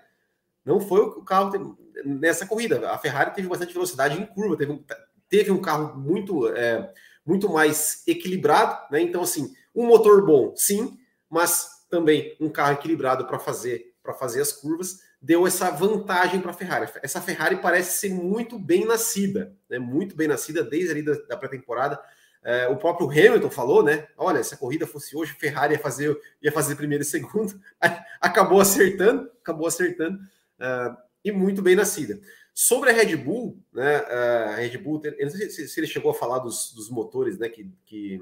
Não 0.65 0.81
foi 0.81 0.99
o 0.99 1.23
carro 1.23 1.51
teve, 1.51 1.73
nessa 2.03 2.45
corrida. 2.45 2.91
A 2.91 2.97
Ferrari 2.97 3.33
teve 3.33 3.47
bastante 3.47 3.71
velocidade 3.71 4.21
em 4.21 4.25
curva, 4.25 4.57
teve 4.57 4.73
um, 4.73 4.83
teve 5.29 5.51
um 5.51 5.61
carro 5.61 5.97
muito, 5.97 6.49
é, 6.49 6.91
muito 7.25 7.47
mais 7.47 8.03
equilibrado, 8.05 8.91
né? 8.91 8.99
Então, 8.99 9.21
assim, 9.21 9.53
um 9.73 9.85
motor 9.85 10.25
bom, 10.25 10.53
sim, 10.53 10.99
mas 11.29 11.85
também 11.89 12.35
um 12.41 12.49
carro 12.49 12.73
equilibrado 12.73 13.25
para 13.25 13.39
fazer 13.39 13.93
para 14.03 14.13
fazer 14.13 14.41
as 14.41 14.53
curvas 14.53 14.99
deu 15.21 15.47
essa 15.47 15.69
vantagem 15.69 16.39
para 16.39 16.51
a 16.51 16.53
Ferrari. 16.53 16.89
Essa 17.01 17.21
Ferrari 17.21 17.57
parece 17.57 17.97
ser 17.97 18.09
muito 18.09 18.59
bem 18.59 18.85
nascida, 18.85 19.55
né? 19.69 19.79
Muito 19.79 20.15
bem 20.15 20.27
nascida 20.27 20.63
desde 20.63 20.91
ali 20.91 21.01
da, 21.01 21.13
da 21.27 21.37
pré-temporada. 21.37 21.99
É, 22.43 22.67
o 22.67 22.77
próprio 22.77 23.09
Hamilton 23.09 23.49
falou, 23.49 23.83
né? 23.83 24.07
Olha, 24.15 24.43
se 24.43 24.53
a 24.53 24.57
corrida 24.57 24.87
fosse 24.87 25.15
hoje, 25.15 25.33
Ferrari 25.33 25.73
ia 25.73 25.79
fazer, 25.79 26.17
ia 26.41 26.51
fazer 26.51 26.75
primeiro 26.75 27.01
e 27.01 27.05
segundo. 27.05 27.59
acabou 28.21 28.61
acertando, 28.61 29.29
acabou 29.41 29.67
acertando. 29.67 30.17
Uh, 30.59 30.95
e 31.23 31.31
muito 31.31 31.61
bem 31.61 31.75
nascida. 31.75 32.19
Sobre 32.53 32.89
a 32.89 32.93
Red 32.93 33.15
Bull, 33.17 33.61
né? 33.73 33.97
A 33.97 34.55
Red 34.55 34.77
Bull, 34.77 35.01
eu 35.03 35.25
não 35.25 35.29
sei 35.29 35.49
se, 35.49 35.67
se 35.67 35.79
ele 35.79 35.87
chegou 35.87 36.11
a 36.11 36.15
falar 36.15 36.39
dos, 36.39 36.73
dos 36.73 36.89
motores, 36.89 37.37
né? 37.37 37.49
Que, 37.49 37.69
que, 37.85 38.21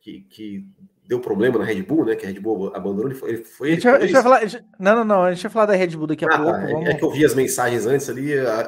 que, 0.00 0.20
que 0.22 0.66
deu 1.06 1.20
problema 1.20 1.58
na 1.58 1.64
Red 1.64 1.82
Bull, 1.82 2.04
né? 2.04 2.14
Que 2.14 2.24
a 2.24 2.28
Red 2.28 2.40
Bull 2.40 2.74
abandonou. 2.74 3.06
Ele 3.06 3.14
foi, 3.14 3.28
ele 3.30 3.44
foi, 3.44 3.72
a 3.72 3.74
gente, 3.74 3.88
a 3.88 4.00
gente 4.00 4.12
vai 4.12 4.22
falar, 4.22 4.40
não, 4.78 4.96
não, 4.96 5.04
não. 5.04 5.22
A 5.24 5.32
gente 5.32 5.42
vai 5.42 5.52
falar 5.52 5.66
da 5.66 5.74
Red 5.74 5.88
Bull 5.88 6.06
daqui 6.06 6.24
a 6.24 6.28
ah, 6.28 6.38
pouco. 6.38 6.52
Tá. 6.52 6.66
Vamos... 6.66 6.88
É 6.88 6.94
que 6.94 7.04
eu 7.04 7.10
vi 7.10 7.24
as 7.24 7.34
mensagens 7.34 7.86
antes 7.86 8.08
ali, 8.08 8.38
a, 8.38 8.60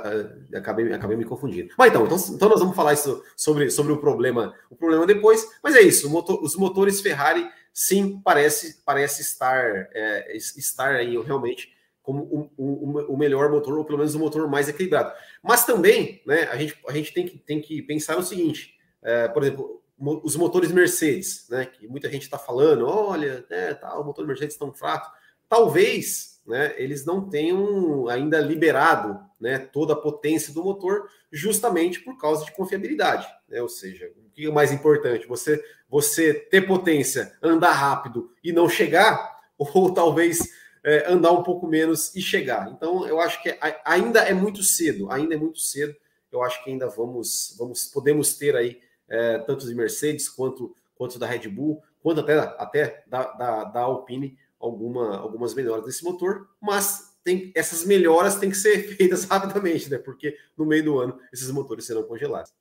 a, 0.53 0.59
acabei, 0.59 0.93
acabei 0.93 1.16
me 1.16 1.24
confundindo. 1.24 1.72
Mas 1.78 1.91
então, 1.91 2.05
então, 2.05 2.18
então, 2.18 2.49
nós 2.49 2.61
vamos 2.61 2.76
falar 2.76 2.93
isso 2.93 3.22
sobre, 3.37 3.70
sobre 3.70 3.93
o 3.93 3.99
problema, 3.99 4.55
o 4.68 4.76
problema 4.76 5.07
depois. 5.07 5.47
Mas 5.62 5.76
é 5.76 5.80
isso. 5.80 6.11
Motor, 6.11 6.43
os 6.43 6.57
motores 6.57 7.01
Ferrari, 7.01 7.47
sim, 7.72 8.20
parece, 8.24 8.82
parece 8.85 9.22
estar, 9.22 9.89
é, 9.95 10.37
estar 10.37 10.95
aí 10.97 11.16
realmente 11.22 11.72
como 12.03 12.22
o, 12.24 12.51
o, 12.59 13.14
o, 13.14 13.16
melhor 13.16 13.51
motor, 13.51 13.78
ou 13.78 13.85
pelo 13.85 13.97
menos 13.97 14.14
o 14.14 14.18
motor 14.18 14.47
mais 14.47 14.68
equilibrado. 14.68 15.11
Mas 15.43 15.64
também, 15.64 16.20
né, 16.26 16.43
a 16.53 16.57
gente, 16.57 16.78
a 16.87 16.93
gente 16.93 17.14
tem, 17.14 17.26
que, 17.26 17.39
tem 17.39 17.62
que 17.62 17.80
pensar 17.80 18.18
o 18.18 18.22
seguinte: 18.22 18.74
é, 19.03 19.26
por 19.28 19.43
exemplo, 19.43 19.82
os 19.99 20.36
motores 20.36 20.72
Mercedes, 20.72 21.47
né, 21.49 21.66
que 21.66 21.86
muita 21.86 22.11
gente 22.11 22.22
está 22.22 22.38
falando, 22.38 22.86
olha, 22.86 23.45
né, 23.49 23.74
tá, 23.74 23.99
o 23.99 24.05
motor 24.05 24.26
Mercedes 24.26 24.57
tão 24.57 24.72
fraco. 24.72 25.11
Talvez 25.49 26.40
né, 26.47 26.74
eles 26.76 27.05
não 27.07 27.28
tenham 27.28 28.09
ainda 28.09 28.40
liberado 28.40 29.18
né, 29.40 29.59
toda 29.59 29.95
a 29.95 29.97
potência 29.97 30.53
do 30.53 30.64
motor, 30.64 31.09
justamente 31.32 32.01
por 32.01 32.18
causa 32.18 32.45
de 32.45 32.53
confiabilidade. 32.53 33.26
Né? 33.49 33.62
Ou 33.62 33.68
seja, 33.68 34.11
o 34.16 34.30
que 34.30 34.47
é 34.47 34.51
mais 34.51 34.72
importante? 34.72 35.26
Você, 35.26 35.62
você 35.88 36.34
ter 36.34 36.66
potência, 36.66 37.36
andar 37.42 37.72
rápido 37.72 38.30
e 38.42 38.53
não 38.53 38.68
chegar, 38.68 39.38
ou 39.57 39.92
talvez 39.92 40.49
é, 40.82 41.11
andar 41.11 41.32
um 41.32 41.42
pouco 41.42 41.66
menos 41.66 42.14
e 42.14 42.20
chegar. 42.20 42.70
Então, 42.70 43.07
eu 43.07 43.20
acho 43.20 43.42
que 43.42 43.57
ainda 43.84 44.20
é 44.20 44.34
muito 44.34 44.62
cedo, 44.62 45.11
ainda 45.11 45.34
é 45.34 45.38
muito 45.38 45.59
cedo. 45.59 45.97
Eu 46.30 46.42
acho 46.42 46.62
que 46.64 46.70
ainda 46.70 46.88
vamos, 46.88 47.55
vamos 47.57 47.86
podemos 47.86 48.36
ter 48.36 48.57
aí 48.57 48.80
é, 49.14 49.38
tanto 49.38 49.66
de 49.66 49.74
Mercedes 49.74 50.28
quanto, 50.28 50.74
quanto 50.94 51.18
da 51.18 51.26
Red 51.26 51.48
Bull, 51.48 51.82
quanto 52.02 52.20
até, 52.20 52.38
até 52.38 53.04
da, 53.06 53.32
da, 53.32 53.64
da 53.64 53.80
Alpine, 53.80 54.36
alguma, 54.60 55.16
algumas 55.16 55.54
melhoras 55.54 55.84
desse 55.84 56.02
motor, 56.02 56.48
mas 56.60 57.14
tem, 57.22 57.52
essas 57.54 57.86
melhoras 57.86 58.34
têm 58.34 58.50
que 58.50 58.56
ser 58.56 58.78
feitas 58.96 59.24
rapidamente, 59.24 59.90
né? 59.90 59.98
Porque 59.98 60.36
no 60.56 60.66
meio 60.66 60.84
do 60.84 60.98
ano 60.98 61.18
esses 61.32 61.50
motores 61.50 61.86
serão 61.86 62.02
congelados. 62.02 62.52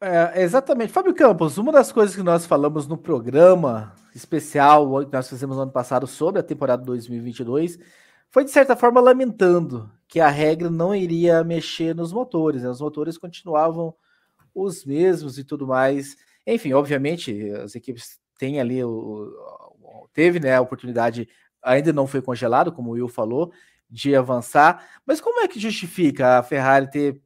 É, 0.00 0.42
exatamente. 0.42 0.92
Fábio 0.92 1.14
Campos, 1.14 1.56
uma 1.56 1.72
das 1.72 1.92
coisas 1.92 2.16
que 2.16 2.22
nós 2.22 2.44
falamos 2.44 2.86
no 2.86 2.96
programa 2.96 3.94
especial 4.14 5.04
que 5.04 5.12
nós 5.12 5.28
fizemos 5.28 5.56
no 5.56 5.62
ano 5.62 5.72
passado 5.72 6.06
sobre 6.06 6.40
a 6.40 6.44
temporada 6.44 6.84
2022 6.84 7.78
foi, 8.30 8.44
de 8.44 8.50
certa 8.50 8.74
forma, 8.74 9.00
lamentando 9.00 9.90
que 10.08 10.20
a 10.20 10.28
regra 10.28 10.68
não 10.68 10.94
iria 10.94 11.44
mexer 11.44 11.94
nos 11.94 12.12
motores. 12.12 12.62
Né? 12.62 12.68
Os 12.68 12.80
motores 12.80 13.16
continuavam 13.16 13.94
os 14.54 14.84
mesmos 14.84 15.38
e 15.38 15.44
tudo 15.44 15.66
mais. 15.66 16.16
Enfim, 16.46 16.72
obviamente, 16.72 17.50
as 17.52 17.74
equipes 17.74 18.18
têm 18.38 18.60
ali 18.60 18.82
o, 18.84 19.32
teve 20.12 20.40
né, 20.40 20.54
a 20.54 20.60
oportunidade, 20.60 21.28
ainda 21.62 21.92
não 21.92 22.06
foi 22.06 22.22
congelado, 22.22 22.72
como 22.72 22.90
o 22.90 22.92
Will 22.92 23.08
falou, 23.08 23.52
de 23.90 24.14
avançar. 24.14 24.86
Mas 25.04 25.20
como 25.20 25.40
é 25.40 25.48
que 25.48 25.60
justifica 25.60 26.38
a 26.38 26.42
Ferrari 26.42 26.90
ter, 26.90 27.22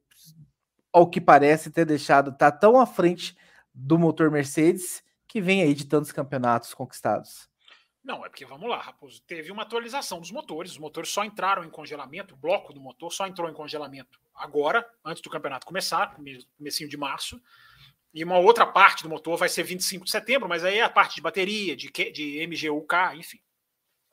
ao 0.93 1.09
que 1.09 1.21
parece, 1.21 1.71
ter 1.71 1.85
deixado 1.85 2.37
tá 2.37 2.51
tão 2.51 2.81
à 2.81 2.87
frente 2.87 3.37
do 3.75 3.99
motor 3.99 4.31
Mercedes 4.31 5.03
que 5.27 5.41
vem 5.41 5.63
aí 5.63 5.75
de 5.75 5.87
tantos 5.87 6.13
campeonatos 6.13 6.75
conquistados? 6.75 7.48
Não, 8.09 8.25
é 8.25 8.31
porque 8.31 8.47
vamos 8.47 8.71
lá, 8.71 8.81
Raposo. 8.81 9.21
Teve 9.27 9.53
uma 9.53 9.65
atualização 9.65 10.19
dos 10.19 10.31
motores. 10.31 10.73
Os 10.73 10.79
motores 10.79 11.11
só 11.11 11.27
entraram 11.27 11.63
em 11.63 11.69
congelamento, 11.69 12.33
o 12.33 12.39
bloco 12.39 12.73
do 12.73 12.81
motor 12.81 13.13
só 13.13 13.27
entrou 13.27 13.51
em 13.51 13.53
congelamento 13.53 14.19
agora, 14.35 14.89
antes 15.05 15.21
do 15.21 15.29
campeonato 15.29 15.67
começar, 15.67 16.17
comecinho 16.57 16.89
de 16.89 16.97
março. 16.97 17.39
E 18.15 18.25
uma 18.25 18.39
outra 18.39 18.65
parte 18.65 19.03
do 19.03 19.11
motor 19.11 19.37
vai 19.37 19.51
ser 19.51 19.63
25 19.63 20.07
de 20.07 20.11
setembro, 20.11 20.49
mas 20.49 20.65
aí 20.65 20.79
é 20.79 20.83
a 20.83 20.89
parte 20.89 21.17
de 21.17 21.21
bateria, 21.21 21.77
de, 21.77 21.91
de 21.91 22.47
MGUK, 22.47 23.15
enfim. 23.15 23.43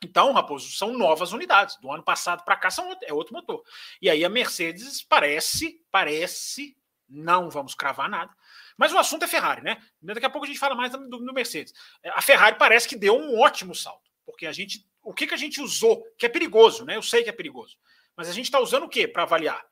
Então, 0.03 0.33
Raposo, 0.33 0.69
são 0.71 0.91
novas 0.97 1.31
unidades. 1.31 1.77
Do 1.77 1.89
ano 1.89 2.03
passado 2.03 2.43
para 2.43 2.57
cá 2.57 2.69
são, 2.69 2.93
é 3.01 3.13
outro 3.13 3.33
motor. 3.33 3.63
E 4.01 4.09
aí 4.09 4.25
a 4.25 4.29
Mercedes 4.29 5.01
parece, 5.03 5.81
parece, 5.89 6.75
não 7.07 7.49
vamos 7.49 7.73
cravar 7.73 8.09
nada, 8.09 8.35
mas 8.77 8.91
o 8.93 8.97
assunto 8.97 9.23
é 9.23 9.27
Ferrari, 9.27 9.61
né? 9.61 9.81
Daqui 10.01 10.25
a 10.25 10.29
pouco 10.29 10.45
a 10.45 10.47
gente 10.47 10.59
fala 10.59 10.75
mais 10.75 10.91
do, 10.91 11.07
do 11.07 11.33
Mercedes. 11.33 11.73
É, 12.03 12.09
a 12.09 12.21
Ferrari 12.21 12.57
parece 12.57 12.87
que 12.87 12.95
deu 12.95 13.17
um 13.17 13.39
ótimo 13.39 13.73
salto, 13.73 14.11
porque 14.25 14.45
a 14.45 14.51
gente, 14.51 14.85
o 15.01 15.13
que, 15.13 15.27
que 15.27 15.33
a 15.33 15.37
gente 15.37 15.61
usou, 15.61 16.03
que 16.17 16.25
é 16.25 16.29
perigoso, 16.29 16.85
né? 16.85 16.95
Eu 16.95 17.01
sei 17.01 17.23
que 17.23 17.29
é 17.29 17.33
perigoso, 17.33 17.77
mas 18.15 18.29
a 18.29 18.33
gente 18.33 18.45
está 18.45 18.59
usando 18.59 18.83
o 18.83 18.89
que 18.89 19.07
para 19.07 19.23
avaliar? 19.23 19.65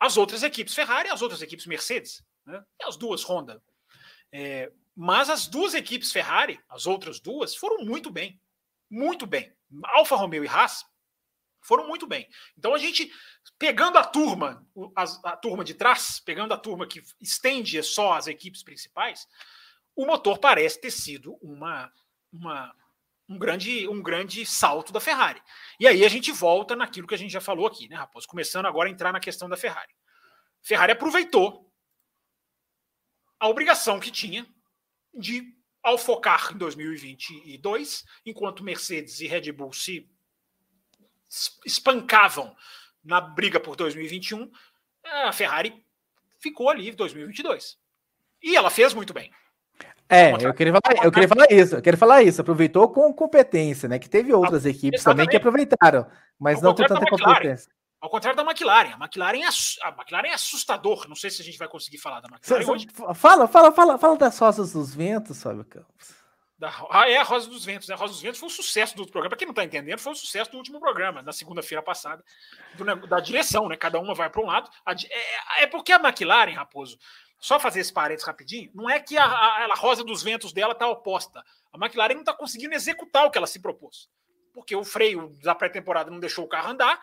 As 0.00 0.16
outras 0.16 0.42
equipes 0.42 0.74
Ferrari 0.74 1.08
e 1.08 1.12
as 1.12 1.22
outras 1.22 1.42
equipes 1.42 1.66
Mercedes, 1.66 2.24
né? 2.46 2.62
E 2.80 2.84
as 2.84 2.96
duas 2.96 3.22
Honda. 3.24 3.62
É, 4.32 4.70
mas 4.94 5.30
as 5.30 5.46
duas 5.46 5.74
equipes 5.74 6.12
Ferrari, 6.12 6.60
as 6.68 6.86
outras 6.86 7.20
duas, 7.20 7.54
foram 7.54 7.84
muito 7.84 8.10
bem. 8.10 8.40
Muito 8.90 9.26
bem. 9.26 9.52
Alfa 9.84 10.16
Romeo 10.16 10.44
e 10.44 10.48
Haas 10.48 10.84
foram 11.68 11.86
muito 11.86 12.06
bem. 12.06 12.26
Então 12.56 12.74
a 12.74 12.78
gente, 12.78 13.12
pegando 13.58 13.98
a 13.98 14.04
turma, 14.04 14.66
a, 14.96 15.04
a, 15.32 15.36
turma 15.36 15.62
de 15.62 15.74
trás, 15.74 16.18
pegando 16.18 16.54
a 16.54 16.56
turma 16.56 16.86
que 16.86 17.02
estende 17.20 17.80
só 17.82 18.14
as 18.14 18.26
equipes 18.26 18.62
principais, 18.62 19.28
o 19.94 20.06
motor 20.06 20.38
parece 20.38 20.80
ter 20.80 20.90
sido 20.90 21.38
uma, 21.42 21.92
uma, 22.32 22.74
um, 23.28 23.38
grande, 23.38 23.86
um 23.86 24.02
grande 24.02 24.46
salto 24.46 24.92
da 24.92 25.00
Ferrari. 25.00 25.42
E 25.78 25.86
aí 25.86 26.04
a 26.04 26.08
gente 26.08 26.32
volta 26.32 26.74
naquilo 26.74 27.06
que 27.06 27.14
a 27.14 27.18
gente 27.18 27.32
já 27.32 27.40
falou 27.40 27.66
aqui, 27.66 27.86
né, 27.86 27.96
Raposo? 27.96 28.26
Começando 28.26 28.66
agora 28.66 28.88
a 28.88 28.92
entrar 28.92 29.12
na 29.12 29.20
questão 29.20 29.48
da 29.48 29.56
Ferrari. 29.56 29.94
Ferrari 30.62 30.92
aproveitou 30.92 31.70
a 33.38 33.46
obrigação 33.46 34.00
que 34.00 34.10
tinha 34.10 34.46
de, 35.12 35.54
ao 35.82 35.98
focar 35.98 36.52
em 36.54 36.58
2022, 36.58 38.04
enquanto 38.24 38.64
Mercedes 38.64 39.20
e 39.20 39.26
Red 39.26 39.52
Bull 39.52 39.72
se 39.72 40.08
espancavam 41.64 42.54
na 43.04 43.20
briga 43.20 43.60
por 43.60 43.76
2021, 43.76 44.50
a 45.04 45.32
Ferrari 45.32 45.84
ficou 46.40 46.68
ali 46.68 46.90
em 46.90 46.94
2022. 46.94 47.78
E 48.42 48.56
ela 48.56 48.70
fez 48.70 48.94
muito 48.94 49.12
bem. 49.12 49.30
É, 50.08 50.32
eu 50.32 50.54
queria, 50.54 50.72
falar, 50.72 51.04
eu 51.04 51.12
queria 51.12 51.28
falar 51.28 51.46
isso, 51.50 51.76
eu 51.76 51.82
queria 51.82 51.98
falar 51.98 52.22
isso, 52.22 52.40
aproveitou 52.40 52.88
com 52.88 53.12
competência, 53.12 53.88
né? 53.88 53.98
Que 53.98 54.08
teve 54.08 54.32
outras 54.32 54.64
equipes 54.64 55.00
Exatamente. 55.00 55.16
também 55.16 55.28
que 55.28 55.36
aproveitaram, 55.36 56.06
mas 56.38 56.62
não 56.62 56.74
com 56.74 56.82
tanta 56.82 57.04
competência. 57.04 57.70
Ao 58.00 58.08
contrário 58.08 58.36
da 58.36 58.44
McLaren. 58.44 58.94
A 58.94 59.04
McLaren, 59.04 59.42
é, 59.42 59.48
a 59.82 59.88
McLaren 59.88 60.28
é 60.28 60.34
assustador. 60.34 61.08
Não 61.08 61.16
sei 61.16 61.30
se 61.30 61.42
a 61.42 61.44
gente 61.44 61.58
vai 61.58 61.68
conseguir 61.68 61.98
falar 61.98 62.20
da 62.20 62.28
McLaren 62.28 62.70
hoje. 62.70 62.86
Fala, 63.14 63.48
fala, 63.48 63.72
fala, 63.72 63.98
fala 63.98 64.16
das 64.16 64.38
rosas 64.38 64.72
dos 64.72 64.94
ventos, 64.94 65.42
Fábio 65.42 65.64
Campos. 65.64 66.17
Da, 66.58 66.74
ah, 66.90 67.08
é 67.08 67.16
a 67.16 67.22
Rosa 67.22 67.48
dos 67.48 67.64
Ventos. 67.64 67.88
Né? 67.88 67.94
A 67.94 67.98
Rosa 67.98 68.14
dos 68.14 68.22
Ventos 68.22 68.40
foi 68.40 68.48
um 68.48 68.50
sucesso 68.50 68.96
do 68.96 69.04
programa. 69.04 69.30
Para 69.30 69.38
quem 69.38 69.46
não 69.46 69.52
está 69.52 69.64
entendendo, 69.64 70.00
foi 70.00 70.12
um 70.12 70.16
sucesso 70.16 70.50
do 70.50 70.56
último 70.56 70.80
programa, 70.80 71.22
na 71.22 71.32
segunda-feira 71.32 71.80
passada, 71.80 72.24
do, 72.74 73.06
da 73.06 73.20
direção, 73.20 73.68
né? 73.68 73.76
Cada 73.76 74.00
uma 74.00 74.12
vai 74.12 74.28
para 74.28 74.42
um 74.42 74.46
lado. 74.46 74.68
A, 74.84 74.92
é, 74.92 75.62
é, 75.62 75.66
porque 75.68 75.92
a 75.92 75.96
McLaren, 75.96 76.52
Raposo, 76.52 76.98
só 77.38 77.60
fazer 77.60 77.80
esse 77.80 77.92
parênteses 77.92 78.26
rapidinho, 78.26 78.72
não 78.74 78.90
é 78.90 78.98
que 78.98 79.16
a, 79.16 79.24
a, 79.24 79.64
a 79.66 79.74
rosa 79.76 80.02
dos 80.02 80.20
ventos 80.22 80.52
dela 80.52 80.72
está 80.72 80.88
oposta. 80.88 81.44
A 81.72 81.76
McLaren 81.78 82.14
não 82.14 82.20
está 82.20 82.34
conseguindo 82.34 82.74
executar 82.74 83.24
o 83.24 83.30
que 83.30 83.38
ela 83.38 83.46
se 83.46 83.60
propôs. 83.60 84.08
Porque 84.52 84.74
o 84.74 84.84
freio 84.84 85.36
da 85.40 85.54
pré-temporada 85.54 86.10
não 86.10 86.18
deixou 86.18 86.44
o 86.44 86.48
carro 86.48 86.70
andar, 86.70 87.00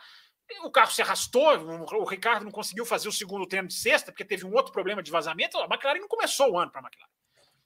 o 0.63 0.69
carro 0.69 0.91
se 0.91 1.01
arrastou, 1.01 1.47
o 1.93 2.03
Ricardo 2.03 2.43
não 2.43 2.51
conseguiu 2.51 2.85
fazer 2.85 3.07
o 3.07 3.11
segundo 3.11 3.47
treino 3.47 3.69
de 3.69 3.73
sexta, 3.73 4.11
porque 4.11 4.25
teve 4.25 4.45
um 4.45 4.53
outro 4.53 4.73
problema 4.73 5.01
de 5.01 5.09
vazamento. 5.09 5.57
A 5.57 5.65
McLaren 5.65 5.99
não 5.99 6.09
começou 6.09 6.51
o 6.51 6.59
ano 6.59 6.71
para 6.71 6.81
a 6.81 6.83
McLaren. 6.83 7.14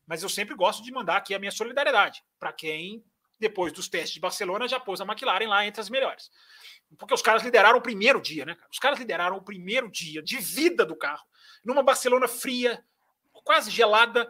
Mas 0.10 0.24
eu 0.24 0.28
sempre 0.28 0.56
gosto 0.56 0.82
de 0.82 0.92
mandar 0.92 1.18
aqui 1.18 1.36
a 1.36 1.40
minha 1.40 1.52
solidariedade 1.52 2.24
para 2.40 2.52
quem, 2.52 3.06
depois 3.40 3.72
dos 3.72 3.88
testes 3.88 4.14
de 4.16 4.20
Barcelona, 4.20 4.68
já 4.68 4.80
pôs 4.80 5.00
a 5.00 5.06
McLaren 5.06 5.48
lá 5.48 5.64
entre 5.68 5.80
as 5.80 5.88
melhores. 5.88 6.32
Porque 6.98 7.14
os 7.14 7.22
caras 7.22 7.44
lideraram 7.44 7.78
o 7.78 7.82
primeiro 7.82 8.20
dia, 8.20 8.44
né? 8.44 8.58
Os 8.72 8.80
caras 8.80 8.98
lideraram 8.98 9.38
o 9.38 9.42
primeiro 9.44 9.88
dia 9.88 10.24
de 10.24 10.38
vida 10.38 10.84
do 10.84 10.96
carro, 10.96 11.24
numa 11.64 11.84
Barcelona 11.84 12.28
fria, 12.28 12.84
quase 13.44 13.70
gelada, 13.70 14.28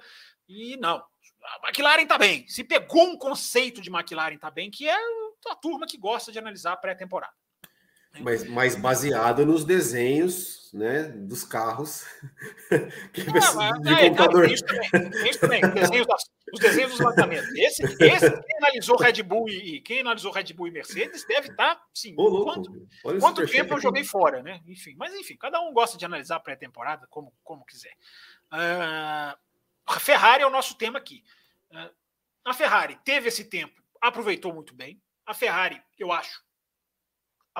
e 0.50 0.76
não. 0.76 1.02
A 1.42 1.70
McLaren 1.70 2.06
tá 2.06 2.18
bem. 2.18 2.46
Se 2.50 2.62
pegou 2.62 3.08
um 3.08 3.18
conceito 3.18 3.80
de 3.80 3.90
McLaren 3.90 4.38
tá 4.38 4.52
bem, 4.52 4.70
que 4.70 4.86
é 4.86 4.98
a 5.48 5.56
turma 5.56 5.88
que 5.88 5.98
gosta 5.98 6.30
de 6.30 6.40
analisar 6.40 6.74
a 6.74 6.78
pré-temporada. 6.78 7.34
Mas, 8.20 8.44
mas 8.50 8.76
baseado 8.76 9.46
nos 9.46 9.64
desenhos 9.64 10.60
né, 10.74 11.04
dos 11.04 11.44
carros. 11.44 12.06
que 13.14 13.22
ah, 13.22 13.72
de 13.80 13.94
é, 13.94 14.10
computador. 14.10 14.46
É, 14.46 14.54
isso 14.54 14.66
também, 14.66 15.30
isso 15.30 15.40
também. 15.40 15.62
Desenhos 15.62 16.08
os 16.54 16.60
desenhos 16.60 16.92
dos 16.92 17.00
lançamentos. 17.00 17.50
Esse, 17.56 17.84
esse, 17.84 18.42
quem 18.42 18.58
analisou 18.58 18.98
Red 18.98 19.24
Bull 19.24 19.50
e 19.50 19.82
quem 19.82 20.02
analisou 20.02 20.32
Red 20.32 20.54
Bull 20.54 20.68
e 20.68 20.72
Mercedes 20.72 21.26
deve 21.28 21.50
estar, 21.50 21.76
tá, 21.76 21.86
sim. 21.94 22.16
Ô, 22.18 22.44
quanto, 22.44 22.88
quanto 23.20 23.48
tempo 23.48 23.76
eu 23.76 23.80
joguei 23.80 24.04
fora, 24.04 24.42
né? 24.42 24.62
Enfim, 24.68 24.96
mas 24.98 25.14
enfim, 25.14 25.38
cada 25.38 25.60
um 25.62 25.74
gosta 25.74 25.98
de 25.98 26.06
analisar 26.06 26.38
a 26.38 26.40
pré-temporada 26.40 27.08
como, 27.10 27.34
como 27.44 27.66
quiser. 27.66 27.94
Uh, 28.52 29.38
a 29.86 30.00
Ferrari 30.00 30.44
é 30.44 30.48
o 30.48 30.52
nosso 30.52 30.76
tema 30.76 30.98
aqui. 30.98 31.24
Uh, 31.72 31.94
a 32.46 32.54
Ferrari 32.54 32.98
teve 33.04 33.28
esse 33.28 33.46
tempo, 33.46 33.82
aproveitou 34.02 34.54
muito 34.54 34.74
bem. 34.74 35.00
A 35.26 35.34
Ferrari, 35.34 35.80
eu 35.98 36.12
acho, 36.12 36.44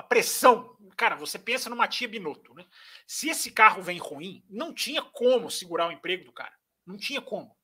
a 0.00 0.02
pressão. 0.02 0.74
Cara, 0.96 1.14
você 1.14 1.38
pensa 1.38 1.68
numa 1.68 1.86
tia 1.86 2.08
Binotto, 2.08 2.54
né? 2.54 2.64
Se 3.06 3.28
esse 3.28 3.50
carro 3.50 3.82
vem 3.82 3.98
ruim, 3.98 4.42
não 4.48 4.72
tinha 4.72 5.02
como 5.02 5.50
segurar 5.50 5.88
o 5.88 5.92
emprego 5.92 6.24
do 6.24 6.32
cara. 6.32 6.54
Não 6.86 6.96
tinha 6.96 7.20
como. 7.20 7.54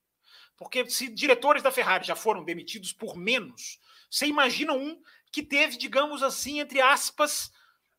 Porque 0.54 0.88
se 0.90 1.08
diretores 1.08 1.62
da 1.62 1.72
Ferrari 1.72 2.06
já 2.06 2.14
foram 2.14 2.44
demitidos 2.44 2.92
por 2.92 3.16
menos, 3.16 3.80
você 4.10 4.26
imagina 4.26 4.74
um 4.74 5.02
que 5.32 5.42
teve, 5.42 5.78
digamos 5.78 6.22
assim, 6.22 6.60
entre 6.60 6.80
aspas, 6.80 7.50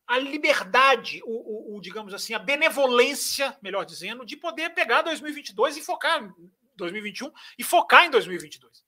a 0.08 0.18
liberdade, 0.20 1.22
o, 1.26 1.74
o, 1.74 1.78
o, 1.78 1.82
digamos 1.82 2.14
assim, 2.14 2.34
a 2.34 2.40
benevolência, 2.40 3.58
melhor 3.62 3.86
dizendo, 3.86 4.26
de 4.26 4.38
poder 4.38 4.70
pegar 4.76 5.02
2022 5.02 5.78
e 5.78 5.82
focar 5.82 6.24
em 6.24 6.52
2021 6.76 7.32
e 7.58 7.64
focar 7.64 8.06
em 8.06 8.12
2022. 8.12 8.86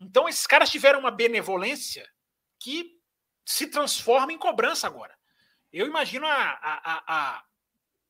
Então 0.00 0.26
esses 0.26 0.46
caras 0.46 0.70
tiveram 0.70 1.00
uma 1.00 1.10
benevolência 1.10 2.10
que 2.58 2.99
se 3.44 3.66
transforma 3.66 4.32
em 4.32 4.38
cobrança 4.38 4.86
agora. 4.86 5.16
Eu 5.72 5.86
imagino 5.86 6.26
a, 6.26 6.58
a, 6.62 7.04
a 7.06 7.44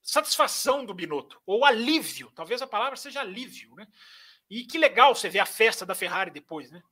satisfação 0.03 0.85
do 0.85 0.95
Binotto, 0.95 1.41
ou 1.45 1.65
alívio, 1.65 2.31
talvez 2.35 2.63
a 2.63 2.67
palavra 2.67 2.97
seja 2.97 3.21
alívio, 3.21 3.75
né? 3.75 3.87
E 4.49 4.65
que 4.65 4.79
legal 4.79 5.15
você 5.15 5.29
ver 5.29 5.39
a 5.39 5.47
festa 5.47 5.87
da 5.87 5.95
Ferrari 5.95 6.31
depois, 6.31 6.71
né? 6.71 6.83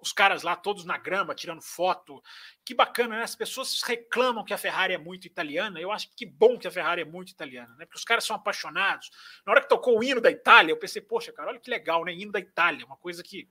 Os 0.00 0.12
caras 0.12 0.42
lá 0.42 0.54
todos 0.54 0.84
na 0.84 0.98
grama, 0.98 1.34
tirando 1.34 1.62
foto. 1.62 2.22
Que 2.64 2.74
bacana, 2.74 3.16
né? 3.16 3.22
As 3.22 3.34
pessoas 3.34 3.82
reclamam 3.82 4.44
que 4.44 4.52
a 4.52 4.58
Ferrari 4.58 4.92
é 4.92 4.98
muito 4.98 5.26
italiana. 5.26 5.80
Eu 5.80 5.90
acho 5.90 6.10
que 6.14 6.26
bom 6.26 6.58
que 6.58 6.66
a 6.66 6.70
Ferrari 6.70 7.02
é 7.02 7.04
muito 7.06 7.30
italiana, 7.30 7.74
né? 7.76 7.86
Porque 7.86 7.98
os 7.98 8.04
caras 8.04 8.24
são 8.24 8.36
apaixonados. 8.36 9.10
Na 9.46 9.52
hora 9.52 9.62
que 9.62 9.68
tocou 9.68 9.98
o 9.98 10.04
hino 10.04 10.20
da 10.20 10.30
Itália, 10.30 10.72
eu 10.72 10.78
pensei, 10.78 11.00
poxa, 11.00 11.32
cara, 11.32 11.48
olha 11.50 11.60
que 11.60 11.70
legal, 11.70 12.04
né? 12.04 12.12
Hino 12.12 12.32
da 12.32 12.38
Itália, 12.38 12.84
uma 12.84 12.96
coisa 12.98 13.22
que 13.22 13.48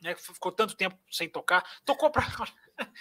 né, 0.00 0.14
ficou 0.14 0.52
tanto 0.52 0.76
tempo 0.76 0.96
sem 1.10 1.28
tocar. 1.28 1.64
Tocou 1.84 2.10
para 2.10 2.26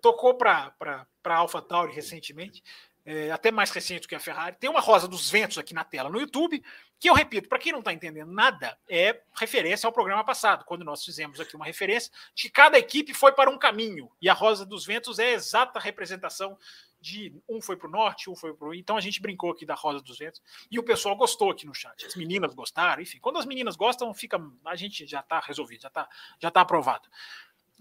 tocou 0.00 0.34
para 0.34 1.06
Alpha 1.24 1.62
Tauri 1.62 1.92
recentemente, 1.92 2.62
é, 3.04 3.30
até 3.30 3.50
mais 3.50 3.70
recente 3.70 4.02
do 4.02 4.08
que 4.08 4.14
a 4.14 4.20
Ferrari. 4.20 4.56
Tem 4.58 4.70
uma 4.70 4.80
rosa 4.80 5.08
dos 5.08 5.30
ventos 5.30 5.58
aqui 5.58 5.74
na 5.74 5.84
tela 5.84 6.08
no 6.08 6.20
YouTube, 6.20 6.62
que 6.98 7.10
eu 7.10 7.14
repito, 7.14 7.48
para 7.48 7.58
quem 7.58 7.72
não 7.72 7.80
está 7.80 7.92
entendendo 7.92 8.30
nada, 8.30 8.78
é 8.88 9.22
referência 9.34 9.86
ao 9.86 9.92
programa 9.92 10.24
passado, 10.24 10.64
quando 10.64 10.84
nós 10.84 11.04
fizemos 11.04 11.40
aqui 11.40 11.56
uma 11.56 11.64
referência 11.64 12.12
de 12.34 12.44
que 12.44 12.50
cada 12.50 12.78
equipe 12.78 13.12
foi 13.12 13.32
para 13.32 13.50
um 13.50 13.58
caminho, 13.58 14.10
e 14.20 14.28
a 14.28 14.32
rosa 14.32 14.64
dos 14.64 14.86
ventos 14.86 15.18
é 15.18 15.26
a 15.26 15.32
exata 15.32 15.80
representação 15.80 16.56
de 17.02 17.34
um 17.48 17.60
foi 17.60 17.76
para 17.76 17.88
o 17.88 17.90
norte, 17.90 18.30
um 18.30 18.36
foi 18.36 18.54
para 18.54 18.68
o. 18.68 18.74
Então 18.74 18.96
a 18.96 19.00
gente 19.00 19.20
brincou 19.20 19.50
aqui 19.50 19.66
da 19.66 19.74
Rosa 19.74 20.00
dos 20.00 20.16
Ventos 20.16 20.40
e 20.70 20.78
o 20.78 20.82
pessoal 20.84 21.16
gostou 21.16 21.50
aqui 21.50 21.66
no 21.66 21.74
chat. 21.74 22.06
As 22.06 22.14
meninas 22.14 22.54
gostaram, 22.54 23.02
enfim. 23.02 23.18
Quando 23.18 23.38
as 23.38 23.44
meninas 23.44 23.74
gostam, 23.74 24.14
fica 24.14 24.40
a 24.64 24.76
gente 24.76 25.06
já 25.06 25.20
está 25.20 25.40
resolvido, 25.40 25.82
já 25.82 25.88
está 25.88 26.08
já 26.40 26.50
tá 26.50 26.60
aprovado. 26.60 27.08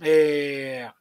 É... 0.01 0.91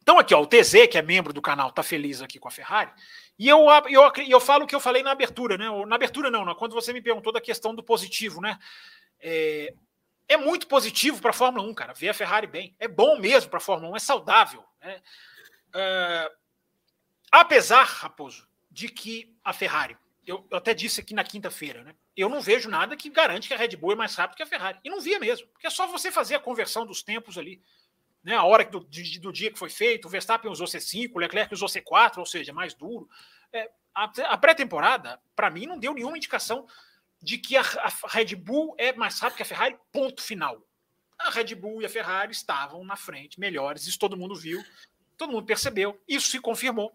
Então 0.00 0.18
aqui, 0.18 0.34
ó, 0.34 0.40
o 0.40 0.46
TZ, 0.46 0.86
que 0.90 0.96
é 0.96 1.02
membro 1.02 1.32
do 1.32 1.42
canal, 1.42 1.72
tá 1.72 1.82
feliz 1.82 2.22
aqui 2.22 2.38
com 2.38 2.48
a 2.48 2.52
Ferrari. 2.52 2.90
E 3.38 3.48
eu, 3.48 3.66
eu, 3.90 4.10
eu 4.26 4.40
falo 4.40 4.64
o 4.64 4.66
que 4.66 4.74
eu 4.74 4.80
falei 4.80 5.02
na 5.02 5.10
abertura, 5.10 5.58
né? 5.58 5.66
Na 5.86 5.96
abertura 5.96 6.30
não, 6.30 6.44
não, 6.44 6.54
quando 6.54 6.72
você 6.72 6.92
me 6.92 7.02
perguntou 7.02 7.32
da 7.32 7.40
questão 7.40 7.74
do 7.74 7.82
positivo, 7.82 8.40
né? 8.40 8.58
É, 9.20 9.74
é 10.28 10.36
muito 10.36 10.66
positivo 10.66 11.20
para 11.20 11.30
a 11.30 11.34
Fórmula 11.34 11.68
1, 11.68 11.74
cara, 11.74 11.92
ver 11.92 12.10
a 12.10 12.14
Ferrari 12.14 12.46
bem. 12.46 12.74
É 12.78 12.86
bom 12.86 13.18
mesmo 13.18 13.50
para 13.50 13.58
a 13.58 13.60
Fórmula 13.60 13.92
1, 13.92 13.96
é 13.96 13.98
saudável. 13.98 14.64
Né? 14.80 15.02
É, 15.74 16.32
Apesar, 17.30 17.84
Raposo, 17.84 18.48
de 18.70 18.88
que 18.88 19.36
a 19.44 19.52
Ferrari, 19.52 19.96
eu, 20.26 20.46
eu 20.50 20.58
até 20.58 20.74
disse 20.74 21.00
aqui 21.00 21.14
na 21.14 21.24
quinta-feira, 21.24 21.82
né? 21.82 21.94
Eu 22.16 22.28
não 22.28 22.40
vejo 22.40 22.68
nada 22.68 22.96
que 22.96 23.08
garante 23.08 23.48
que 23.48 23.54
a 23.54 23.56
Red 23.56 23.76
Bull 23.76 23.92
é 23.92 23.96
mais 23.96 24.14
rápido 24.14 24.36
que 24.36 24.42
a 24.42 24.46
Ferrari. 24.46 24.78
E 24.84 24.90
não 24.90 25.00
via 25.00 25.18
mesmo, 25.18 25.46
porque 25.48 25.66
é 25.66 25.70
só 25.70 25.86
você 25.86 26.10
fazer 26.10 26.34
a 26.34 26.40
conversão 26.40 26.84
dos 26.84 27.02
tempos 27.02 27.38
ali. 27.38 27.62
Né, 28.22 28.34
a 28.34 28.42
hora 28.42 28.64
do, 28.64 28.84
de, 28.84 29.20
do 29.20 29.32
dia 29.32 29.50
que 29.50 29.58
foi 29.58 29.70
feito, 29.70 30.06
o 30.06 30.10
Verstappen 30.10 30.50
usou 30.50 30.66
C5, 30.66 31.12
o 31.14 31.18
Leclerc 31.18 31.54
usou 31.54 31.68
C4, 31.68 32.18
ou 32.18 32.26
seja, 32.26 32.52
mais 32.52 32.74
duro. 32.74 33.08
É, 33.52 33.70
a, 33.94 34.04
a 34.04 34.36
pré-temporada, 34.36 35.20
para 35.34 35.48
mim, 35.48 35.66
não 35.66 35.78
deu 35.78 35.94
nenhuma 35.94 36.16
indicação 36.16 36.66
de 37.22 37.38
que 37.38 37.56
a, 37.56 37.62
a, 37.62 38.08
Red 38.08 38.34
Bull 38.34 38.74
é 38.76 38.92
mais 38.92 39.18
rápida 39.20 39.36
que 39.36 39.42
a 39.42 39.46
Ferrari, 39.46 39.78
ponto 39.92 40.20
final. 40.22 40.60
A 41.18 41.30
Red 41.30 41.54
Bull 41.54 41.82
e 41.82 41.86
a 41.86 41.88
Ferrari 41.88 42.32
estavam 42.32 42.84
na 42.84 42.96
frente, 42.96 43.40
melhores, 43.40 43.86
isso 43.86 43.98
todo 43.98 44.16
mundo 44.16 44.34
viu, 44.34 44.62
todo 45.16 45.32
mundo 45.32 45.46
percebeu, 45.46 46.00
isso 46.06 46.28
se 46.28 46.40
confirmou 46.40 46.92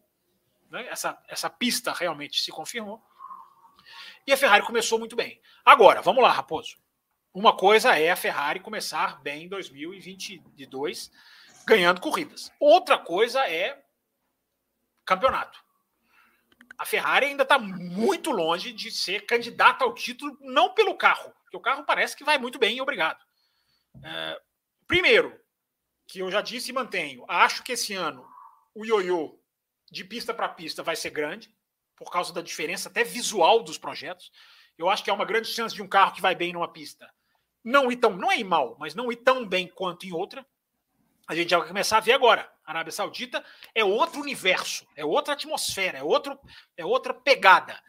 né? 0.74 0.88
essa, 0.90 1.22
essa 1.28 1.50
pista 1.50 1.94
realmente 1.94 2.42
se 2.42 2.52
confirmou. 2.52 3.02
E 4.26 4.34
a 4.34 4.38
Ferrari 4.38 4.66
começou 4.66 4.98
muito 4.98 5.16
bem. 5.16 5.40
Agora, 5.64 6.02
vamos 6.02 6.24
lá, 6.24 6.32
Raposo. 6.32 6.78
Uma 7.34 7.56
coisa 7.56 7.98
é 7.98 8.10
a 8.10 8.16
Ferrari 8.16 8.60
começar 8.60 9.22
bem 9.22 9.44
em 9.44 9.48
2022, 9.48 11.12
ganhando 11.66 12.02
corridas. 12.02 12.52
Outra 12.60 12.98
coisa 12.98 13.48
é 13.48 13.84
campeonato. 15.06 15.64
A 16.78 16.86
Ferrari 16.86 17.28
ainda 17.28 17.44
está 17.44 17.60
muito 17.60 18.32
longe 18.32 18.72
de 18.72 18.92
ser 18.92 19.26
candidata 19.26 19.84
ao 19.84 19.94
título, 19.94 20.38
não 20.42 20.74
pelo 20.74 20.98
carro, 20.98 21.32
porque 21.44 21.58
o 21.58 21.62
carro 21.62 21.84
parece 21.86 22.16
que 22.16 22.24
vai 22.24 22.38
muito 22.38 22.58
bem, 22.58 22.82
obrigado. 22.82 23.24
É, 24.04 24.42
primeiro, 24.88 25.40
que 26.08 26.20
eu 26.20 26.32
já 26.32 26.42
disse 26.42 26.72
e 26.72 26.74
mantenho, 26.74 27.26
acho 27.28 27.64
que 27.64 27.74
esse 27.74 27.94
ano 27.94 28.28
o 28.74 28.86
ioiô 28.86 29.40
de 29.94 30.04
pista 30.04 30.34
para 30.34 30.50
pista 30.50 30.82
vai 30.82 30.96
ser 30.96 31.12
grande, 31.12 31.54
por 31.96 32.12
causa 32.12 32.34
da 32.34 32.42
diferença 32.42 32.90
até 32.90 33.04
visual 33.04 33.62
dos 33.62 33.78
projetos. 33.78 34.32
Eu 34.76 34.90
acho 34.90 35.04
que 35.04 35.10
há 35.12 35.14
uma 35.14 35.24
grande 35.24 35.48
chance 35.48 35.76
de 35.76 35.84
um 35.84 35.88
carro 35.88 36.14
que 36.14 36.22
vai 36.22 36.34
bem 36.34 36.52
numa 36.52 36.68
pista 36.68 37.08
não 37.64 37.92
ir 37.92 37.98
tão, 37.98 38.18
não 38.18 38.32
é 38.32 38.40
ir 38.40 38.44
mal, 38.44 38.76
mas 38.80 38.94
não 38.94 39.12
ir 39.12 39.18
tão 39.18 39.48
bem 39.48 39.68
quanto 39.68 40.06
em 40.06 40.12
outra. 40.12 40.46
A 41.28 41.36
gente 41.36 41.52
já 41.52 41.60
vai 41.60 41.68
começar 41.68 41.98
a 41.98 42.02
ver 42.02 42.14
agora. 42.14 42.52
A 42.66 42.72
Arábia 42.72 42.92
Saudita 42.92 43.46
é 43.74 43.86
outro 43.86 44.20
universo, 44.20 44.86
é 44.96 45.06
outra 45.06 45.34
atmosfera, 45.34 46.00
é, 46.00 46.04
outro, 46.04 46.38
é 46.76 46.84
outra 46.84 47.14
pegada. 47.14 47.82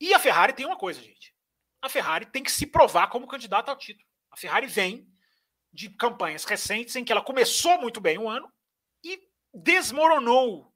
E 0.00 0.12
a 0.12 0.18
Ferrari 0.18 0.52
tem 0.52 0.66
uma 0.66 0.76
coisa, 0.76 1.00
gente. 1.00 1.34
A 1.80 1.88
Ferrari 1.88 2.26
tem 2.26 2.42
que 2.42 2.52
se 2.52 2.66
provar 2.66 3.06
como 3.06 3.26
candidata 3.26 3.70
ao 3.70 3.78
título. 3.78 4.06
A 4.30 4.36
Ferrari 4.36 4.66
vem 4.66 5.08
de 5.72 5.88
campanhas 5.90 6.44
recentes 6.44 6.96
em 6.96 7.04
que 7.04 7.12
ela 7.12 7.22
começou 7.22 7.80
muito 7.80 8.00
bem 8.00 8.18
o 8.18 8.28
ano 8.28 8.52
e 9.02 9.22
desmoronou 9.54 10.70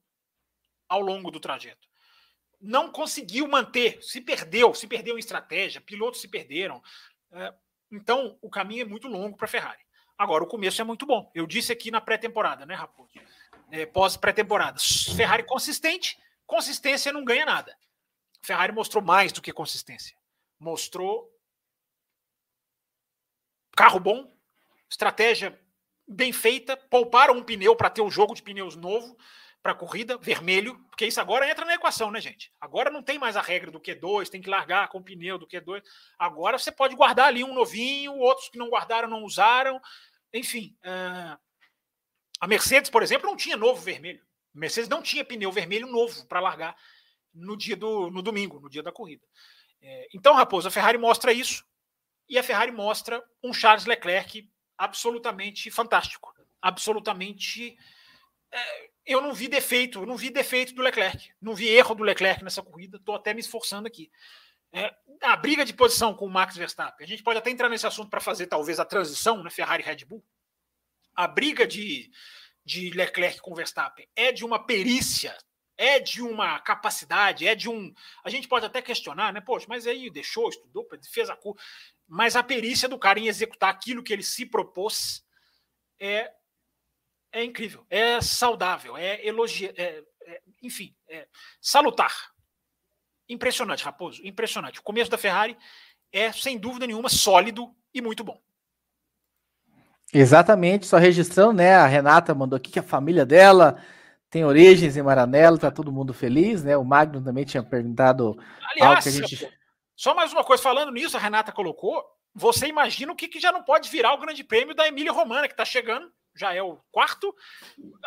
ao 0.93 1.01
longo 1.01 1.31
do 1.31 1.41
trajeto. 1.41 1.89
Não 2.61 2.93
conseguiu 2.93 3.49
manter, 3.49 4.03
se 4.03 4.21
perdeu, 4.21 4.75
se 4.75 4.87
perdeu 4.87 5.17
em 5.17 5.21
estratégia, 5.21 5.81
pilotos 5.81 6.21
se 6.21 6.29
perderam. 6.29 6.83
É, 7.33 7.55
então, 7.91 8.39
o 8.43 8.51
caminho 8.51 8.83
é 8.83 8.85
muito 8.85 9.09
longo 9.09 9.35
para 9.35 9.47
a 9.47 9.49
Ferrari. 9.49 9.81
Agora, 10.19 10.45
o 10.45 10.47
começo 10.47 10.83
é 10.83 10.85
muito 10.85 11.07
bom. 11.07 11.33
Eu 11.35 11.47
disse 11.47 11.73
aqui 11.73 11.91
na 11.91 11.99
pré-temporada, 11.99 12.67
né, 12.67 12.75
Raposo? 12.75 13.11
É, 13.71 13.87
Pós-pré-temporada. 13.87 14.79
Ferrari 15.17 15.45
consistente, 15.45 16.19
consistência 16.47 17.11
não 17.11 17.25
ganha 17.25 17.47
nada. 17.47 17.75
Ferrari 18.43 18.73
mostrou 18.73 19.03
mais 19.03 19.33
do 19.33 19.41
que 19.41 19.51
consistência. 19.51 20.15
Mostrou 20.61 21.35
carro 23.75 23.99
bom, 23.99 24.31
estratégia 24.91 25.59
bem 26.07 26.35
feita, 26.35 26.77
pouparam 26.77 27.35
um 27.39 27.43
pneu 27.43 27.75
para 27.75 27.89
ter 27.89 28.03
um 28.03 28.11
jogo 28.11 28.35
de 28.35 28.43
pneus 28.43 28.77
novo 28.77 29.17
para 29.63 29.73
a 29.73 29.77
corrida, 29.77 30.19
vermelho, 30.19 30.77
porque 30.89 31.07
isso 31.07 31.21
agora 31.21 31.49
entra 31.49 31.65
na 31.65 31.75
equação, 31.75 32.11
né, 32.11 32.21
gente? 32.21 32.53
Agora 32.61 32.91
não 32.91 33.03
tem 33.03 33.17
mais 33.19 33.37
a 33.37 33.41
regra 33.41 33.71
do 33.71 33.81
Q2, 33.81 34.29
tem 34.29 34.43
que 34.43 34.51
largar 34.51 34.89
com 34.89 34.99
o 34.99 35.03
pneu 35.03 35.39
do 35.39 35.47
Q2. 35.47 35.83
Agora 36.19 36.59
você 36.59 36.73
pode 36.73 36.97
guardar 36.97 37.29
ali 37.29 37.45
um 37.45 37.55
novinho, 37.55 38.17
outros 38.17 38.49
que 38.49 38.59
não 38.59 38.69
guardaram 38.69 39.09
não 39.09 39.23
usaram. 39.23 39.81
Enfim, 40.35 40.77
uh, 40.85 41.39
a 42.41 42.47
Mercedes, 42.49 42.91
por 42.91 43.05
exemplo, 43.05 43.29
não 43.29 43.37
tinha 43.37 43.57
novo 43.57 43.81
vermelho. 43.81 44.21
A 44.55 44.59
Mercedes 44.59 44.89
não 44.89 45.01
tinha 45.01 45.25
pneu 45.25 45.53
vermelho 45.53 45.87
novo 45.87 46.27
para 46.27 46.41
largar 46.41 46.77
no 47.33 47.57
dia 47.57 47.77
do 47.77 48.11
no 48.11 48.21
domingo, 48.21 48.59
no 48.59 48.69
dia 48.69 48.83
da 48.83 48.91
corrida. 48.91 49.25
É, 49.81 50.09
então, 50.13 50.35
Raposo, 50.35 50.67
a 50.67 50.71
Ferrari 50.73 50.99
mostra 50.99 51.33
isso 51.33 51.65
e 52.29 52.37
a 52.37 52.43
Ferrari 52.43 52.73
mostra 52.73 53.23
um 53.43 53.53
Charles 53.53 53.87
Leclerc 53.87 54.51
absolutamente 54.77 55.71
fantástico, 55.71 56.35
absolutamente 56.61 57.77
é, 58.51 58.91
eu 59.05 59.21
não 59.21 59.35
vi 59.35 59.49
defeito, 59.49 60.07
não 60.07 60.17
vi 60.17 60.31
defeito 60.31 60.75
do 60.75 60.83
Leclerc, 60.83 61.31
não 61.41 61.55
vi 61.55 61.69
erro 61.69 61.95
do 61.95 62.05
Leclerc 62.05 62.43
nessa 62.43 62.63
corrida, 62.63 62.97
estou 62.97 63.15
até 63.15 63.35
me 63.35 63.41
esforçando 63.41 63.87
aqui. 63.87 64.11
É, 64.73 64.95
a 65.23 65.37
briga 65.37 65.65
de 65.65 65.75
posição 65.75 66.15
com 66.15 66.27
o 66.27 66.31
Max 66.31 66.57
Verstappen, 66.57 67.05
a 67.05 67.09
gente 67.09 67.23
pode 67.23 67.39
até 67.39 67.51
entrar 67.51 67.69
nesse 67.69 67.87
assunto 67.87 68.09
para 68.09 68.21
fazer 68.21 68.47
talvez 68.47 68.81
a 68.81 68.85
transição, 68.85 69.43
né, 69.43 69.51
Ferrari 69.51 69.83
Red 69.83 70.05
Bull. 70.07 70.25
A 71.15 71.27
briga 71.27 71.67
de, 71.67 72.11
de 72.65 72.91
Leclerc 72.91 73.41
com 73.41 73.55
Verstappen 73.55 74.09
é 74.17 74.33
de 74.33 74.45
uma 74.45 74.65
perícia, 74.65 75.37
é 75.77 75.99
de 75.99 76.23
uma 76.23 76.59
capacidade, 76.61 77.47
é 77.47 77.55
de 77.55 77.69
um. 77.69 77.93
A 78.25 78.31
gente 78.31 78.49
pode 78.49 78.65
até 78.65 78.81
questionar, 78.81 79.33
né? 79.33 79.41
Poxa, 79.41 79.67
mas 79.69 79.87
aí 79.87 80.09
deixou, 80.11 80.49
estudou, 80.49 80.89
fez 81.11 81.29
a 81.29 81.37
cor. 81.37 81.59
Mas 82.07 82.35
a 82.35 82.43
perícia 82.43 82.89
do 82.89 82.99
cara 82.99 83.19
em 83.19 83.27
executar 83.27 83.69
aquilo 83.69 84.03
que 84.03 84.13
ele 84.13 84.23
se 84.23 84.47
propôs 84.47 85.23
é 86.01 86.33
é 87.33 87.43
incrível, 87.43 87.85
é 87.89 88.21
saudável, 88.21 88.97
é 88.97 89.27
elogia, 89.27 89.73
é, 89.77 90.03
é, 90.27 90.43
enfim, 90.63 90.95
é 91.09 91.27
salutar. 91.61 92.13
Impressionante, 93.29 93.85
Raposo, 93.85 94.21
impressionante. 94.25 94.79
O 94.79 94.83
começo 94.83 95.11
da 95.11 95.17
Ferrari 95.17 95.57
é, 96.13 96.31
sem 96.31 96.59
dúvida 96.59 96.87
nenhuma, 96.87 97.09
sólido 97.09 97.75
e 97.95 98.03
muito 98.03 98.23
bom. 98.23 98.39
Exatamente, 100.13 100.87
só 100.87 100.99
registrando, 100.99 101.55
né? 101.55 101.75
A 101.75 101.87
Renata 101.87 102.35
mandou 102.35 102.59
aqui 102.59 102.71
que 102.71 102.79
a 102.79 102.83
família 102.83 103.25
dela 103.25 103.83
tem 104.29 104.45
origens 104.45 104.97
em 104.97 105.03
Maranello, 105.03 105.59
tá 105.59 105.71
todo 105.71 105.91
mundo 105.91 106.13
feliz, 106.13 106.63
né? 106.63 106.77
O 106.77 106.85
Magno 106.85 107.25
também 107.25 107.47
tinha 107.47 107.63
perguntado 107.63 108.39
Aliás, 108.73 108.91
algo 108.91 109.03
que 109.03 109.09
a 109.09 109.13
gente. 109.13 109.59
Só 109.97 110.15
mais 110.15 110.31
uma 110.33 110.45
coisa, 110.45 110.63
falando 110.63 110.93
nisso, 110.93 111.17
a 111.17 111.21
Renata 111.21 111.51
colocou. 111.51 112.05
Você 112.35 112.67
imagina 112.67 113.13
o 113.13 113.17
que, 113.17 113.29
que 113.29 113.41
já 113.41 113.53
não 113.53 113.63
pode 113.63 113.89
virar 113.89 114.13
o 114.13 114.19
grande 114.19 114.45
prêmio 114.45 114.75
da 114.75 114.87
Emília 114.87 115.13
Romana, 115.13 115.47
que 115.47 115.55
está 115.55 115.65
chegando 115.65 116.11
já 116.35 116.55
é 116.55 116.63
o 116.63 116.77
quarto, 116.91 117.35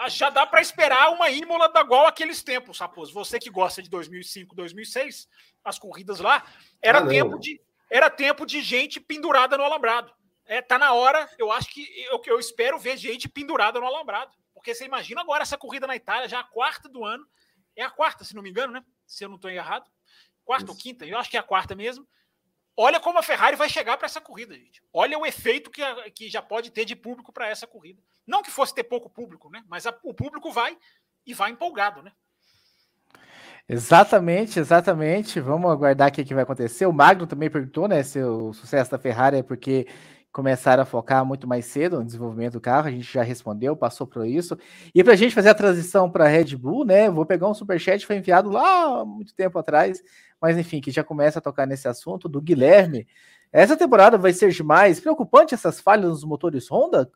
já 0.10 0.30
dá 0.30 0.46
para 0.46 0.62
esperar 0.62 1.12
uma 1.12 1.30
Imola 1.30 1.70
da 1.70 1.82
igual 1.82 2.08
aqueles 2.08 2.42
tempos, 2.42 2.80
Raposo. 2.80 3.14
Você 3.14 3.40
que 3.40 3.50
gosta 3.50 3.82
de 3.82 3.90
2005, 3.90 4.56
2006, 4.56 5.28
as 5.64 5.80
corridas 5.80 6.20
lá, 6.20 6.46
era 6.82 7.00
ah, 7.00 7.08
tempo 7.08 7.40
de 7.40 7.62
era 7.90 8.10
tempo 8.10 8.46
de 8.46 8.62
gente 8.62 9.00
pendurada 9.00 9.58
no 9.58 9.64
alambrado. 9.64 10.12
É, 10.46 10.62
tá 10.62 10.78
na 10.78 10.94
hora, 10.94 11.30
eu 11.38 11.52
acho 11.52 11.70
que 11.70 11.88
eu, 12.10 12.22
eu 12.26 12.40
espero 12.40 12.80
ver 12.80 12.98
gente 12.98 13.30
pendurada 13.30 13.80
no 13.80 13.86
alambrado. 13.86 14.36
Porque 14.54 14.74
você 14.74 14.86
imagina 14.86 15.22
agora 15.22 15.44
essa 15.44 15.58
corrida 15.58 15.86
na 15.86 15.96
Itália, 15.96 16.28
já 16.28 16.40
a 16.40 16.44
quarta 16.44 16.90
do 16.90 17.06
ano. 17.06 17.26
É 17.76 17.84
a 17.84 17.90
quarta, 17.90 18.24
se 18.24 18.36
não 18.36 18.42
me 18.42 18.50
engano, 18.50 18.74
né? 18.74 18.84
Se 19.06 19.24
eu 19.24 19.30
não 19.30 19.36
estou 19.36 19.52
errado. 19.52 19.90
Quarta 20.44 20.66
Isso. 20.66 20.74
ou 20.74 20.78
quinta, 20.78 21.06
eu 21.06 21.18
acho 21.18 21.30
que 21.30 21.38
é 21.38 21.40
a 21.40 21.44
quarta 21.44 21.76
mesmo. 21.76 22.08
Olha 22.78 23.00
como 23.00 23.18
a 23.18 23.24
Ferrari 23.24 23.56
vai 23.56 23.70
chegar 23.70 23.98
para 23.98 24.06
essa 24.06 24.20
corrida, 24.20 24.54
gente. 24.54 24.84
Olha 24.92 25.18
o 25.18 25.26
efeito 25.26 25.72
que, 25.72 25.82
a, 25.82 26.12
que 26.12 26.30
já 26.30 26.42
pode 26.42 26.72
ter 26.72 26.86
de 26.86 26.96
público 26.96 27.32
para 27.32 27.48
essa 27.48 27.66
corrida. 27.66 28.02
Não 28.28 28.42
que 28.42 28.52
fosse 28.52 28.74
ter 28.74 28.84
pouco 28.84 29.10
público, 29.10 29.50
né? 29.50 29.64
Mas 29.68 29.86
a, 29.86 29.96
o 30.04 30.14
público 30.14 30.52
vai 30.52 30.78
e 31.26 31.34
vai 31.34 31.52
empolgado, 31.52 32.02
né? 32.02 32.12
Exatamente, 33.68 34.60
exatamente. 34.60 35.40
Vamos 35.40 35.72
aguardar 35.72 36.10
o 36.10 36.12
que, 36.12 36.34
vai 36.34 36.44
acontecer. 36.44 36.86
O 36.86 36.94
Magno 36.94 37.26
também 37.26 37.50
perguntou, 37.50 37.88
né, 37.88 38.04
se 38.04 38.22
o 38.22 38.54
sucesso 38.54 38.92
da 38.92 39.00
Ferrari 39.00 39.38
é 39.38 39.44
porque 39.44 39.88
começaram 40.32 40.84
a 40.84 40.86
focar 40.86 41.26
muito 41.26 41.48
mais 41.48 41.66
cedo 41.66 41.98
no 41.98 42.06
desenvolvimento 42.06 42.54
do 42.54 42.62
carro. 42.62 42.88
A 42.88 42.92
gente 42.92 43.12
já 43.12 43.24
respondeu, 43.24 43.76
passou 43.76 44.06
por 44.06 44.28
isso. 44.28 44.56
E 44.94 45.04
para 45.04 45.14
a 45.14 45.16
gente 45.16 45.34
fazer 45.34 45.50
a 45.50 45.56
transição 45.56 46.12
para 46.12 46.26
a 46.26 46.28
Red 46.28 46.56
Bull, 46.58 46.86
né, 46.86 47.10
vou 47.10 47.26
pegar 47.26 47.50
um 47.50 47.54
superchat 47.56 48.02
que 48.02 48.06
foi 48.06 48.18
enviado 48.18 48.50
lá 48.50 49.04
muito 49.04 49.34
tempo 49.34 49.58
atrás, 49.58 50.04
mas 50.40 50.58
enfim, 50.58 50.80
que 50.80 50.92
já 50.92 51.04
começa 51.04 51.40
a 51.40 51.42
tocar 51.42 51.66
nesse 51.66 51.88
assunto 51.88 52.30
do 52.30 52.42
Guilherme. 52.42 53.08
Essa 53.52 53.78
temporada 53.78 54.18
vai 54.18 54.34
ser 54.34 54.52
demais. 54.52 55.00
Preocupante 55.00 55.56
essas 55.56 55.80
falhas 55.80 56.10
nos 56.10 56.24
motores 56.24 56.70
Honda? 56.70 57.10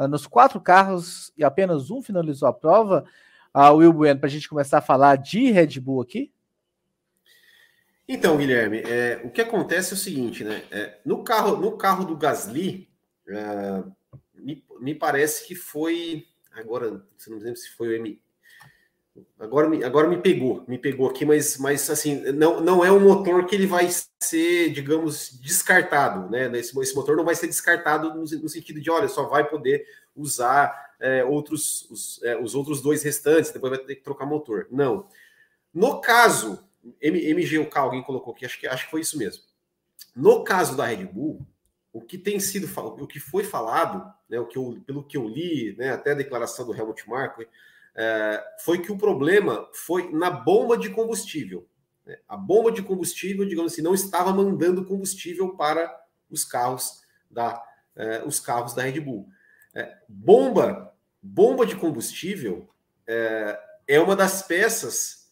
Ah, 0.00 0.08
nos 0.08 0.26
quatro 0.26 0.58
carros 0.58 1.30
e 1.36 1.44
apenas 1.44 1.90
um 1.90 2.00
finalizou 2.00 2.48
a 2.48 2.54
prova. 2.54 3.04
Uh, 3.54 3.74
Will 3.74 3.92
Bueno, 3.92 4.18
para 4.18 4.28
a 4.28 4.32
gente 4.32 4.48
começar 4.48 4.78
a 4.78 4.80
falar 4.82 5.16
de 5.16 5.50
Red 5.50 5.78
Bull 5.78 6.00
aqui? 6.00 6.32
Então, 8.08 8.38
Guilherme, 8.38 8.78
é, 8.78 9.20
o 9.22 9.30
que 9.30 9.42
acontece 9.42 9.92
é 9.92 9.94
o 9.94 9.98
seguinte, 9.98 10.42
né? 10.42 10.64
É, 10.70 10.98
no, 11.04 11.22
carro, 11.22 11.58
no 11.58 11.76
carro 11.76 12.06
do 12.06 12.16
Gasly, 12.16 12.88
é, 13.28 13.84
me, 14.34 14.64
me, 14.80 14.94
parece 14.94 15.46
que 15.46 15.54
foi. 15.54 16.26
Agora, 16.52 17.04
não 17.28 17.36
lembro 17.36 17.56
se 17.56 17.68
foi 17.68 17.88
o 17.88 17.92
M, 17.92 18.18
Agora, 19.38 19.68
me, 19.68 19.82
agora 19.82 20.08
me 20.08 20.18
pegou, 20.18 20.64
me 20.68 20.78
pegou 20.78 21.08
aqui, 21.08 21.24
mas, 21.24 21.58
mas 21.58 21.90
assim, 21.90 22.20
não, 22.32 22.60
não 22.60 22.84
é 22.84 22.92
um 22.92 23.00
motor 23.00 23.44
que 23.46 23.54
ele 23.54 23.66
vai 23.66 23.88
ser, 24.22 24.70
digamos, 24.72 25.40
descartado, 25.40 26.30
né? 26.30 26.46
Esse, 26.58 26.78
esse 26.78 26.94
motor 26.94 27.16
não 27.16 27.24
vai 27.24 27.34
ser 27.34 27.48
descartado 27.48 28.14
no, 28.14 28.20
no 28.20 28.48
sentido 28.48 28.80
de, 28.80 28.90
olha, 28.90 29.08
só 29.08 29.24
vai 29.24 29.48
poder 29.48 29.84
usar 30.14 30.94
é, 31.00 31.24
outros, 31.24 31.90
os, 31.90 32.22
é, 32.22 32.38
os 32.38 32.54
outros 32.54 32.80
dois 32.80 33.02
restantes, 33.02 33.50
depois 33.50 33.70
vai 33.70 33.84
ter 33.84 33.96
que 33.96 34.04
trocar 34.04 34.26
motor. 34.26 34.68
Não. 34.70 35.08
No 35.72 36.00
caso, 36.00 36.62
MGUK, 37.02 37.76
alguém 37.78 38.02
colocou 38.02 38.32
aqui, 38.32 38.44
acho 38.44 38.60
que, 38.60 38.66
acho 38.66 38.84
que 38.84 38.90
foi 38.90 39.00
isso 39.00 39.18
mesmo. 39.18 39.42
No 40.14 40.44
caso 40.44 40.76
da 40.76 40.86
Red 40.86 41.06
Bull, 41.06 41.46
o 41.92 42.00
que 42.00 42.16
tem 42.18 42.38
sido, 42.38 42.68
o 42.78 43.06
que 43.06 43.18
foi 43.18 43.42
falado, 43.42 44.12
né, 44.28 44.38
o 44.38 44.46
que 44.46 44.56
eu, 44.56 44.80
pelo 44.86 45.02
que 45.02 45.16
eu 45.16 45.26
li, 45.26 45.74
né, 45.76 45.90
até 45.90 46.12
a 46.12 46.14
declaração 46.16 46.66
do 46.66 46.74
Helmut 46.74 47.08
Marko, 47.08 47.42
é, 47.96 48.42
foi 48.64 48.80
que 48.80 48.92
o 48.92 48.98
problema 48.98 49.68
foi 49.72 50.10
na 50.12 50.30
bomba 50.30 50.76
de 50.76 50.90
combustível. 50.90 51.68
Né? 52.06 52.18
A 52.28 52.36
bomba 52.36 52.70
de 52.70 52.82
combustível, 52.82 53.46
digamos 53.46 53.72
assim, 53.72 53.82
não 53.82 53.94
estava 53.94 54.32
mandando 54.32 54.84
combustível 54.84 55.56
para 55.56 55.94
os 56.30 56.44
carros 56.44 57.02
da, 57.30 57.62
é, 57.96 58.22
os 58.24 58.40
carros 58.40 58.74
da 58.74 58.82
Red 58.82 59.00
Bull. 59.00 59.28
É, 59.74 59.96
bomba, 60.08 60.94
bomba 61.22 61.66
de 61.66 61.76
combustível 61.76 62.68
é, 63.06 63.58
é 63.86 64.00
uma 64.00 64.16
das 64.16 64.42
peças 64.42 65.30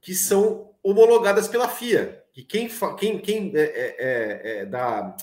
que 0.00 0.14
são 0.14 0.74
homologadas 0.82 1.48
pela 1.48 1.68
FIA. 1.68 2.24
Que 2.32 2.42
quem, 2.42 2.68
quem, 2.98 3.18
quem 3.18 3.52
é, 3.54 3.60
é, 3.60 4.58
é 4.58 4.66
da 4.66 5.16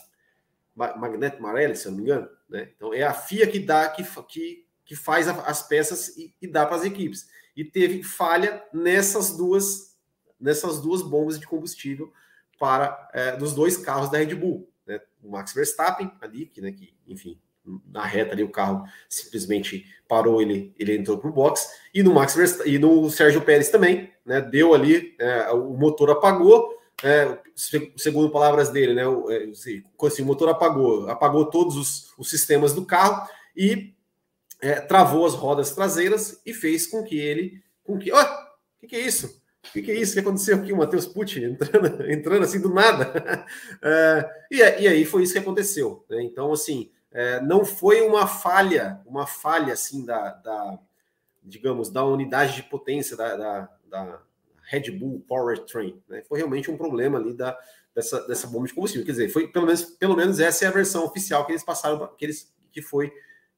Magneto 0.76 1.42
Marelli, 1.42 1.76
se 1.76 1.88
eu 1.88 1.92
não 1.92 1.98
me 1.98 2.04
engano, 2.04 2.30
né? 2.48 2.70
Então 2.76 2.94
é 2.94 3.04
a 3.04 3.14
FIA 3.14 3.48
que 3.48 3.60
dá 3.60 3.90
que, 3.90 4.04
que 4.28 4.66
que 4.90 4.96
faz 4.96 5.28
as 5.28 5.62
peças 5.62 6.18
e, 6.18 6.34
e 6.42 6.48
dá 6.48 6.66
para 6.66 6.78
as 6.78 6.84
equipes. 6.84 7.30
E 7.56 7.64
teve 7.64 8.02
falha 8.02 8.64
nessas 8.74 9.38
duas 9.38 9.96
nessas 10.40 10.82
duas 10.82 11.04
bombas 11.04 11.40
de 11.40 11.46
combustível 11.46 12.12
para 12.58 13.08
é, 13.14 13.36
dos 13.38 13.54
dois 13.54 13.78
carros 13.78 14.10
da 14.10 14.18
Red 14.18 14.34
Bull. 14.34 14.68
Né? 14.88 15.00
O 15.22 15.30
Max 15.30 15.54
Verstappen 15.54 16.12
ali, 16.20 16.48
que, 16.48 16.60
né, 16.60 16.72
que 16.72 16.92
enfim, 17.08 17.40
na 17.86 18.04
reta 18.04 18.34
ali 18.34 18.42
o 18.42 18.50
carro 18.50 18.84
simplesmente 19.08 19.86
parou, 20.08 20.42
ele, 20.42 20.74
ele 20.80 20.98
entrou 20.98 21.20
para 21.20 21.30
o 21.30 21.34
box, 21.34 21.70
e 21.94 22.02
no 22.02 22.16
Max 22.16 22.34
Verstappen, 22.34 22.74
e 22.74 22.80
no 22.80 23.12
Sérgio 23.12 23.42
Pérez 23.42 23.70
também, 23.70 24.12
né, 24.26 24.42
deu 24.42 24.74
ali, 24.74 25.16
é, 25.20 25.52
o 25.52 25.74
motor 25.74 26.10
apagou, 26.10 26.74
é, 27.04 27.38
segundo 27.96 28.32
palavras 28.32 28.70
dele, 28.70 28.96
né, 28.96 29.06
o, 29.06 29.28
assim, 30.08 30.24
o 30.24 30.26
motor 30.26 30.50
apagou, 30.50 31.08
apagou 31.10 31.46
todos 31.46 31.76
os, 31.76 32.14
os 32.18 32.30
sistemas 32.30 32.74
do 32.74 32.86
carro 32.86 33.28
e 33.56 33.94
é, 34.62 34.82
travou 34.82 35.26
as 35.26 35.34
rodas 35.34 35.72
traseiras 35.72 36.42
e 36.46 36.54
fez 36.54 36.88
com 36.88 37.04
que 37.04 37.18
ele. 37.18 37.62
com 37.84 37.98
que. 37.98 38.12
Oh, 38.12 38.18
o 38.18 38.80
que, 38.80 38.88
que, 38.88 38.96
é 38.96 39.00
isso? 39.00 39.42
O 39.68 39.72
que, 39.74 39.82
que, 39.82 39.92
é 39.92 39.96
isso 39.96 40.14
que 40.14 40.20
aconteceu 40.20 40.58
aqui? 40.58 40.74
O 40.74 40.78
Matheus 40.78 41.06
Pucci 41.06 41.44
entrando, 41.44 42.04
entrando 42.10 42.44
assim 42.44 42.60
do 42.60 42.74
nada. 42.74 43.46
É, 43.82 44.30
e, 44.52 44.58
e, 44.58 44.88
aí 44.88 45.06
foi 45.06 45.24
isso 45.24 45.34
que 45.34 45.40
aconteceu. 45.40 46.06
Né? 46.10 46.24
Então, 46.24 46.52
assim, 46.52 46.92
é, 47.12 47.40
não 47.42 47.64
foi 47.64 48.02
uma 48.02 48.28
falha, 48.28 49.00
uma 49.06 49.26
falha 49.26 49.74
assim 49.74 50.06
da, 50.06 50.32
da 50.32 50.80
digamos, 51.42 51.90
da 51.90 52.04
unidade 52.04 52.56
de 52.56 52.64
potência 52.64 53.16
da, 53.16 53.36
da, 53.36 53.70
da 53.90 54.22
Red 54.64 54.92
Bull 54.92 55.24
Powertrain. 55.28 56.02
Né? 56.08 56.22
Foi 56.28 56.38
realmente 56.38 56.70
um 56.70 56.78
problema 56.78 57.18
ali 57.18 57.34
da, 57.34 57.58
dessa, 57.96 58.26
dessa 58.28 58.48
bomba 58.48 58.68
de 58.68 58.74
combustível. 58.74 59.06
Quer 59.06 59.12
dizer, 59.12 59.30
foi 59.30 59.48
pelo 59.48 59.66
menos, 59.66 59.84
pelo 59.84 60.16
menos 60.16 60.40
essa 60.40 60.66
é 60.66 60.68
a 60.68 60.72
versão 60.72 61.06
oficial 61.06 61.46
que 61.46 61.54
eles 61.54 61.64
passaram, 61.64 62.06
que, 62.18 62.26
eles, 62.26 62.54
que 62.72 62.82
foi 62.82 63.12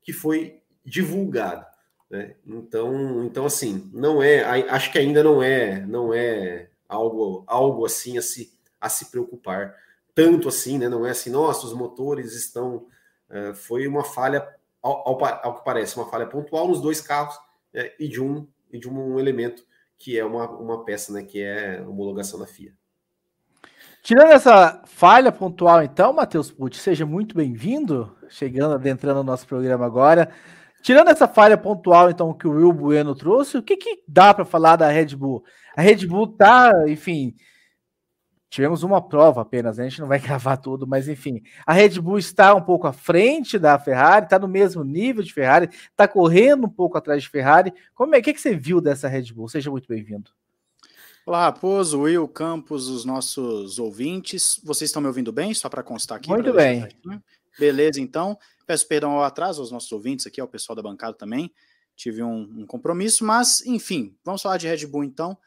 que 0.03 0.11
foi 0.11 0.60
divulgado. 0.83 1.65
Né? 2.09 2.35
Então, 2.45 3.23
então, 3.23 3.45
assim, 3.45 3.89
não 3.93 4.21
é, 4.21 4.43
acho 4.69 4.91
que 4.91 4.99
ainda 4.99 5.23
não 5.23 5.41
é, 5.41 5.85
não 5.85 6.13
é 6.13 6.69
algo, 6.87 7.43
algo 7.47 7.85
assim 7.85 8.17
a 8.17 8.21
se, 8.21 8.53
a 8.79 8.89
se 8.89 9.11
preocupar. 9.11 9.75
Tanto 10.13 10.49
assim, 10.49 10.77
né? 10.77 10.89
Não 10.89 11.05
é 11.05 11.11
assim, 11.11 11.29
nossa, 11.29 11.65
os 11.65 11.73
motores 11.73 12.33
estão. 12.33 12.87
Uh, 13.29 13.53
foi 13.55 13.87
uma 13.87 14.03
falha, 14.03 14.45
ao, 14.81 15.07
ao, 15.07 15.25
ao, 15.25 15.55
que 15.55 15.63
parece, 15.63 15.95
uma 15.95 16.09
falha 16.09 16.27
pontual 16.27 16.67
nos 16.67 16.81
dois 16.81 16.99
carros 16.99 17.39
é, 17.73 17.95
e 17.97 18.09
de 18.09 18.21
um 18.21 18.45
e 18.71 18.79
de 18.79 18.89
um 18.89 19.19
elemento 19.19 19.63
que 19.97 20.17
é 20.17 20.25
uma, 20.25 20.49
uma 20.49 20.83
peça, 20.83 21.13
né, 21.13 21.23
que 21.23 21.41
é 21.41 21.83
homologação 21.87 22.39
da 22.39 22.47
FIA. 22.47 22.73
Tirando 24.01 24.31
essa 24.31 24.81
falha 24.85 25.31
pontual, 25.31 25.83
então, 25.83 26.11
Matheus 26.11 26.49
Pucci, 26.49 26.79
seja 26.79 27.05
muito 27.05 27.35
bem-vindo, 27.35 28.15
chegando, 28.27 28.73
adentrando 28.73 29.19
no 29.19 29.23
nosso 29.23 29.45
programa 29.45 29.85
agora. 29.85 30.31
Tirando 30.81 31.09
essa 31.09 31.27
falha 31.27 31.57
pontual, 31.57 32.09
então, 32.09 32.33
que 32.33 32.47
o 32.47 32.51
Will 32.51 32.73
Bueno 32.73 33.15
trouxe, 33.15 33.57
o 33.57 33.63
que, 33.63 33.77
que 33.77 34.03
dá 34.07 34.33
para 34.33 34.45
falar 34.45 34.75
da 34.75 34.89
Red 34.89 35.15
Bull? 35.15 35.43
A 35.75 35.81
Red 35.81 36.07
Bull 36.07 36.27
tá, 36.27 36.71
enfim, 36.87 37.35
tivemos 38.49 38.83
uma 38.83 39.01
prova 39.01 39.41
apenas, 39.41 39.77
né? 39.77 39.85
a 39.85 39.89
gente 39.89 40.01
não 40.01 40.07
vai 40.07 40.19
gravar 40.19 40.57
tudo, 40.57 40.85
mas 40.85 41.07
enfim, 41.07 41.41
a 41.65 41.73
Red 41.73 42.01
Bull 42.01 42.17
está 42.17 42.53
um 42.53 42.61
pouco 42.61 42.87
à 42.87 42.93
frente 42.93 43.57
da 43.57 43.79
Ferrari, 43.79 44.25
está 44.25 44.37
no 44.37 44.47
mesmo 44.47 44.83
nível 44.83 45.23
de 45.23 45.33
Ferrari, 45.33 45.69
está 45.71 46.07
correndo 46.07 46.65
um 46.65 46.69
pouco 46.69 46.97
atrás 46.97 47.23
de 47.23 47.29
Ferrari. 47.29 47.73
Como 47.95 48.15
é 48.15 48.21
que, 48.21 48.33
que 48.33 48.41
você 48.41 48.55
viu 48.55 48.81
dessa 48.81 49.07
Red 49.07 49.33
Bull? 49.33 49.47
Seja 49.47 49.71
muito 49.71 49.87
bem-vindo. 49.87 50.31
Olá, 51.23 51.45
Raposo, 51.45 52.01
Will, 52.01 52.27
Campos, 52.27 52.89
os 52.89 53.05
nossos 53.05 53.77
ouvintes. 53.77 54.59
Vocês 54.63 54.89
estão 54.89 55.01
me 55.01 55.07
ouvindo 55.07 55.31
bem? 55.31 55.53
Só 55.53 55.69
para 55.69 55.83
constar 55.83 56.17
aqui. 56.17 56.29
Muito 56.29 56.51
bem. 56.51 56.89
Beleza, 57.59 58.01
então. 58.01 58.37
Peço 58.72 58.88
perdão 58.88 59.11
ao 59.11 59.23
atraso 59.26 59.60
aos 59.60 59.69
nossos 59.69 59.91
ouvintes 59.91 60.26
aqui, 60.26 60.39
ao 60.39 60.48
pessoal 60.48 60.77
da 60.77 60.81
bancada 60.81 61.14
também. 61.14 61.53
Tive 61.93 62.23
um, 62.23 62.43
um 62.60 62.65
compromisso, 62.65 63.26
mas, 63.26 63.60
enfim, 63.65 64.18
vamos 64.23 64.41
falar 64.41 64.56
de 64.56 64.65
Red 64.65 64.88
Bull 64.88 65.03
então. 65.03 65.38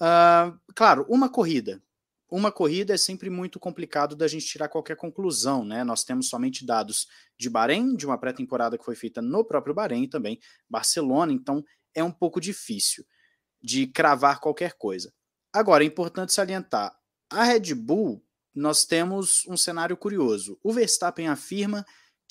Uh, 0.00 0.58
claro, 0.74 1.04
uma 1.06 1.28
corrida. 1.28 1.82
Uma 2.26 2.50
corrida 2.50 2.94
é 2.94 2.96
sempre 2.96 3.28
muito 3.28 3.60
complicado 3.60 4.16
da 4.16 4.26
gente 4.26 4.46
tirar 4.46 4.70
qualquer 4.70 4.96
conclusão, 4.96 5.62
né? 5.62 5.84
Nós 5.84 6.04
temos 6.04 6.30
somente 6.30 6.64
dados 6.64 7.06
de 7.36 7.50
Bahrein, 7.50 7.94
de 7.94 8.06
uma 8.06 8.16
pré-temporada 8.16 8.78
que 8.78 8.84
foi 8.86 8.96
feita 8.96 9.20
no 9.20 9.44
próprio 9.44 9.74
Bahrein 9.74 10.08
também 10.08 10.40
Barcelona, 10.66 11.34
então 11.34 11.62
é 11.94 12.02
um 12.02 12.10
pouco 12.10 12.40
difícil 12.40 13.04
de 13.62 13.86
cravar 13.88 14.40
qualquer 14.40 14.72
coisa. 14.72 15.12
Agora, 15.52 15.84
é 15.84 15.86
importante 15.86 16.32
salientar: 16.32 16.98
a 17.28 17.44
Red 17.44 17.74
Bull, 17.74 18.24
nós 18.54 18.86
temos 18.86 19.46
um 19.48 19.56
cenário 19.58 19.98
curioso. 19.98 20.58
O 20.62 20.72
Verstappen 20.72 21.28
afirma 21.28 21.84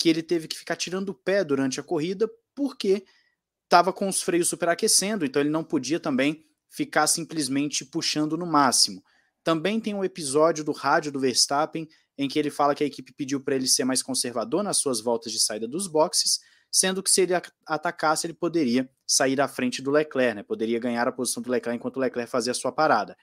que 0.04 0.08
ele 0.10 0.22
teve 0.22 0.46
que 0.46 0.58
ficar 0.58 0.76
tirando 0.76 1.08
o 1.08 1.14
pé 1.14 1.42
durante 1.42 1.80
a 1.80 1.82
corrida 1.82 2.30
porque 2.54 3.06
estava 3.64 3.90
com 3.90 4.06
os 4.06 4.20
freios 4.20 4.48
superaquecendo, 4.48 5.24
então 5.24 5.40
ele 5.40 5.48
não 5.48 5.64
podia 5.64 5.98
também 5.98 6.44
ficar 6.68 7.06
simplesmente 7.06 7.86
puxando 7.86 8.36
no 8.36 8.44
máximo. 8.44 9.02
Também 9.42 9.80
tem 9.80 9.94
um 9.94 10.04
episódio 10.04 10.62
do 10.62 10.72
rádio 10.72 11.10
do 11.10 11.18
Verstappen 11.18 11.88
em 12.18 12.28
que 12.28 12.38
ele 12.38 12.50
fala 12.50 12.74
que 12.74 12.84
a 12.84 12.86
equipe 12.86 13.14
pediu 13.14 13.40
para 13.40 13.54
ele 13.54 13.66
ser 13.66 13.86
mais 13.86 14.02
conservador 14.02 14.62
nas 14.62 14.76
suas 14.76 15.00
voltas 15.00 15.32
de 15.32 15.40
saída 15.40 15.66
dos 15.66 15.86
boxes 15.86 16.40
sendo 16.70 17.02
que 17.02 17.10
se 17.10 17.22
ele 17.22 17.32
atacasse, 17.64 18.26
ele 18.26 18.34
poderia 18.34 18.90
sair 19.06 19.40
à 19.40 19.48
frente 19.48 19.80
do 19.80 19.90
Leclerc, 19.90 20.34
né? 20.34 20.42
poderia 20.42 20.78
ganhar 20.78 21.08
a 21.08 21.12
posição 21.12 21.42
do 21.42 21.50
Leclerc 21.50 21.78
enquanto 21.78 21.96
o 21.96 22.00
Leclerc 22.00 22.30
fazia 22.30 22.50
a 22.50 22.54
sua 22.54 22.72
parada. 22.72 23.16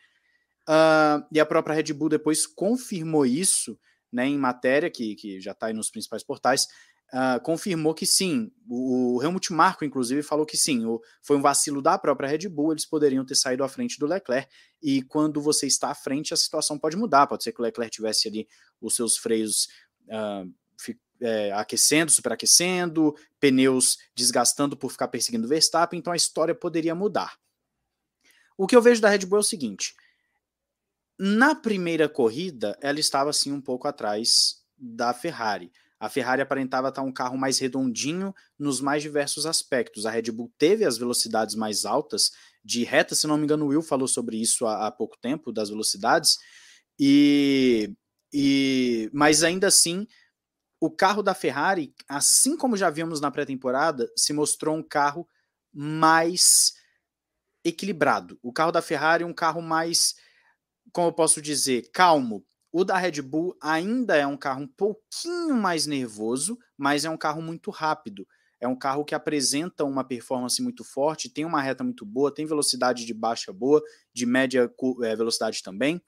Uh, 0.68 1.22
e 1.32 1.40
a 1.40 1.45
própria 1.45 1.76
Red 1.76 1.94
Bull 1.94 2.10
depois 2.10 2.48
confirmou 2.48 3.24
isso 3.24 3.78
né, 4.12 4.28
em 4.28 4.38
matéria, 4.38 4.90
que, 4.90 5.16
que 5.16 5.40
já 5.40 5.52
está 5.52 5.68
aí 5.68 5.74
nos 5.74 5.90
principais 5.90 6.24
portais, 6.24 6.68
uh, 7.14 7.42
confirmou 7.44 7.94
que 7.94 8.06
sim, 8.06 8.52
o, 8.68 9.18
o 9.18 9.24
Helmut 9.24 9.54
Marko, 9.54 9.86
inclusive, 9.86 10.22
falou 10.22 10.46
que 10.46 10.58
sim, 10.58 10.86
o, 10.86 11.02
foi 11.22 11.38
um 11.38 11.42
vacilo 11.42 11.82
da 11.82 11.98
própria 11.98 12.30
Red 12.30 12.50
Bull, 12.50 12.72
eles 12.72 12.86
poderiam 12.86 13.26
ter 13.26 13.36
saído 13.36 13.64
à 13.64 13.70
frente 13.70 14.00
do 14.00 14.06
Leclerc, 14.06 14.50
e 14.82 15.02
quando 15.04 15.42
você 15.42 15.68
está 15.68 15.90
à 15.90 15.96
frente, 15.96 16.34
a 16.34 16.38
situação 16.38 16.78
pode 16.78 16.98
mudar, 16.98 17.28
pode 17.28 17.44
ser 17.44 17.52
que 17.52 17.62
o 17.62 17.64
Leclerc 17.64 17.94
tivesse 17.96 18.28
ali 18.28 18.48
os 18.82 18.96
seus 18.96 19.18
freios 19.18 19.68
uh, 20.08 20.52
é, 21.22 21.52
aquecendo, 21.54 22.12
superaquecendo, 22.12 23.16
pneus 23.40 24.00
desgastando 24.16 24.76
por 24.76 24.92
ficar 24.92 25.08
perseguindo 25.08 25.46
o 25.46 25.48
Verstappen, 25.50 26.00
então 26.00 26.12
a 26.12 26.16
história 26.16 26.56
poderia 26.56 26.96
mudar. 26.96 27.38
O 28.58 28.68
que 28.68 28.76
eu 28.76 28.82
vejo 28.82 29.02
da 29.02 29.10
Red 29.10 29.26
Bull 29.26 29.38
é 29.38 29.42
o 29.42 29.44
seguinte: 29.44 29.94
na 31.23 31.53
primeira 31.53 32.10
corrida, 32.10 32.76
ela 32.81 32.99
estava 32.99 33.30
assim 33.30 33.52
um 33.52 33.61
pouco 33.61 33.88
atrás 33.88 34.64
da 34.76 35.14
Ferrari. 35.14 35.72
A 35.99 36.10
Ferrari 36.10 36.41
aparentava 36.41 36.89
estar 36.89 37.03
um 37.03 37.11
carro 37.11 37.38
mais 37.38 37.60
redondinho 37.60 38.34
nos 38.57 38.81
mais 38.81 39.03
diversos 39.03 39.45
aspectos. 39.45 40.07
A 40.07 40.10
Red 40.10 40.31
Bull 40.31 40.52
teve 40.57 40.84
as 40.84 40.98
velocidades 40.98 41.53
mais 41.53 41.85
altas 41.85 42.31
de 42.65 42.84
reta, 42.84 43.14
se 43.14 43.27
não 43.27 43.38
me 43.38 43.43
engano, 43.43 43.65
o 43.65 43.68
Will 43.68 43.84
falou 43.84 44.07
sobre 44.07 44.41
isso 44.41 44.65
há, 44.65 44.88
há 44.88 44.91
pouco 44.91 45.15
tempo, 45.22 45.52
das 45.52 45.69
velocidades, 45.69 46.39
e, 46.99 47.93
e 48.34 49.07
mas 49.14 49.43
ainda 49.43 49.68
assim 49.68 50.07
o 50.80 50.89
carro 50.89 51.22
da 51.22 51.35
Ferrari, 51.35 51.93
assim 52.10 52.57
como 52.57 52.76
já 52.76 52.89
vimos 52.89 53.22
na 53.22 53.30
pré-temporada, 53.30 54.11
se 54.18 54.34
mostrou 54.34 54.76
um 54.76 54.81
carro 54.81 55.27
mais 55.72 56.73
equilibrado. 57.64 58.39
O 58.41 58.52
carro 58.52 58.72
da 58.72 58.81
Ferrari 58.81 59.23
um 59.23 59.34
carro 59.34 59.61
mais, 59.61 60.15
como 60.94 61.08
eu 61.08 61.14
posso 61.14 61.41
dizer, 61.41 61.90
calmo. 61.94 62.45
O 62.72 62.86
da 62.86 62.98
Red 62.98 63.22
Bull 63.22 63.58
ainda 63.62 64.16
é 64.16 64.26
um 64.26 64.38
carro 64.38 64.62
um 64.64 64.68
pouquinho 64.68 65.56
mais 65.56 65.86
nervoso, 65.86 66.58
mas 66.78 67.03
é 67.03 67.10
um 67.10 67.18
carro 67.18 67.41
muito 67.41 67.70
rápido. 67.70 68.26
É 68.60 68.68
um 68.68 68.76
carro 68.76 69.03
que 69.03 69.16
apresenta 69.16 69.84
uma 69.84 70.03
performance 70.03 70.62
muito 70.62 70.84
forte, 70.84 71.30
tem 71.30 71.44
uma 71.44 71.62
reta 71.62 71.84
muito 71.84 72.06
boa, 72.06 72.34
tem 72.34 72.45
velocidade 72.45 73.06
de 73.06 73.14
baixa 73.14 73.52
boa, 73.52 73.82
de 74.14 74.26
média 74.26 74.72
é, 75.03 75.16
velocidade 75.16 75.62
também. 75.64 76.02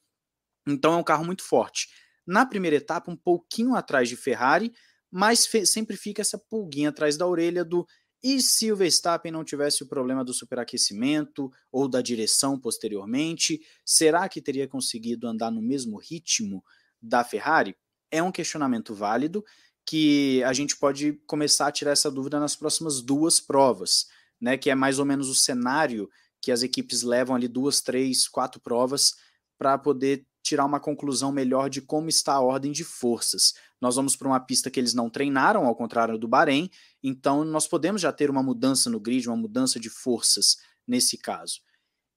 Então 0.68 0.94
é 0.94 0.98
um 0.98 1.04
carro 1.04 1.26
muito 1.26 1.44
forte 1.44 1.88
na 2.26 2.46
primeira 2.46 2.78
etapa 2.78 3.12
um 3.12 3.16
pouquinho 3.16 3.76
atrás 3.76 4.10
de 4.10 4.16
Ferrari, 4.16 4.74
mas 5.12 5.48
sempre 5.66 5.96
fica 5.96 6.22
essa 6.22 6.38
pulguinha 6.38 6.90
atrás 6.90 7.18
da 7.18 7.28
orelha 7.28 7.64
do 7.64 7.86
e 8.24 8.42
se 8.42 8.72
o 8.72 8.76
Verstappen 8.76 9.32
não 9.32 9.44
tivesse 9.44 9.84
o 9.84 9.88
problema 9.88 10.24
do 10.24 10.34
superaquecimento 10.34 11.52
ou 11.70 11.90
da 11.90 12.02
direção 12.02 12.58
posteriormente, 12.58 13.60
será 13.86 14.30
que 14.30 14.42
teria 14.42 14.68
conseguido 14.68 15.28
andar 15.28 15.52
no 15.52 15.62
mesmo 15.62 15.98
ritmo 15.98 16.64
da 17.02 17.24
Ferrari? 17.26 17.76
É 18.10 18.24
um 18.24 18.32
questionamento 18.32 18.96
válido 18.96 19.44
que 19.86 20.42
a 20.44 20.54
gente 20.54 20.78
pode 20.78 21.14
começar 21.28 21.68
a 21.68 21.72
tirar 21.72 21.92
essa 21.92 22.10
dúvida 22.10 22.40
nas 22.40 22.56
próximas 22.56 23.02
duas 23.02 23.42
provas, 23.42 24.06
né? 24.40 24.58
Que 24.58 24.70
é 24.70 24.76
mais 24.76 25.00
ou 25.00 25.06
menos 25.06 25.28
o 25.28 25.36
cenário 25.36 26.10
que 26.42 26.52
as 26.52 26.64
equipes 26.64 27.02
levam 27.02 27.36
ali 27.36 27.50
duas, 27.50 27.82
três, 27.82 28.30
quatro 28.30 28.62
provas 28.62 29.14
para 29.58 29.78
poder 29.78 30.26
tirar 30.42 30.66
uma 30.66 30.80
conclusão 30.80 31.32
melhor 31.32 31.70
de 31.70 31.82
como 31.82 32.10
está 32.10 32.34
a 32.34 32.42
ordem 32.42 32.72
de 32.72 32.84
forças. 32.84 33.54
Nós 33.84 33.98
vamos 33.98 34.16
para 34.16 34.30
uma 34.30 34.40
pista 34.40 34.72
que 34.72 34.80
eles 34.80 34.94
não 34.94 35.10
treinaram, 35.10 35.66
ao 35.66 35.76
contrário 35.76 36.18
do 36.18 36.26
Bahrein, 36.26 36.70
então 37.04 37.44
nós 37.44 37.68
podemos 37.68 38.02
já 38.02 38.14
ter 38.14 38.30
uma 38.30 38.42
mudança 38.42 38.90
no 38.90 38.98
grid, 38.98 39.28
uma 39.28 39.36
mudança 39.36 39.78
de 39.78 39.90
forças 39.90 40.56
nesse 40.88 41.18
caso. 41.18 41.60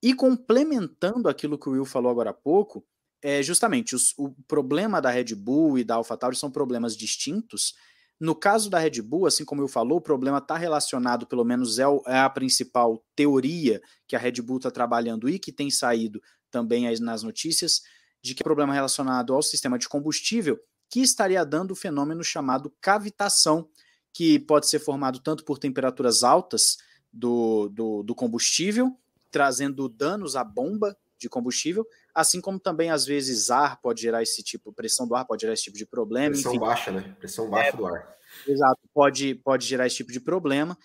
E 0.00 0.14
complementando 0.14 1.28
aquilo 1.28 1.58
que 1.58 1.68
o 1.68 1.72
Will 1.72 1.84
falou 1.84 2.08
agora 2.08 2.30
há 2.30 2.32
pouco, 2.32 2.86
é 3.20 3.42
justamente 3.42 3.96
os, 3.96 4.14
o 4.16 4.30
problema 4.46 5.02
da 5.02 5.10
Red 5.10 5.34
Bull 5.34 5.76
e 5.76 5.82
da 5.82 5.96
AlphaTauri 5.96 6.36
são 6.36 6.52
problemas 6.52 6.96
distintos. 6.96 7.74
No 8.20 8.36
caso 8.36 8.70
da 8.70 8.78
Red 8.78 9.02
Bull, 9.02 9.26
assim 9.26 9.44
como 9.44 9.60
eu 9.60 9.66
falou, 9.66 9.98
o 9.98 10.00
problema 10.00 10.38
está 10.38 10.56
relacionado, 10.56 11.26
pelo 11.26 11.44
menos 11.44 11.80
é, 11.80 11.88
o, 11.88 12.00
é, 12.06 12.20
a 12.20 12.30
principal 12.30 13.04
teoria 13.16 13.82
que 14.06 14.14
a 14.14 14.20
Red 14.20 14.40
Bull 14.40 14.58
está 14.58 14.70
trabalhando 14.70 15.28
e 15.28 15.36
que 15.36 15.50
tem 15.50 15.68
saído 15.68 16.22
também 16.48 16.88
nas 17.00 17.24
notícias, 17.24 17.82
de 18.22 18.36
que 18.36 18.42
é 18.42 18.44
problema 18.44 18.72
relacionado 18.72 19.34
ao 19.34 19.42
sistema 19.42 19.76
de 19.76 19.88
combustível 19.88 20.60
que 20.88 21.00
estaria 21.00 21.44
dando 21.44 21.72
o 21.72 21.76
fenômeno 21.76 22.22
chamado 22.22 22.72
cavitação, 22.80 23.68
que 24.12 24.38
pode 24.38 24.68
ser 24.68 24.78
formado 24.78 25.20
tanto 25.20 25.44
por 25.44 25.58
temperaturas 25.58 26.22
altas 26.22 26.78
do, 27.12 27.68
do, 27.68 28.02
do 28.02 28.14
combustível, 28.14 28.96
trazendo 29.30 29.88
danos 29.88 30.36
à 30.36 30.44
bomba 30.44 30.96
de 31.18 31.28
combustível, 31.28 31.86
assim 32.14 32.40
como 32.40 32.58
também 32.58 32.90
às 32.90 33.04
vezes 33.04 33.50
ar 33.50 33.80
pode 33.80 34.02
gerar 34.02 34.22
esse 34.22 34.42
tipo, 34.42 34.72
pressão 34.72 35.06
do 35.06 35.14
ar 35.14 35.24
pode 35.24 35.42
gerar 35.42 35.54
esse 35.54 35.64
tipo 35.64 35.78
de 35.78 35.86
problema. 35.86 36.32
Pressão 36.32 36.52
enfim. 36.52 36.60
baixa, 36.60 36.90
né? 36.90 37.16
Pressão 37.18 37.48
baixa 37.48 37.70
é, 37.70 37.72
do 37.76 37.86
ar. 37.86 38.16
Exato, 38.46 38.80
pode, 38.92 39.34
pode 39.36 39.66
gerar 39.66 39.86
esse 39.86 39.96
tipo 39.96 40.12
de 40.12 40.20
problema. 40.20 40.76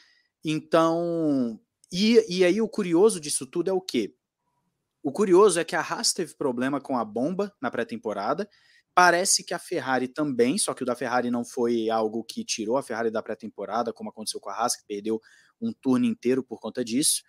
Então, 0.43 1.59
e, 1.91 2.25
e 2.29 2.45
aí 2.45 2.61
o 2.61 2.67
curioso 2.67 3.19
disso 3.19 3.45
tudo 3.45 3.69
é 3.69 3.73
o 3.73 3.81
quê? 3.81 4.15
O 5.03 5.11
curioso 5.11 5.59
é 5.59 5.63
que 5.63 5.75
a 5.75 5.81
Haas 5.81 6.13
teve 6.13 6.35
problema 6.35 6.79
com 6.79 6.97
a 6.97 7.03
bomba 7.03 7.53
na 7.59 7.71
pré-temporada. 7.71 8.47
Parece 8.93 9.43
que 9.43 9.53
a 9.53 9.59
Ferrari 9.59 10.07
também, 10.07 10.57
só 10.57 10.73
que 10.73 10.83
o 10.83 10.85
da 10.85 10.95
Ferrari 10.95 11.31
não 11.31 11.45
foi 11.45 11.89
algo 11.89 12.23
que 12.23 12.43
tirou 12.43 12.77
a 12.77 12.83
Ferrari 12.83 13.09
da 13.09 13.23
pré-temporada, 13.23 13.93
como 13.93 14.09
aconteceu 14.09 14.39
com 14.39 14.49
a 14.49 14.53
Haas, 14.53 14.75
que 14.75 14.85
perdeu 14.85 15.19
um 15.61 15.71
turno 15.71 16.05
inteiro 16.05 16.43
por 16.43 16.59
conta 16.59 16.83
disso. 16.83 17.21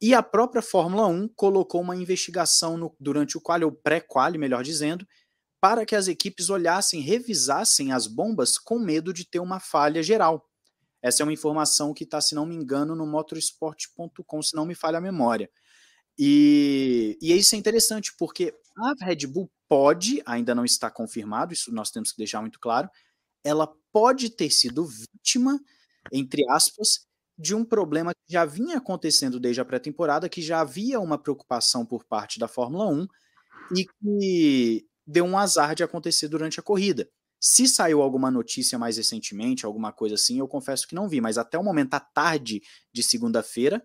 E 0.00 0.14
a 0.14 0.22
própria 0.22 0.62
Fórmula 0.62 1.06
1 1.06 1.28
colocou 1.34 1.80
uma 1.80 1.96
investigação 1.96 2.76
no, 2.76 2.96
durante 2.98 3.36
o 3.36 3.40
qual, 3.40 3.62
ou 3.62 3.72
pré-quali, 3.72 4.38
melhor 4.38 4.62
dizendo, 4.62 5.06
para 5.60 5.86
que 5.86 5.94
as 5.94 6.08
equipes 6.08 6.50
olhassem, 6.50 7.00
revisassem 7.00 7.92
as 7.92 8.08
bombas 8.08 8.58
com 8.58 8.80
medo 8.80 9.12
de 9.12 9.24
ter 9.24 9.38
uma 9.38 9.60
falha 9.60 10.02
geral. 10.02 10.44
Essa 11.00 11.22
é 11.22 11.24
uma 11.24 11.32
informação 11.32 11.94
que 11.94 12.04
está, 12.04 12.20
se 12.20 12.34
não 12.34 12.46
me 12.46 12.54
engano, 12.54 12.94
no 12.94 13.06
motorsport.com, 13.06 14.42
se 14.42 14.54
não 14.54 14.66
me 14.66 14.74
falha 14.74 14.98
a 14.98 15.00
memória. 15.00 15.48
E, 16.18 17.16
e 17.20 17.32
isso 17.36 17.54
é 17.54 17.58
interessante, 17.58 18.12
porque 18.18 18.54
a 18.76 19.04
Red 19.04 19.26
Bull 19.26 19.50
pode, 19.68 20.22
ainda 20.26 20.54
não 20.54 20.64
está 20.64 20.90
confirmado, 20.90 21.52
isso 21.52 21.72
nós 21.72 21.90
temos 21.90 22.12
que 22.12 22.18
deixar 22.18 22.40
muito 22.40 22.60
claro, 22.60 22.88
ela 23.44 23.72
pode 23.92 24.30
ter 24.30 24.50
sido 24.50 24.84
vítima, 24.86 25.58
entre 26.12 26.48
aspas, 26.50 27.06
de 27.38 27.54
um 27.54 27.64
problema 27.64 28.12
que 28.14 28.32
já 28.32 28.44
vinha 28.44 28.78
acontecendo 28.78 29.40
desde 29.40 29.60
a 29.60 29.64
pré-temporada, 29.64 30.28
que 30.28 30.42
já 30.42 30.60
havia 30.60 31.00
uma 31.00 31.18
preocupação 31.18 31.84
por 31.84 32.04
parte 32.04 32.38
da 32.38 32.46
Fórmula 32.46 32.86
1 32.86 33.06
e 33.76 33.86
que 33.86 34.86
deu 35.06 35.24
um 35.24 35.36
azar 35.36 35.74
de 35.74 35.82
acontecer 35.82 36.28
durante 36.28 36.60
a 36.60 36.62
corrida. 36.62 37.08
Se 37.40 37.66
saiu 37.66 38.00
alguma 38.02 38.30
notícia 38.30 38.78
mais 38.78 38.96
recentemente, 38.96 39.66
alguma 39.66 39.92
coisa 39.92 40.14
assim, 40.14 40.38
eu 40.38 40.46
confesso 40.46 40.86
que 40.86 40.94
não 40.94 41.08
vi, 41.08 41.20
mas 41.20 41.36
até 41.36 41.58
o 41.58 41.64
momento, 41.64 41.94
à 41.94 42.00
tarde 42.00 42.62
de 42.92 43.02
segunda-feira, 43.02 43.82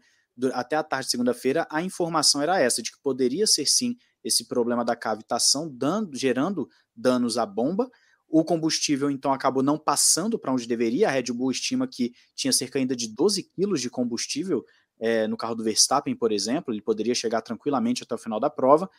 até 0.53 0.75
a 0.75 0.83
tarde 0.83 1.05
de 1.05 1.11
segunda-feira, 1.11 1.65
a 1.71 1.81
informação 1.81 2.41
era 2.41 2.59
essa, 2.59 2.83
de 2.83 2.91
que 2.91 3.01
poderia 3.01 3.47
ser 3.47 3.65
sim 3.65 3.95
esse 4.27 4.45
problema 4.45 4.83
da 4.83 4.95
cavitação, 4.95 5.69
dando, 5.69 6.15
gerando 6.15 6.69
danos 6.95 7.37
à 7.37 7.45
bomba. 7.45 7.89
O 8.27 8.43
combustível, 8.43 9.09
então, 9.09 9.31
acabou 9.31 9.63
não 9.63 9.77
passando 9.77 10.37
para 10.37 10.51
onde 10.51 10.67
deveria. 10.67 11.07
A 11.07 11.11
Red 11.11 11.31
Bull 11.33 11.51
estima 11.51 11.87
que 11.87 12.13
tinha 12.35 12.51
cerca 12.51 12.77
ainda 12.77 12.95
de 12.95 13.07
12 13.07 13.43
quilos 13.43 13.81
de 13.81 13.89
combustível 13.89 14.65
é, 14.99 15.27
no 15.27 15.37
carro 15.37 15.55
do 15.55 15.63
Verstappen, 15.63 16.15
por 16.15 16.31
exemplo. 16.31 16.73
Ele 16.73 16.81
poderia 16.81 17.15
chegar 17.15 17.41
tranquilamente 17.41 18.03
até 18.03 18.13
o 18.13 18.17
final 18.17 18.39
da 18.39 18.49
prova. 18.49 18.89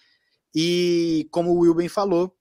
E, 0.55 1.29
como 1.31 1.51
o 1.51 1.59
Will 1.59 1.91
falou, 1.91 2.35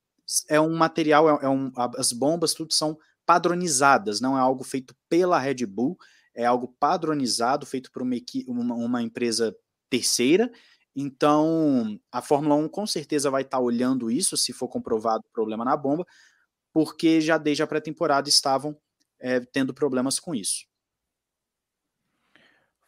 é 0.50 0.60
um 0.60 0.76
material, 0.76 1.30
é, 1.30 1.46
é 1.46 1.50
um, 1.50 1.72
as 1.98 2.12
bombas, 2.12 2.54
tudo 2.54 2.74
são 2.74 2.98
padronizadas, 3.26 4.22
não 4.22 4.38
é 4.38 4.40
algo 4.40 4.64
feito 4.64 4.96
pela 5.10 5.38
Red 5.38 5.66
Bull, 5.66 5.98
é 6.34 6.46
algo 6.46 6.74
padronizado, 6.80 7.66
feito 7.66 7.92
por 7.92 8.02
uma, 8.02 8.16
uma, 8.48 8.76
uma 8.76 9.02
empresa 9.02 9.54
terceira. 9.90 10.50
Então, 10.99 11.99
a 12.11 12.24
Fórmula 12.24 12.56
1 12.56 12.69
com 12.69 12.88
certeza 12.88 13.30
vai 13.30 13.44
estar 13.44 13.57
tá 13.57 13.64
olhando 13.64 14.10
isso, 14.10 14.36
se 14.36 14.52
for 14.52 14.68
comprovado 14.68 15.24
o 15.28 15.32
problema 15.32 15.64
na 15.64 15.78
bomba, 15.78 16.03
porque 16.74 17.22
já 17.22 17.38
desde 17.38 17.61
a 17.61 17.68
pré-temporada 17.68 18.28
estavam 18.28 18.76
é, 19.19 19.40
tendo 19.40 19.76
problemas 19.76 20.19
com 20.19 20.34
isso. 20.34 20.65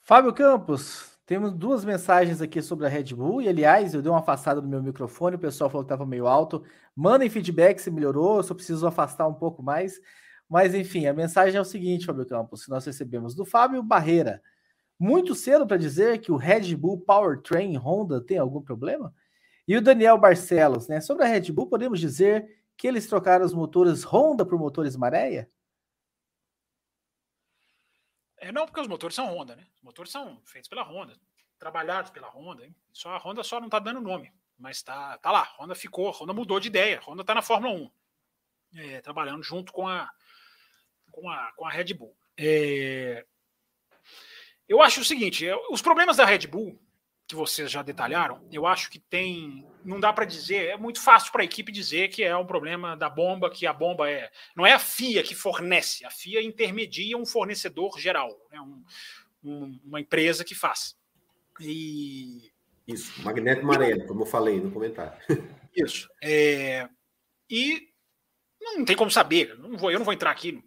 Fábio 0.02 0.34
Campos, 0.34 1.20
temos 1.24 1.54
duas 1.54 1.86
mensagens 1.86 2.42
aqui 2.42 2.64
sobre 2.64 2.88
a 2.88 2.90
Red 2.90 3.14
Bull, 3.14 3.44
e 3.44 3.48
aliás, 3.48 3.94
eu 3.94 4.02
dei 4.02 4.12
uma 4.12 4.22
afastada 4.22 4.60
no 4.60 4.68
meu 4.68 4.82
microfone, 4.82 5.36
o 5.36 5.40
pessoal 5.40 5.70
falou 5.70 5.86
que 5.86 5.94
estava 5.94 6.04
meio 6.04 6.26
alto. 6.26 6.64
Mandem 6.96 7.30
feedback 7.30 7.78
se 7.78 7.92
melhorou, 7.92 8.38
eu 8.38 8.44
só 8.44 8.56
preciso 8.56 8.88
afastar 8.88 9.28
um 9.28 9.36
pouco 9.36 9.62
mais. 9.62 10.02
Mas 10.50 10.74
enfim, 10.74 11.06
a 11.06 11.14
mensagem 11.14 11.60
é 11.60 11.62
o 11.62 11.66
seguinte, 11.66 12.08
Fábio 12.08 12.26
Campos, 12.26 12.66
que 12.66 12.72
nós 12.72 12.84
recebemos 12.84 13.36
do 13.36 13.46
Fábio 13.46 13.84
Barreira. 13.84 14.42
Muito 15.00 15.34
cedo 15.34 15.66
para 15.66 15.78
dizer 15.78 16.20
que 16.20 16.32
o 16.32 16.36
Red 16.36 16.76
Bull 16.76 17.00
Powertrain 17.00 17.78
Honda 17.78 18.20
tem 18.20 18.38
algum 18.38 18.62
problema? 18.62 19.16
E 19.66 19.78
o 19.78 19.82
Daniel 19.82 20.18
Barcelos, 20.18 20.90
né? 20.90 21.00
Sobre 21.00 21.24
a 21.24 21.28
Red 21.28 21.52
Bull, 21.54 21.68
podemos 21.68 22.00
dizer 22.00 22.64
que 22.76 22.86
eles 22.86 23.08
trocaram 23.08 23.46
os 23.46 23.54
motores 23.54 24.04
Honda 24.04 24.46
por 24.46 24.60
motores 24.60 24.98
Maréia? 24.98 25.50
É, 28.38 28.52
não, 28.52 28.66
porque 28.66 28.82
os 28.82 28.88
motores 28.88 29.16
são 29.16 29.28
Honda, 29.28 29.56
né? 29.56 29.66
Os 29.76 29.82
motores 29.82 30.12
são 30.12 30.42
feitos 30.46 30.70
pela 30.70 30.84
Honda, 30.84 31.14
trabalhados 31.58 32.12
pela 32.12 32.30
Honda. 32.30 32.66
Hein? 32.66 32.76
Só 32.92 33.12
a 33.12 33.18
Honda 33.18 33.44
só 33.44 33.60
não 33.60 33.68
está 33.68 33.80
dando 33.80 34.02
nome, 34.02 34.34
mas 34.58 34.82
tá, 34.82 35.18
tá 35.20 35.32
lá. 35.32 35.44
Honda 35.58 35.76
ficou, 35.76 36.12
Honda 36.12 36.34
mudou 36.34 36.60
de 36.60 36.68
ideia. 36.68 37.00
Honda 37.02 37.22
está 37.22 37.36
na 37.36 37.42
Fórmula 37.42 37.74
1, 37.74 37.92
é, 38.80 39.02
trabalhando 39.02 39.44
junto 39.44 39.72
com 39.72 39.88
a, 39.88 40.10
com 41.12 41.30
a, 41.30 41.52
com 41.54 41.66
a 41.66 41.70
Red 41.70 41.94
Bull. 41.94 42.16
É... 42.38 43.26
Eu 44.70 44.84
acho 44.84 45.02
o 45.02 45.06
seguinte: 45.06 45.48
os 45.72 45.82
problemas 45.82 46.18
da 46.18 46.26
Red 46.26 46.46
Bull, 46.48 46.80
que 47.28 47.36
vocês 47.36 47.72
já 47.72 47.82
detalharam, 47.82 48.48
eu 48.52 48.68
acho 48.68 48.92
que 48.92 49.00
tem. 49.00 49.66
Não 49.84 50.00
dá 50.00 50.14
para 50.14 50.26
dizer, 50.26 50.68
é 50.68 50.78
muito 50.78 51.02
fácil 51.02 51.32
para 51.32 51.42
a 51.42 51.46
equipe 51.46 51.72
dizer 51.72 52.10
que 52.10 52.24
é 52.24 52.38
um 52.38 52.46
problema 52.46 52.96
da 52.96 53.10
bomba, 53.10 53.50
que 53.50 53.66
a 53.66 53.74
bomba 53.74 54.08
é. 54.10 54.30
Não 54.56 54.68
é 54.68 54.74
a 54.74 54.80
FIA 54.80 55.24
que 55.24 55.34
fornece, 55.34 56.06
a 56.06 56.12
FIA 56.12 56.44
intermedia 56.44 57.18
um 57.18 57.26
fornecedor 57.26 57.98
geral, 57.98 58.40
né, 58.52 58.62
um, 58.62 58.84
um, 59.44 59.80
uma 59.84 60.00
empresa 60.00 60.46
que 60.46 60.54
faz. 60.54 60.96
E. 61.60 62.52
Isso, 62.88 63.22
magneto 63.24 63.62
amarelo, 63.62 64.06
como 64.08 64.22
eu 64.22 64.26
falei 64.26 64.60
no 64.60 64.72
comentário. 64.72 65.14
Isso. 65.76 66.10
É, 66.22 66.90
e 67.50 67.90
não 68.60 68.84
tem 68.84 68.96
como 68.96 69.12
saber, 69.12 69.58
não 69.58 69.78
vou, 69.78 69.92
eu 69.92 70.00
não 70.00 70.06
vou 70.06 70.14
entrar 70.14 70.32
aqui 70.32 70.64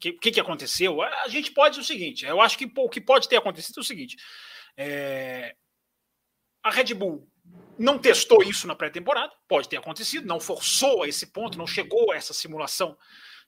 que, 0.00 0.12
que, 0.14 0.32
que 0.32 0.40
aconteceu. 0.40 1.02
A 1.02 1.28
gente 1.28 1.52
pode 1.52 1.78
o 1.78 1.84
seguinte: 1.84 2.24
eu 2.24 2.40
acho 2.40 2.56
que 2.56 2.70
o 2.74 2.88
que 2.88 3.00
pode 3.00 3.28
ter 3.28 3.36
acontecido 3.36 3.78
é 3.78 3.80
o 3.80 3.84
seguinte. 3.84 4.16
É, 4.76 5.54
a 6.62 6.70
Red 6.70 6.94
Bull 6.94 7.28
não 7.78 7.98
testou 7.98 8.42
isso 8.42 8.66
na 8.66 8.74
pré-temporada, 8.74 9.32
pode 9.48 9.68
ter 9.68 9.76
acontecido, 9.76 10.26
não 10.26 10.40
forçou 10.40 11.02
a 11.02 11.08
esse 11.08 11.26
ponto, 11.26 11.58
não 11.58 11.66
chegou 11.66 12.10
a 12.12 12.16
essa 12.16 12.32
simulação 12.32 12.96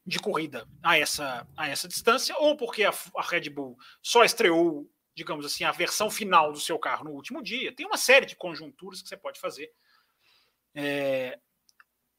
de 0.05 0.19
corrida 0.19 0.67
a 0.83 0.99
essa, 0.99 1.47
a 1.57 1.69
essa 1.69 1.87
distância, 1.87 2.37
ou 2.39 2.57
porque 2.57 2.85
a, 2.85 2.93
a 3.17 3.23
Red 3.23 3.51
Bull 3.51 3.77
só 4.03 4.25
estreou, 4.25 4.91
digamos 5.15 5.47
assim, 5.47 5.65
a 5.65 5.73
versão 5.73 6.11
final 6.11 6.53
do 6.53 6.59
seu 6.59 6.79
carro 6.79 7.05
no 7.05 7.13
último 7.13 7.43
dia. 7.43 7.75
Tem 7.75 7.87
uma 7.87 7.97
série 7.97 8.27
de 8.27 8.37
conjunturas 8.37 9.01
que 9.01 9.09
você 9.09 9.17
pode 9.17 9.39
fazer. 9.39 9.71
É, 10.75 11.39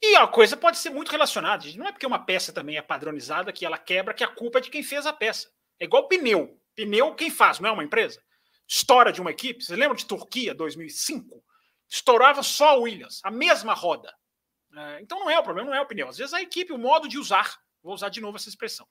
e 0.05 0.17
a 0.17 0.27
coisa 0.27 0.57
pode 0.57 0.77
ser 0.77 0.89
muito 0.89 1.09
relacionada. 1.09 1.65
Não 1.77 1.87
é 1.87 1.91
porque 1.93 2.05
uma 2.05 2.19
peça 2.19 2.51
também 2.51 2.75
é 2.75 2.81
padronizada 2.81 3.53
que 3.53 3.65
ela 3.65 3.77
quebra, 3.77 4.13
que 4.13 4.23
a 4.23 4.27
culpa 4.27 4.57
é 4.57 4.61
de 4.61 4.69
quem 4.69 4.83
fez 4.83 5.05
a 5.05 5.13
peça. 5.13 5.49
É 5.79 5.85
igual 5.85 6.09
pneu. 6.09 6.59
Pneu, 6.75 7.15
quem 7.15 7.31
faz? 7.31 7.61
Não 7.61 7.69
é 7.69 7.71
uma 7.71 7.85
empresa? 7.85 8.21
História 8.67 9.13
de 9.13 9.21
uma 9.21 9.31
equipe. 9.31 9.63
Vocês 9.63 9.79
lembram 9.79 9.95
de 9.95 10.05
Turquia, 10.05 10.53
2005? 10.53 11.41
Estourava 11.89 12.43
só 12.43 12.71
a 12.71 12.75
Williams, 12.75 13.21
a 13.23 13.31
mesma 13.31 13.73
roda. 13.73 14.13
É, 14.75 14.99
então 15.01 15.19
não 15.19 15.29
é 15.29 15.39
o 15.39 15.43
problema, 15.43 15.69
não 15.69 15.77
é 15.77 15.81
o 15.81 15.85
pneu. 15.85 16.09
Às 16.09 16.17
vezes 16.17 16.33
a 16.33 16.41
equipe, 16.41 16.73
o 16.73 16.77
modo 16.77 17.07
de 17.07 17.17
usar, 17.17 17.55
vou 17.81 17.93
usar 17.93 18.09
de 18.09 18.19
novo 18.19 18.35
essa 18.35 18.49
expressão, 18.49 18.85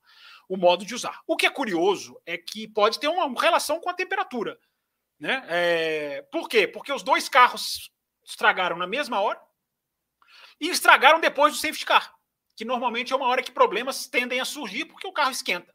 o 0.48 0.56
modo 0.56 0.82
de 0.82 0.94
usar. 0.94 1.20
O 1.26 1.36
que 1.36 1.44
é 1.44 1.50
curioso 1.50 2.18
é 2.24 2.38
que 2.38 2.66
pode 2.66 2.98
ter 2.98 3.08
uma 3.08 3.38
relação 3.38 3.80
com 3.80 3.90
a 3.90 3.94
temperatura. 3.94 4.58
Né? 5.20 5.44
É, 5.48 6.22
por 6.32 6.48
quê? 6.48 6.66
Porque 6.66 6.90
os 6.90 7.02
dois 7.02 7.28
carros 7.28 7.92
estragaram 8.24 8.78
na 8.78 8.86
mesma 8.86 9.20
hora, 9.20 9.38
e 10.62 10.68
estragaram 10.68 11.18
depois 11.18 11.52
do 11.52 11.58
safety 11.58 11.84
car, 11.84 12.14
que 12.54 12.64
normalmente 12.64 13.12
é 13.12 13.16
uma 13.16 13.26
hora 13.26 13.42
que 13.42 13.50
problemas 13.50 14.06
tendem 14.06 14.38
a 14.38 14.44
surgir 14.44 14.84
porque 14.84 15.08
o 15.08 15.12
carro 15.12 15.32
esquenta. 15.32 15.74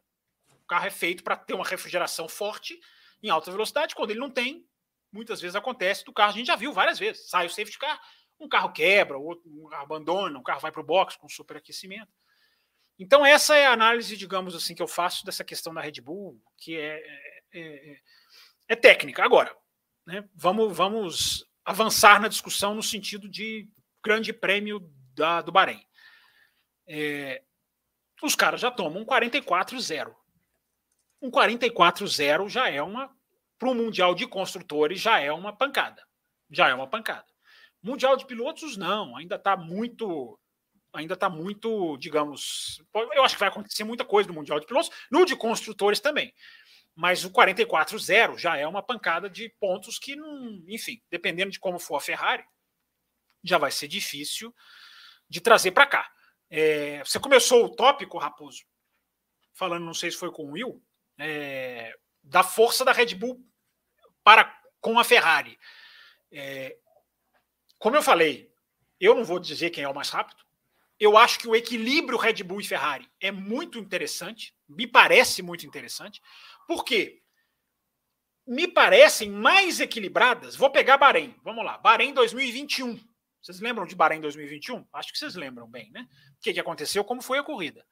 O 0.50 0.66
carro 0.66 0.88
é 0.88 0.90
feito 0.90 1.26
para 1.26 1.36
ter 1.36 1.54
uma 1.54 1.66
refrigeração 1.66 2.30
forte 2.30 2.80
em 3.22 3.30
alta 3.30 3.52
velocidade, 3.52 3.94
quando 3.94 4.12
ele 4.12 4.20
não 4.22 4.32
tem, 4.32 4.66
muitas 5.12 5.42
vezes 5.42 5.58
acontece 5.58 6.06
do 6.06 6.14
carro, 6.14 6.30
a 6.30 6.34
gente 6.36 6.48
já 6.48 6.56
viu 6.56 6.72
várias 6.72 6.98
vezes, 6.98 7.30
sai 7.30 7.46
o 7.46 7.50
safety 7.50 7.78
car, 7.78 8.00
um 8.40 8.48
carro 8.48 8.72
quebra, 8.72 9.18
outro 9.18 9.44
um 9.50 9.74
abandona, 9.74 10.40
um 10.40 10.44
carro 10.44 10.62
vai 10.62 10.72
para 10.72 10.82
o 10.82 10.86
box 10.86 11.18
com 11.18 11.28
superaquecimento. 11.28 12.12
Então 12.98 13.26
essa 13.26 13.58
é 13.58 13.66
a 13.68 13.74
análise, 13.74 14.16
digamos 14.16 14.56
assim, 14.56 14.74
que 14.74 14.82
eu 14.82 14.88
faço 14.88 15.26
dessa 15.26 15.44
questão 15.44 15.74
da 15.74 15.82
Red 15.82 16.00
Bull, 16.00 16.42
que 16.58 16.78
é, 16.78 16.98
é, 16.98 17.60
é, 17.60 18.00
é 18.70 18.76
técnica. 18.76 19.22
Agora, 19.22 19.54
né, 20.06 20.24
vamos, 20.34 20.78
vamos 20.78 21.46
avançar 21.66 22.22
na 22.22 22.30
discussão 22.30 22.74
no 22.74 22.82
sentido 22.82 23.28
de 23.28 23.68
Grande 24.04 24.34
Prêmio 24.34 24.80
da, 25.14 25.42
do 25.42 25.52
Bahrein. 25.52 25.84
É, 26.88 27.44
os 28.22 28.36
caras 28.36 28.62
já 28.62 28.72
tomam 28.72 29.02
um 29.02 29.06
44-0. 29.06 30.14
Um 31.22 31.30
44-0 31.30 32.50
já 32.50 32.70
é 32.70 32.82
uma. 32.82 33.16
Para 33.60 33.70
o 33.70 33.76
Mundial 33.76 34.14
de 34.14 34.28
Construtores, 34.28 35.00
já 35.02 35.20
é 35.20 35.32
uma 35.32 35.52
pancada. 35.52 36.06
Já 36.50 36.70
é 36.70 36.74
uma 36.74 36.88
pancada. 36.88 37.26
Mundial 37.82 38.16
de 38.16 38.26
Pilotos, 38.26 38.78
não. 38.78 39.16
Ainda 39.16 39.36
está 39.36 39.58
muito. 39.58 40.40
Ainda 40.94 41.16
está 41.16 41.30
muito, 41.30 41.98
digamos. 41.98 42.82
Eu 43.14 43.24
acho 43.24 43.36
que 43.36 43.40
vai 43.40 43.50
acontecer 43.50 43.84
muita 43.84 44.06
coisa 44.06 44.30
no 44.30 44.36
Mundial 44.36 44.60
de 44.60 44.68
Pilotos. 44.68 44.92
No 45.12 45.26
de 45.26 45.36
Construtores 45.36 46.00
também. 46.00 46.34
Mas 46.96 47.24
o 47.24 47.32
44-0 47.32 48.38
já 48.38 48.58
é 48.58 48.68
uma 48.68 48.82
pancada 48.82 49.30
de 49.30 49.50
pontos 49.60 50.00
que, 50.00 50.16
não, 50.16 50.64
enfim, 50.68 51.00
dependendo 51.12 51.52
de 51.52 51.60
como 51.60 51.78
for 51.78 51.98
a 51.98 52.02
Ferrari, 52.02 52.44
já 53.50 53.58
vai 53.58 53.72
ser 53.72 53.88
difícil 53.88 54.54
de 55.30 55.42
trazer 55.42 55.72
para 55.72 55.86
cá. 55.86 56.12
É, 56.50 57.04
você 57.04 57.20
começou 57.20 57.66
o 57.66 57.76
tópico, 57.76 58.18
Raposo, 58.18 58.64
falando, 59.54 59.86
não 59.86 59.94
sei 59.94 60.12
se 60.12 60.18
foi 60.18 60.32
com 60.32 60.44
o 60.44 60.52
Will, 60.52 60.84
é, 61.18 61.94
da 62.24 62.44
força 62.44 62.86
da 62.86 62.92
Red 62.92 63.16
Bull 63.16 63.44
para 64.24 64.56
com 64.80 65.00
a 65.00 65.04
Ferrari. 65.04 65.58
É, 66.32 66.78
como 67.78 67.96
eu 67.96 68.04
falei, 68.04 68.52
eu 69.00 69.16
não 69.16 69.24
vou 69.24 69.40
dizer 69.40 69.70
quem 69.70 69.84
é 69.84 69.90
o 69.90 69.96
mais 69.96 70.10
rápido. 70.10 70.44
Eu 71.00 71.18
acho 71.18 71.40
que 71.40 71.48
o 71.48 71.56
equilíbrio 71.56 72.18
Red 72.18 72.44
Bull 72.44 72.62
e 72.62 72.66
Ferrari 72.66 73.10
é 73.20 73.32
muito 73.32 73.78
interessante, 73.78 74.56
me 74.68 74.88
parece 74.88 75.42
muito 75.42 75.66
interessante. 75.66 76.22
Por 76.68 76.84
quê? 76.84 77.22
Me 78.46 78.68
parecem 78.68 79.30
mais 79.30 79.80
equilibradas. 79.80 80.56
Vou 80.56 80.72
pegar 80.72 80.98
Bahrein. 80.98 81.36
Vamos 81.44 81.64
lá. 81.64 81.78
Bahrein 81.78 82.14
2021. 82.14 83.00
Vocês 83.42 83.60
lembram 83.60 83.86
de 83.86 83.96
Bahrein 83.96 84.20
2021? 84.20 84.86
Acho 84.94 85.12
que 85.12 85.20
vocês 85.20 85.36
lembram 85.36 85.70
bem, 85.70 85.92
né? 85.92 86.08
O 86.38 86.42
que, 86.42 86.54
que 86.54 86.60
aconteceu, 86.60 87.04
como 87.04 87.22
foi 87.22 87.38
a 87.38 87.44
corrida. 87.44 87.86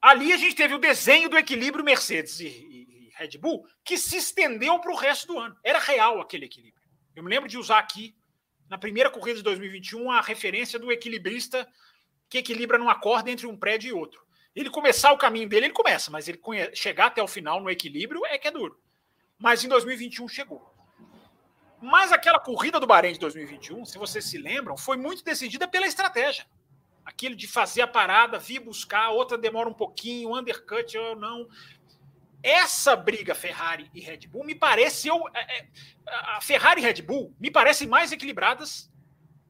Ali 0.00 0.32
a 0.32 0.36
gente 0.36 0.54
teve 0.54 0.74
o 0.74 0.78
desenho 0.78 1.28
do 1.28 1.38
equilíbrio 1.38 1.84
Mercedes 1.84 2.38
e, 2.40 2.46
e, 2.46 3.06
e 3.06 3.12
Red 3.16 3.38
Bull 3.38 3.66
que 3.84 3.96
se 3.96 4.16
estendeu 4.16 4.78
para 4.78 4.92
o 4.92 4.96
resto 4.96 5.26
do 5.26 5.38
ano. 5.38 5.56
Era 5.64 5.78
real 5.78 6.20
aquele 6.20 6.46
equilíbrio. 6.46 6.86
Eu 7.14 7.22
me 7.22 7.30
lembro 7.30 7.48
de 7.48 7.56
usar 7.58 7.78
aqui, 7.78 8.14
na 8.68 8.76
primeira 8.76 9.10
corrida 9.10 9.38
de 9.38 9.42
2021, 9.42 10.10
a 10.10 10.20
referência 10.20 10.78
do 10.78 10.92
equilibrista 10.92 11.66
que 12.28 12.38
equilibra 12.38 12.78
numa 12.78 12.94
corda 12.94 13.30
entre 13.30 13.46
um 13.46 13.56
prédio 13.56 13.88
e 13.88 13.92
outro. 13.92 14.24
Ele 14.54 14.70
começar 14.70 15.12
o 15.12 15.18
caminho 15.18 15.48
dele, 15.48 15.66
ele 15.66 15.72
começa, 15.72 16.10
mas 16.10 16.28
ele 16.28 16.40
chegar 16.74 17.06
até 17.06 17.22
o 17.22 17.28
final 17.28 17.60
no 17.60 17.70
equilíbrio 17.70 18.24
é 18.26 18.38
que 18.38 18.48
é 18.48 18.50
duro. 18.50 18.80
Mas 19.38 19.64
em 19.64 19.68
2021 19.68 20.28
chegou. 20.28 20.75
Mas 21.80 22.12
aquela 22.12 22.38
corrida 22.38 22.80
do 22.80 22.86
Bahrein 22.86 23.12
de 23.12 23.18
2021, 23.18 23.84
se 23.84 23.98
vocês 23.98 24.24
se 24.24 24.38
lembram, 24.38 24.76
foi 24.76 24.96
muito 24.96 25.22
decidida 25.22 25.68
pela 25.68 25.86
estratégia. 25.86 26.46
Aquilo 27.04 27.36
de 27.36 27.46
fazer 27.46 27.82
a 27.82 27.86
parada, 27.86 28.38
vir 28.38 28.60
buscar, 28.60 29.10
outra 29.10 29.36
demora 29.38 29.68
um 29.68 29.74
pouquinho, 29.74 30.34
undercut 30.34 30.96
ou 30.96 31.14
não. 31.14 31.48
Essa 32.42 32.96
briga 32.96 33.34
Ferrari 33.34 33.90
e 33.94 34.00
Red 34.00 34.26
Bull 34.28 34.44
me 34.44 34.54
parece 34.54 35.08
eu, 35.08 35.22
é, 35.34 35.58
é, 35.58 35.68
a 36.06 36.40
Ferrari 36.40 36.80
e 36.80 36.84
Red 36.84 37.02
Bull 37.02 37.34
me 37.38 37.50
parecem 37.50 37.88
mais 37.88 38.12
equilibradas 38.12 38.90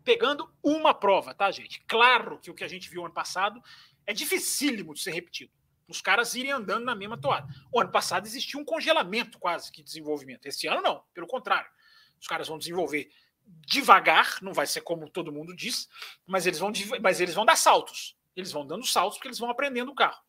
pegando 0.03 0.49
uma 0.63 0.95
prova, 0.95 1.35
tá, 1.35 1.51
gente? 1.51 1.83
Claro 1.87 2.39
que 2.39 2.51
o 2.51 2.55
que 2.55 2.65
a 2.65 2.69
gente 2.69 2.89
viu 2.89 3.05
ano 3.05 3.13
passado 3.13 3.61
é 4.07 4.13
dificílimo 4.13 4.95
de 4.95 5.01
ser 5.01 5.11
repetido. 5.11 5.53
Os 5.89 6.01
caras 6.01 6.35
irem 6.35 6.53
andando 6.53 6.85
na 6.85 6.95
mesma 6.95 7.19
toada. 7.19 7.47
O 7.73 7.81
ano 7.81 7.91
passado 7.91 8.27
existia 8.27 8.59
um 8.59 8.65
congelamento 8.65 9.39
quase 9.39 9.71
que 9.71 9.83
de 9.83 9.87
desenvolvimento. 9.89 10.47
Esse 10.47 10.67
ano 10.67 10.81
não, 10.81 11.03
pelo 11.13 11.27
contrário. 11.27 11.69
Os 12.21 12.27
caras 12.27 12.49
vão 12.49 12.59
desenvolver 12.59 13.11
devagar, 13.47 14.39
não 14.43 14.53
vai 14.53 14.67
ser 14.67 14.81
como 14.81 15.09
todo 15.09 15.33
mundo 15.33 15.55
diz, 15.55 15.89
mas 16.27 16.47
eles 16.47 16.59
vão, 16.59 16.73
mas 17.01 17.21
eles 17.21 17.35
vão 17.35 17.45
dar 17.45 17.57
saltos. 17.57 18.17
Eles 18.35 18.53
vão 18.53 18.67
dando 18.67 18.85
saltos 18.85 19.17
porque 19.17 19.29
eles 19.29 19.39
vão 19.39 19.51
aprendendo 19.51 19.91
o 19.91 19.95
carro. 19.95 20.21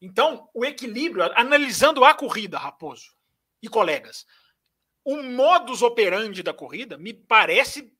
Então, 0.00 0.48
o 0.54 0.64
equilíbrio, 0.64 1.30
analisando 1.34 2.04
a 2.04 2.14
corrida, 2.14 2.58
Raposo 2.58 3.14
e 3.60 3.68
colegas, 3.68 4.26
o 5.04 5.22
modus 5.22 5.82
operandi 5.82 6.42
da 6.42 6.54
corrida 6.54 6.96
me 6.96 7.12
parece 7.12 7.92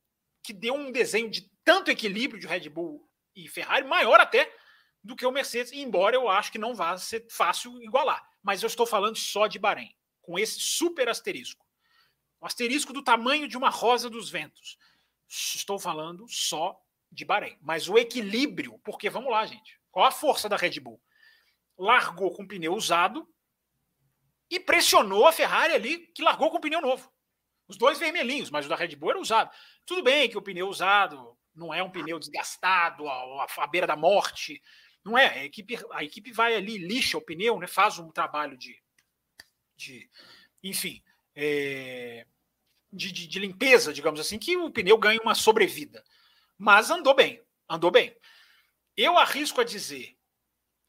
que 0.43 0.53
deu 0.53 0.75
um 0.75 0.91
desenho 0.91 1.31
de 1.31 1.51
tanto 1.63 1.91
equilíbrio 1.91 2.41
de 2.41 2.47
Red 2.47 2.69
Bull 2.71 3.07
e 3.37 3.49
Ferrari, 3.49 3.87
maior 3.87 4.19
até 4.19 4.51
do 5.03 5.15
que 5.15 5.27
o 5.27 5.31
Mercedes, 5.31 5.73
embora 5.73 6.17
eu 6.17 6.29
acho 6.29 6.53
que 6.53 6.59
não 6.59 6.75
vá 6.75 6.97
ser 6.97 7.27
fácil 7.31 7.83
igualar. 7.83 8.27
Mas 8.43 8.63
eu 8.63 8.67
estou 8.67 8.87
falando 8.87 9.17
só 9.17 9.47
de 9.47 9.59
Bahrein, 9.59 9.95
com 10.23 10.39
esse 10.39 10.59
super 10.59 11.09
asterisco. 11.09 11.67
Um 12.41 12.47
asterisco 12.47 12.93
do 12.93 13.03
tamanho 13.03 13.47
de 13.47 13.57
uma 13.57 13.71
rosa 13.71 14.09
dos 14.09 14.31
ventos. 14.31 14.79
Estou 15.29 15.79
falando 15.79 16.27
só 16.29 16.81
de 17.11 17.25
Bahrein. 17.25 17.59
Mas 17.61 17.89
o 17.89 17.99
equilíbrio, 17.99 18.79
porque 18.81 19.11
vamos 19.11 19.31
lá, 19.31 19.45
gente. 19.47 19.79
Qual 19.91 20.07
a 20.07 20.11
força 20.11 20.49
da 20.49 20.57
Red 20.57 20.81
Bull? 20.81 21.01
Largou 21.77 22.35
com 22.35 22.47
pneu 22.47 22.75
usado 22.75 23.29
e 24.49 24.59
pressionou 24.59 25.27
a 25.27 25.33
Ferrari 25.33 25.75
ali, 25.75 25.99
que 26.09 26.23
largou 26.23 26.51
com 26.51 26.61
pneu 26.61 26.81
novo. 26.81 27.13
Os 27.69 27.77
dois 27.77 27.99
vermelhinhos, 27.99 28.51
mas 28.51 28.67
o 28.67 28.69
da 28.69 28.77
Red 28.77 28.97
Bull 28.97 29.11
era 29.11 29.21
usado. 29.21 29.51
Tudo 29.87 30.03
bem 30.03 30.29
que 30.29 30.37
o 30.37 30.43
pneu 30.43 30.69
usado 30.69 31.39
não 31.55 31.73
é 31.73 31.83
um 31.83 31.91
pneu 31.91 32.19
desgastado, 32.19 33.09
à, 33.09 33.67
beira 33.71 33.87
da 33.87 33.97
morte. 33.97 34.61
Não 35.05 35.17
é. 35.17 35.27
A 35.41 35.45
equipe, 35.45 35.79
a 35.93 36.05
equipe 36.05 36.33
vai 36.33 36.55
ali, 36.55 36.79
lixa 36.79 37.17
o 37.17 37.23
pneu, 37.23 37.59
né, 37.59 37.67
faz 37.67 37.99
um 37.99 38.11
trabalho 38.11 38.57
de. 38.57 38.77
de 39.77 40.11
enfim, 40.63 41.03
é, 41.35 42.27
de, 42.93 43.13
de, 43.13 43.27
de, 43.27 43.39
limpeza, 43.39 43.93
digamos 43.93 44.21
assim, 44.21 44.39
que 44.39 44.57
o 44.57 44.71
pneu 44.71 44.99
ganhe 44.99 45.19
uma 45.21 45.35
sobrevida. 45.35 46.05
Mas 46.59 46.91
andou 46.91 47.15
bem, 47.15 47.43
andou 47.69 47.91
bem. 47.91 48.17
Eu 48.97 49.19
arrisco 49.19 49.61
a 49.61 49.65
dizer 49.65 50.17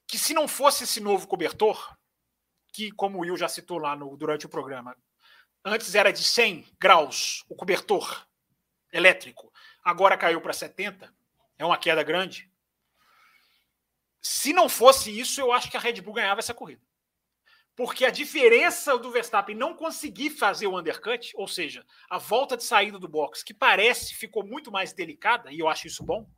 que 0.07 0.17
se 0.17 0.33
não 0.33 0.47
fosse 0.47 0.83
esse 0.83 0.99
novo 0.99 1.27
cobertor, 1.27 1.95
que, 2.73 2.91
como 2.91 3.17
o 3.17 3.21
Will 3.21 3.37
já 3.37 3.47
citou 3.47 3.77
lá 3.77 3.95
no, 3.95 4.15
durante 4.17 4.45
o 4.45 4.49
programa, 4.49 4.95
antes 5.63 5.93
era 5.95 6.11
de 6.11 6.23
100 6.23 6.65
graus 6.79 7.43
o 7.47 7.55
cobertor 7.55 8.27
elétrico, 8.91 9.51
agora 9.83 10.17
caiu 10.17 10.41
para 10.41 10.53
70, 10.53 11.13
é 11.57 11.65
uma 11.65 11.77
queda 11.77 12.03
grande. 12.03 12.51
Se 14.21 14.53
não 14.53 14.67
fosse 14.67 15.17
isso, 15.17 15.39
eu 15.39 15.51
acho 15.51 15.69
que 15.69 15.77
a 15.77 15.79
Red 15.79 16.01
Bull 16.01 16.13
ganhava 16.13 16.39
essa 16.39 16.53
corrida 16.53 16.90
porque 17.75 18.05
a 18.05 18.11
diferença 18.11 18.97
do 18.97 19.11
Verstappen 19.11 19.55
não 19.55 19.73
conseguir 19.73 20.29
fazer 20.29 20.67
o 20.67 20.77
undercut, 20.77 21.31
ou 21.35 21.47
seja, 21.47 21.85
a 22.09 22.17
volta 22.17 22.57
de 22.57 22.63
saída 22.63 22.99
do 22.99 23.07
box, 23.07 23.43
que 23.43 23.53
parece 23.53 24.13
ficou 24.13 24.45
muito 24.45 24.71
mais 24.71 24.93
delicada, 24.93 25.51
e 25.51 25.59
eu 25.59 25.67
acho 25.67 25.87
isso 25.87 26.03
bom. 26.03 26.29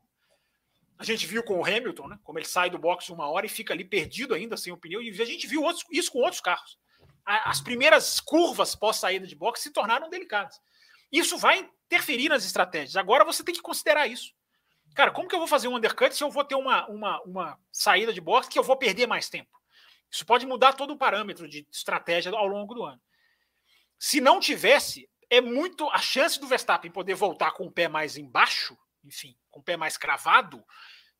A 0.97 1.03
gente 1.03 1.25
viu 1.25 1.43
com 1.43 1.59
o 1.59 1.65
Hamilton, 1.65 2.07
né, 2.07 2.19
como 2.23 2.37
ele 2.37 2.45
sai 2.45 2.69
do 2.69 2.77
box 2.77 3.09
uma 3.09 3.27
hora 3.27 3.45
e 3.45 3.49
fica 3.49 3.73
ali 3.73 3.83
perdido 3.83 4.33
ainda 4.33 4.55
sem 4.55 4.71
o 4.71 4.77
pneu, 4.77 5.01
e 5.01 5.09
a 5.21 5.25
gente 5.25 5.47
viu 5.47 5.63
outros, 5.63 5.83
isso 5.91 6.11
com 6.11 6.19
outros 6.19 6.41
carros. 6.41 6.77
As 7.25 7.61
primeiras 7.61 8.19
curvas 8.19 8.75
pós 8.75 8.97
saída 8.97 9.25
de 9.25 9.35
box 9.35 9.61
se 9.61 9.71
tornaram 9.71 10.09
delicadas. 10.09 10.59
Isso 11.11 11.37
vai 11.37 11.69
interferir 11.85 12.29
nas 12.29 12.45
estratégias. 12.45 12.95
Agora 12.95 13.23
você 13.23 13.43
tem 13.43 13.55
que 13.55 13.61
considerar 13.61 14.07
isso. 14.07 14.33
Cara, 14.93 15.11
como 15.11 15.27
que 15.27 15.33
eu 15.33 15.39
vou 15.39 15.47
fazer 15.47 15.67
um 15.67 15.75
undercut 15.75 16.13
se 16.13 16.23
eu 16.23 16.29
vou 16.29 16.43
ter 16.43 16.55
uma, 16.55 16.87
uma, 16.87 17.21
uma 17.21 17.59
saída 17.71 18.11
de 18.11 18.21
box 18.21 18.47
que 18.47 18.59
eu 18.59 18.63
vou 18.63 18.75
perder 18.77 19.07
mais 19.07 19.29
tempo? 19.29 19.62
Isso 20.13 20.25
pode 20.27 20.45
mudar 20.45 20.73
todo 20.73 20.93
o 20.93 20.97
parâmetro 20.97 21.47
de 21.47 21.67
estratégia 21.71 22.31
ao 22.31 22.45
longo 22.45 22.75
do 22.75 22.83
ano. 22.83 23.01
Se 23.97 24.21
não 24.21 24.39
tivesse, 24.39 25.09
é 25.27 25.41
muito 25.41 25.89
a 25.89 25.97
chance 25.97 26.39
do 26.39 26.45
Verstappen 26.45 26.91
poder 26.91 27.15
voltar 27.15 27.51
com 27.51 27.65
o 27.65 27.71
pé 27.71 27.87
mais 27.87 28.15
embaixo, 28.15 28.77
enfim, 29.03 29.35
com 29.49 29.59
o 29.59 29.63
pé 29.63 29.75
mais 29.75 29.97
cravado 29.97 30.63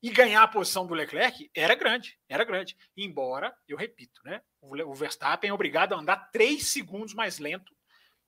e 0.00 0.10
ganhar 0.10 0.44
a 0.44 0.48
posição 0.48 0.86
do 0.86 0.94
Leclerc 0.94 1.50
era 1.52 1.74
grande, 1.74 2.16
era 2.28 2.44
grande. 2.44 2.76
Embora, 2.96 3.56
eu 3.66 3.76
repito, 3.76 4.20
né, 4.24 4.40
o 4.60 4.94
Verstappen 4.94 5.50
é 5.50 5.52
obrigado 5.52 5.94
a 5.94 5.98
andar 5.98 6.30
três 6.30 6.68
segundos 6.68 7.14
mais 7.14 7.40
lento 7.40 7.74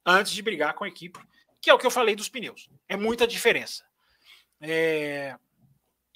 antes 0.04 0.32
de 0.32 0.42
brigar 0.42 0.74
com 0.74 0.82
a 0.82 0.88
equipe, 0.88 1.20
que 1.60 1.70
é 1.70 1.74
o 1.74 1.78
que 1.78 1.86
eu 1.86 1.90
falei 1.92 2.16
dos 2.16 2.28
pneus. 2.28 2.68
É 2.88 2.96
muita 2.96 3.26
diferença. 3.26 3.84
É... 4.60 5.38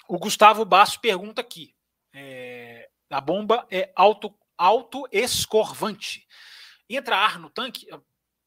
O 0.09 0.18
Gustavo 0.18 0.64
Basso 0.64 1.01
pergunta 1.01 1.40
aqui. 1.40 1.74
É... 2.12 2.89
A 3.10 3.20
bomba 3.20 3.66
é 3.70 3.93
auto 3.94 4.35
autoescorvante. 4.61 6.27
Entra 6.89 7.16
ar 7.16 7.39
no 7.39 7.49
tanque, 7.49 7.89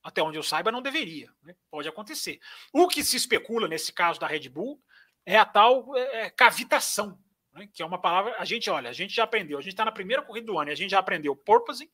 até 0.04 0.22
onde 0.22 0.38
eu 0.38 0.44
saiba, 0.44 0.72
não 0.72 0.82
deveria. 0.82 1.32
Né? 1.42 1.56
Pode 1.72 1.88
acontecer. 1.88 2.40
O 2.72 2.88
que 2.88 3.04
se 3.04 3.18
especula 3.18 3.68
nesse 3.68 3.92
caso 3.92 4.20
da 4.20 4.28
Red 4.28 4.48
Bull 4.48 4.80
é 5.26 5.38
a 5.38 5.46
tal 5.46 5.96
é, 5.98 6.26
é, 6.26 6.30
cavitação, 6.30 7.18
né? 7.52 7.68
que 7.74 7.82
é 7.82 7.86
uma 7.86 7.98
palavra. 7.98 8.36
A 8.38 8.46
gente, 8.46 8.70
olha, 8.70 8.92
a 8.92 8.94
gente 8.94 9.16
já 9.16 9.24
aprendeu. 9.24 9.58
A 9.58 9.62
gente 9.62 9.74
está 9.74 9.84
na 9.84 9.92
primeira 9.92 10.22
corrida 10.22 10.46
do 10.46 10.60
ano 10.60 10.70
e 10.70 10.74
a 10.74 10.76
gente 10.76 10.92
já 10.92 11.00
aprendeu 11.00 11.36
porpoising 11.36 11.90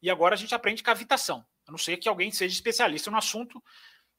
e 0.00 0.08
agora 0.08 0.34
a 0.34 0.38
gente 0.38 0.54
aprende 0.54 0.82
cavitação. 0.82 1.44
A 1.66 1.70
não 1.72 1.78
ser 1.78 1.96
que 1.96 2.08
alguém 2.08 2.30
seja 2.30 2.54
especialista 2.54 3.10
no 3.10 3.16
assunto 3.16 3.62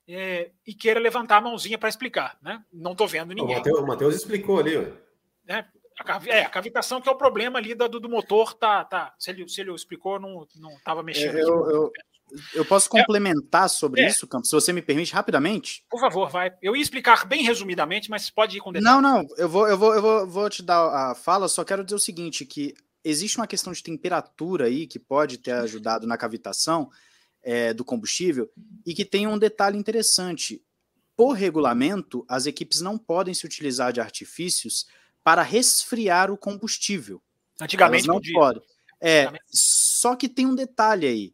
é, 0.06 0.52
e 0.68 0.74
queira 0.74 1.00
levantar 1.00 1.38
a 1.38 1.42
mãozinha 1.42 1.78
para 1.78 1.90
explicar. 1.90 2.38
Né? 2.42 2.62
Não 2.74 2.92
estou 2.92 3.08
vendo 3.08 3.34
ninguém. 3.34 3.62
O 3.74 3.88
Matheus 3.88 4.16
explicou 4.16 4.60
ali. 4.60 4.76
É, 5.48 5.66
a, 6.00 6.22
é, 6.28 6.44
a 6.44 6.50
cavitação 6.50 7.02
que 7.02 7.10
é 7.10 7.12
o 7.12 7.18
problema 7.18 7.60
ali 7.60 7.76
do, 7.76 7.88
do 7.88 8.10
motor, 8.10 8.54
tá, 8.54 8.84
tá. 8.84 9.14
Se 9.18 9.32
ele, 9.32 9.48
se 9.48 9.62
ele 9.62 9.74
explicou, 9.74 10.20
não 10.20 10.44
estava 10.78 11.02
não 11.02 11.04
mexendo. 11.04 11.38
É, 11.38 11.42
eu, 11.42 11.70
eu, 11.70 11.92
eu, 12.56 12.66
posso 12.66 12.90
complementar 12.90 13.66
é, 13.66 13.70
sobre 13.70 14.02
é. 14.02 14.08
isso, 14.08 14.28
Campos, 14.28 14.50
se 14.50 14.56
você 14.56 14.74
me 14.74 14.82
permite, 14.82 15.14
rapidamente? 15.14 15.86
Por 15.90 16.00
favor, 16.00 16.30
vai. 16.30 16.52
Eu 16.62 16.76
ia 16.76 16.82
explicar 16.82 17.26
bem 17.26 17.44
resumidamente, 17.44 18.10
mas 18.10 18.30
pode 18.30 18.58
ir 18.58 18.62
com 18.62 18.72
detalhe. 18.72 19.02
Não, 19.02 19.02
não, 19.02 19.26
eu 19.38 19.48
vou, 19.48 19.68
eu 19.68 19.78
vou, 19.78 19.94
eu 19.94 20.02
vou, 20.02 20.28
vou 20.28 20.50
te 20.50 20.64
dar 20.64 21.12
a 21.12 21.16
fala, 21.16 21.48
só 21.48 21.64
quero 21.64 21.84
dizer 21.84 21.96
o 21.96 22.00
seguinte, 22.00 22.46
que 22.46 22.74
existe 23.04 23.38
uma 23.38 23.48
questão 23.48 23.74
de 23.74 23.84
temperatura 23.84 24.66
aí 24.66 24.88
que 24.88 24.98
pode 24.98 25.38
ter 25.38 25.52
ajudado 25.52 26.08
na 26.08 26.18
cavitação 26.18 26.90
é, 27.44 27.74
do 27.74 27.84
combustível 27.84 28.50
e 28.86 28.94
que 28.94 29.04
tem 29.04 29.28
um 29.28 29.38
detalhe 29.38 29.78
interessante. 29.78 30.64
Por 31.16 31.34
regulamento, 31.34 32.26
as 32.28 32.46
equipes 32.46 32.82
não 32.82 32.98
podem 32.98 33.34
se 33.34 33.46
utilizar 33.46 33.94
de 33.94 34.02
artifícios 34.02 34.88
para 35.24 35.42
resfriar 35.42 36.32
o 36.32 36.38
combustível. 36.38 37.22
Antigamente 37.60 38.06
Elas 38.06 38.08
não 38.08 38.16
podia. 38.16 38.34
podem. 38.34 38.64
É, 39.00 39.32
só 39.48 40.16
que 40.16 40.30
tem 40.30 40.46
um 40.46 40.56
detalhe 40.56 41.08
aí. 41.08 41.34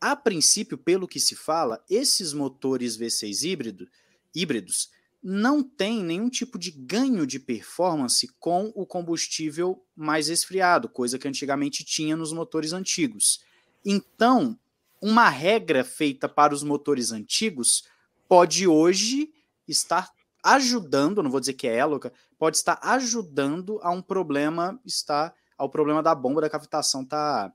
A 0.00 0.14
princípio, 0.14 0.76
pelo 0.76 1.08
que 1.08 1.18
se 1.18 1.34
fala, 1.34 1.82
esses 1.88 2.32
motores 2.32 2.98
V6 2.98 3.48
híbrido, 3.48 3.88
híbridos 4.34 4.90
não 5.22 5.62
têm 5.62 6.04
nenhum 6.04 6.28
tipo 6.28 6.58
de 6.58 6.70
ganho 6.70 7.26
de 7.26 7.40
performance 7.40 8.28
com 8.38 8.70
o 8.74 8.84
combustível 8.84 9.82
mais 9.96 10.28
esfriado, 10.28 10.86
coisa 10.86 11.18
que 11.18 11.26
antigamente 11.26 11.82
tinha 11.82 12.14
nos 12.14 12.30
motores 12.30 12.74
antigos. 12.74 13.42
Então, 13.82 14.58
uma 15.00 15.30
regra 15.30 15.82
feita 15.82 16.28
para 16.28 16.52
os 16.52 16.62
motores 16.62 17.10
antigos 17.10 17.84
pode 18.28 18.66
hoje 18.66 19.32
estar 19.66 20.10
ajudando, 20.44 21.22
não 21.22 21.30
vou 21.30 21.40
dizer 21.40 21.54
que 21.54 21.66
é 21.66 21.74
ela, 21.74 21.98
pode 22.38 22.58
estar 22.58 22.78
ajudando 22.82 23.80
a 23.82 23.90
um 23.90 24.02
problema, 24.02 24.78
está 24.84 25.32
ao 25.56 25.68
problema 25.70 26.02
da 26.02 26.14
bomba 26.14 26.40
da 26.40 26.50
cavitação 26.50 27.04
tá 27.04 27.52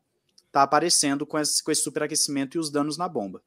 tá 0.52 0.64
aparecendo 0.64 1.26
com 1.26 1.38
esse, 1.38 1.64
com 1.64 1.72
esse 1.72 1.84
superaquecimento 1.84 2.58
e 2.58 2.60
os 2.60 2.72
danos 2.72 2.98
na 2.98 3.08
bomba. 3.08 3.42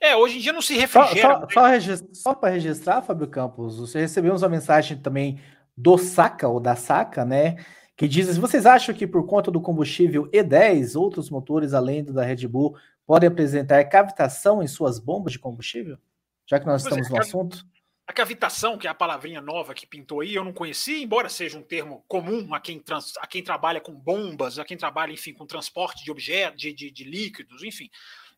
É, 0.00 0.16
hoje 0.16 0.38
em 0.38 0.40
dia 0.40 0.52
não 0.52 0.62
se 0.62 0.74
refrigera. 0.74 1.46
Só, 1.50 1.78
só, 1.78 1.80
só, 1.80 2.04
só 2.12 2.34
para 2.34 2.54
registrar, 2.54 3.02
Fábio 3.02 3.28
Campos, 3.28 3.78
você 3.78 4.00
recebeu 4.00 4.34
uma 4.34 4.48
mensagem 4.48 4.98
também 4.98 5.40
do 5.76 5.98
Saca, 5.98 6.48
ou 6.48 6.58
da 6.58 6.74
Saca, 6.74 7.24
né? 7.24 7.56
Que 7.96 8.08
diz: 8.08 8.28
assim, 8.28 8.40
vocês 8.40 8.64
acham 8.64 8.94
que 8.94 9.06
por 9.06 9.26
conta 9.26 9.50
do 9.50 9.60
combustível 9.60 10.30
E10, 10.30 10.98
outros 10.98 11.28
motores 11.28 11.74
além 11.74 12.02
do 12.02 12.14
da 12.14 12.24
Red 12.24 12.46
Bull 12.46 12.76
podem 13.06 13.28
apresentar 13.28 13.84
cavitação 13.84 14.62
em 14.62 14.66
suas 14.66 14.98
bombas 14.98 15.32
de 15.32 15.38
combustível? 15.38 15.98
Já 16.46 16.58
que 16.58 16.66
nós 16.66 16.82
estamos 16.82 17.06
é, 17.08 17.10
no 17.10 17.18
assunto. 17.18 17.66
A 18.10 18.12
cavitação, 18.12 18.76
que 18.76 18.88
é 18.88 18.90
a 18.90 18.94
palavrinha 18.94 19.40
nova 19.40 19.72
que 19.72 19.86
pintou 19.86 20.20
aí, 20.20 20.34
eu 20.34 20.42
não 20.42 20.52
conhecia, 20.52 20.98
embora 20.98 21.28
seja 21.28 21.56
um 21.56 21.62
termo 21.62 22.04
comum 22.08 22.52
a 22.52 22.58
quem, 22.58 22.80
trans, 22.80 23.16
a 23.18 23.26
quem 23.26 23.40
trabalha 23.40 23.80
com 23.80 23.94
bombas, 23.94 24.58
a 24.58 24.64
quem 24.64 24.76
trabalha, 24.76 25.12
enfim, 25.12 25.32
com 25.32 25.46
transporte 25.46 26.02
de 26.02 26.10
objetos, 26.10 26.60
de, 26.60 26.72
de, 26.72 26.90
de, 26.90 27.04
líquidos, 27.04 27.62
enfim. 27.62 27.88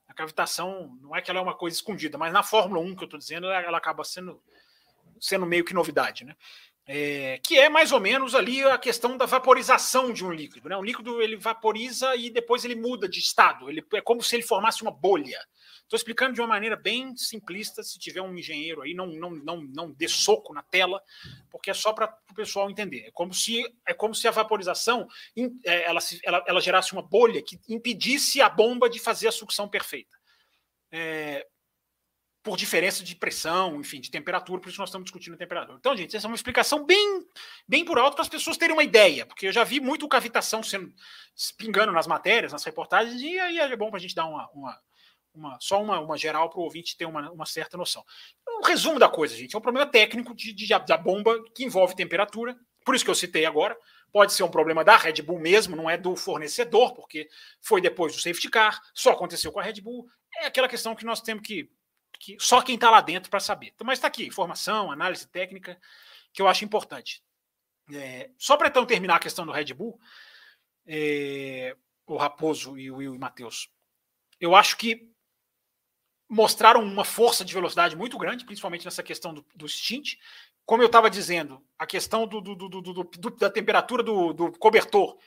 A 0.06 0.12
cavitação 0.12 0.94
não 1.00 1.16
é 1.16 1.22
que 1.22 1.30
ela 1.30 1.40
é 1.40 1.42
uma 1.42 1.54
coisa 1.54 1.74
escondida, 1.74 2.18
mas 2.18 2.34
na 2.34 2.42
Fórmula 2.42 2.82
1 2.82 2.94
que 2.94 3.02
eu 3.02 3.06
estou 3.06 3.18
dizendo, 3.18 3.46
ela, 3.46 3.62
ela, 3.62 3.78
acaba 3.78 4.04
sendo, 4.04 4.42
sendo 5.18 5.46
meio 5.46 5.64
que 5.64 5.72
novidade, 5.72 6.22
né? 6.26 6.36
É, 6.86 7.40
que 7.42 7.58
é 7.58 7.70
mais 7.70 7.92
ou 7.92 8.00
menos 8.00 8.34
ali 8.34 8.62
a 8.62 8.76
questão 8.76 9.16
da 9.16 9.24
vaporização 9.24 10.12
de 10.12 10.22
um 10.22 10.32
líquido. 10.32 10.68
Né? 10.68 10.76
Um 10.76 10.84
líquido 10.84 11.22
ele 11.22 11.36
vaporiza 11.36 12.14
e 12.14 12.28
depois 12.28 12.62
ele 12.64 12.74
muda 12.74 13.08
de 13.08 13.20
estado. 13.20 13.70
Ele, 13.70 13.82
é 13.94 14.02
como 14.02 14.22
se 14.22 14.36
ele 14.36 14.42
formasse 14.42 14.82
uma 14.82 14.90
bolha. 14.90 15.40
Estou 15.92 15.98
explicando 15.98 16.32
de 16.32 16.40
uma 16.40 16.46
maneira 16.46 16.74
bem 16.74 17.14
simplista. 17.14 17.82
Se 17.82 17.98
tiver 17.98 18.22
um 18.22 18.34
engenheiro 18.34 18.80
aí, 18.80 18.94
não, 18.94 19.08
não, 19.08 19.30
não, 19.30 19.60
não 19.60 19.90
dê 19.90 20.08
soco 20.08 20.54
na 20.54 20.62
tela, 20.62 21.02
porque 21.50 21.70
é 21.70 21.74
só 21.74 21.92
para 21.92 22.18
o 22.30 22.34
pessoal 22.34 22.70
entender. 22.70 23.00
É 23.00 23.10
como 23.10 23.34
se, 23.34 23.62
é 23.86 23.92
como 23.92 24.14
se 24.14 24.26
a 24.26 24.30
vaporização 24.30 25.06
é, 25.66 25.82
ela, 25.84 26.00
ela, 26.24 26.44
ela 26.48 26.60
gerasse 26.62 26.94
uma 26.94 27.02
bolha 27.02 27.42
que 27.42 27.60
impedisse 27.68 28.40
a 28.40 28.48
bomba 28.48 28.88
de 28.88 28.98
fazer 28.98 29.28
a 29.28 29.32
sucção 29.32 29.68
perfeita. 29.68 30.16
É, 30.90 31.46
por 32.42 32.56
diferença 32.56 33.04
de 33.04 33.14
pressão, 33.14 33.78
enfim, 33.78 34.00
de 34.00 34.10
temperatura, 34.10 34.62
por 34.62 34.70
isso 34.70 34.80
nós 34.80 34.88
estamos 34.88 35.04
discutindo 35.04 35.34
a 35.34 35.38
temperatura. 35.38 35.76
Então, 35.78 35.94
gente, 35.94 36.16
essa 36.16 36.26
é 36.26 36.28
uma 36.28 36.34
explicação 36.34 36.86
bem, 36.86 37.22
bem 37.68 37.84
por 37.84 37.98
alto 37.98 38.14
para 38.14 38.22
as 38.22 38.30
pessoas 38.30 38.56
terem 38.56 38.74
uma 38.74 38.82
ideia, 38.82 39.26
porque 39.26 39.46
eu 39.46 39.52
já 39.52 39.62
vi 39.62 39.78
muito 39.78 40.08
cavitação 40.08 40.62
sendo 40.62 40.90
pingando 41.58 41.92
nas 41.92 42.06
matérias, 42.06 42.50
nas 42.50 42.64
reportagens, 42.64 43.20
e 43.20 43.38
aí 43.38 43.58
é 43.58 43.76
bom 43.76 43.90
para 43.90 43.98
a 43.98 44.00
gente 44.00 44.14
dar 44.14 44.24
uma, 44.24 44.50
uma, 44.52 44.80
uma, 45.34 45.58
só 45.60 45.82
uma, 45.82 45.98
uma 46.00 46.16
geral 46.16 46.50
para 46.50 46.60
o 46.60 46.64
ouvinte 46.64 46.96
ter 46.96 47.06
uma, 47.06 47.30
uma 47.30 47.46
certa 47.46 47.76
noção. 47.76 48.04
Um 48.48 48.64
resumo 48.64 48.98
da 48.98 49.08
coisa, 49.08 49.36
gente, 49.36 49.54
é 49.54 49.58
um 49.58 49.62
problema 49.62 49.90
técnico 49.90 50.34
de, 50.34 50.52
de, 50.52 50.68
da 50.68 50.96
bomba 50.96 51.42
que 51.54 51.64
envolve 51.64 51.96
temperatura, 51.96 52.56
por 52.84 52.94
isso 52.94 53.04
que 53.04 53.10
eu 53.10 53.14
citei 53.14 53.46
agora. 53.46 53.76
Pode 54.12 54.34
ser 54.34 54.42
um 54.42 54.50
problema 54.50 54.84
da 54.84 54.96
Red 54.96 55.22
Bull 55.22 55.38
mesmo, 55.38 55.74
não 55.74 55.88
é 55.88 55.96
do 55.96 56.14
fornecedor, 56.14 56.94
porque 56.94 57.28
foi 57.62 57.80
depois 57.80 58.14
do 58.14 58.20
safety 58.20 58.50
car, 58.50 58.78
só 58.92 59.12
aconteceu 59.12 59.50
com 59.50 59.58
a 59.58 59.62
Red 59.62 59.80
Bull. 59.80 60.06
É 60.36 60.46
aquela 60.46 60.68
questão 60.68 60.94
que 60.94 61.04
nós 61.04 61.20
temos 61.22 61.42
que 61.42 61.70
que 62.22 62.36
só 62.38 62.62
quem 62.62 62.76
está 62.76 62.88
lá 62.88 63.00
dentro 63.00 63.28
para 63.28 63.40
saber. 63.40 63.72
Então, 63.74 63.84
mas 63.84 63.98
está 63.98 64.06
aqui, 64.06 64.24
informação, 64.24 64.92
análise 64.92 65.26
técnica, 65.26 65.76
que 66.32 66.40
eu 66.40 66.46
acho 66.46 66.64
importante. 66.64 67.22
É, 67.92 68.30
só 68.38 68.56
para 68.56 68.68
então 68.68 68.86
terminar 68.86 69.16
a 69.16 69.20
questão 69.20 69.44
do 69.44 69.50
Red 69.50 69.74
Bull, 69.74 69.98
é, 70.86 71.76
o 72.06 72.16
Raposo 72.16 72.78
e 72.78 72.90
o 72.92 72.96
Will 72.96 73.14
e 73.16 73.18
Matheus, 73.18 73.68
eu 74.40 74.54
acho 74.54 74.76
que 74.76 75.11
mostraram 76.32 76.82
uma 76.82 77.04
força 77.04 77.44
de 77.44 77.52
velocidade 77.52 77.94
muito 77.94 78.16
grande, 78.16 78.46
principalmente 78.46 78.86
nessa 78.86 79.02
questão 79.02 79.34
do, 79.34 79.44
do 79.54 79.68
stint. 79.68 80.14
Como 80.64 80.82
eu 80.82 80.86
estava 80.86 81.10
dizendo, 81.10 81.62
a 81.78 81.86
questão 81.86 82.26
do, 82.26 82.40
do, 82.40 83.30
da 83.38 83.50
temperatura 83.50 84.02
do, 84.02 84.50
cobertor 84.52 85.18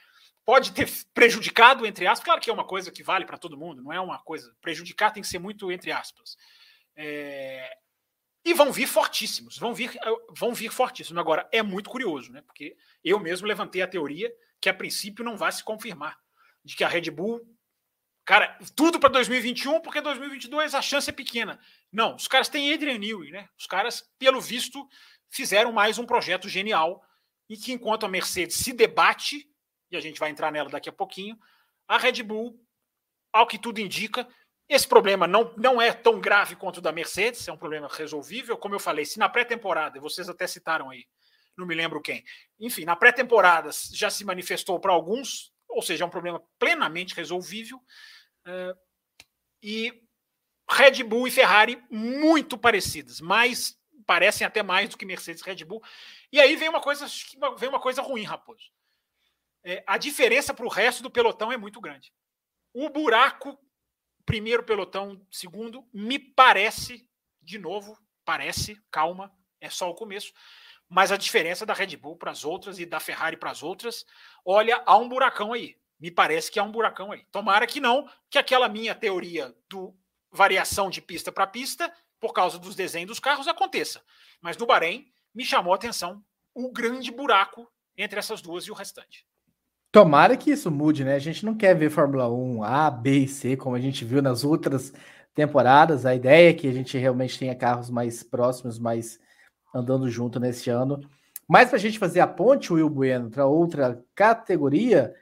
pode 0.44 0.72
ter 0.72 0.90
prejudicado, 1.14 1.86
entre 1.86 2.08
aspas. 2.08 2.26
Claro 2.26 2.42
que 2.42 2.50
é 2.50 2.54
uma 2.54 2.66
coisa 2.66 2.92
que 2.92 3.04
vale 3.04 3.24
para 3.24 3.38
todo 3.38 3.56
mundo, 3.56 3.84
não 3.84 3.94
é 3.94 4.00
uma 4.00 4.18
coisa. 4.18 4.52
Prejudicar 4.60 5.14
tem 5.14 5.22
que 5.22 5.30
ser 5.30 5.38
muito 5.38 5.72
entre 5.72 5.92
aspas. 5.92 6.38
É... 6.96 7.78
E 8.44 8.56
vão 8.56 8.72
vir 8.72 8.88
fortíssimos, 8.88 9.60
vão 9.60 9.76
vir, 9.76 9.92
vão 10.36 10.56
vir 10.56 10.72
fortíssimos. 10.72 11.20
Agora, 11.20 11.48
é 11.52 11.62
muito 11.62 11.88
curioso, 11.88 12.32
né? 12.32 12.42
Porque 12.42 12.76
eu 13.04 13.20
mesmo 13.20 13.48
levantei 13.48 13.84
a 13.84 13.88
teoria 13.88 14.34
que 14.60 14.70
a 14.70 14.74
princípio 14.74 15.24
não 15.24 15.38
vai 15.38 15.52
se 15.52 15.64
confirmar. 15.64 16.18
De 16.64 16.76
que 16.76 16.84
a 16.84 16.88
Red 16.88 17.12
Bull. 17.12 17.42
Cara, 18.26 18.58
tudo 18.76 19.00
para 19.00 19.10
2021, 19.10 19.80
porque 19.82 20.02
2022 20.02 20.74
a 20.74 20.82
chance 20.82 21.08
é 21.08 21.14
pequena. 21.14 21.60
Não, 21.92 22.16
os 22.16 22.28
caras 22.28 22.50
têm 22.50 22.74
Adrian 22.74 22.98
Newey, 22.98 23.30
né? 23.30 23.48
Os 23.58 23.68
caras, 23.68 24.04
pelo 24.18 24.42
visto, 24.42 24.88
fizeram 25.30 25.72
mais 25.72 26.00
um 26.00 26.06
projeto 26.08 26.50
genial 26.50 27.04
e 27.48 27.56
que 27.56 27.72
enquanto 27.72 28.06
a 28.06 28.10
Mercedes 28.10 28.58
se 28.58 28.74
debate, 28.74 29.48
e 29.92 29.96
a 29.96 30.02
gente 30.02 30.20
vai 30.20 30.32
entrar 30.32 30.52
nela 30.52 30.70
daqui 30.70 30.90
a 30.90 30.94
pouquinho, 30.94 31.38
a 31.88 32.00
Red 32.00 32.24
Bull, 32.24 32.60
ao 33.32 33.46
que 33.46 33.60
tudo 33.60 33.80
indica, 33.80 34.28
esse 34.68 34.88
problema 34.88 35.28
não, 35.28 35.54
não 35.56 35.80
é 35.80 35.94
tão 35.94 36.20
grave 36.20 36.56
quanto 36.56 36.78
o 36.78 36.82
da 36.82 36.92
Mercedes, 36.92 37.48
é 37.48 37.52
um 37.52 37.58
problema 37.58 37.88
resolvível. 37.88 38.58
Como 38.58 38.74
eu 38.74 38.80
falei, 38.80 39.06
se 39.06 39.20
na 39.20 39.30
pré-temporada, 39.30 40.00
vocês 40.00 40.28
até 40.28 40.48
citaram 40.48 40.90
aí, 40.90 41.06
não 41.56 41.68
me 41.68 41.76
lembro 41.76 42.02
quem, 42.02 42.24
enfim, 42.60 42.86
na 42.86 42.96
pré-temporada 42.96 43.70
já 43.94 44.10
se 44.10 44.26
manifestou 44.26 44.80
para 44.80 44.92
alguns, 44.92 45.54
ou 45.76 45.82
seja, 45.82 46.04
é 46.04 46.08
um 46.08 46.12
problema 46.12 46.42
plenamente 46.58 47.14
resolvível. 47.14 47.78
Uh, 48.48 48.78
e 49.62 50.04
Red 50.70 51.04
Bull 51.04 51.28
e 51.28 51.32
Ferrari 51.32 51.84
muito 51.90 52.58
parecidas, 52.58 53.20
mais 53.20 53.78
parecem 54.06 54.46
até 54.46 54.62
mais 54.62 54.90
do 54.90 54.98
que 54.98 55.06
Mercedes 55.06 55.42
e 55.42 55.46
Red 55.46 55.66
Bull. 55.66 55.84
E 56.32 56.40
aí 56.40 56.56
vem 56.56 56.70
uma 56.70 56.82
coisa, 56.82 57.08
vem 57.58 57.70
uma 57.70 57.80
coisa 57.80 58.02
ruim, 58.02 58.24
Raposo. 58.24 58.72
É, 59.64 59.84
a 59.88 59.98
diferença 59.98 60.54
para 60.54 60.66
o 60.66 60.70
resto 60.70 61.02
do 61.02 61.10
pelotão 61.10 61.52
é 61.52 61.58
muito 61.58 61.82
grande. 61.82 62.14
O 62.74 62.90
buraco 62.90 63.60
primeiro 64.26 64.64
pelotão, 64.64 65.26
segundo, 65.32 65.88
me 65.94 66.20
parece, 66.20 67.08
de 67.42 67.58
novo, 67.58 67.98
parece, 68.24 68.82
calma, 68.90 69.32
é 69.62 69.70
só 69.70 69.90
o 69.90 69.96
começo, 69.96 70.34
mas 70.96 71.12
a 71.12 71.18
diferença 71.18 71.66
da 71.66 71.74
Red 71.74 71.98
Bull 71.98 72.16
para 72.16 72.32
as 72.32 72.46
outras 72.46 72.80
e 72.80 72.86
da 72.86 73.02
Ferrari 73.02 73.36
para 73.36 73.52
as 73.52 73.62
outras, 73.62 74.06
olha, 74.46 74.82
há 74.86 74.98
um 74.98 75.10
buracão 75.10 75.52
aí. 75.52 75.76
Me 76.00 76.10
parece 76.10 76.50
que 76.50 76.58
há 76.58 76.64
um 76.64 76.72
buracão 76.72 77.12
aí. 77.12 77.26
Tomara 77.34 77.68
que 77.68 77.82
não, 77.82 78.08
que 78.30 78.38
aquela 78.38 78.70
minha 78.70 78.96
teoria 78.96 79.54
do 79.70 79.94
variação 80.32 80.90
de 80.90 81.02
pista 81.02 81.34
para 81.34 81.46
pista, 81.46 81.92
por 82.18 82.32
causa 82.32 82.58
dos 82.58 82.76
desenhos 82.76 83.10
dos 83.10 83.20
carros, 83.20 83.46
aconteça. 83.46 84.02
Mas 84.40 84.56
no 84.56 84.66
Bahrein, 84.66 85.06
me 85.34 85.44
chamou 85.44 85.74
a 85.74 85.76
atenção 85.76 86.24
o 86.54 86.72
grande 86.72 87.12
buraco 87.12 87.70
entre 87.98 88.18
essas 88.18 88.42
duas 88.42 88.64
e 88.64 88.72
o 88.72 88.74
restante. 88.74 89.28
Tomara 89.92 90.38
que 90.38 90.52
isso 90.52 90.72
mude, 90.72 91.04
né? 91.04 91.16
A 91.16 91.20
gente 91.20 91.46
não 91.46 91.58
quer 91.58 91.76
ver 91.76 91.90
Fórmula 91.90 92.30
1 92.30 92.64
A, 92.64 92.90
B 92.90 93.20
e 93.20 93.28
C, 93.28 93.58
como 93.58 93.76
a 93.76 93.82
gente 93.82 94.06
viu 94.06 94.22
nas 94.22 94.46
outras 94.46 94.94
temporadas. 95.34 96.06
A 96.06 96.16
ideia 96.16 96.52
é 96.52 96.54
que 96.54 96.70
a 96.70 96.74
gente 96.74 96.98
realmente 96.98 97.38
tenha 97.38 97.54
carros 97.54 97.90
mais 97.90 98.24
próximos, 98.24 98.80
mais 98.80 99.20
andando 99.76 100.10
junto 100.10 100.40
nesse 100.40 100.70
ano. 100.70 101.02
Mas 101.48 101.68
para 101.68 101.78
a 101.78 101.80
gente 101.80 102.00
fazer 102.00 102.22
a 102.22 102.28
ponte, 102.28 102.72
Will 102.72 102.90
Bueno, 102.90 103.30
para 103.30 103.46
outra 103.46 104.02
categoria, 104.16 105.14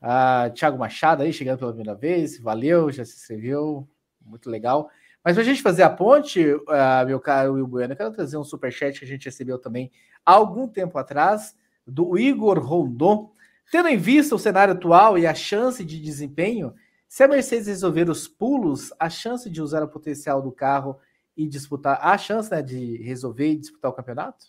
a 0.00 0.50
Thiago 0.50 0.78
Machado 0.78 1.22
aí 1.22 1.32
chegando 1.32 1.58
pela 1.58 1.72
primeira 1.72 1.94
vez, 1.94 2.38
valeu, 2.38 2.92
já 2.92 3.04
se 3.04 3.16
inscreveu, 3.16 3.88
muito 4.24 4.50
legal. 4.50 4.90
Mas 5.24 5.34
para 5.34 5.42
a 5.42 5.46
gente 5.46 5.62
fazer 5.62 5.82
a 5.82 5.90
ponte, 5.90 6.44
uh, 6.44 7.06
meu 7.06 7.18
caro 7.18 7.54
Will 7.54 7.66
Bueno, 7.66 7.94
eu 7.94 7.96
quero 7.96 8.12
trazer 8.12 8.36
um 8.36 8.44
superchat 8.44 8.98
que 8.98 9.04
a 9.04 9.08
gente 9.08 9.24
recebeu 9.24 9.58
também 9.58 9.90
há 10.24 10.32
algum 10.32 10.68
tempo 10.68 10.98
atrás, 10.98 11.56
do 11.86 12.18
Igor 12.18 12.58
Rondon. 12.58 13.32
Tendo 13.72 13.88
em 13.88 13.96
vista 13.96 14.34
o 14.34 14.38
cenário 14.38 14.74
atual 14.74 15.18
e 15.18 15.26
a 15.26 15.34
chance 15.34 15.84
de 15.84 15.98
desempenho, 16.00 16.74
se 17.08 17.24
a 17.24 17.28
Mercedes 17.28 17.66
resolver 17.66 18.08
os 18.08 18.28
pulos, 18.28 18.92
a 18.98 19.08
chance 19.08 19.48
de 19.48 19.60
usar 19.62 19.82
o 19.82 19.88
potencial 19.88 20.42
do 20.42 20.52
carro 20.52 20.98
e 21.38 21.46
disputar, 21.46 22.00
a 22.02 22.18
chance 22.18 22.50
né, 22.50 22.60
de 22.60 22.96
resolver 22.96 23.52
e 23.52 23.56
disputar 23.56 23.92
o 23.92 23.94
campeonato? 23.94 24.46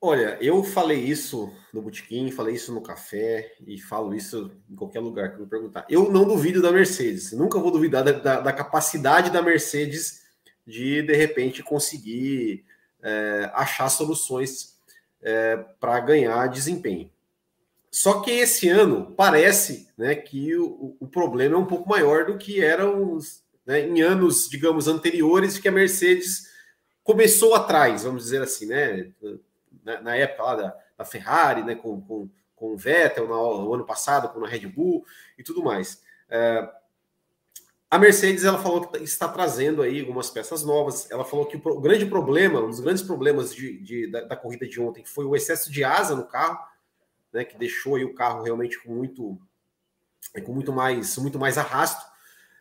Olha, 0.00 0.38
eu 0.40 0.64
falei 0.64 0.98
isso 0.98 1.52
no 1.74 1.82
botequim, 1.82 2.30
falei 2.30 2.54
isso 2.54 2.72
no 2.72 2.80
café 2.80 3.54
e 3.66 3.78
falo 3.78 4.14
isso 4.14 4.50
em 4.70 4.74
qualquer 4.74 5.00
lugar 5.00 5.34
que 5.34 5.38
me 5.38 5.46
perguntar. 5.46 5.84
Eu 5.90 6.10
não 6.10 6.26
duvido 6.26 6.62
da 6.62 6.72
Mercedes, 6.72 7.32
nunca 7.32 7.58
vou 7.58 7.70
duvidar 7.70 8.02
da, 8.02 8.12
da, 8.12 8.40
da 8.40 8.52
capacidade 8.54 9.30
da 9.30 9.42
Mercedes 9.42 10.22
de, 10.66 11.02
de 11.02 11.12
repente, 11.12 11.62
conseguir 11.62 12.64
é, 13.02 13.50
achar 13.52 13.90
soluções 13.90 14.78
é, 15.20 15.58
para 15.78 16.00
ganhar 16.00 16.46
desempenho. 16.46 17.10
Só 17.90 18.20
que 18.20 18.30
esse 18.30 18.70
ano 18.70 19.12
parece 19.14 19.88
né, 19.98 20.14
que 20.14 20.56
o, 20.56 20.96
o 20.98 21.06
problema 21.06 21.56
é 21.56 21.58
um 21.58 21.66
pouco 21.66 21.86
maior 21.86 22.24
do 22.24 22.38
que 22.38 22.64
era 22.64 22.88
os, 22.88 23.42
né, 23.70 23.86
em 23.86 24.02
anos, 24.02 24.48
digamos, 24.48 24.88
anteriores, 24.88 25.56
que 25.56 25.68
a 25.68 25.72
Mercedes 25.72 26.50
começou 27.04 27.54
atrás, 27.54 28.02
vamos 28.02 28.24
dizer 28.24 28.42
assim, 28.42 28.66
né? 28.66 29.12
Na, 29.84 30.00
na 30.00 30.16
época 30.16 30.42
lá 30.42 30.54
da, 30.56 30.76
da, 30.98 31.04
Ferrari, 31.04 31.62
né, 31.62 31.76
com, 31.76 32.00
com, 32.00 32.28
com 32.56 32.72
o 32.72 32.76
Vettel 32.76 33.28
no, 33.28 33.64
no 33.64 33.74
ano 33.74 33.86
passado, 33.86 34.28
com 34.28 34.44
a 34.44 34.48
Red 34.48 34.66
Bull 34.66 35.06
e 35.38 35.44
tudo 35.44 35.62
mais. 35.62 36.02
É, 36.28 36.68
a 37.88 37.96
Mercedes 37.96 38.42
ela 38.42 38.58
falou 38.58 38.88
que 38.88 39.04
está 39.04 39.28
trazendo 39.28 39.82
aí 39.82 40.00
algumas 40.00 40.28
peças 40.30 40.64
novas. 40.64 41.08
Ela 41.08 41.24
falou 41.24 41.46
que 41.46 41.56
o, 41.56 41.80
grande 41.80 42.06
problema, 42.06 42.60
um 42.60 42.70
dos 42.70 42.80
grandes 42.80 43.04
problemas 43.04 43.54
de, 43.54 43.78
de 43.78 44.10
da, 44.10 44.22
da, 44.22 44.36
corrida 44.36 44.66
de 44.66 44.80
ontem 44.80 45.04
foi 45.04 45.24
o 45.24 45.36
excesso 45.36 45.70
de 45.70 45.84
asa 45.84 46.16
no 46.16 46.26
carro, 46.26 46.58
né, 47.32 47.44
que 47.44 47.56
deixou 47.56 47.94
aí 47.94 48.04
o 48.04 48.16
carro 48.16 48.42
realmente 48.42 48.82
com 48.82 48.92
muito, 48.92 49.40
com 50.44 50.52
muito 50.52 50.72
mais, 50.72 51.16
muito 51.18 51.38
mais 51.38 51.56
arrasto. 51.56 52.04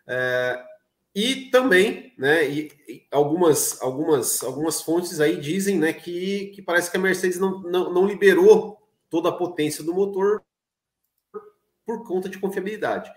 É, 0.05 0.68
e 1.15 1.49
também, 1.49 2.13
né, 2.17 2.47
e, 2.47 2.71
algumas, 3.11 3.81
algumas, 3.81 4.43
algumas 4.43 4.81
fontes 4.81 5.19
aí 5.19 5.37
dizem, 5.37 5.77
né, 5.77 5.91
que, 5.91 6.47
que 6.47 6.61
parece 6.61 6.91
que 6.91 6.97
a 6.97 6.99
Mercedes 6.99 7.39
não, 7.39 7.61
não, 7.61 7.93
não 7.93 8.05
liberou 8.05 8.77
toda 9.09 9.29
a 9.29 9.35
potência 9.35 9.83
do 9.83 9.93
motor 9.93 10.43
por 11.85 12.07
conta 12.07 12.29
de 12.29 12.37
confiabilidade. 12.37 13.09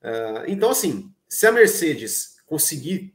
Uh, 0.00 0.46
então, 0.46 0.70
assim, 0.70 1.12
se 1.28 1.46
a 1.46 1.52
Mercedes 1.52 2.36
conseguir 2.46 3.14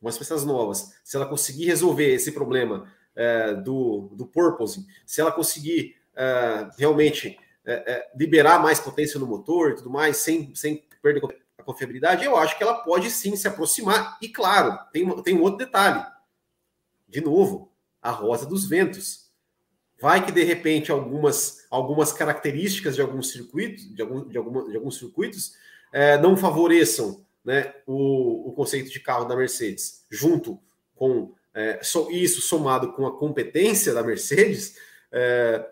umas 0.00 0.18
peças 0.18 0.44
novas, 0.44 0.92
se 1.02 1.16
ela 1.16 1.26
conseguir 1.26 1.64
resolver 1.64 2.12
esse 2.12 2.30
problema 2.32 2.92
é, 3.16 3.54
do, 3.54 4.10
do 4.14 4.26
purposing, 4.26 4.86
se 5.06 5.20
ela 5.20 5.32
conseguir 5.32 5.96
é, 6.14 6.68
realmente 6.76 7.38
é, 7.64 8.06
liberar 8.14 8.62
mais 8.62 8.78
potência 8.78 9.18
no 9.18 9.26
motor 9.26 9.70
e 9.70 9.76
tudo 9.76 9.88
mais, 9.88 10.18
sem, 10.18 10.54
sem 10.54 10.84
perder 11.02 11.22
confiabilidade, 11.64 12.24
eu 12.24 12.36
acho 12.36 12.56
que 12.56 12.62
ela 12.62 12.74
pode 12.74 13.10
sim 13.10 13.34
se 13.36 13.48
aproximar. 13.48 14.18
E 14.20 14.28
claro, 14.28 14.78
tem, 14.92 15.22
tem 15.22 15.36
um 15.36 15.42
outro 15.42 15.58
detalhe. 15.58 16.04
De 17.08 17.20
novo, 17.20 17.72
a 18.02 18.10
rosa 18.10 18.46
dos 18.46 18.66
ventos. 18.66 19.24
Vai 20.00 20.24
que 20.24 20.32
de 20.32 20.42
repente 20.42 20.90
algumas, 20.90 21.66
algumas 21.70 22.12
características 22.12 22.94
de 22.94 23.00
alguns 23.00 23.30
circuitos, 23.30 23.94
de, 23.94 24.02
algum, 24.02 24.28
de, 24.28 24.36
alguma, 24.36 24.68
de 24.68 24.76
alguns 24.76 24.98
circuitos, 24.98 25.54
é, 25.92 26.18
não 26.18 26.36
favoreçam 26.36 27.24
né, 27.44 27.74
o, 27.86 28.48
o 28.48 28.52
conceito 28.52 28.90
de 28.90 29.00
carro 29.00 29.24
da 29.24 29.36
Mercedes, 29.36 30.04
junto 30.10 30.60
com 30.94 31.32
é, 31.54 31.80
isso 32.10 32.42
somado 32.42 32.92
com 32.92 33.06
a 33.06 33.16
competência 33.16 33.94
da 33.94 34.02
Mercedes, 34.02 34.76
é, 35.12 35.64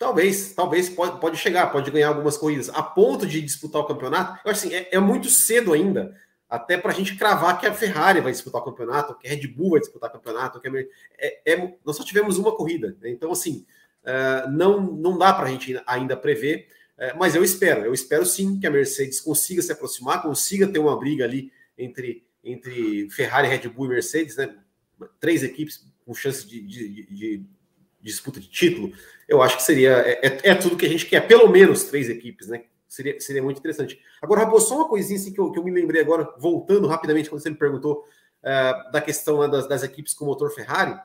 talvez, 0.00 0.54
talvez 0.54 0.88
pode, 0.88 1.20
pode 1.20 1.36
chegar, 1.36 1.70
pode 1.70 1.90
ganhar 1.90 2.08
algumas 2.08 2.38
corridas, 2.38 2.70
a 2.70 2.82
ponto 2.82 3.26
de 3.26 3.42
disputar 3.42 3.82
o 3.82 3.86
campeonato. 3.86 4.40
Eu 4.42 4.50
assim, 4.50 4.74
é, 4.74 4.88
é 4.92 4.98
muito 4.98 5.28
cedo 5.28 5.74
ainda, 5.74 6.16
até 6.48 6.78
para 6.78 6.90
a 6.90 6.94
gente 6.94 7.16
cravar 7.16 7.60
que 7.60 7.66
a 7.66 7.74
Ferrari 7.74 8.22
vai 8.22 8.32
disputar 8.32 8.62
o 8.62 8.64
campeonato, 8.64 9.14
que 9.18 9.28
a 9.28 9.30
Red 9.30 9.46
Bull 9.48 9.72
vai 9.72 9.80
disputar 9.80 10.08
o 10.08 10.12
campeonato, 10.14 10.58
que 10.58 10.88
é, 11.18 11.52
é, 11.52 11.74
nós 11.84 11.96
só 11.96 12.02
tivemos 12.02 12.38
uma 12.38 12.56
corrida, 12.56 12.96
né? 12.98 13.10
então 13.10 13.30
assim, 13.30 13.66
é, 14.02 14.48
não, 14.48 14.80
não 14.80 15.18
dá 15.18 15.34
para 15.34 15.44
a 15.44 15.50
gente 15.50 15.78
ainda 15.86 16.16
prever, 16.16 16.68
é, 16.96 17.12
mas 17.12 17.34
eu 17.34 17.44
espero, 17.44 17.84
eu 17.84 17.92
espero 17.92 18.24
sim 18.24 18.58
que 18.58 18.66
a 18.66 18.70
Mercedes 18.70 19.20
consiga 19.20 19.60
se 19.60 19.70
aproximar, 19.70 20.22
consiga 20.22 20.66
ter 20.66 20.78
uma 20.78 20.98
briga 20.98 21.24
ali 21.24 21.52
entre, 21.76 22.24
entre 22.42 23.10
Ferrari, 23.10 23.48
Red 23.48 23.68
Bull 23.68 23.84
e 23.84 23.90
Mercedes, 23.90 24.34
né? 24.36 24.56
três 25.20 25.42
equipes 25.42 25.86
com 26.06 26.14
chance 26.14 26.46
de, 26.46 26.62
de, 26.62 27.06
de 27.06 27.44
disputa 28.00 28.40
de 28.40 28.48
título, 28.48 28.92
eu 29.28 29.42
acho 29.42 29.56
que 29.56 29.62
seria 29.62 29.98
é, 29.98 30.26
é, 30.26 30.50
é, 30.50 30.54
tudo 30.54 30.76
que 30.76 30.86
a 30.86 30.88
gente 30.88 31.06
quer, 31.06 31.26
pelo 31.26 31.48
menos 31.48 31.84
três 31.84 32.08
equipes, 32.08 32.48
né? 32.48 32.64
Seria, 32.88 33.20
seria 33.20 33.42
muito 33.42 33.58
interessante. 33.58 34.00
Agora, 34.20 34.40
Raposo, 34.40 34.68
só 34.68 34.76
uma 34.76 34.88
coisinha 34.88 35.18
assim 35.18 35.32
que 35.32 35.40
eu, 35.40 35.52
que 35.52 35.58
eu 35.58 35.62
me 35.62 35.70
lembrei 35.70 36.00
agora, 36.00 36.34
voltando 36.38 36.88
rapidamente, 36.88 37.30
quando 37.30 37.40
você 37.40 37.50
me 37.50 37.56
perguntou 37.56 38.04
uh, 38.42 38.90
da 38.90 39.00
questão 39.00 39.40
né, 39.40 39.48
das, 39.48 39.68
das, 39.68 39.84
equipes 39.84 40.12
com 40.12 40.24
motor 40.24 40.50
Ferrari. 40.52 40.98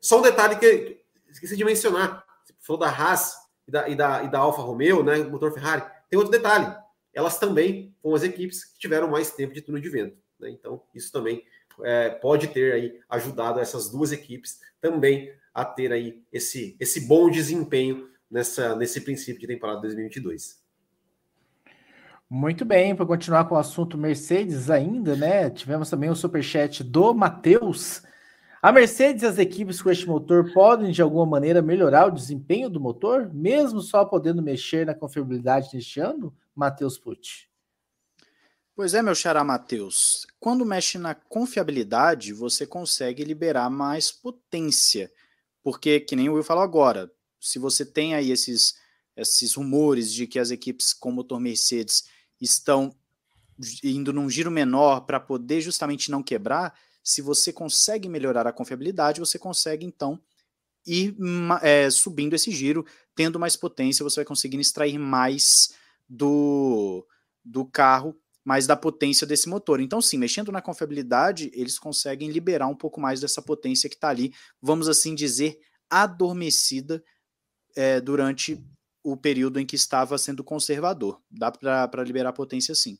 Só 0.00 0.18
um 0.18 0.22
detalhe 0.22 0.56
que 0.56 0.98
esqueci 1.28 1.54
de 1.54 1.64
mencionar. 1.64 2.24
Você 2.42 2.54
falou 2.60 2.80
da 2.80 2.88
Haas 2.88 3.36
e 3.68 3.70
da, 3.70 3.88
e 3.88 3.94
da, 3.94 4.22
e 4.22 4.30
da 4.30 4.38
Alfa 4.38 4.62
Romeo, 4.62 5.02
né? 5.02 5.18
Motor 5.18 5.52
Ferrari. 5.52 5.82
Tem 6.08 6.18
outro 6.18 6.32
detalhe. 6.32 6.74
Elas 7.12 7.38
também 7.38 7.94
foram 8.00 8.16
as 8.16 8.22
equipes 8.22 8.64
que 8.64 8.78
tiveram 8.78 9.08
mais 9.08 9.30
tempo 9.30 9.52
de 9.52 9.60
túnel 9.60 9.82
de 9.82 9.88
vento. 9.90 10.16
Né? 10.40 10.50
Então, 10.50 10.82
isso 10.94 11.12
também 11.12 11.44
é, 11.82 12.10
pode 12.10 12.48
ter 12.48 12.72
aí 12.72 13.00
ajudado 13.08 13.60
essas 13.60 13.90
duas 13.90 14.12
equipes 14.12 14.60
também 14.80 15.32
a 15.54 15.64
ter 15.64 15.92
aí 15.92 16.22
esse, 16.32 16.76
esse 16.78 17.06
bom 17.06 17.30
desempenho 17.30 18.08
nessa, 18.30 18.76
nesse 18.76 19.00
princípio 19.00 19.40
de 19.40 19.46
temporada 19.46 19.80
2022. 19.80 20.64
Muito 22.28 22.64
bem, 22.64 22.94
para 22.94 23.06
continuar 23.06 23.44
com 23.44 23.54
o 23.54 23.58
assunto 23.58 23.96
Mercedes 23.96 24.68
ainda, 24.68 25.14
né? 25.14 25.48
Tivemos 25.48 25.88
também 25.88 26.08
o 26.08 26.12
um 26.12 26.16
superchat 26.16 26.82
do 26.82 27.14
Matheus. 27.14 28.02
A 28.60 28.72
Mercedes 28.72 29.22
e 29.22 29.26
as 29.26 29.38
equipes 29.38 29.80
com 29.80 29.90
este 29.90 30.08
motor 30.08 30.52
podem, 30.52 30.90
de 30.90 31.00
alguma 31.00 31.24
maneira, 31.24 31.62
melhorar 31.62 32.06
o 32.06 32.10
desempenho 32.10 32.68
do 32.68 32.80
motor, 32.80 33.32
mesmo 33.32 33.80
só 33.80 34.04
podendo 34.04 34.42
mexer 34.42 34.84
na 34.84 34.94
confiabilidade 34.94 35.70
neste 35.72 36.00
ano? 36.00 36.34
Matheus 36.52 36.98
Pucci. 36.98 37.48
Pois 38.76 38.92
é, 38.92 39.00
meu 39.00 39.14
xará 39.14 39.42
Matheus. 39.42 40.26
Quando 40.38 40.66
mexe 40.66 40.98
na 40.98 41.14
confiabilidade, 41.14 42.34
você 42.34 42.66
consegue 42.66 43.24
liberar 43.24 43.70
mais 43.70 44.12
potência. 44.12 45.10
Porque, 45.62 45.98
que 45.98 46.14
nem 46.14 46.28
o 46.28 46.34
Will 46.34 46.44
falou 46.44 46.62
agora, 46.62 47.10
se 47.40 47.58
você 47.58 47.86
tem 47.86 48.14
aí 48.14 48.30
esses, 48.30 48.76
esses 49.16 49.54
rumores 49.54 50.12
de 50.12 50.26
que 50.26 50.38
as 50.38 50.50
equipes 50.50 50.92
com 50.92 51.10
motor 51.10 51.40
Mercedes 51.40 52.04
estão 52.38 52.94
indo 53.82 54.12
num 54.12 54.28
giro 54.28 54.50
menor 54.50 55.06
para 55.06 55.18
poder 55.18 55.62
justamente 55.62 56.10
não 56.10 56.22
quebrar, 56.22 56.78
se 57.02 57.22
você 57.22 57.54
consegue 57.54 58.10
melhorar 58.10 58.46
a 58.46 58.52
confiabilidade, 58.52 59.20
você 59.20 59.38
consegue 59.38 59.86
então 59.86 60.20
ir 60.86 61.16
é, 61.62 61.88
subindo 61.88 62.34
esse 62.34 62.50
giro, 62.50 62.84
tendo 63.14 63.40
mais 63.40 63.56
potência, 63.56 64.04
você 64.04 64.16
vai 64.16 64.26
conseguir 64.26 64.60
extrair 64.60 64.98
mais 64.98 65.74
do, 66.06 67.06
do 67.42 67.64
carro 67.64 68.14
mais 68.46 68.64
da 68.64 68.76
potência 68.76 69.26
desse 69.26 69.48
motor. 69.48 69.80
Então, 69.80 70.00
sim, 70.00 70.16
mexendo 70.16 70.52
na 70.52 70.62
confiabilidade, 70.62 71.50
eles 71.52 71.80
conseguem 71.80 72.30
liberar 72.30 72.68
um 72.68 72.76
pouco 72.76 73.00
mais 73.00 73.20
dessa 73.20 73.42
potência 73.42 73.90
que 73.90 73.96
está 73.96 74.08
ali, 74.08 74.32
vamos 74.62 74.88
assim 74.88 75.16
dizer, 75.16 75.58
adormecida 75.90 77.02
é, 77.76 78.00
durante 78.00 78.64
o 79.02 79.16
período 79.16 79.58
em 79.58 79.66
que 79.66 79.74
estava 79.74 80.16
sendo 80.16 80.44
conservador. 80.44 81.20
Dá 81.28 81.50
para 81.50 82.04
liberar 82.04 82.32
potência 82.32 82.72
sim. 82.72 82.96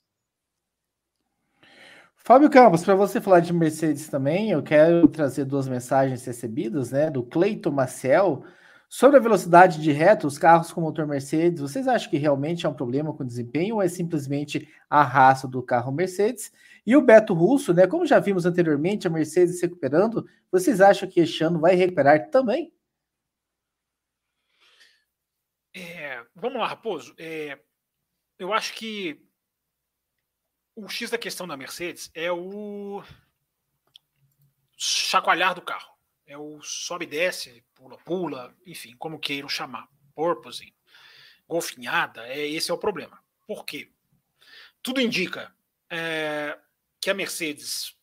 Fábio 2.17 2.51
Campos, 2.51 2.83
para 2.83 2.97
você 2.97 3.21
falar 3.21 3.39
de 3.39 3.53
Mercedes 3.53 4.09
também, 4.09 4.51
eu 4.51 4.65
quero 4.65 5.07
trazer 5.07 5.45
duas 5.45 5.69
mensagens 5.69 6.25
recebidas, 6.27 6.91
né, 6.91 7.09
do 7.09 7.23
Cleiton 7.23 7.71
Maciel. 7.71 8.43
Sobre 8.89 9.17
a 9.17 9.21
velocidade 9.21 9.83
de 9.83 9.91
reta, 9.91 10.27
os 10.27 10.39
carros 10.39 10.73
com 10.73 10.81
motor 10.81 11.07
Mercedes, 11.07 11.61
vocês 11.61 11.89
acham 11.89 12.09
que 12.09 12.17
realmente 12.17 12.67
é 12.67 12.69
um 12.69 12.75
problema 12.75 13.13
com 13.13 13.25
desempenho 13.25 13.77
ou 13.77 13.83
é 13.83 13.89
simplesmente 13.89 14.73
a 14.89 15.03
raça 15.03 15.49
do 15.49 15.61
carro 15.63 15.91
Mercedes? 15.91 16.53
E 16.87 16.97
o 16.97 17.03
Beto 17.03 17.35
Russo, 17.35 17.75
né? 17.75 17.87
Como 17.87 18.07
já 18.07 18.21
vimos 18.21 18.47
anteriormente, 18.47 19.07
a 19.07 19.11
Mercedes 19.11 19.59
se 19.59 19.67
recuperando, 19.67 20.29
vocês 20.53 20.81
acham 20.81 21.09
que 21.09 21.21
este 21.21 21.43
ano 21.43 21.59
vai 21.59 21.75
recuperar 21.75 22.31
também? 22.31 22.73
É, 25.75 26.25
vamos 26.35 26.59
lá, 26.59 26.69
Raposo. 26.69 27.13
É, 27.19 27.59
eu 28.39 28.53
acho 28.53 28.73
que 28.75 29.21
o 30.77 30.89
X 30.89 31.11
da 31.11 31.19
questão 31.19 31.47
da 31.47 31.57
Mercedes 31.57 32.09
é 32.15 32.31
o 32.31 33.03
chacoalhar 34.77 35.55
do 35.55 35.63
carro 35.63 35.97
é 36.27 36.37
o 36.37 36.61
sobe 36.61 37.05
e 37.05 37.09
desce, 37.09 37.65
pula, 37.77 37.99
pula, 37.99 38.57
enfim, 38.67 38.97
como 38.99 39.19
queiram 39.19 39.49
chamar, 39.49 39.89
porpoising, 40.15 40.73
golfinhada, 41.47 42.27
é, 42.27 42.49
esse 42.49 42.71
é 42.71 42.75
o 42.75 42.79
problema. 42.79 43.23
Por 43.47 43.65
quê? 43.65 43.91
Tudo 44.83 45.01
indica 45.01 45.55
é, 45.89 46.59
que 47.01 47.11
a 47.11 47.15
Mercedes 47.15 47.97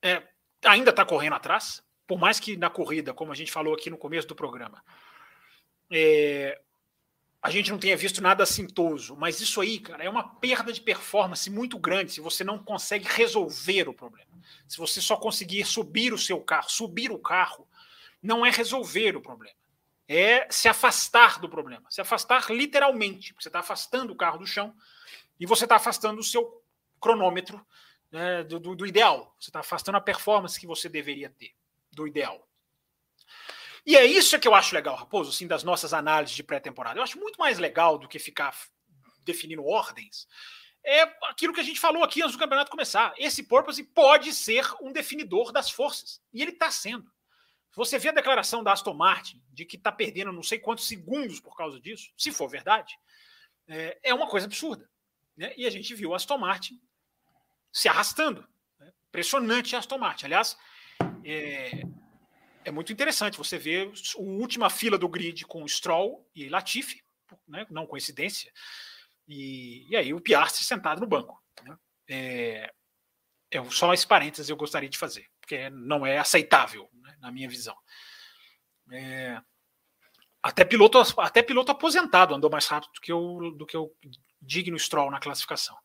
é, 0.00 0.22
ainda 0.64 0.90
está 0.90 1.04
correndo 1.04 1.34
atrás, 1.34 1.82
por 2.06 2.18
mais 2.18 2.38
que 2.38 2.56
na 2.56 2.70
corrida, 2.70 3.12
como 3.12 3.32
a 3.32 3.34
gente 3.34 3.52
falou 3.52 3.74
aqui 3.74 3.90
no 3.90 3.98
começo 3.98 4.28
do 4.28 4.34
programa, 4.34 4.82
é, 5.90 6.60
a 7.42 7.50
gente 7.50 7.70
não 7.70 7.78
tenha 7.78 7.96
visto 7.96 8.22
nada 8.22 8.42
assintoso, 8.44 9.16
mas 9.16 9.40
isso 9.40 9.60
aí, 9.60 9.78
cara, 9.78 10.02
é 10.02 10.08
uma 10.08 10.28
perda 10.36 10.72
de 10.72 10.80
performance 10.80 11.48
muito 11.50 11.78
grande 11.78 12.12
se 12.12 12.20
você 12.20 12.42
não 12.42 12.58
consegue 12.58 13.06
resolver 13.08 13.88
o 13.88 13.94
problema. 13.94 14.30
Se 14.66 14.78
você 14.78 15.00
só 15.00 15.16
conseguir 15.16 15.64
subir 15.64 16.12
o 16.12 16.18
seu 16.18 16.40
carro, 16.40 16.70
subir 16.70 17.10
o 17.10 17.18
carro, 17.18 17.66
não 18.26 18.44
é 18.44 18.50
resolver 18.50 19.16
o 19.16 19.22
problema. 19.22 19.56
É 20.08 20.46
se 20.50 20.68
afastar 20.68 21.40
do 21.40 21.48
problema. 21.48 21.90
Se 21.90 22.00
afastar 22.00 22.50
literalmente. 22.50 23.34
Você 23.38 23.48
está 23.48 23.60
afastando 23.60 24.12
o 24.12 24.16
carro 24.16 24.38
do 24.38 24.46
chão 24.46 24.74
e 25.38 25.46
você 25.46 25.64
está 25.64 25.76
afastando 25.76 26.20
o 26.20 26.24
seu 26.24 26.62
cronômetro 27.00 27.64
né, 28.10 28.44
do, 28.44 28.60
do, 28.60 28.76
do 28.76 28.86
ideal. 28.86 29.34
Você 29.38 29.50
está 29.50 29.60
afastando 29.60 29.98
a 29.98 30.00
performance 30.00 30.60
que 30.60 30.66
você 30.66 30.88
deveria 30.88 31.30
ter 31.30 31.54
do 31.90 32.06
ideal. 32.06 32.46
E 33.84 33.96
é 33.96 34.04
isso 34.04 34.38
que 34.38 34.48
eu 34.48 34.54
acho 34.54 34.74
legal, 34.74 34.96
Raposo, 34.96 35.30
assim, 35.30 35.46
das 35.46 35.62
nossas 35.62 35.94
análises 35.94 36.34
de 36.34 36.42
pré-temporada. 36.42 36.98
Eu 36.98 37.04
acho 37.04 37.20
muito 37.20 37.38
mais 37.38 37.58
legal 37.58 37.96
do 37.96 38.08
que 38.08 38.18
ficar 38.18 38.56
definindo 39.24 39.64
ordens. 39.64 40.26
É 40.84 41.02
aquilo 41.28 41.52
que 41.52 41.60
a 41.60 41.64
gente 41.64 41.78
falou 41.78 42.02
aqui 42.02 42.20
antes 42.20 42.36
do 42.36 42.38
campeonato 42.38 42.70
começar. 42.70 43.14
Esse 43.16 43.44
porpoise 43.44 43.82
pode 43.82 44.32
ser 44.32 44.66
um 44.80 44.92
definidor 44.92 45.52
das 45.52 45.70
forças. 45.70 46.20
E 46.32 46.42
ele 46.42 46.50
está 46.50 46.70
sendo. 46.70 47.10
Você 47.76 47.98
vê 47.98 48.08
a 48.08 48.12
declaração 48.12 48.64
da 48.64 48.72
Aston 48.72 48.94
Martin 48.94 49.40
de 49.52 49.66
que 49.66 49.76
está 49.76 49.92
perdendo 49.92 50.32
não 50.32 50.42
sei 50.42 50.58
quantos 50.58 50.88
segundos 50.88 51.38
por 51.38 51.54
causa 51.54 51.78
disso, 51.78 52.10
se 52.16 52.32
for 52.32 52.48
verdade, 52.48 52.98
é, 53.68 53.98
é 54.02 54.14
uma 54.14 54.26
coisa 54.26 54.46
absurda. 54.46 54.88
Né? 55.36 55.52
E 55.56 55.66
a 55.66 55.70
gente 55.70 55.94
viu 55.94 56.14
a 56.14 56.16
Aston 56.16 56.38
Martin 56.38 56.80
se 57.70 57.86
arrastando. 57.88 58.48
Né? 58.80 58.90
Impressionante 59.08 59.76
a 59.76 59.78
Aston 59.78 59.98
Martin. 59.98 60.24
Aliás, 60.24 60.56
é, 61.22 61.82
é 62.64 62.70
muito 62.70 62.92
interessante 62.92 63.36
você 63.36 63.58
ver 63.58 63.92
a 63.92 64.20
última 64.20 64.70
fila 64.70 64.96
do 64.96 65.08
grid 65.08 65.44
com 65.44 65.68
Stroll 65.68 66.26
e 66.34 66.48
Latifi, 66.48 67.04
né, 67.46 67.66
não 67.70 67.86
coincidência, 67.86 68.50
e, 69.28 69.86
e 69.90 69.96
aí 69.96 70.14
o 70.14 70.20
Piastri 70.20 70.64
sentado 70.64 71.00
no 71.00 71.06
banco. 71.06 71.42
Né? 71.62 71.78
É, 72.08 72.72
é, 73.50 73.70
só 73.70 73.92
esse 73.92 74.06
parênteses 74.06 74.48
eu 74.48 74.56
gostaria 74.56 74.88
de 74.88 74.98
fazer, 74.98 75.28
porque 75.46 75.70
não 75.70 76.04
é 76.04 76.18
aceitável, 76.18 76.90
né, 77.02 77.16
na 77.20 77.30
minha 77.30 77.48
visão. 77.48 77.76
É, 78.90 79.40
até 80.42 80.64
piloto, 80.64 80.98
até 81.18 81.42
piloto 81.42 81.72
aposentado 81.72 82.34
andou 82.34 82.50
mais 82.50 82.66
rápido 82.66 82.92
do 82.92 83.00
que 83.00 83.12
o, 83.12 83.50
do 83.52 83.64
que 83.64 83.76
o 83.76 83.90
digno 84.42 84.78
Stroll 84.78 85.10
na 85.10 85.20
classificação. 85.20 85.76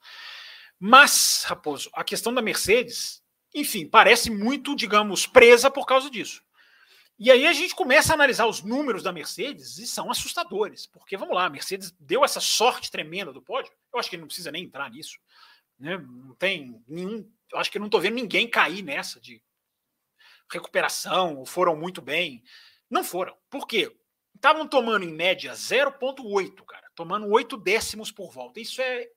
Mas, 0.79 1.43
Raposo, 1.45 1.89
a 1.93 2.03
questão 2.03 2.33
da 2.33 2.41
Mercedes 2.41 3.21
enfim, 3.53 3.85
parece 3.85 4.29
muito, 4.29 4.75
digamos, 4.75 5.27
presa 5.27 5.69
por 5.69 5.85
causa 5.85 6.09
disso. 6.09 6.41
E 7.19 7.29
aí 7.29 7.45
a 7.45 7.53
gente 7.53 7.75
começa 7.75 8.13
a 8.13 8.15
analisar 8.15 8.47
os 8.47 8.63
números 8.63 9.03
da 9.03 9.11
Mercedes 9.11 9.77
e 9.77 9.85
são 9.85 10.09
assustadores, 10.09 10.87
porque 10.87 11.17
vamos 11.17 11.35
lá, 11.35 11.45
a 11.45 11.49
Mercedes 11.49 11.93
deu 11.99 12.25
essa 12.25 12.39
sorte 12.39 12.89
tremenda 12.89 13.31
do 13.31 13.41
pódio. 13.41 13.71
Eu 13.93 13.99
acho 13.99 14.09
que 14.09 14.17
não 14.17 14.25
precisa 14.25 14.51
nem 14.51 14.63
entrar 14.63 14.89
nisso, 14.89 15.19
né? 15.77 15.97
Não 15.97 16.33
tem 16.35 16.81
nenhum, 16.87 17.29
eu 17.51 17.59
acho 17.59 17.69
que 17.71 17.77
não 17.77 17.85
estou 17.85 18.01
vendo 18.01 18.15
ninguém 18.15 18.49
cair 18.49 18.81
nessa 18.81 19.19
de 19.19 19.43
recuperação, 20.51 21.45
foram 21.45 21.75
muito 21.75 22.01
bem. 22.01 22.43
Não 22.89 23.03
foram. 23.03 23.35
Por 23.49 23.67
quê? 23.67 23.95
Estavam 24.35 24.67
tomando 24.67 25.05
em 25.05 25.13
média 25.13 25.53
0,8, 25.53 26.65
cara, 26.65 26.89
tomando 26.95 27.27
8 27.27 27.57
décimos 27.57 28.11
por 28.11 28.31
volta. 28.31 28.59
Isso 28.59 28.81
é 28.81 29.09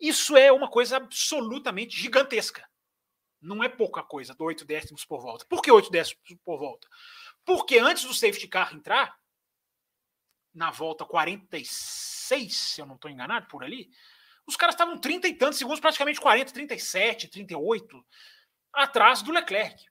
isso 0.00 0.36
é 0.36 0.50
uma 0.50 0.68
coisa 0.68 0.96
absolutamente 0.96 1.96
gigantesca. 1.96 2.68
Não 3.40 3.62
é 3.62 3.68
pouca 3.68 4.02
coisa, 4.02 4.34
8 4.36 4.64
décimos 4.64 5.04
por 5.04 5.20
volta. 5.20 5.44
Por 5.48 5.62
que 5.62 5.70
8 5.70 5.90
décimos 5.90 6.20
por 6.44 6.58
volta? 6.58 6.88
Porque 7.44 7.78
antes 7.78 8.04
do 8.04 8.12
safety 8.12 8.48
car 8.48 8.74
entrar, 8.74 9.16
na 10.52 10.70
volta 10.70 11.04
46, 11.04 12.56
se 12.56 12.80
eu 12.80 12.86
não 12.86 12.96
estou 12.96 13.10
enganado, 13.10 13.46
por 13.46 13.62
ali, 13.62 13.90
os 14.44 14.56
caras 14.56 14.74
estavam 14.74 14.98
30 14.98 15.28
e 15.28 15.34
tantos 15.34 15.58
segundos, 15.58 15.80
praticamente 15.80 16.20
40, 16.20 16.52
37, 16.52 17.28
38, 17.28 18.04
atrás 18.72 19.22
do 19.22 19.30
Leclerc. 19.30 19.84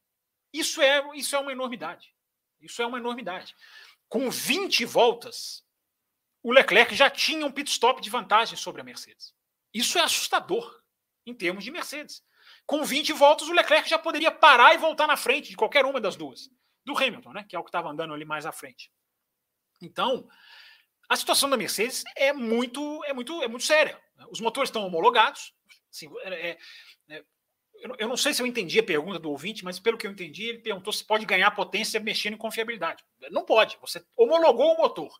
Isso 0.53 0.81
é, 0.81 1.17
isso 1.17 1.35
é 1.35 1.39
uma 1.39 1.51
enormidade. 1.51 2.13
Isso 2.59 2.81
é 2.81 2.85
uma 2.85 2.97
enormidade. 2.97 3.55
Com 4.07 4.29
20 4.29 4.85
voltas, 4.85 5.65
o 6.43 6.51
Leclerc 6.51 6.93
já 6.95 7.09
tinha 7.09 7.45
um 7.45 7.51
pit 7.51 7.69
stop 7.71 8.01
de 8.01 8.09
vantagem 8.09 8.57
sobre 8.57 8.81
a 8.81 8.83
Mercedes. 8.83 9.33
Isso 9.73 9.97
é 9.97 10.01
assustador 10.01 10.81
em 11.25 11.33
termos 11.33 11.63
de 11.63 11.71
Mercedes. 11.71 12.23
Com 12.65 12.83
20 12.83 13.13
voltas, 13.13 13.47
o 13.47 13.53
Leclerc 13.53 13.89
já 13.89 13.97
poderia 13.97 14.31
parar 14.31 14.73
e 14.73 14.77
voltar 14.77 15.07
na 15.07 15.17
frente 15.17 15.49
de 15.49 15.55
qualquer 15.55 15.85
uma 15.85 16.01
das 16.01 16.15
duas. 16.15 16.49
Do 16.83 16.97
Hamilton, 16.97 17.33
né? 17.33 17.45
Que 17.47 17.55
é 17.55 17.59
o 17.59 17.63
que 17.63 17.69
estava 17.69 17.89
andando 17.89 18.13
ali 18.13 18.25
mais 18.25 18.45
à 18.45 18.51
frente. 18.51 18.91
Então, 19.81 20.27
a 21.07 21.15
situação 21.15 21.49
da 21.49 21.57
Mercedes 21.57 22.03
é 22.15 22.33
muito, 22.33 23.03
é 23.05 23.13
muito, 23.13 23.41
é 23.43 23.47
muito 23.47 23.65
séria. 23.65 24.01
Os 24.29 24.39
motores 24.39 24.69
estão 24.69 24.85
homologados. 24.85 25.53
Assim, 25.91 26.09
é, 26.23 26.49
é, 26.51 26.57
é 27.09 27.25
eu 27.97 28.07
não 28.07 28.17
sei 28.17 28.33
se 28.33 28.41
eu 28.41 28.45
entendi 28.45 28.79
a 28.79 28.83
pergunta 28.83 29.17
do 29.17 29.29
ouvinte, 29.29 29.63
mas 29.63 29.79
pelo 29.79 29.97
que 29.97 30.05
eu 30.05 30.11
entendi, 30.11 30.45
ele 30.45 30.59
perguntou 30.59 30.93
se 30.93 31.03
pode 31.03 31.25
ganhar 31.25 31.49
potência 31.51 31.99
mexendo 31.99 32.35
em 32.35 32.37
confiabilidade. 32.37 33.03
Não 33.31 33.43
pode. 33.43 33.77
Você 33.81 34.03
homologou 34.15 34.73
o 34.73 34.77
motor. 34.77 35.11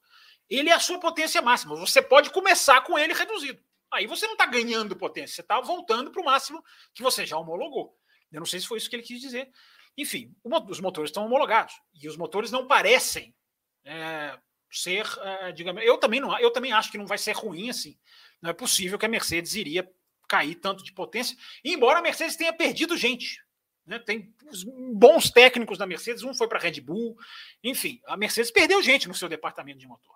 Ele 0.50 0.70
é 0.70 0.74
a 0.74 0.80
sua 0.80 1.00
potência 1.00 1.42
máxima. 1.42 1.76
Você 1.76 2.02
pode 2.02 2.30
começar 2.30 2.82
com 2.82 3.00
ele 3.00 3.14
reduzido. 3.14 3.60
Aí 3.92 4.06
você 4.06 4.26
não 4.26 4.34
está 4.34 4.46
ganhando 4.46 4.96
potência, 4.96 5.36
você 5.36 5.42
está 5.42 5.60
voltando 5.60 6.12
para 6.12 6.22
o 6.22 6.26
máximo 6.26 6.64
que 6.94 7.04
você 7.04 7.26
já 7.26 7.38
homologou. 7.38 7.98
Eu 8.32 8.40
não 8.40 8.46
sei 8.46 8.60
se 8.60 8.68
foi 8.68 8.78
isso 8.78 8.90
que 8.90 8.96
ele 8.96 9.04
quis 9.04 9.20
dizer. 9.20 9.50
Enfim, 9.98 10.34
os 10.70 10.80
motores 10.80 11.10
estão 11.10 11.26
homologados 11.26 11.76
e 11.94 12.08
os 12.08 12.16
motores 12.16 12.52
não 12.52 12.66
parecem 12.66 13.36
é, 13.84 14.38
ser, 14.72 15.06
é, 15.22 15.52
digamos, 15.52 15.84
eu 15.84 15.98
também 15.98 16.22
não, 16.22 16.38
eu 16.40 16.52
também 16.52 16.72
acho 16.72 16.90
que 16.90 16.98
não 16.98 17.06
vai 17.06 17.18
ser 17.18 17.34
ruim 17.34 17.70
assim. 17.70 17.98
Não 18.42 18.50
é 18.50 18.54
possível 18.54 18.98
que 18.98 19.06
a 19.06 19.10
Mercedes 19.10 19.56
iria 19.56 19.90
cair 20.32 20.56
tanto 20.56 20.82
de 20.82 20.94
potência, 20.94 21.36
embora 21.62 22.00
a 22.00 22.02
Mercedes 22.02 22.38
tenha 22.38 22.54
perdido 22.54 22.96
gente. 22.96 23.44
Né? 23.86 24.00
Tem 24.00 24.34
bons 24.94 25.30
técnicos 25.30 25.78
da 25.78 25.86
Mercedes, 25.86 26.24
um 26.24 26.34
foi 26.34 26.48
para 26.48 26.58
a 26.58 26.62
Red 26.62 26.80
Bull, 26.80 27.18
enfim, 27.62 28.00
a 28.06 28.16
Mercedes 28.16 28.50
perdeu 28.50 28.82
gente 28.82 29.10
no 29.10 29.14
seu 29.14 29.28
departamento 29.28 29.80
de 29.80 29.86
motor. 29.86 30.16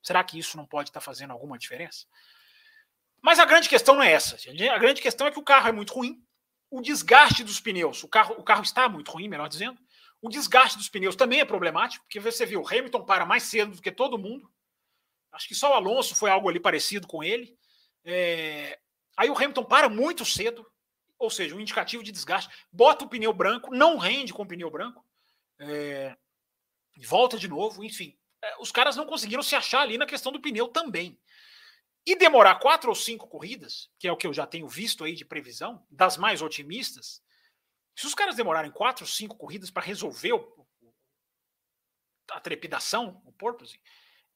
Será 0.00 0.22
que 0.22 0.38
isso 0.38 0.56
não 0.56 0.64
pode 0.64 0.90
estar 0.90 1.00
tá 1.00 1.04
fazendo 1.04 1.32
alguma 1.32 1.58
diferença? 1.58 2.06
Mas 3.20 3.40
a 3.40 3.44
grande 3.44 3.68
questão 3.68 3.96
não 3.96 4.04
é 4.04 4.12
essa. 4.12 4.36
A 4.72 4.78
grande 4.78 5.02
questão 5.02 5.26
é 5.26 5.32
que 5.32 5.38
o 5.40 5.42
carro 5.42 5.68
é 5.68 5.72
muito 5.72 5.92
ruim. 5.92 6.22
O 6.70 6.80
desgaste 6.80 7.42
dos 7.42 7.58
pneus, 7.58 8.04
o 8.04 8.08
carro, 8.08 8.36
o 8.38 8.44
carro 8.44 8.62
está 8.62 8.88
muito 8.88 9.10
ruim, 9.10 9.26
melhor 9.26 9.48
dizendo. 9.48 9.76
O 10.22 10.28
desgaste 10.28 10.78
dos 10.78 10.88
pneus 10.88 11.16
também 11.16 11.40
é 11.40 11.44
problemático, 11.44 12.04
porque 12.04 12.20
você 12.20 12.46
viu, 12.46 12.62
o 12.62 12.68
Hamilton 12.68 13.04
para 13.04 13.26
mais 13.26 13.42
cedo 13.42 13.74
do 13.74 13.82
que 13.82 13.90
todo 13.90 14.16
mundo. 14.16 14.48
Acho 15.32 15.48
que 15.48 15.56
só 15.56 15.72
o 15.72 15.74
Alonso 15.74 16.14
foi 16.14 16.30
algo 16.30 16.48
ali 16.48 16.60
parecido 16.60 17.08
com 17.08 17.24
ele. 17.24 17.56
É... 18.04 18.78
Aí 19.16 19.30
o 19.30 19.36
Hamilton 19.36 19.64
para 19.64 19.88
muito 19.88 20.24
cedo, 20.24 20.66
ou 21.18 21.30
seja, 21.30 21.54
um 21.54 21.60
indicativo 21.60 22.02
de 22.02 22.12
desgaste. 22.12 22.54
Bota 22.70 23.04
o 23.04 23.08
pneu 23.08 23.32
branco, 23.32 23.74
não 23.74 23.96
rende 23.96 24.32
com 24.32 24.42
o 24.42 24.46
pneu 24.46 24.70
branco. 24.70 25.04
É... 25.58 26.16
Volta 26.98 27.38
de 27.38 27.48
novo, 27.48 27.84
enfim. 27.84 28.16
É, 28.42 28.56
os 28.60 28.70
caras 28.70 28.96
não 28.96 29.06
conseguiram 29.06 29.42
se 29.42 29.54
achar 29.54 29.80
ali 29.80 29.98
na 29.98 30.06
questão 30.06 30.32
do 30.32 30.40
pneu 30.40 30.68
também 30.68 31.18
e 32.06 32.14
demorar 32.14 32.56
quatro 32.56 32.88
ou 32.88 32.94
cinco 32.94 33.26
corridas, 33.26 33.90
que 33.98 34.06
é 34.06 34.12
o 34.12 34.16
que 34.16 34.26
eu 34.26 34.32
já 34.32 34.46
tenho 34.46 34.68
visto 34.68 35.02
aí 35.02 35.14
de 35.14 35.24
previsão, 35.24 35.84
das 35.90 36.16
mais 36.16 36.40
otimistas, 36.40 37.20
se 37.96 38.06
os 38.06 38.14
caras 38.14 38.36
demorarem 38.36 38.70
quatro 38.70 39.04
ou 39.04 39.08
cinco 39.08 39.36
corridas 39.36 39.70
para 39.70 39.82
resolver 39.82 40.34
o, 40.34 40.66
a 42.30 42.40
trepidação, 42.40 43.20
o 43.24 43.32
porpoise, 43.32 43.80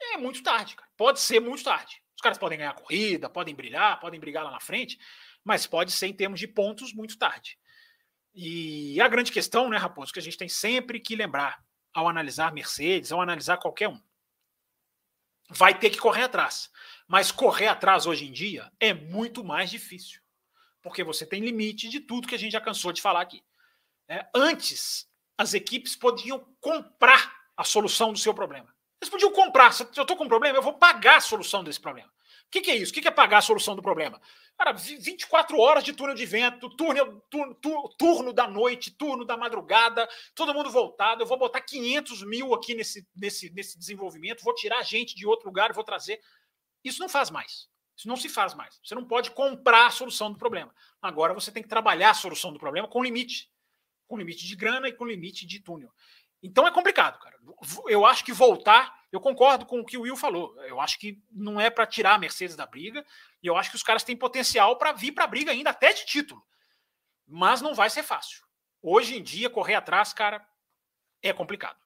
é 0.01 0.17
muito 0.17 0.43
tarde, 0.43 0.75
cara. 0.75 0.91
Pode 0.97 1.21
ser 1.21 1.41
muito 1.41 1.63
tarde. 1.63 2.03
Os 2.21 2.23
caras 2.23 2.37
podem 2.37 2.59
ganhar 2.59 2.75
corrida, 2.75 3.31
podem 3.31 3.55
brilhar, 3.55 3.99
podem 3.99 4.21
brigar 4.21 4.45
lá 4.45 4.51
na 4.51 4.61
frente, 4.61 4.99
mas 5.43 5.67
pode 5.67 5.91
ser 5.91 6.07
em 6.07 6.13
termos 6.13 6.39
de 6.39 6.47
pontos 6.47 6.93
muito 6.93 7.17
tarde. 7.17 7.59
E 8.35 9.01
a 9.01 9.09
grande 9.09 9.33
questão, 9.33 9.71
né, 9.71 9.79
Raposo, 9.79 10.13
que 10.13 10.19
a 10.19 10.23
gente 10.23 10.37
tem 10.37 10.47
sempre 10.47 11.01
que 11.01 11.17
lembrar 11.17 11.65
ao 11.95 12.07
analisar 12.07 12.53
Mercedes, 12.53 13.11
ao 13.11 13.23
analisar 13.23 13.57
qualquer 13.57 13.89
um, 13.89 13.99
vai 15.49 15.73
ter 15.79 15.89
que 15.89 15.97
correr 15.97 16.25
atrás. 16.25 16.71
Mas 17.09 17.33
correr 17.33 17.69
atrás 17.69 18.05
hoje 18.05 18.27
em 18.27 18.33
dia 18.33 18.71
é 18.79 18.93
muito 18.93 19.43
mais 19.43 19.71
difícil, 19.71 20.21
porque 20.83 21.03
você 21.03 21.25
tem 21.25 21.41
limite 21.41 21.89
de 21.89 22.01
tudo 22.01 22.29
que 22.29 22.35
a 22.35 22.39
gente 22.39 22.53
já 22.53 22.61
cansou 22.61 22.93
de 22.93 23.01
falar 23.01 23.23
aqui. 23.23 23.43
É, 24.07 24.29
antes, 24.35 25.11
as 25.39 25.55
equipes 25.55 25.97
podiam 25.97 26.55
comprar 26.61 27.35
a 27.57 27.65
solução 27.65 28.13
do 28.13 28.19
seu 28.19 28.35
problema. 28.35 28.71
Eles 29.01 29.11
podiam 29.11 29.33
comprar. 29.33 29.73
Se 29.73 29.83
eu 29.83 30.03
estou 30.03 30.17
com 30.17 30.25
um 30.25 30.29
problema, 30.29 30.59
eu 30.59 30.63
vou 30.63 30.75
pagar 30.75 31.17
a 31.17 31.21
solução 31.21 31.65
desse 31.65 31.81
problema. 31.81 32.09
O 32.09 32.51
que, 32.51 32.61
que, 32.61 32.71
é 32.71 32.77
isso? 32.77 32.91
O 32.91 32.95
que, 32.95 33.01
que, 33.01 33.09
é 33.09 33.13
pagar 33.13 33.39
a 33.39 33.43
solução 33.43 33.77
do 33.77 33.83
problema? 33.83 34.21
Cara, 34.59 34.73
24 34.73 35.57
horas 35.57 35.85
de 35.85 35.93
túnel 35.93 36.17
de 36.17 36.27
vento, 36.27 36.69
turno, 36.71 37.23
turno, 37.31 37.89
turno, 37.97 38.33
da 38.33 38.49
noite, 38.49 38.91
turno 38.91 39.25
da 39.25 39.37
madrugada, 39.37 40.09
todo 40.35 40.53
mundo 40.53 40.69
voltado. 40.69 41.23
Eu 41.23 41.27
vou 41.27 41.39
botar 41.39 41.61
500 41.61 42.25
mil 42.25 42.53
aqui 42.53 42.75
nesse, 42.75 43.07
nesse, 43.15 43.51
nesse 43.51 43.79
desenvolvimento, 43.79 44.43
vou 44.43 44.55
tirar 44.55 44.83
gente 44.83 45.15
de 45.15 45.27
outro 45.27 45.47
lugar 45.47 45.73
vou 45.73 45.85
trazer. 45.85 46.21
Isso 46.83 47.01
não 47.01 47.09
faz 47.09 47.31
mais. 47.31 47.69
Isso 47.97 48.09
não 48.09 48.17
se 48.17 48.29
faz 48.29 48.55
mais. 48.55 48.81
Você 48.83 48.95
não 48.95 49.05
pode 49.05 49.31
comprar 49.31 49.87
a 49.87 49.91
solução 49.91 50.33
do 50.33 50.39
problema. 50.39 50.75
Agora 51.01 51.33
você 51.33 51.53
tem 51.53 51.63
que 51.63 51.69
trabalhar 51.69 52.11
a 52.11 52.15
solução 52.15 52.53
do 52.53 52.59
problema 52.59 52.89
com 52.89 53.05
limite. 53.05 53.49
Com 54.09 54.17
limite 54.17 54.45
de 54.45 54.57
grana 54.57 54.89
e 54.89 54.93
com 54.93 55.05
limite 55.05 55.47
de 55.47 55.61
túnel. 55.61 55.93
Então 56.43 56.67
é 56.67 56.71
complicado, 56.71 57.19
cara. 57.19 57.37
Eu 57.87 58.07
acho 58.07 58.25
que 58.25 58.33
voltar, 58.33 59.05
eu 59.13 59.21
concordo 59.21 59.67
com 59.67 59.81
o 59.81 59.85
que 59.85 59.99
o 59.99 60.03
Will 60.03 60.17
falou. 60.17 60.55
Eu 60.65 60.81
acho 60.81 60.99
que 60.99 61.23
não 61.31 61.61
é 61.61 61.69
para 61.69 61.87
tirar 61.87 62.15
a 62.15 62.19
Mercedes 62.19 62.57
da 62.57 62.67
briga. 62.67 63.05
E 63.43 63.47
eu 63.47 63.57
acho 63.57 63.71
que 63.71 63.77
os 63.77 63.83
caras 63.83 64.05
têm 64.05 64.17
potencial 64.17 64.77
para 64.79 64.93
vir 64.93 65.13
para 65.13 65.25
a 65.25 65.29
briga 65.29 65.53
ainda, 65.53 65.71
até 65.71 65.93
de 65.93 66.07
título. 66.07 66.43
Mas 67.27 67.61
não 67.61 67.75
vai 67.75 67.91
ser 67.91 68.03
fácil. 68.03 68.43
Hoje 68.83 69.17
em 69.17 69.23
dia, 69.23 69.51
correr 69.51 69.75
atrás, 69.75 70.13
cara, 70.13 70.45
é 71.23 71.33
complicado. 71.33 71.79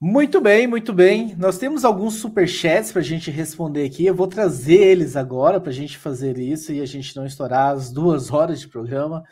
Muito 0.00 0.38
bem, 0.38 0.66
muito 0.66 0.92
bem. 0.92 1.34
Nós 1.36 1.56
temos 1.56 1.82
alguns 1.82 2.16
superchats 2.16 2.92
para 2.92 3.00
a 3.00 3.04
gente 3.04 3.30
responder 3.30 3.86
aqui. 3.86 4.04
Eu 4.04 4.14
vou 4.14 4.26
trazer 4.26 4.74
eles 4.74 5.16
agora 5.16 5.58
para 5.58 5.70
a 5.70 5.74
gente 5.74 5.96
fazer 5.96 6.36
isso 6.36 6.72
e 6.72 6.80
a 6.80 6.86
gente 6.86 7.16
não 7.16 7.24
estourar 7.24 7.72
as 7.72 7.90
duas 7.90 8.30
horas 8.30 8.60
de 8.60 8.68
programa, 8.68 9.24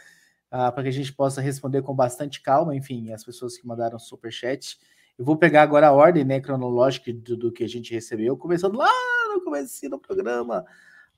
uh, 0.53 0.71
para 0.71 0.83
que 0.83 0.89
a 0.91 0.93
gente 0.93 1.13
possa 1.13 1.41
responder 1.41 1.83
com 1.83 1.95
bastante 1.95 2.43
calma. 2.43 2.77
Enfim, 2.77 3.11
as 3.13 3.25
pessoas 3.25 3.57
que 3.57 3.67
mandaram 3.67 3.99
superchat. 3.99 4.79
Eu 5.19 5.25
vou 5.25 5.37
pegar 5.37 5.63
agora 5.63 5.89
a 5.89 5.93
ordem 5.93 6.25
né, 6.25 6.41
cronológica 6.41 7.13
do, 7.13 7.37
do 7.37 7.53
que 7.53 7.65
a 7.65 7.69
gente 7.69 7.93
recebeu, 7.93 8.37
começando 8.37 8.77
lá 8.77 8.91
no 9.33 9.43
começo 9.43 9.89
do 9.89 9.99
programa, 9.99 10.65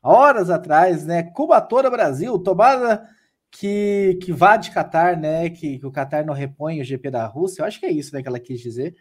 horas 0.03 0.51
atrás, 0.51 1.05
né? 1.07 1.23
Cubatora 1.23 1.91
Brasil, 1.91 2.39
tomada 2.39 3.09
que, 3.51 4.19
que 4.23 4.33
vá 4.33 4.57
de 4.57 4.71
Qatar, 4.71 5.19
né? 5.19 5.49
Que, 5.51 5.79
que 5.79 5.87
o 5.87 5.93
Qatar 5.93 6.25
não 6.27 6.35
repõe 6.35 6.81
o 6.81 6.85
GP 6.85 7.11
da 7.11 7.27
Rússia. 7.27 7.63
Eu 7.63 7.67
acho 7.67 7.81
que 7.81 7.87
é 7.87 7.91
isso 7.91 8.15
né, 8.15 8.23
que 8.23 8.29
ela 8.29 8.41
quis 8.41 8.61
dizer. 8.61 8.95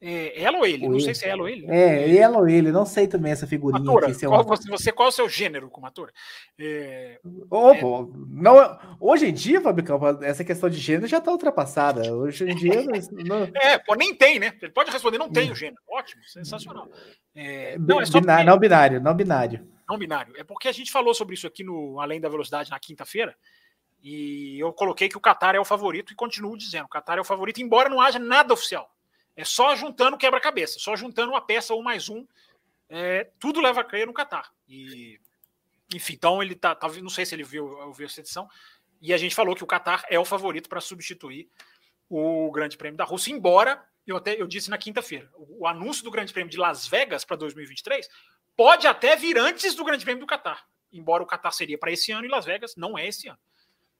É, 0.00 0.40
ela 0.40 0.58
ou 0.58 0.66
ele? 0.66 0.86
Não 0.86 0.94
ele. 0.94 1.02
sei 1.02 1.14
se 1.14 1.24
é 1.24 1.30
ela 1.30 1.42
ou 1.42 1.48
ele. 1.48 1.66
É, 1.68 2.16
ela 2.16 2.38
ou 2.38 2.48
ele, 2.48 2.70
não 2.70 2.86
sei 2.86 3.08
também 3.08 3.32
essa 3.32 3.48
figurinha. 3.48 3.82
Matura, 3.82 4.06
aqui, 4.06 4.26
qual, 4.26 4.44
você, 4.44 4.70
você, 4.70 4.92
qual 4.92 5.06
é 5.06 5.10
o 5.10 5.12
seu 5.12 5.28
gênero, 5.28 5.68
Kumatura? 5.68 6.12
É, 6.56 7.18
oh, 7.50 7.70
é... 7.70 7.80
Pô, 7.80 8.12
não, 8.28 8.78
hoje 9.00 9.26
em 9.26 9.34
dia, 9.34 9.60
Fabicão, 9.60 10.00
essa 10.22 10.44
questão 10.44 10.70
de 10.70 10.78
gênero 10.78 11.08
já 11.08 11.18
está 11.18 11.32
ultrapassada. 11.32 12.14
Hoje 12.14 12.44
em 12.48 12.54
dia. 12.54 12.84
não... 13.12 13.48
É, 13.58 13.76
pô, 13.78 13.94
nem 13.96 14.14
tem, 14.14 14.38
né? 14.38 14.56
Ele 14.62 14.70
pode 14.70 14.90
responder, 14.90 15.18
não 15.18 15.30
tem 15.30 15.50
o 15.50 15.54
gênero. 15.54 15.82
Ótimo, 15.90 16.22
sensacional. 16.24 16.88
É, 17.34 17.76
não, 17.78 18.00
é 18.00 18.06
só 18.06 18.20
binário, 18.20 18.44
porque... 18.44 18.50
não 18.50 18.58
binário, 18.58 19.00
não 19.00 19.14
binário. 19.14 19.68
Não 19.88 19.98
binário. 19.98 20.34
É 20.36 20.44
porque 20.44 20.68
a 20.68 20.72
gente 20.72 20.92
falou 20.92 21.12
sobre 21.12 21.34
isso 21.34 21.46
aqui 21.46 21.64
no 21.64 22.00
Além 22.00 22.20
da 22.20 22.28
Velocidade 22.28 22.70
na 22.70 22.78
quinta-feira. 22.78 23.34
E 24.00 24.60
eu 24.60 24.72
coloquei 24.72 25.08
que 25.08 25.16
o 25.16 25.20
Qatar 25.20 25.56
é 25.56 25.60
o 25.60 25.64
favorito 25.64 26.12
e 26.12 26.16
continuo 26.16 26.56
dizendo: 26.56 26.84
o 26.84 26.88
Qatar 26.88 27.18
é 27.18 27.20
o 27.20 27.24
favorito, 27.24 27.60
embora 27.60 27.88
não 27.88 28.00
haja 28.00 28.18
nada 28.18 28.54
oficial. 28.54 28.88
É 29.38 29.44
só 29.44 29.76
juntando 29.76 30.18
quebra-cabeça, 30.18 30.80
só 30.80 30.96
juntando 30.96 31.30
uma 31.30 31.40
peça 31.40 31.72
um 31.72 31.80
mais 31.80 32.08
um, 32.08 32.26
é, 32.88 33.30
tudo 33.38 33.60
leva 33.60 33.82
a 33.82 33.84
crer 33.84 34.04
no 34.04 34.12
Qatar. 34.12 34.52
E, 34.68 35.20
enfim, 35.94 36.14
então 36.14 36.42
ele 36.42 36.56
tá, 36.56 36.74
tá, 36.74 36.88
não 37.00 37.08
sei 37.08 37.24
se 37.24 37.36
ele 37.36 37.44
viu, 37.44 37.92
viu 37.92 38.06
essa 38.06 38.18
edição. 38.18 38.48
E 39.00 39.14
a 39.14 39.16
gente 39.16 39.36
falou 39.36 39.54
que 39.54 39.62
o 39.62 39.66
Qatar 39.66 40.04
é 40.10 40.18
o 40.18 40.24
favorito 40.24 40.68
para 40.68 40.80
substituir 40.80 41.48
o 42.10 42.50
Grande 42.50 42.76
Prêmio 42.76 42.98
da 42.98 43.04
Rússia, 43.04 43.30
embora 43.30 43.80
eu 44.04 44.16
até 44.16 44.34
eu 44.34 44.48
disse 44.48 44.70
na 44.70 44.76
quinta-feira, 44.76 45.30
o, 45.36 45.62
o 45.62 45.66
anúncio 45.68 46.02
do 46.02 46.10
Grande 46.10 46.32
Prêmio 46.32 46.50
de 46.50 46.58
Las 46.58 46.88
Vegas 46.88 47.24
para 47.24 47.36
2023 47.36 48.08
pode 48.56 48.88
até 48.88 49.14
vir 49.14 49.38
antes 49.38 49.76
do 49.76 49.84
Grande 49.84 50.04
Prêmio 50.04 50.26
do 50.26 50.26
Qatar, 50.26 50.66
embora 50.92 51.22
o 51.22 51.26
Qatar 51.26 51.52
seria 51.52 51.78
para 51.78 51.92
esse 51.92 52.10
ano 52.10 52.24
e 52.24 52.28
Las 52.28 52.44
Vegas 52.44 52.74
não 52.74 52.98
é 52.98 53.06
esse 53.06 53.28
ano. 53.28 53.38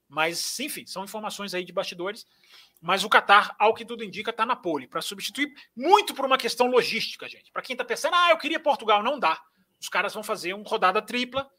Mas, 0.09 0.59
enfim, 0.59 0.87
são 0.87 1.03
informações 1.03 1.53
aí 1.53 1.63
de 1.63 1.71
bastidores. 1.71 2.25
Mas 2.81 3.03
o 3.03 3.09
Qatar, 3.09 3.55
ao 3.59 3.75
que 3.75 3.85
tudo 3.85 4.03
indica, 4.03 4.31
está 4.31 4.45
na 4.45 4.55
pole 4.55 4.87
para 4.87 5.01
substituir, 5.01 5.53
muito 5.75 6.15
por 6.15 6.25
uma 6.25 6.37
questão 6.37 6.67
logística, 6.67 7.29
gente. 7.29 7.51
Para 7.51 7.61
quem 7.61 7.75
está 7.75 7.85
pensando, 7.85 8.15
ah, 8.15 8.31
eu 8.31 8.37
queria 8.37 8.59
Portugal, 8.59 9.03
não 9.03 9.19
dá. 9.19 9.39
Os 9.79 9.87
caras 9.87 10.13
vão 10.13 10.23
fazer 10.23 10.53
uma 10.53 10.67
rodada 10.67 11.01
tripla, 11.01 11.49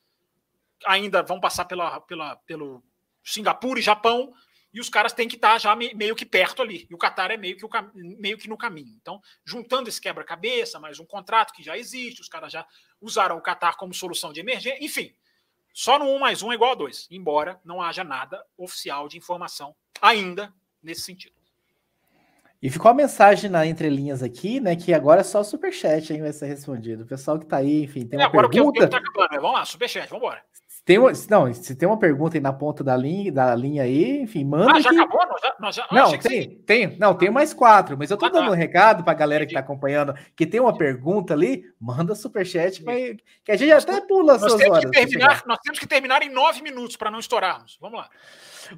ainda 0.84 1.22
vão 1.22 1.38
passar 1.38 1.64
pela, 1.66 2.00
pela, 2.00 2.36
pelo 2.36 2.82
Singapura 3.22 3.78
e 3.78 3.82
Japão, 3.82 4.34
e 4.72 4.80
os 4.80 4.88
caras 4.88 5.12
têm 5.12 5.28
que 5.28 5.36
estar 5.36 5.52
tá 5.52 5.58
já 5.58 5.76
meio 5.76 6.16
que 6.16 6.24
perto 6.24 6.62
ali. 6.62 6.86
E 6.88 6.94
o 6.94 6.98
Qatar 6.98 7.30
é 7.30 7.36
meio 7.36 7.56
que, 7.56 7.64
o, 7.64 7.70
meio 7.94 8.38
que 8.38 8.48
no 8.48 8.56
caminho. 8.56 8.96
Então, 9.00 9.20
juntando 9.44 9.88
esse 9.88 10.00
quebra-cabeça, 10.00 10.78
mais 10.78 10.98
um 10.98 11.06
contrato 11.06 11.52
que 11.52 11.62
já 11.62 11.76
existe, 11.76 12.20
os 12.20 12.28
caras 12.28 12.52
já 12.52 12.66
usaram 13.00 13.36
o 13.36 13.42
Qatar 13.42 13.76
como 13.76 13.94
solução 13.94 14.32
de 14.32 14.40
emergência, 14.40 14.82
enfim. 14.84 15.14
Só 15.72 15.98
no 15.98 16.06
1 16.06 16.18
mais 16.18 16.42
1 16.42 16.52
é 16.52 16.54
igual 16.54 16.72
a 16.72 16.74
2, 16.74 17.08
embora 17.10 17.60
não 17.64 17.80
haja 17.80 18.04
nada 18.04 18.44
oficial 18.56 19.08
de 19.08 19.16
informação 19.16 19.74
ainda 20.00 20.52
nesse 20.82 21.02
sentido. 21.02 21.34
E 22.62 22.68
ficou 22.68 22.90
a 22.90 22.94
mensagem 22.94 23.48
na 23.48 23.66
entrelinhas 23.66 24.22
aqui, 24.22 24.60
né? 24.60 24.76
Que 24.76 24.92
agora 24.92 25.22
é 25.22 25.24
só 25.24 25.42
superchat 25.42 26.12
aí 26.12 26.20
vai 26.20 26.32
ser 26.32 26.46
respondido. 26.46 27.04
O 27.04 27.06
pessoal 27.06 27.38
que 27.38 27.46
tá 27.46 27.56
aí, 27.56 27.84
enfim, 27.84 28.06
tem 28.06 28.18
é, 28.18 28.22
uma 28.22 28.28
agora 28.28 28.50
pergunta. 28.50 28.84
Agora 28.84 28.86
o 28.86 29.00
que 29.00 29.04
tá 29.04 29.10
acabando, 29.10 29.32
né? 29.32 29.40
Vamos 29.40 29.58
lá, 29.58 29.64
superchat, 29.64 30.10
vamos 30.10 30.22
embora. 30.22 30.44
Tem 30.84 30.98
uma, 30.98 31.12
não, 31.28 31.52
se 31.52 31.74
tem 31.74 31.86
uma 31.88 31.98
pergunta 31.98 32.36
aí 32.36 32.40
na 32.40 32.52
ponta 32.52 32.82
da 32.82 32.96
linha, 32.96 33.30
da 33.30 33.54
linha 33.54 33.82
aí, 33.82 34.22
enfim, 34.22 34.44
manda. 34.44 34.72
Ah, 34.72 34.80
já 34.80 34.90
que... 34.90 34.98
acabou? 34.98 35.20
Nós 35.60 35.76
já, 35.76 35.82
já... 35.82 35.94
Não, 35.94 36.18
tem, 36.18 36.48
que... 36.48 36.56
tem, 36.64 36.98
não, 36.98 37.14
tem 37.14 37.30
mais 37.30 37.52
quatro, 37.52 37.96
mas 37.98 38.10
eu 38.10 38.16
tô 38.16 38.26
ah, 38.26 38.30
dando 38.30 38.46
tá. 38.46 38.50
um 38.50 38.54
recado 38.54 39.04
pra 39.04 39.12
galera 39.12 39.44
que 39.44 39.52
tá 39.52 39.60
acompanhando, 39.60 40.14
que 40.34 40.46
tem 40.46 40.58
uma 40.58 40.76
pergunta 40.76 41.34
ali, 41.34 41.64
manda 41.78 42.14
superchat, 42.14 42.82
vai, 42.82 43.16
que 43.44 43.52
a 43.52 43.56
gente 43.56 43.72
nós, 43.72 43.84
até 43.84 44.00
pula 44.00 44.38
nós 44.38 44.50
suas 44.50 44.62
horas. 44.62 44.90
Terminar, 44.90 45.42
nós 45.46 45.58
temos 45.62 45.78
que 45.78 45.86
terminar 45.86 46.22
em 46.22 46.30
nove 46.30 46.62
minutos 46.62 46.96
para 46.96 47.10
não 47.10 47.18
estourarmos. 47.18 47.76
Vamos 47.80 48.00
lá. 48.00 48.08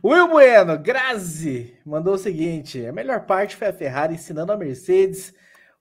Will 0.03 0.29
Bueno, 0.29 0.79
Grazi, 0.79 1.79
mandou 1.87 2.15
o 2.15 2.19
seguinte: 2.19 2.85
a 2.85 2.93
melhor 2.93 3.27
parte 3.27 3.55
foi 3.55 3.69
a 3.69 3.73
Ferrari 3.73 4.15
ensinando 4.15 4.53
a 4.53 4.57
Mercedes 4.57 5.33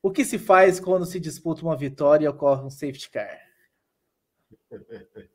o 0.01 0.11
que 0.11 0.23
se 0.23 0.37
faz 0.37 0.79
quando 0.79 1.05
se 1.05 1.19
disputa 1.19 1.61
uma 1.61 1.75
vitória 1.75 2.25
e 2.25 2.27
ocorre 2.27 2.63
um 2.63 2.69
safety 2.69 3.09
car. 3.09 3.39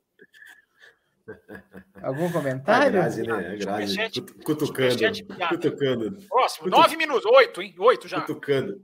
Algum 2.03 2.31
comentário? 2.31 2.87
A 2.87 2.91
Grazi, 2.91 3.23
né? 3.23 3.35
A 3.35 3.57
Grazi, 3.57 3.97
cutucando. 4.45 4.97
Cutucando. 5.49 6.19
Próximo, 6.29 6.69
nove 6.69 6.97
minutos, 6.97 7.25
oito, 7.27 7.63
hein? 7.63 7.75
Oito 7.79 8.07
já. 8.07 8.21
Cutucando. 8.21 8.83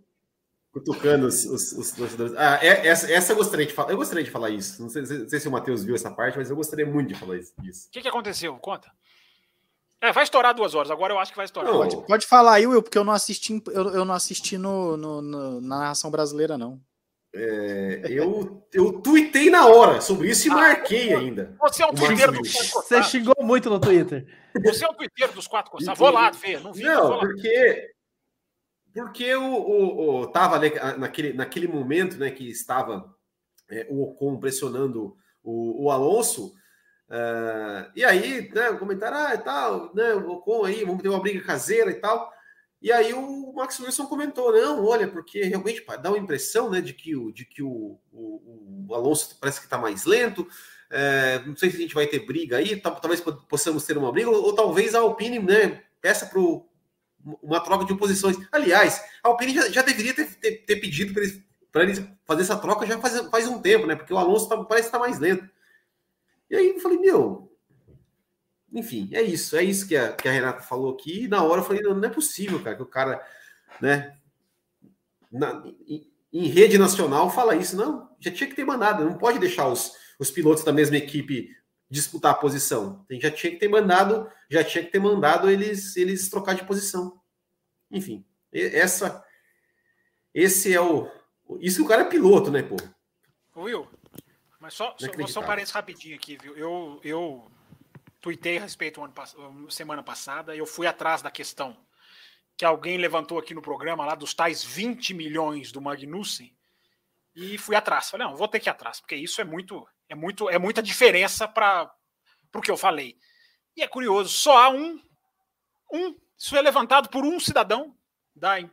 Cutucando 0.73 1.27
os, 1.27 1.44
os, 1.44 1.73
os 1.73 1.93
torcedores. 1.93 2.35
Ah, 2.36 2.59
é, 2.62 2.89
essa, 2.89 3.12
essa 3.12 3.32
eu 3.32 3.36
gostaria 3.36 3.66
de 3.66 3.74
falar. 3.74 3.90
Eu 3.90 3.97
gostaria 3.97 4.24
de 4.24 4.31
falar 4.31 4.48
isso. 4.51 4.81
Não 4.81 4.89
sei, 4.89 5.02
não 5.02 5.28
sei 5.28 5.39
se 5.39 5.47
o 5.47 5.52
Matheus 5.52 5.85
viu 5.85 5.94
essa 5.94 6.10
parte, 6.10 6.39
mas 6.39 6.48
eu 6.48 6.56
gostaria 6.56 6.86
muito 6.86 7.09
de 7.09 7.14
falar 7.14 7.36
isso. 7.36 7.52
O 7.89 7.90
que, 7.90 8.01
que 8.01 8.09
aconteceu? 8.09 8.56
Conta. 8.56 8.90
É, 10.01 10.10
vai 10.10 10.24
estourar 10.24 10.55
duas 10.55 10.74
horas. 10.74 10.90
Agora 10.90 11.12
eu 11.12 11.19
acho 11.19 11.31
que 11.31 11.36
vai 11.36 11.44
estourar. 11.44 11.73
Pode, 11.73 12.06
pode, 12.06 12.27
falar 12.27 12.55
aí, 12.55 12.66
Will, 12.66 12.82
porque 12.82 12.98
eu 12.98 13.05
não 13.05 13.12
assisti, 13.12 13.62
eu, 13.66 13.90
eu 13.90 14.05
não 14.05 14.14
assisti 14.14 14.59
no, 14.59 14.97
no, 14.97 15.23
no, 15.23 15.60
na 15.60 15.78
narração 15.78 16.10
brasileira, 16.10 16.59
não. 16.59 16.81
É, 17.35 18.03
eu, 18.11 18.63
eu 18.75 19.01
tuitei 19.01 19.49
na 19.49 19.67
hora 19.67 20.03
sobre 20.03 20.29
isso 20.29 20.49
e 20.49 20.51
ah, 20.51 20.55
marquei 20.55 21.15
ainda. 21.15 21.57
Você 21.61 21.83
é 21.83 21.87
um 21.87 21.95
twitteiro 21.95 22.33
dos 22.33 22.53
quatro 22.53 22.89
Você 22.89 23.03
xingou 23.05 23.35
muito 23.41 23.71
no 23.71 23.81
Twitter. 23.81 24.27
Você 24.63 24.85
é 24.85 24.89
um 24.89 24.95
twitteiro 24.95 25.33
dos 25.33 25.47
quatro 25.47 25.71
costados. 25.71 25.99
Vou 25.99 26.11
lá 26.11 26.31
ver. 26.31 26.61
Não, 26.61 26.75
vi, 26.75 26.83
não 26.83 27.21
porque, 27.21 27.91
porque 28.93 29.35
o, 29.35 29.43
o, 29.43 30.21
o, 30.21 30.27
tava 30.27 30.57
ali, 30.57 30.75
naquele, 30.99 31.33
naquele 31.33 31.67
momento 31.67 32.19
né, 32.19 32.31
que 32.31 32.51
estava 32.51 33.11
é, 33.71 33.87
o 33.89 34.03
Ocon 34.03 34.39
pressionando 34.39 35.17
o, 35.43 35.87
o 35.87 35.91
Alonso. 35.91 36.53
Uh, 37.09 37.91
e 37.97 38.05
aí, 38.05 38.51
né, 38.55 38.73
comentaram, 38.75 39.17
ah, 39.17 39.35
e 39.35 39.39
tal, 39.39 39.95
né, 39.95 40.15
o 40.15 40.33
Ocon 40.33 40.65
aí, 40.65 40.85
vamos 40.85 41.03
ter 41.03 41.09
uma 41.09 41.21
briga 41.21 41.43
caseira 41.43 41.91
e 41.91 41.95
tal. 41.95 42.31
E 42.83 42.91
aí 42.91 43.15
o 43.15 43.53
Max 43.53 43.79
Wilson 43.79 44.07
comentou, 44.07 44.53
não, 44.53 44.85
olha, 44.85 45.07
porque 45.07 45.45
realmente 45.45 45.85
dá 46.03 46.11
uma 46.11 46.19
impressão, 46.19 46.69
né, 46.69 46.81
de 46.81 46.93
que 46.93 47.15
o, 47.15 47.31
de 47.31 47.45
que 47.45 47.63
o, 47.63 47.97
o, 48.11 48.87
o 48.89 48.95
Alonso 48.95 49.39
parece 49.41 49.61
que 49.61 49.67
está 49.67 49.79
mais 49.79 50.05
lento. 50.05 50.49
É, 50.91 51.39
não 51.47 51.57
sei 51.57 51.71
se 51.71 51.77
a 51.77 51.81
gente 51.81 51.95
vai 51.95 52.09
ter 52.09 52.27
briga 52.27 52.57
aí, 52.57 52.77
talvez 52.77 53.23
possamos 53.49 53.87
ter 53.87 53.97
uma 53.97 54.11
briga, 54.11 54.29
ou, 54.29 54.53
talvez 54.53 54.97
a 54.97 54.99
Alpine, 54.99 55.39
né, 55.39 55.85
peça 56.01 56.27
para 56.27 56.41
uma 57.41 57.61
troca 57.61 57.85
de 57.85 57.97
posições. 57.97 58.37
Aliás, 58.51 59.01
a 59.23 59.29
Alpine 59.29 59.55
já, 59.55 59.71
já 59.71 59.83
deveria 59.83 60.13
ter, 60.13 60.35
ter, 60.35 60.51
ter 60.65 60.77
pedido 60.77 61.15
para 61.15 61.23
eles, 61.23 61.99
eles 62.01 62.11
fazer 62.25 62.43
essa 62.43 62.59
troca 62.59 62.85
já 62.85 62.99
faz, 62.99 63.17
faz 63.31 63.47
um 63.47 63.63
tempo, 63.63 63.87
né? 63.87 63.95
Porque 63.95 64.13
o 64.13 64.19
Alonso 64.19 64.49
tá, 64.49 64.63
parece 64.65 64.89
estar 64.89 64.99
tá 64.99 65.05
mais 65.05 65.21
lento. 65.21 65.49
E 66.51 66.57
aí 66.57 66.71
eu 66.71 66.81
falei, 66.81 66.99
meu, 66.99 67.52
enfim, 68.73 69.11
é 69.12 69.20
isso, 69.20 69.55
é 69.55 69.62
isso 69.62 69.86
que 69.86 69.94
a, 69.94 70.12
que 70.12 70.27
a 70.27 70.32
Renata 70.32 70.62
falou 70.62 70.94
aqui. 70.94 71.24
E 71.24 71.28
na 71.28 71.43
hora 71.43 71.61
eu 71.61 71.65
falei, 71.65 71.82
não, 71.82 71.94
não 71.94 72.09
é 72.09 72.11
possível, 72.11 72.62
cara, 72.62 72.74
que 72.74 72.82
o 72.82 72.86
cara, 72.86 73.24
né, 73.81 74.16
na, 75.31 75.62
em, 75.86 76.11
em, 76.32 76.47
rede 76.47 76.78
nacional 76.78 77.31
fala 77.31 77.55
isso. 77.55 77.77
Não, 77.77 78.11
já 78.19 78.31
tinha 78.31 78.49
que 78.49 78.57
ter 78.57 78.65
mandado, 78.65 79.05
não 79.05 79.19
pode 79.19 79.39
deixar 79.39 79.69
os, 79.69 79.93
os 80.19 80.31
pilotos 80.31 80.65
da 80.65 80.73
mesma 80.73 80.97
equipe 80.97 81.55
disputar 81.90 82.32
a 82.32 82.36
posição. 82.36 83.05
Já 83.11 83.31
tinha 83.31 83.53
que 83.53 83.59
ter 83.59 83.69
mandado, 83.69 84.27
já 84.49 84.65
tinha 84.65 84.82
que 84.82 84.90
ter 84.90 84.99
mandado 84.99 85.51
eles, 85.51 85.94
eles 85.97 86.31
trocar 86.31 86.55
de 86.55 86.65
posição. 86.65 87.20
Enfim, 87.90 88.24
essa, 88.51 89.23
esse 90.32 90.73
é 90.73 90.81
o. 90.81 91.11
Isso 91.61 91.85
o 91.85 91.86
cara 91.86 92.03
é 92.03 92.07
piloto, 92.07 92.51
né, 92.51 92.62
pô? 92.62 92.77
Will, 93.55 93.86
mas 94.59 94.73
só, 94.73 94.97
só, 94.99 95.27
só 95.27 95.40
um 95.40 95.44
parênteses 95.44 95.74
rapidinho 95.74 96.16
aqui, 96.16 96.39
viu? 96.39 96.57
Eu, 96.57 97.01
eu 97.05 97.53
tuitei 98.23 98.57
a 98.57 98.61
respeito 98.61 99.03
ano, 99.03 99.70
semana 99.70 100.03
passada, 100.03 100.55
eu 100.55 100.65
fui 100.65 100.86
atrás 100.86 101.20
da 101.20 101.31
questão 101.31 101.77
que 102.57 102.65
alguém 102.65 102.97
levantou 102.97 103.39
aqui 103.39 103.53
no 103.53 103.61
programa 103.61 104.07
lá 104.07 104.15
dos 104.15 104.32
tais 104.32 104.62
20 104.62 105.12
milhões 105.12 105.73
do 105.73 105.81
Magnussen 105.81 106.57
e 107.35 107.59
fui 107.59 107.74
atrás. 107.74 108.09
Falei, 108.09 108.27
não, 108.28 108.36
vou 108.36 108.47
ter 108.47 108.61
que 108.61 108.69
ir 108.69 108.70
atrás, 108.70 109.01
porque 109.01 109.16
isso 109.16 109.40
é 109.40 109.44
muito, 109.44 109.86
é 110.09 110.15
muito, 110.15 110.49
é 110.49 110.59
muita 110.59 110.81
diferença 110.81 111.49
para 111.49 111.93
o 112.55 112.61
que 112.61 112.70
eu 112.70 112.77
falei. 112.77 113.19
E 113.77 113.82
é 113.82 113.89
curioso, 113.89 114.28
só 114.28 114.57
há 114.57 114.69
um, 114.69 115.03
um, 115.93 116.16
isso 116.39 116.57
é 116.57 116.62
levantado 116.62 117.09
por 117.09 117.24
um 117.24 117.40
cidadão, 117.40 117.97
da, 118.36 118.61
é, 118.61 118.66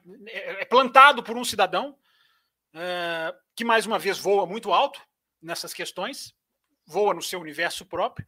é 0.61 0.65
plantado 0.65 1.23
por 1.23 1.35
um 1.35 1.43
cidadão 1.43 1.97
é, 2.73 3.33
que 3.55 3.65
mais 3.65 3.87
uma 3.87 3.97
vez 3.97 4.19
voa 4.19 4.45
muito 4.45 4.71
alto 4.71 5.01
nessas 5.41 5.73
questões, 5.73 6.35
voa 6.85 7.15
no 7.15 7.21
seu 7.21 7.39
universo 7.39 7.83
próprio 7.83 8.27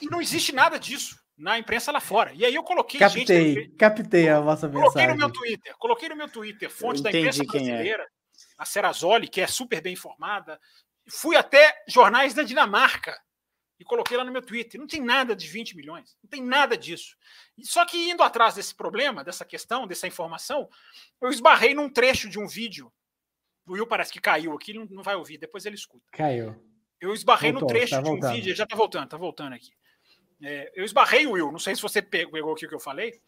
e 0.00 0.06
não 0.06 0.20
existe 0.20 0.52
nada 0.52 0.78
disso 0.78 1.18
na 1.38 1.58
imprensa 1.58 1.92
lá 1.92 2.00
fora. 2.00 2.32
E 2.34 2.44
aí 2.44 2.54
eu 2.54 2.62
coloquei. 2.62 2.98
Captei, 2.98 3.54
gente, 3.54 3.68
captei 3.76 4.28
a 4.28 4.40
vossa 4.40 4.68
mensagem. 4.68 4.90
Coloquei 4.90 5.06
no 5.06 5.16
meu 5.16 5.32
Twitter, 5.32 5.76
coloquei 5.78 6.08
no 6.08 6.16
meu 6.16 6.28
Twitter, 6.28 6.70
fonte 6.70 7.02
da 7.02 7.10
imprensa 7.10 7.42
é. 7.42 7.46
brasileira, 7.46 8.02
é. 8.02 8.06
a 8.58 8.64
Serasoli, 8.64 9.28
que 9.28 9.40
é 9.40 9.46
super 9.46 9.80
bem 9.80 9.92
informada. 9.92 10.60
Fui 11.08 11.36
até 11.36 11.74
jornais 11.86 12.34
da 12.34 12.42
Dinamarca 12.42 13.18
e 13.78 13.84
coloquei 13.84 14.16
lá 14.16 14.24
no 14.24 14.32
meu 14.32 14.42
Twitter. 14.42 14.80
Não 14.80 14.86
tem 14.86 15.00
nada 15.00 15.34
de 15.34 15.46
20 15.46 15.76
milhões, 15.76 16.16
não 16.22 16.28
tem 16.28 16.42
nada 16.42 16.76
disso. 16.76 17.16
Só 17.62 17.86
que 17.86 18.10
indo 18.10 18.22
atrás 18.22 18.56
desse 18.56 18.74
problema, 18.74 19.22
dessa 19.22 19.44
questão, 19.44 19.86
dessa 19.86 20.06
informação, 20.06 20.68
eu 21.22 21.30
esbarrei 21.30 21.72
num 21.72 21.88
trecho 21.88 22.28
de 22.28 22.38
um 22.38 22.48
vídeo. 22.48 22.92
O 23.66 23.72
Will 23.72 23.86
parece 23.86 24.12
que 24.12 24.20
caiu 24.20 24.54
aqui, 24.54 24.72
não, 24.72 24.86
não 24.86 25.02
vai 25.02 25.14
ouvir, 25.14 25.38
depois 25.38 25.64
ele 25.64 25.76
escuta. 25.76 26.04
Caiu. 26.12 26.56
Eu 27.00 27.14
esbarrei 27.14 27.52
Voltou, 27.52 27.68
no 27.68 27.74
trecho 27.74 27.94
tá 27.94 28.00
de 28.00 28.10
um 28.10 28.20
vídeo, 28.20 28.54
já 28.54 28.66
tá 28.66 28.76
voltando, 28.76 29.08
tá 29.08 29.16
voltando 29.16 29.52
aqui. 29.54 29.70
É, 30.42 30.72
eu 30.74 30.84
esbarrei, 30.84 31.26
Will, 31.26 31.50
não 31.50 31.58
sei 31.58 31.74
se 31.74 31.82
você 31.82 32.00
pegou 32.02 32.52
aqui 32.52 32.66
o 32.66 32.68
que 32.68 32.74
eu 32.74 32.80
falei. 32.80 33.20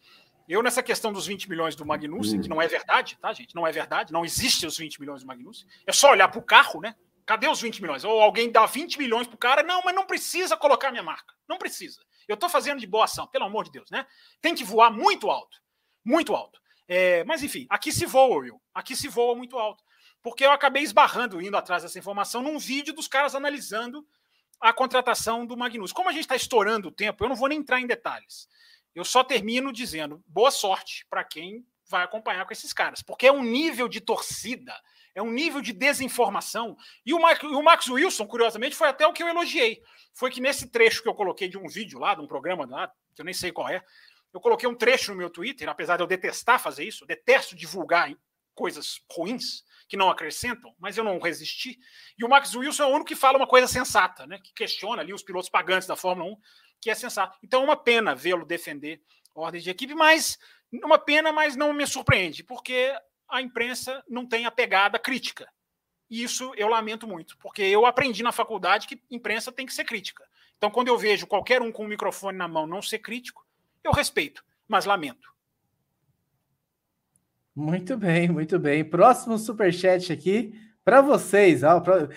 Eu, 0.47 0.61
nessa 0.61 0.83
questão 0.83 1.13
dos 1.13 1.27
20 1.27 1.49
milhões 1.49 1.75
do 1.75 1.85
Magnussen, 1.85 2.39
hum. 2.39 2.41
que 2.41 2.49
não 2.49 2.61
é 2.61 2.67
verdade, 2.67 3.17
tá, 3.21 3.31
gente? 3.31 3.55
Não 3.55 3.65
é 3.65 3.71
verdade, 3.71 4.11
não 4.11 4.25
existe 4.25 4.65
os 4.65 4.77
20 4.77 4.99
milhões 4.99 5.21
do 5.21 5.27
Magnussen. 5.27 5.67
É 5.85 5.93
só 5.93 6.11
olhar 6.11 6.27
para 6.27 6.39
o 6.39 6.43
carro, 6.43 6.81
né? 6.81 6.95
Cadê 7.25 7.47
os 7.47 7.61
20 7.61 7.81
milhões? 7.81 8.03
Ou 8.03 8.19
alguém 8.21 8.51
dá 8.51 8.65
20 8.65 8.97
milhões 8.97 9.27
pro 9.27 9.37
cara, 9.37 9.63
não, 9.63 9.81
mas 9.83 9.95
não 9.95 10.05
precisa 10.05 10.57
colocar 10.57 10.91
minha 10.91 11.03
marca. 11.03 11.33
Não 11.47 11.57
precisa. 11.57 12.01
Eu 12.27 12.33
estou 12.33 12.49
fazendo 12.49 12.79
de 12.79 12.87
boa 12.87 13.05
ação, 13.05 13.27
pelo 13.27 13.45
amor 13.45 13.63
de 13.65 13.71
Deus, 13.71 13.89
né? 13.89 14.05
Tem 14.41 14.53
que 14.53 14.63
voar 14.63 14.91
muito 14.91 15.29
alto. 15.29 15.57
Muito 16.03 16.35
alto. 16.35 16.59
É, 16.87 17.23
mas 17.23 17.43
enfim, 17.43 17.67
aqui 17.69 17.91
se 17.91 18.05
voa, 18.05 18.39
Will. 18.39 18.61
Aqui 18.73 18.95
se 18.95 19.07
voa 19.07 19.35
muito 19.35 19.57
alto 19.57 19.81
porque 20.23 20.45
eu 20.45 20.51
acabei 20.51 20.83
esbarrando, 20.83 21.41
indo 21.41 21.57
atrás 21.57 21.83
dessa 21.83 21.97
informação, 21.97 22.41
num 22.41 22.59
vídeo 22.59 22.93
dos 22.93 23.07
caras 23.07 23.35
analisando 23.35 24.05
a 24.59 24.71
contratação 24.71 25.45
do 25.45 25.57
Magnus. 25.57 25.91
Como 25.91 26.09
a 26.09 26.11
gente 26.11 26.21
está 26.21 26.35
estourando 26.35 26.89
o 26.89 26.91
tempo, 26.91 27.23
eu 27.23 27.29
não 27.29 27.35
vou 27.35 27.49
nem 27.49 27.59
entrar 27.59 27.79
em 27.79 27.87
detalhes. 27.87 28.47
Eu 28.93 29.03
só 29.03 29.23
termino 29.23 29.73
dizendo 29.73 30.23
boa 30.27 30.51
sorte 30.51 31.05
para 31.09 31.23
quem 31.23 31.65
vai 31.89 32.03
acompanhar 32.03 32.45
com 32.45 32.53
esses 32.53 32.71
caras, 32.71 33.01
porque 33.01 33.27
é 33.27 33.31
um 33.31 33.43
nível 33.43 33.87
de 33.87 33.99
torcida, 33.99 34.73
é 35.13 35.21
um 35.21 35.31
nível 35.31 35.61
de 35.61 35.73
desinformação. 35.73 36.77
E 37.05 37.13
o, 37.13 37.19
Max, 37.19 37.43
o 37.43 37.61
Max 37.61 37.87
Wilson, 37.89 38.27
curiosamente, 38.27 38.75
foi 38.75 38.87
até 38.87 39.05
o 39.05 39.11
que 39.11 39.23
eu 39.23 39.27
elogiei. 39.27 39.81
Foi 40.13 40.29
que 40.29 40.39
nesse 40.39 40.69
trecho 40.69 41.01
que 41.01 41.09
eu 41.09 41.13
coloquei 41.13 41.49
de 41.49 41.57
um 41.57 41.67
vídeo 41.67 41.99
lá, 41.99 42.15
de 42.15 42.21
um 42.21 42.27
programa 42.27 42.65
lá, 42.65 42.87
que 43.13 43.21
eu 43.21 43.25
nem 43.25 43.33
sei 43.33 43.51
qual 43.51 43.67
é, 43.67 43.83
eu 44.33 44.39
coloquei 44.39 44.69
um 44.69 44.75
trecho 44.75 45.11
no 45.11 45.17
meu 45.17 45.29
Twitter, 45.29 45.67
apesar 45.67 45.97
de 45.97 46.03
eu 46.03 46.07
detestar 46.07 46.61
fazer 46.61 46.85
isso, 46.85 47.05
detesto 47.05 47.55
divulgar 47.55 48.13
coisas 48.53 49.01
ruins 49.11 49.63
que 49.91 49.97
não 49.97 50.09
acrescentam, 50.09 50.73
mas 50.79 50.97
eu 50.97 51.03
não 51.03 51.19
resisti. 51.19 51.77
E 52.17 52.23
o 52.23 52.29
Max 52.29 52.55
Wilson 52.55 52.83
é 52.83 52.85
o 52.85 52.91
único 52.91 53.09
que 53.09 53.15
fala 53.15 53.37
uma 53.37 53.45
coisa 53.45 53.67
sensata, 53.67 54.25
né? 54.25 54.39
Que 54.41 54.53
questiona 54.53 55.01
ali 55.01 55.13
os 55.13 55.21
pilotos 55.21 55.49
pagantes 55.49 55.85
da 55.85 55.97
Fórmula 55.97 56.31
1, 56.31 56.37
que 56.79 56.89
é 56.89 56.95
sensato. 56.95 57.37
Então 57.43 57.59
é 57.59 57.65
uma 57.65 57.75
pena 57.75 58.15
vê-lo 58.15 58.45
defender 58.45 59.01
ordem 59.35 59.59
de 59.59 59.69
equipe, 59.69 59.93
mas 59.93 60.39
uma 60.71 60.97
pena, 60.97 61.33
mas 61.33 61.57
não 61.57 61.73
me 61.73 61.85
surpreende, 61.85 62.41
porque 62.41 62.97
a 63.27 63.41
imprensa 63.41 64.01
não 64.07 64.25
tem 64.25 64.45
a 64.45 64.51
pegada 64.51 64.97
crítica. 64.97 65.51
E 66.09 66.23
isso 66.23 66.53
eu 66.55 66.69
lamento 66.69 67.05
muito, 67.05 67.37
porque 67.37 67.61
eu 67.61 67.85
aprendi 67.85 68.23
na 68.23 68.31
faculdade 68.31 68.87
que 68.87 69.03
imprensa 69.11 69.51
tem 69.51 69.65
que 69.65 69.73
ser 69.73 69.83
crítica. 69.83 70.25
Então, 70.57 70.71
quando 70.71 70.87
eu 70.87 70.97
vejo 70.97 71.27
qualquer 71.27 71.61
um 71.61 71.69
com 71.69 71.83
o 71.83 71.87
microfone 71.87 72.37
na 72.37 72.47
mão 72.47 72.65
não 72.65 72.81
ser 72.81 72.99
crítico, 72.99 73.45
eu 73.83 73.91
respeito, 73.91 74.41
mas 74.69 74.85
lamento. 74.85 75.30
Muito 77.61 77.95
bem, 77.95 78.27
muito 78.27 78.57
bem. 78.57 78.83
Próximo 78.83 79.37
superchat 79.37 80.11
aqui 80.11 80.59
para 80.83 80.99
vocês. 80.99 81.61
Pra... 81.61 82.09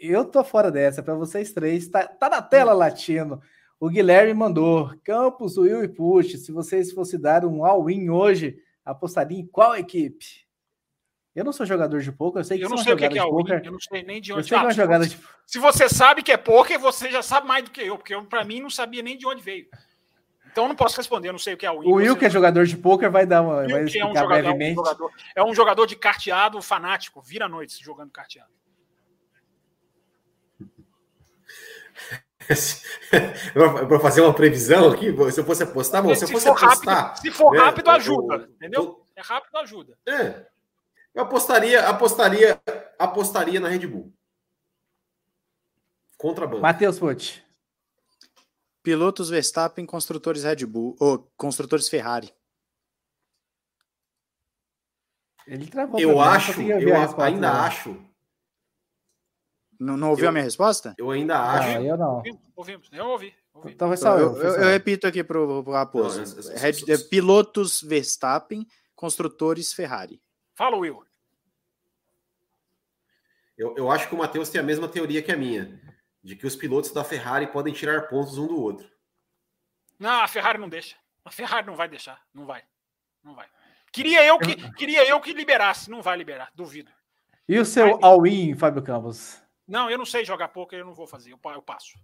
Eu 0.00 0.24
tô 0.24 0.44
fora 0.44 0.70
dessa, 0.70 1.02
para 1.02 1.16
vocês 1.16 1.52
três. 1.52 1.88
Tá, 1.88 2.06
tá 2.06 2.30
na 2.30 2.40
tela, 2.40 2.72
Latino. 2.72 3.42
O 3.80 3.88
Guilherme 3.88 4.32
mandou: 4.32 4.94
Campos, 5.02 5.58
Will 5.58 5.82
e 5.82 5.88
Push, 5.88 6.38
se 6.38 6.52
vocês 6.52 6.92
fossem 6.92 7.20
dar 7.20 7.44
um 7.44 7.64
all-in 7.64 8.10
hoje, 8.10 8.56
apostaria 8.84 9.40
em 9.40 9.44
qual 9.44 9.74
equipe? 9.74 10.46
Eu 11.34 11.44
não 11.44 11.52
sou 11.52 11.66
jogador 11.66 12.00
de 12.00 12.12
poker, 12.12 12.40
eu 12.40 12.44
sei 12.44 12.58
que 12.58 12.64
eu 12.64 12.68
não 12.70 12.76
sei 12.76 12.92
o 12.92 12.96
que 12.96 13.04
é, 13.04 13.16
é 13.16 13.18
all-in, 13.18 13.64
eu 13.64 13.72
não 13.72 13.80
sei 13.80 14.04
nem 14.04 14.20
de 14.20 14.32
onde. 14.32 14.42
Eu 14.42 14.46
sei 14.46 14.56
ah, 14.56 14.60
que 14.60 14.66
é 14.66 14.68
uma 14.68 14.74
jogada 14.74 15.04
de... 15.04 15.18
Se 15.46 15.58
você 15.58 15.88
sabe 15.88 16.22
que 16.22 16.30
é 16.30 16.36
poker, 16.36 16.78
você 16.78 17.10
já 17.10 17.22
sabe 17.22 17.48
mais 17.48 17.64
do 17.64 17.72
que 17.72 17.80
eu, 17.80 17.98
porque 17.98 18.14
para 18.30 18.44
mim 18.44 18.60
não 18.60 18.70
sabia 18.70 19.02
nem 19.02 19.18
de 19.18 19.26
onde 19.26 19.42
veio. 19.42 19.66
Então 20.52 20.64
eu 20.64 20.68
não 20.68 20.76
posso 20.76 20.98
responder, 20.98 21.28
eu 21.28 21.32
não 21.32 21.38
sei 21.38 21.54
o 21.54 21.56
que 21.56 21.64
é 21.64 21.70
o 21.70 21.78
Will. 21.78 21.88
O 21.88 21.94
Will, 21.94 22.16
que 22.16 22.26
é 22.26 22.30
jogador 22.30 22.66
de 22.66 22.76
poker, 22.76 23.10
vai 23.10 23.24
dar 23.24 23.40
uma. 23.40 23.66
Vai 23.66 23.80
é 23.80 23.84
um, 23.84 23.88
jogador, 23.88 24.34
é, 24.34 24.52
um 24.52 24.74
jogador, 24.74 25.12
é 25.36 25.44
um 25.44 25.54
jogador 25.54 25.86
de 25.86 25.96
carteado 25.96 26.60
fanático, 26.60 27.22
vira 27.22 27.48
noites 27.48 27.78
jogando 27.78 28.10
carteado. 28.10 28.52
para 33.88 34.00
fazer 34.00 34.20
uma 34.20 34.34
previsão 34.34 34.90
aqui, 34.90 35.14
se 35.32 35.40
eu 35.40 35.44
fosse 35.44 35.62
apostar, 35.62 36.02
bom, 36.02 36.14
se, 36.14 36.26
se 36.26 36.32
fosse 36.32 36.46
for 36.46 36.62
apostar. 36.62 36.96
Rápido, 36.96 37.20
se 37.20 37.30
for 37.30 37.52
né, 37.52 37.58
rápido, 37.58 37.90
ajuda, 37.90 38.34
eu, 38.34 38.42
entendeu? 38.42 39.06
É 39.16 39.22
rápido, 39.22 39.56
ajuda. 39.56 39.98
É. 40.06 40.46
Eu 41.14 41.22
apostaria, 41.22 41.88
apostaria, 41.88 42.60
apostaria 42.98 43.60
na 43.60 43.68
Red 43.68 43.86
Bull. 43.86 44.12
Contra 46.18 46.44
a 46.44 46.48
banca. 46.48 46.60
Matheus 46.60 46.98
Pucci. 46.98 47.42
Pilotos 48.82 49.30
Verstappen, 49.30 49.86
construtores 49.86 50.42
Red 50.42 50.66
Bull, 50.66 50.96
ou 50.98 51.30
construtores 51.36 51.88
Ferrari. 51.88 52.32
Ele 55.46 55.66
travou. 55.66 56.00
Eu 56.00 56.20
acho, 56.20 56.60
eu 56.60 57.20
ainda 57.20 57.52
né? 57.52 57.58
acho. 57.60 57.96
Não, 59.78 59.96
não 59.96 60.10
ouviu 60.10 60.26
eu, 60.26 60.28
a 60.28 60.32
minha 60.32 60.44
resposta? 60.44 60.94
Eu 60.96 61.10
ainda 61.10 61.40
acho. 61.40 61.78
Não, 61.78 61.86
eu 61.86 61.96
não. 61.96 62.22
Ouvimos, 62.54 62.88
eu 62.92 63.06
ouvi. 63.06 63.34
ouvi. 63.52 63.72
Então, 63.72 63.92
então 63.92 64.18
eu, 64.18 64.36
eu, 64.36 64.54
eu, 64.54 64.68
repito 64.68 65.06
aqui 65.06 65.24
para 65.24 65.40
o 65.40 65.62
Raposo. 65.72 66.22
Pilotos 67.10 67.82
Verstappen, 67.82 68.66
construtores 68.94 69.72
Ferrari. 69.72 70.22
Fala, 70.54 70.76
Will. 70.76 71.02
Eu, 73.58 73.76
eu 73.76 73.90
acho 73.90 74.08
que 74.08 74.14
o 74.14 74.18
Matheus 74.18 74.48
tem 74.48 74.60
a 74.60 74.64
mesma 74.64 74.88
teoria 74.88 75.22
que 75.22 75.32
a 75.32 75.36
minha 75.36 75.80
de 76.22 76.36
que 76.36 76.46
os 76.46 76.56
pilotos 76.56 76.92
da 76.92 77.02
Ferrari 77.02 77.46
podem 77.46 77.72
tirar 77.72 78.08
pontos 78.08 78.38
um 78.38 78.46
do 78.46 78.60
outro. 78.60 78.88
Não, 79.98 80.22
a 80.22 80.28
Ferrari 80.28 80.58
não 80.58 80.68
deixa. 80.68 80.96
A 81.24 81.30
Ferrari 81.30 81.66
não 81.66 81.76
vai 81.76 81.88
deixar. 81.88 82.20
Não 82.32 82.46
vai. 82.46 82.62
Não 83.22 83.34
vai. 83.34 83.46
Queria 83.92 84.24
eu 84.24 84.38
que, 84.38 84.72
queria 84.72 85.06
eu 85.08 85.20
que 85.20 85.32
liberasse. 85.32 85.90
Não 85.90 86.02
vai 86.02 86.16
liberar, 86.16 86.50
duvido. 86.54 86.90
E 87.48 87.58
o 87.58 87.64
seu 87.64 87.98
all-in, 88.02 88.54
Fábio 88.56 88.82
Campos? 88.82 89.40
Não, 89.66 89.90
eu 89.90 89.98
não 89.98 90.04
sei 90.04 90.24
jogar 90.24 90.48
poker, 90.48 90.78
eu 90.78 90.86
não 90.86 90.94
vou 90.94 91.06
fazer. 91.06 91.32
Eu, 91.32 91.38
eu 91.52 91.62
passo. 91.62 91.98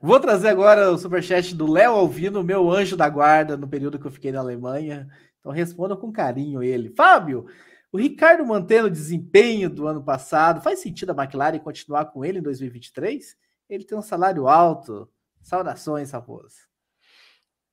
Vou 0.00 0.20
trazer 0.20 0.48
agora 0.48 0.90
o 0.90 0.98
superchat 0.98 1.54
do 1.54 1.70
Léo 1.70 1.92
Alvino, 1.92 2.44
meu 2.44 2.70
anjo 2.70 2.96
da 2.96 3.08
guarda, 3.08 3.56
no 3.56 3.66
período 3.66 3.98
que 3.98 4.06
eu 4.06 4.10
fiquei 4.10 4.30
na 4.30 4.40
Alemanha. 4.40 5.08
Então 5.40 5.50
responda 5.50 5.96
com 5.96 6.12
carinho 6.12 6.62
ele. 6.62 6.90
Fábio, 6.90 7.46
o 7.90 7.98
Ricardo 7.98 8.44
mantendo 8.44 8.88
o 8.88 8.90
desempenho 8.90 9.70
do 9.70 9.86
ano 9.86 10.02
passado, 10.02 10.60
faz 10.60 10.80
sentido 10.80 11.10
a 11.10 11.22
McLaren 11.22 11.58
continuar 11.58 12.06
com 12.06 12.24
ele 12.24 12.38
em 12.38 12.42
2023? 12.42 13.36
Ele 13.68 13.84
tem 13.84 13.96
um 13.96 14.02
salário 14.02 14.48
alto. 14.48 15.10
Saudações, 15.42 16.10
Raposo. 16.10 16.68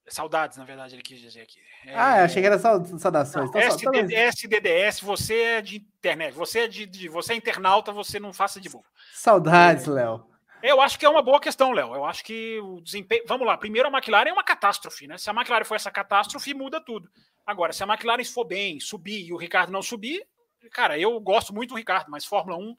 Saudades, 0.07 0.57
na 0.57 0.65
verdade, 0.65 0.95
ele 0.95 1.01
quis 1.01 1.19
dizer 1.19 1.41
aqui. 1.41 1.59
É... 1.85 1.95
Ah, 1.95 2.23
achei 2.23 2.41
que 2.41 2.47
era 2.47 2.59
saudações. 2.59 3.33
Não, 3.33 3.45
então, 3.45 3.59
SDD, 3.59 4.13
SDDS, 4.13 4.99
você 5.01 5.35
é 5.41 5.61
de 5.61 5.77
internet, 5.77 6.33
você 6.33 6.59
é 6.59 6.67
de, 6.67 6.85
de, 6.85 7.09
você 7.09 7.33
é 7.33 7.35
internauta, 7.35 7.91
você 7.91 8.19
não 8.19 8.31
faça 8.31 8.61
de 8.61 8.69
boa. 8.69 8.83
Saudades, 9.13 9.87
é... 9.87 9.91
Léo. 9.91 10.23
Eu 10.61 10.79
acho 10.79 10.97
que 10.97 11.05
é 11.05 11.09
uma 11.09 11.21
boa 11.23 11.39
questão, 11.39 11.71
Léo. 11.71 11.93
Eu 11.95 12.05
acho 12.05 12.23
que 12.23 12.59
o 12.59 12.81
desempenho. 12.81 13.23
Vamos 13.27 13.47
lá, 13.47 13.57
primeiro 13.57 13.87
a 13.87 13.91
McLaren 13.91 14.29
é 14.29 14.33
uma 14.33 14.43
catástrofe, 14.43 15.07
né? 15.07 15.17
Se 15.17 15.29
a 15.29 15.33
McLaren 15.33 15.65
for 15.65 15.75
essa 15.75 15.91
catástrofe, 15.91 16.53
muda 16.53 16.79
tudo. 16.79 17.09
Agora, 17.45 17.71
se 17.71 17.83
a 17.83 17.87
McLaren 17.87 18.23
for 18.23 18.45
bem, 18.45 18.79
subir 18.79 19.27
e 19.27 19.33
o 19.33 19.37
Ricardo 19.37 19.71
não 19.71 19.81
subir, 19.81 20.27
cara, 20.71 20.97
eu 20.97 21.19
gosto 21.19 21.53
muito 21.53 21.69
do 21.69 21.77
Ricardo, 21.77 22.09
mas 22.09 22.25
Fórmula 22.25 22.57
1 22.57 22.77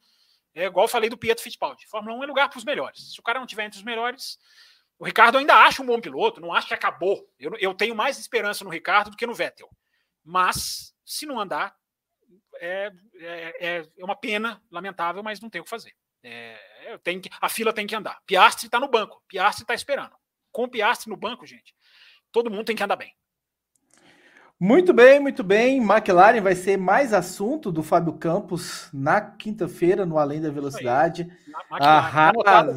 é 0.54 0.64
igual 0.64 0.84
eu 0.84 0.90
falei 0.90 1.10
do 1.10 1.18
Pietro 1.18 1.44
Fittipaldi. 1.44 1.86
Fórmula 1.86 2.16
1 2.16 2.24
é 2.24 2.26
lugar 2.26 2.48
para 2.48 2.58
os 2.58 2.64
melhores. 2.64 3.12
Se 3.12 3.20
o 3.20 3.22
cara 3.22 3.38
não 3.38 3.46
tiver 3.46 3.64
entre 3.64 3.78
os 3.78 3.84
melhores, 3.84 4.38
o 4.98 5.04
Ricardo 5.04 5.38
ainda 5.38 5.54
acha 5.54 5.82
um 5.82 5.86
bom 5.86 6.00
piloto, 6.00 6.40
não 6.40 6.52
acho 6.52 6.68
que 6.68 6.74
acabou. 6.74 7.28
Eu, 7.38 7.54
eu 7.58 7.74
tenho 7.74 7.94
mais 7.94 8.18
esperança 8.18 8.64
no 8.64 8.70
Ricardo 8.70 9.10
do 9.10 9.16
que 9.16 9.26
no 9.26 9.34
Vettel. 9.34 9.68
Mas, 10.24 10.94
se 11.04 11.26
não 11.26 11.38
andar, 11.38 11.76
é, 12.54 12.90
é, 13.20 13.86
é 13.96 14.04
uma 14.04 14.16
pena, 14.16 14.62
lamentável, 14.70 15.22
mas 15.22 15.40
não 15.40 15.50
tem 15.50 15.60
o 15.60 15.64
que 15.64 15.70
fazer. 15.70 15.94
É, 16.22 16.98
tenho 17.04 17.20
que, 17.20 17.30
a 17.40 17.48
fila 17.48 17.72
tem 17.72 17.86
que 17.86 17.94
andar. 17.94 18.20
Piastri 18.26 18.66
está 18.66 18.80
no 18.80 18.88
banco, 18.88 19.22
Piastri 19.28 19.62
está 19.62 19.74
esperando. 19.74 20.16
Com 20.50 20.68
Piastri 20.68 21.10
no 21.10 21.16
banco, 21.16 21.46
gente, 21.46 21.74
todo 22.32 22.50
mundo 22.50 22.64
tem 22.64 22.74
que 22.74 22.82
andar 22.82 22.96
bem. 22.96 23.14
Muito 24.58 24.94
bem, 24.94 25.20
muito 25.20 25.44
bem. 25.44 25.76
McLaren 25.82 26.40
vai 26.40 26.54
ser 26.54 26.78
mais 26.78 27.12
assunto 27.12 27.70
do 27.70 27.82
Fábio 27.82 28.14
Campos 28.14 28.88
na 28.90 29.20
quinta-feira, 29.20 30.06
no 30.06 30.16
Além 30.16 30.40
da 30.40 30.50
Velocidade. 30.50 31.30
Ah, 31.70 32.72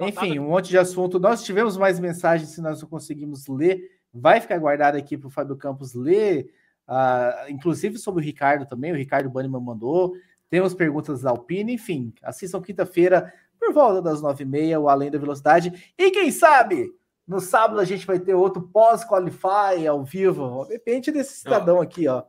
enfim, 0.00 0.38
um 0.38 0.50
monte 0.50 0.68
de 0.68 0.78
assunto. 0.78 1.18
Nós 1.18 1.42
tivemos 1.42 1.76
mais 1.76 1.98
mensagens, 1.98 2.50
se 2.50 2.60
nós 2.60 2.80
não 2.80 2.88
conseguimos 2.88 3.48
ler. 3.48 3.80
Vai 4.14 4.40
ficar 4.40 4.58
guardado 4.58 4.96
aqui 4.96 5.18
para 5.18 5.26
o 5.26 5.30
Fábio 5.30 5.56
Campos 5.56 5.92
ler, 5.92 6.52
uh, 6.88 7.50
inclusive 7.50 7.98
sobre 7.98 8.22
o 8.22 8.24
Ricardo 8.24 8.64
também. 8.64 8.92
O 8.92 8.96
Ricardo 8.96 9.28
Banniman 9.28 9.60
mandou. 9.60 10.14
Temos 10.48 10.72
perguntas 10.72 11.22
da 11.22 11.30
Alpine, 11.30 11.74
enfim. 11.74 12.14
Assistam 12.22 12.62
quinta-feira, 12.62 13.32
por 13.58 13.72
volta 13.72 14.00
das 14.00 14.22
nove 14.22 14.44
e 14.44 14.46
meia, 14.46 14.78
o 14.78 14.88
Além 14.88 15.10
da 15.10 15.18
Velocidade. 15.18 15.92
E 15.98 16.12
quem 16.12 16.30
sabe 16.30 16.94
no 17.26 17.40
sábado 17.40 17.80
a 17.80 17.84
gente 17.84 18.06
vai 18.06 18.18
ter 18.18 18.34
outro 18.34 18.62
pós-qualify 18.62 19.86
ao 19.88 20.04
vivo. 20.04 20.64
Depende 20.66 21.10
desse 21.10 21.34
cidadão 21.34 21.76
Não. 21.76 21.82
aqui, 21.82 22.08
ó. 22.08 22.24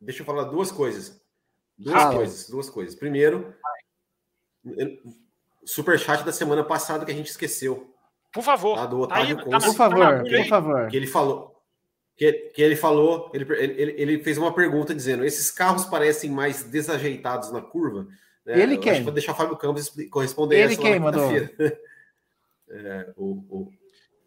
Deixa 0.00 0.22
eu 0.22 0.26
falar 0.26 0.44
duas 0.44 0.72
coisas. 0.72 1.20
Duas 1.78 2.02
ah, 2.02 2.12
coisas, 2.12 2.48
duas 2.48 2.68
coisas. 2.68 2.94
Primeiro, 2.94 3.54
super 5.64 5.98
chat 5.98 6.24
da 6.24 6.32
semana 6.32 6.64
passada 6.64 7.04
que 7.04 7.12
a 7.12 7.14
gente 7.14 7.30
esqueceu. 7.30 7.94
Por 8.32 8.42
favor. 8.42 8.76
Lá 8.76 8.86
do 8.86 9.00
Otávio 9.00 9.36
tá 9.36 9.42
aí, 9.42 9.50
tá 9.50 9.58
por 9.58 9.74
favor, 9.74 10.22
por 10.22 10.46
favor. 10.46 10.88
Que 10.88 10.96
ele 10.96 11.06
falou. 11.06 11.50
Que, 12.16 12.32
que 12.54 12.60
ele 12.60 12.76
falou, 12.76 13.30
ele, 13.32 13.46
ele, 13.54 13.94
ele 13.96 14.22
fez 14.22 14.36
uma 14.36 14.54
pergunta 14.54 14.94
dizendo: 14.94 15.24
esses 15.24 15.50
carros 15.50 15.86
parecem 15.86 16.30
mais 16.30 16.62
desajeitados 16.64 17.50
na 17.50 17.62
curva. 17.62 18.06
Né? 18.44 18.60
Ele 18.60 18.76
quem? 18.76 19.02
Vou 19.02 19.12
deixar 19.12 19.32
o 19.32 19.34
Fábio 19.34 19.56
Campos 19.56 19.90
corresponder 20.10 20.56
ele 20.56 20.72
essa 20.74 20.82
quem 20.82 20.98
mandou? 20.98 21.30
É, 22.72 23.12
o, 23.16 23.32
o, 23.48 23.72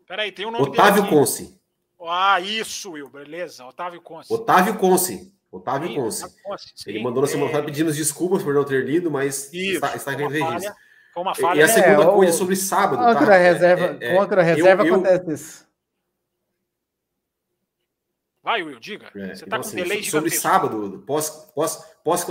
Peraí, 0.08 0.32
tem 0.32 0.46
um 0.46 0.52
nome 0.52 0.66
Otávio 0.66 1.08
Conce. 1.08 1.60
Ah, 2.06 2.40
isso, 2.42 2.92
Will, 2.92 3.10
beleza. 3.10 3.66
Otávio 3.66 4.02
Conce. 4.02 4.34
Otávio 4.34 4.78
Conce. 4.78 5.34
Otávio 5.52 5.88
sim, 5.88 5.96
Conce. 5.96 6.26
Ele 6.88 7.04
mandou 7.04 7.22
na 7.22 7.28
semana 7.28 7.48
passada 7.50 7.66
é... 7.66 7.68
pedindo 7.68 7.94
desculpas 7.94 8.42
por 8.42 8.54
não 8.54 8.66
ter 8.66 8.84
lido, 8.86 9.12
mas 9.12 9.54
isso, 9.54 9.76
está, 9.76 9.96
está 9.96 10.14
em 10.14 10.28
registro. 10.28 10.74
Foi 11.14 11.22
uma 11.22 11.36
falha. 11.36 11.60
E 11.60 11.64
a 11.64 11.68
segunda 11.68 12.04
é, 12.04 12.12
coisa 12.12 12.34
o... 12.34 12.36
sobre 12.36 12.56
sábado. 12.56 12.98
Com 12.98 13.26
tá? 13.26 13.38
reserva, 13.38 13.98
é, 14.02 14.16
é, 14.16 14.26
com 14.26 14.34
a 14.34 14.42
reserva 14.42 14.84
eu, 14.84 14.96
acontece 14.96 15.26
eu... 15.28 15.34
isso. 15.36 15.68
Vai, 18.42 18.64
Will, 18.64 18.80
diga. 18.80 19.06
É, 19.16 19.28
Você 19.28 19.32
está 19.32 19.46
então, 19.46 19.62
com 19.62 19.68
assim, 19.68 19.76
delay 19.78 20.04
Sobre 20.04 20.32
sábado, 20.32 21.04
pós, 21.06 21.30
pós, 21.56 21.96
pós, 22.04 22.28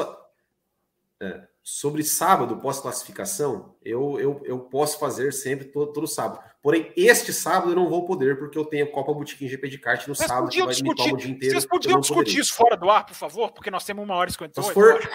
é, 1.20 1.48
sobre 1.62 2.02
sábado, 2.02 2.56
pós-classificação, 2.56 3.76
eu, 3.84 4.18
eu, 4.18 4.42
eu 4.44 4.58
posso 4.58 4.98
fazer 4.98 5.32
sempre 5.32 5.66
todo, 5.66 5.92
todo 5.92 6.06
sábado. 6.08 6.42
Porém, 6.60 6.92
este 6.96 7.32
sábado 7.32 7.70
eu 7.70 7.76
não 7.76 7.88
vou 7.88 8.04
poder, 8.04 8.38
porque 8.38 8.58
eu 8.58 8.64
tenho 8.64 8.90
Copa 8.90 9.12
Botequim 9.12 9.48
GP 9.48 9.68
de 9.68 9.78
kart 9.78 10.06
no 10.08 10.14
Vocês 10.14 10.28
sábado, 10.28 10.50
que 10.50 10.58
vai 10.58 10.68
discutir, 10.68 11.06
me 11.06 11.12
o 11.12 11.16
dia 11.16 11.30
inteiro. 11.30 11.54
Vocês 11.54 11.66
podiam 11.66 12.00
discutir 12.00 12.40
isso 12.40 12.54
fora 12.54 12.76
do 12.76 12.90
ar, 12.90 13.06
por 13.06 13.14
favor, 13.14 13.52
porque 13.52 13.70
nós 13.70 13.84
temos 13.84 14.04
uma 14.04 14.14
hora 14.14 14.28
e 14.28 14.32
cinquenta 14.32 14.60
Se 14.60 14.72
for... 14.72 15.00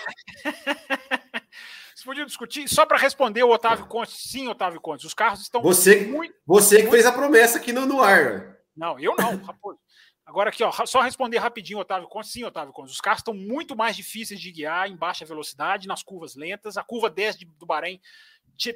Vocês 1.94 2.06
podiam 2.06 2.26
discutir, 2.26 2.70
só 2.70 2.86
para 2.86 2.98
responder 2.98 3.44
o 3.44 3.50
Otávio 3.50 3.88
Conte, 3.88 4.12
sim, 4.12 4.48
Otávio 4.48 4.80
Conte, 4.80 5.06
os 5.06 5.14
carros 5.14 5.42
estão 5.42 5.62
você, 5.62 6.06
muito... 6.06 6.34
Você 6.46 6.76
que 6.78 6.82
muito... 6.84 6.94
fez 6.94 7.06
a 7.06 7.12
promessa 7.12 7.58
aqui 7.58 7.74
no, 7.74 7.86
no 7.86 8.02
ar. 8.02 8.56
Não, 8.76 9.00
eu 9.00 9.16
não, 9.18 9.36
Raposo. 9.38 9.80
Agora 10.28 10.50
aqui, 10.50 10.62
ó, 10.62 10.70
só 10.86 11.00
responder 11.00 11.38
rapidinho, 11.38 11.80
Otávio 11.80 12.10
Conte. 12.10 12.28
Sim, 12.28 12.44
Otávio 12.44 12.74
Conte. 12.74 12.92
Os 12.92 13.00
carros 13.00 13.22
estão 13.22 13.34
muito 13.34 13.78
mais 13.78 13.96
difíceis 13.96 14.42
de 14.42 14.52
guiar 14.52 14.92
em 14.92 14.96
baixa 14.98 15.24
velocidade, 15.24 15.88
nas 15.88 16.04
curvas 16.04 16.36
lentas. 16.36 16.76
A 16.76 16.84
curva 16.84 17.10
10 17.10 17.38
de, 17.38 17.46
do 17.46 17.66
Bahrein 17.66 18.02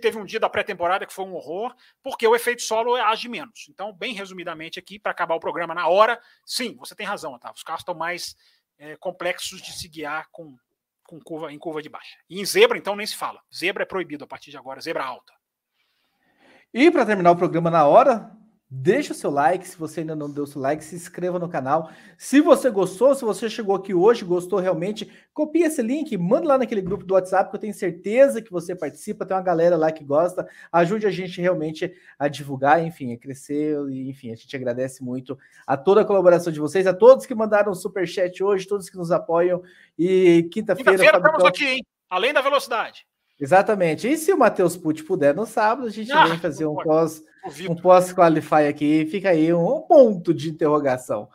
teve 0.02 0.18
um 0.18 0.24
dia 0.24 0.40
da 0.40 0.48
pré-temporada 0.48 1.06
que 1.06 1.12
foi 1.12 1.26
um 1.26 1.34
horror, 1.34 1.76
porque 2.02 2.26
o 2.26 2.34
efeito 2.34 2.62
solo 2.62 2.96
age 2.96 3.28
menos. 3.28 3.68
Então, 3.70 3.92
bem 3.92 4.14
resumidamente 4.14 4.80
aqui, 4.80 4.98
para 4.98 5.12
acabar 5.12 5.36
o 5.36 5.42
programa 5.42 5.76
na 5.76 5.90
hora, 5.90 6.22
sim, 6.46 6.78
você 6.78 6.96
tem 6.96 7.06
razão, 7.06 7.34
Otávio. 7.34 7.58
Os 7.58 7.64
carros 7.64 7.82
estão 7.82 7.96
mais 7.96 8.34
é, 8.80 8.96
complexos 8.96 9.62
de 9.62 9.74
se 9.74 9.90
guiar 9.90 10.30
com, 10.32 10.56
com 11.04 11.20
curva 11.20 11.52
em 11.52 11.60
curva 11.60 11.82
de 11.82 11.90
baixa. 11.90 12.18
E 12.30 12.40
em 12.40 12.46
zebra, 12.46 12.78
então, 12.78 12.96
nem 12.96 13.06
se 13.06 13.18
fala. 13.18 13.42
Zebra 13.54 13.84
é 13.84 13.86
proibido 13.86 14.24
a 14.24 14.28
partir 14.28 14.52
de 14.52 14.58
agora, 14.58 14.80
zebra 14.80 15.04
alta. 15.04 15.34
E 16.74 16.90
para 16.90 17.06
terminar 17.06 17.32
o 17.32 17.36
programa 17.36 17.70
na 17.70 17.86
hora, 17.86 18.32
Deixa 18.74 19.12
o 19.12 19.16
seu 19.16 19.30
like, 19.30 19.68
se 19.68 19.78
você 19.78 20.00
ainda 20.00 20.16
não 20.16 20.32
deu 20.32 20.48
seu 20.48 20.62
like, 20.62 20.82
se 20.82 20.96
inscreva 20.96 21.38
no 21.38 21.50
canal. 21.50 21.92
Se 22.18 22.40
você 22.40 22.70
gostou, 22.70 23.14
se 23.14 23.26
você 23.26 23.50
chegou 23.50 23.76
aqui 23.76 23.94
hoje, 23.94 24.24
gostou 24.24 24.60
realmente, 24.60 25.12
copie 25.34 25.64
esse 25.64 25.82
link, 25.82 26.18
manda 26.18 26.48
lá 26.48 26.58
naquele 26.58 26.82
grupo 26.82 27.04
do 27.04 27.14
WhatsApp 27.14 27.50
que 27.50 27.58
eu 27.58 27.60
tenho 27.60 27.74
certeza 27.74 28.42
que 28.42 28.50
você 28.50 28.74
participa, 28.74 29.26
tem 29.26 29.36
uma 29.36 29.44
galera 29.44 29.76
lá 29.76 29.92
que 29.92 30.06
gosta. 30.06 30.48
Ajude 30.72 31.06
a 31.06 31.12
gente 31.12 31.42
realmente 31.42 31.94
a 32.18 32.30
divulgar, 32.30 32.82
enfim, 32.82 33.12
a 33.12 33.18
crescer, 33.18 33.78
enfim, 33.90 34.32
a 34.32 34.36
gente 34.36 34.56
agradece 34.56 35.04
muito 35.04 35.38
a 35.68 35.76
toda 35.76 36.00
a 36.00 36.06
colaboração 36.06 36.54
de 36.54 36.62
vocês, 36.62 36.88
a 36.88 36.94
todos 36.94 37.26
que 37.26 37.36
mandaram 37.36 37.74
o 37.74 37.76
super 37.76 38.08
chat 38.08 38.42
hoje, 38.42 38.66
todos 38.66 38.90
que 38.90 38.96
nos 38.96 39.12
apoiam. 39.12 39.62
E 40.00 40.48
quinta-feira 40.50 40.98
quinta 40.98 41.18
estamos 41.18 41.44
aqui, 41.44 41.66
hein? 41.66 41.86
Além 42.10 42.32
da 42.32 42.40
velocidade. 42.40 43.06
Exatamente. 43.42 44.08
E 44.08 44.16
se 44.18 44.32
o 44.32 44.38
Matheus 44.38 44.78
Pucci 44.78 45.04
puder 45.04 45.34
no 45.34 45.48
sábado, 45.48 45.88
a 45.88 45.92
gente 45.92 46.12
ah, 46.12 46.28
vem 46.28 46.38
fazer 46.38 46.68
um 46.68 46.76
pós, 46.76 47.24
um 47.68 47.76
pós-qualify 47.76 48.68
aqui. 48.70 49.08
Fica 49.10 49.30
aí 49.30 49.52
um 49.52 49.82
ponto 49.82 50.32
de 50.32 50.52
interrogação. 50.52 51.28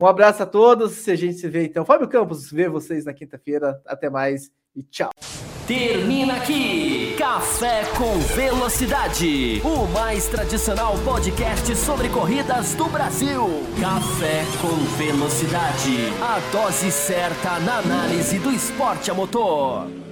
Um 0.00 0.06
abraço 0.06 0.42
a 0.42 0.46
todos. 0.46 0.92
Se 0.92 1.12
a 1.12 1.16
gente 1.16 1.38
se 1.38 1.48
vê 1.48 1.64
então. 1.64 1.84
Fábio 1.84 2.08
Campos, 2.08 2.50
vê 2.50 2.68
vocês 2.68 3.04
na 3.04 3.14
quinta-feira. 3.14 3.80
Até 3.86 4.10
mais 4.10 4.50
e 4.74 4.82
tchau. 4.82 5.10
Termina 5.66 6.34
aqui 6.36 7.14
Café 7.16 7.84
com 7.96 8.18
Velocidade, 8.34 9.62
o 9.64 9.86
mais 9.86 10.26
tradicional 10.28 10.94
podcast 10.98 11.74
sobre 11.76 12.10
corridas 12.10 12.74
do 12.74 12.84
Brasil. 12.86 13.46
Café 13.80 14.44
com 14.60 14.76
Velocidade, 14.98 16.12
a 16.20 16.38
dose 16.52 16.90
certa 16.90 17.58
na 17.60 17.78
análise 17.78 18.38
do 18.40 18.50
esporte 18.50 19.10
a 19.10 19.14
motor. 19.14 20.03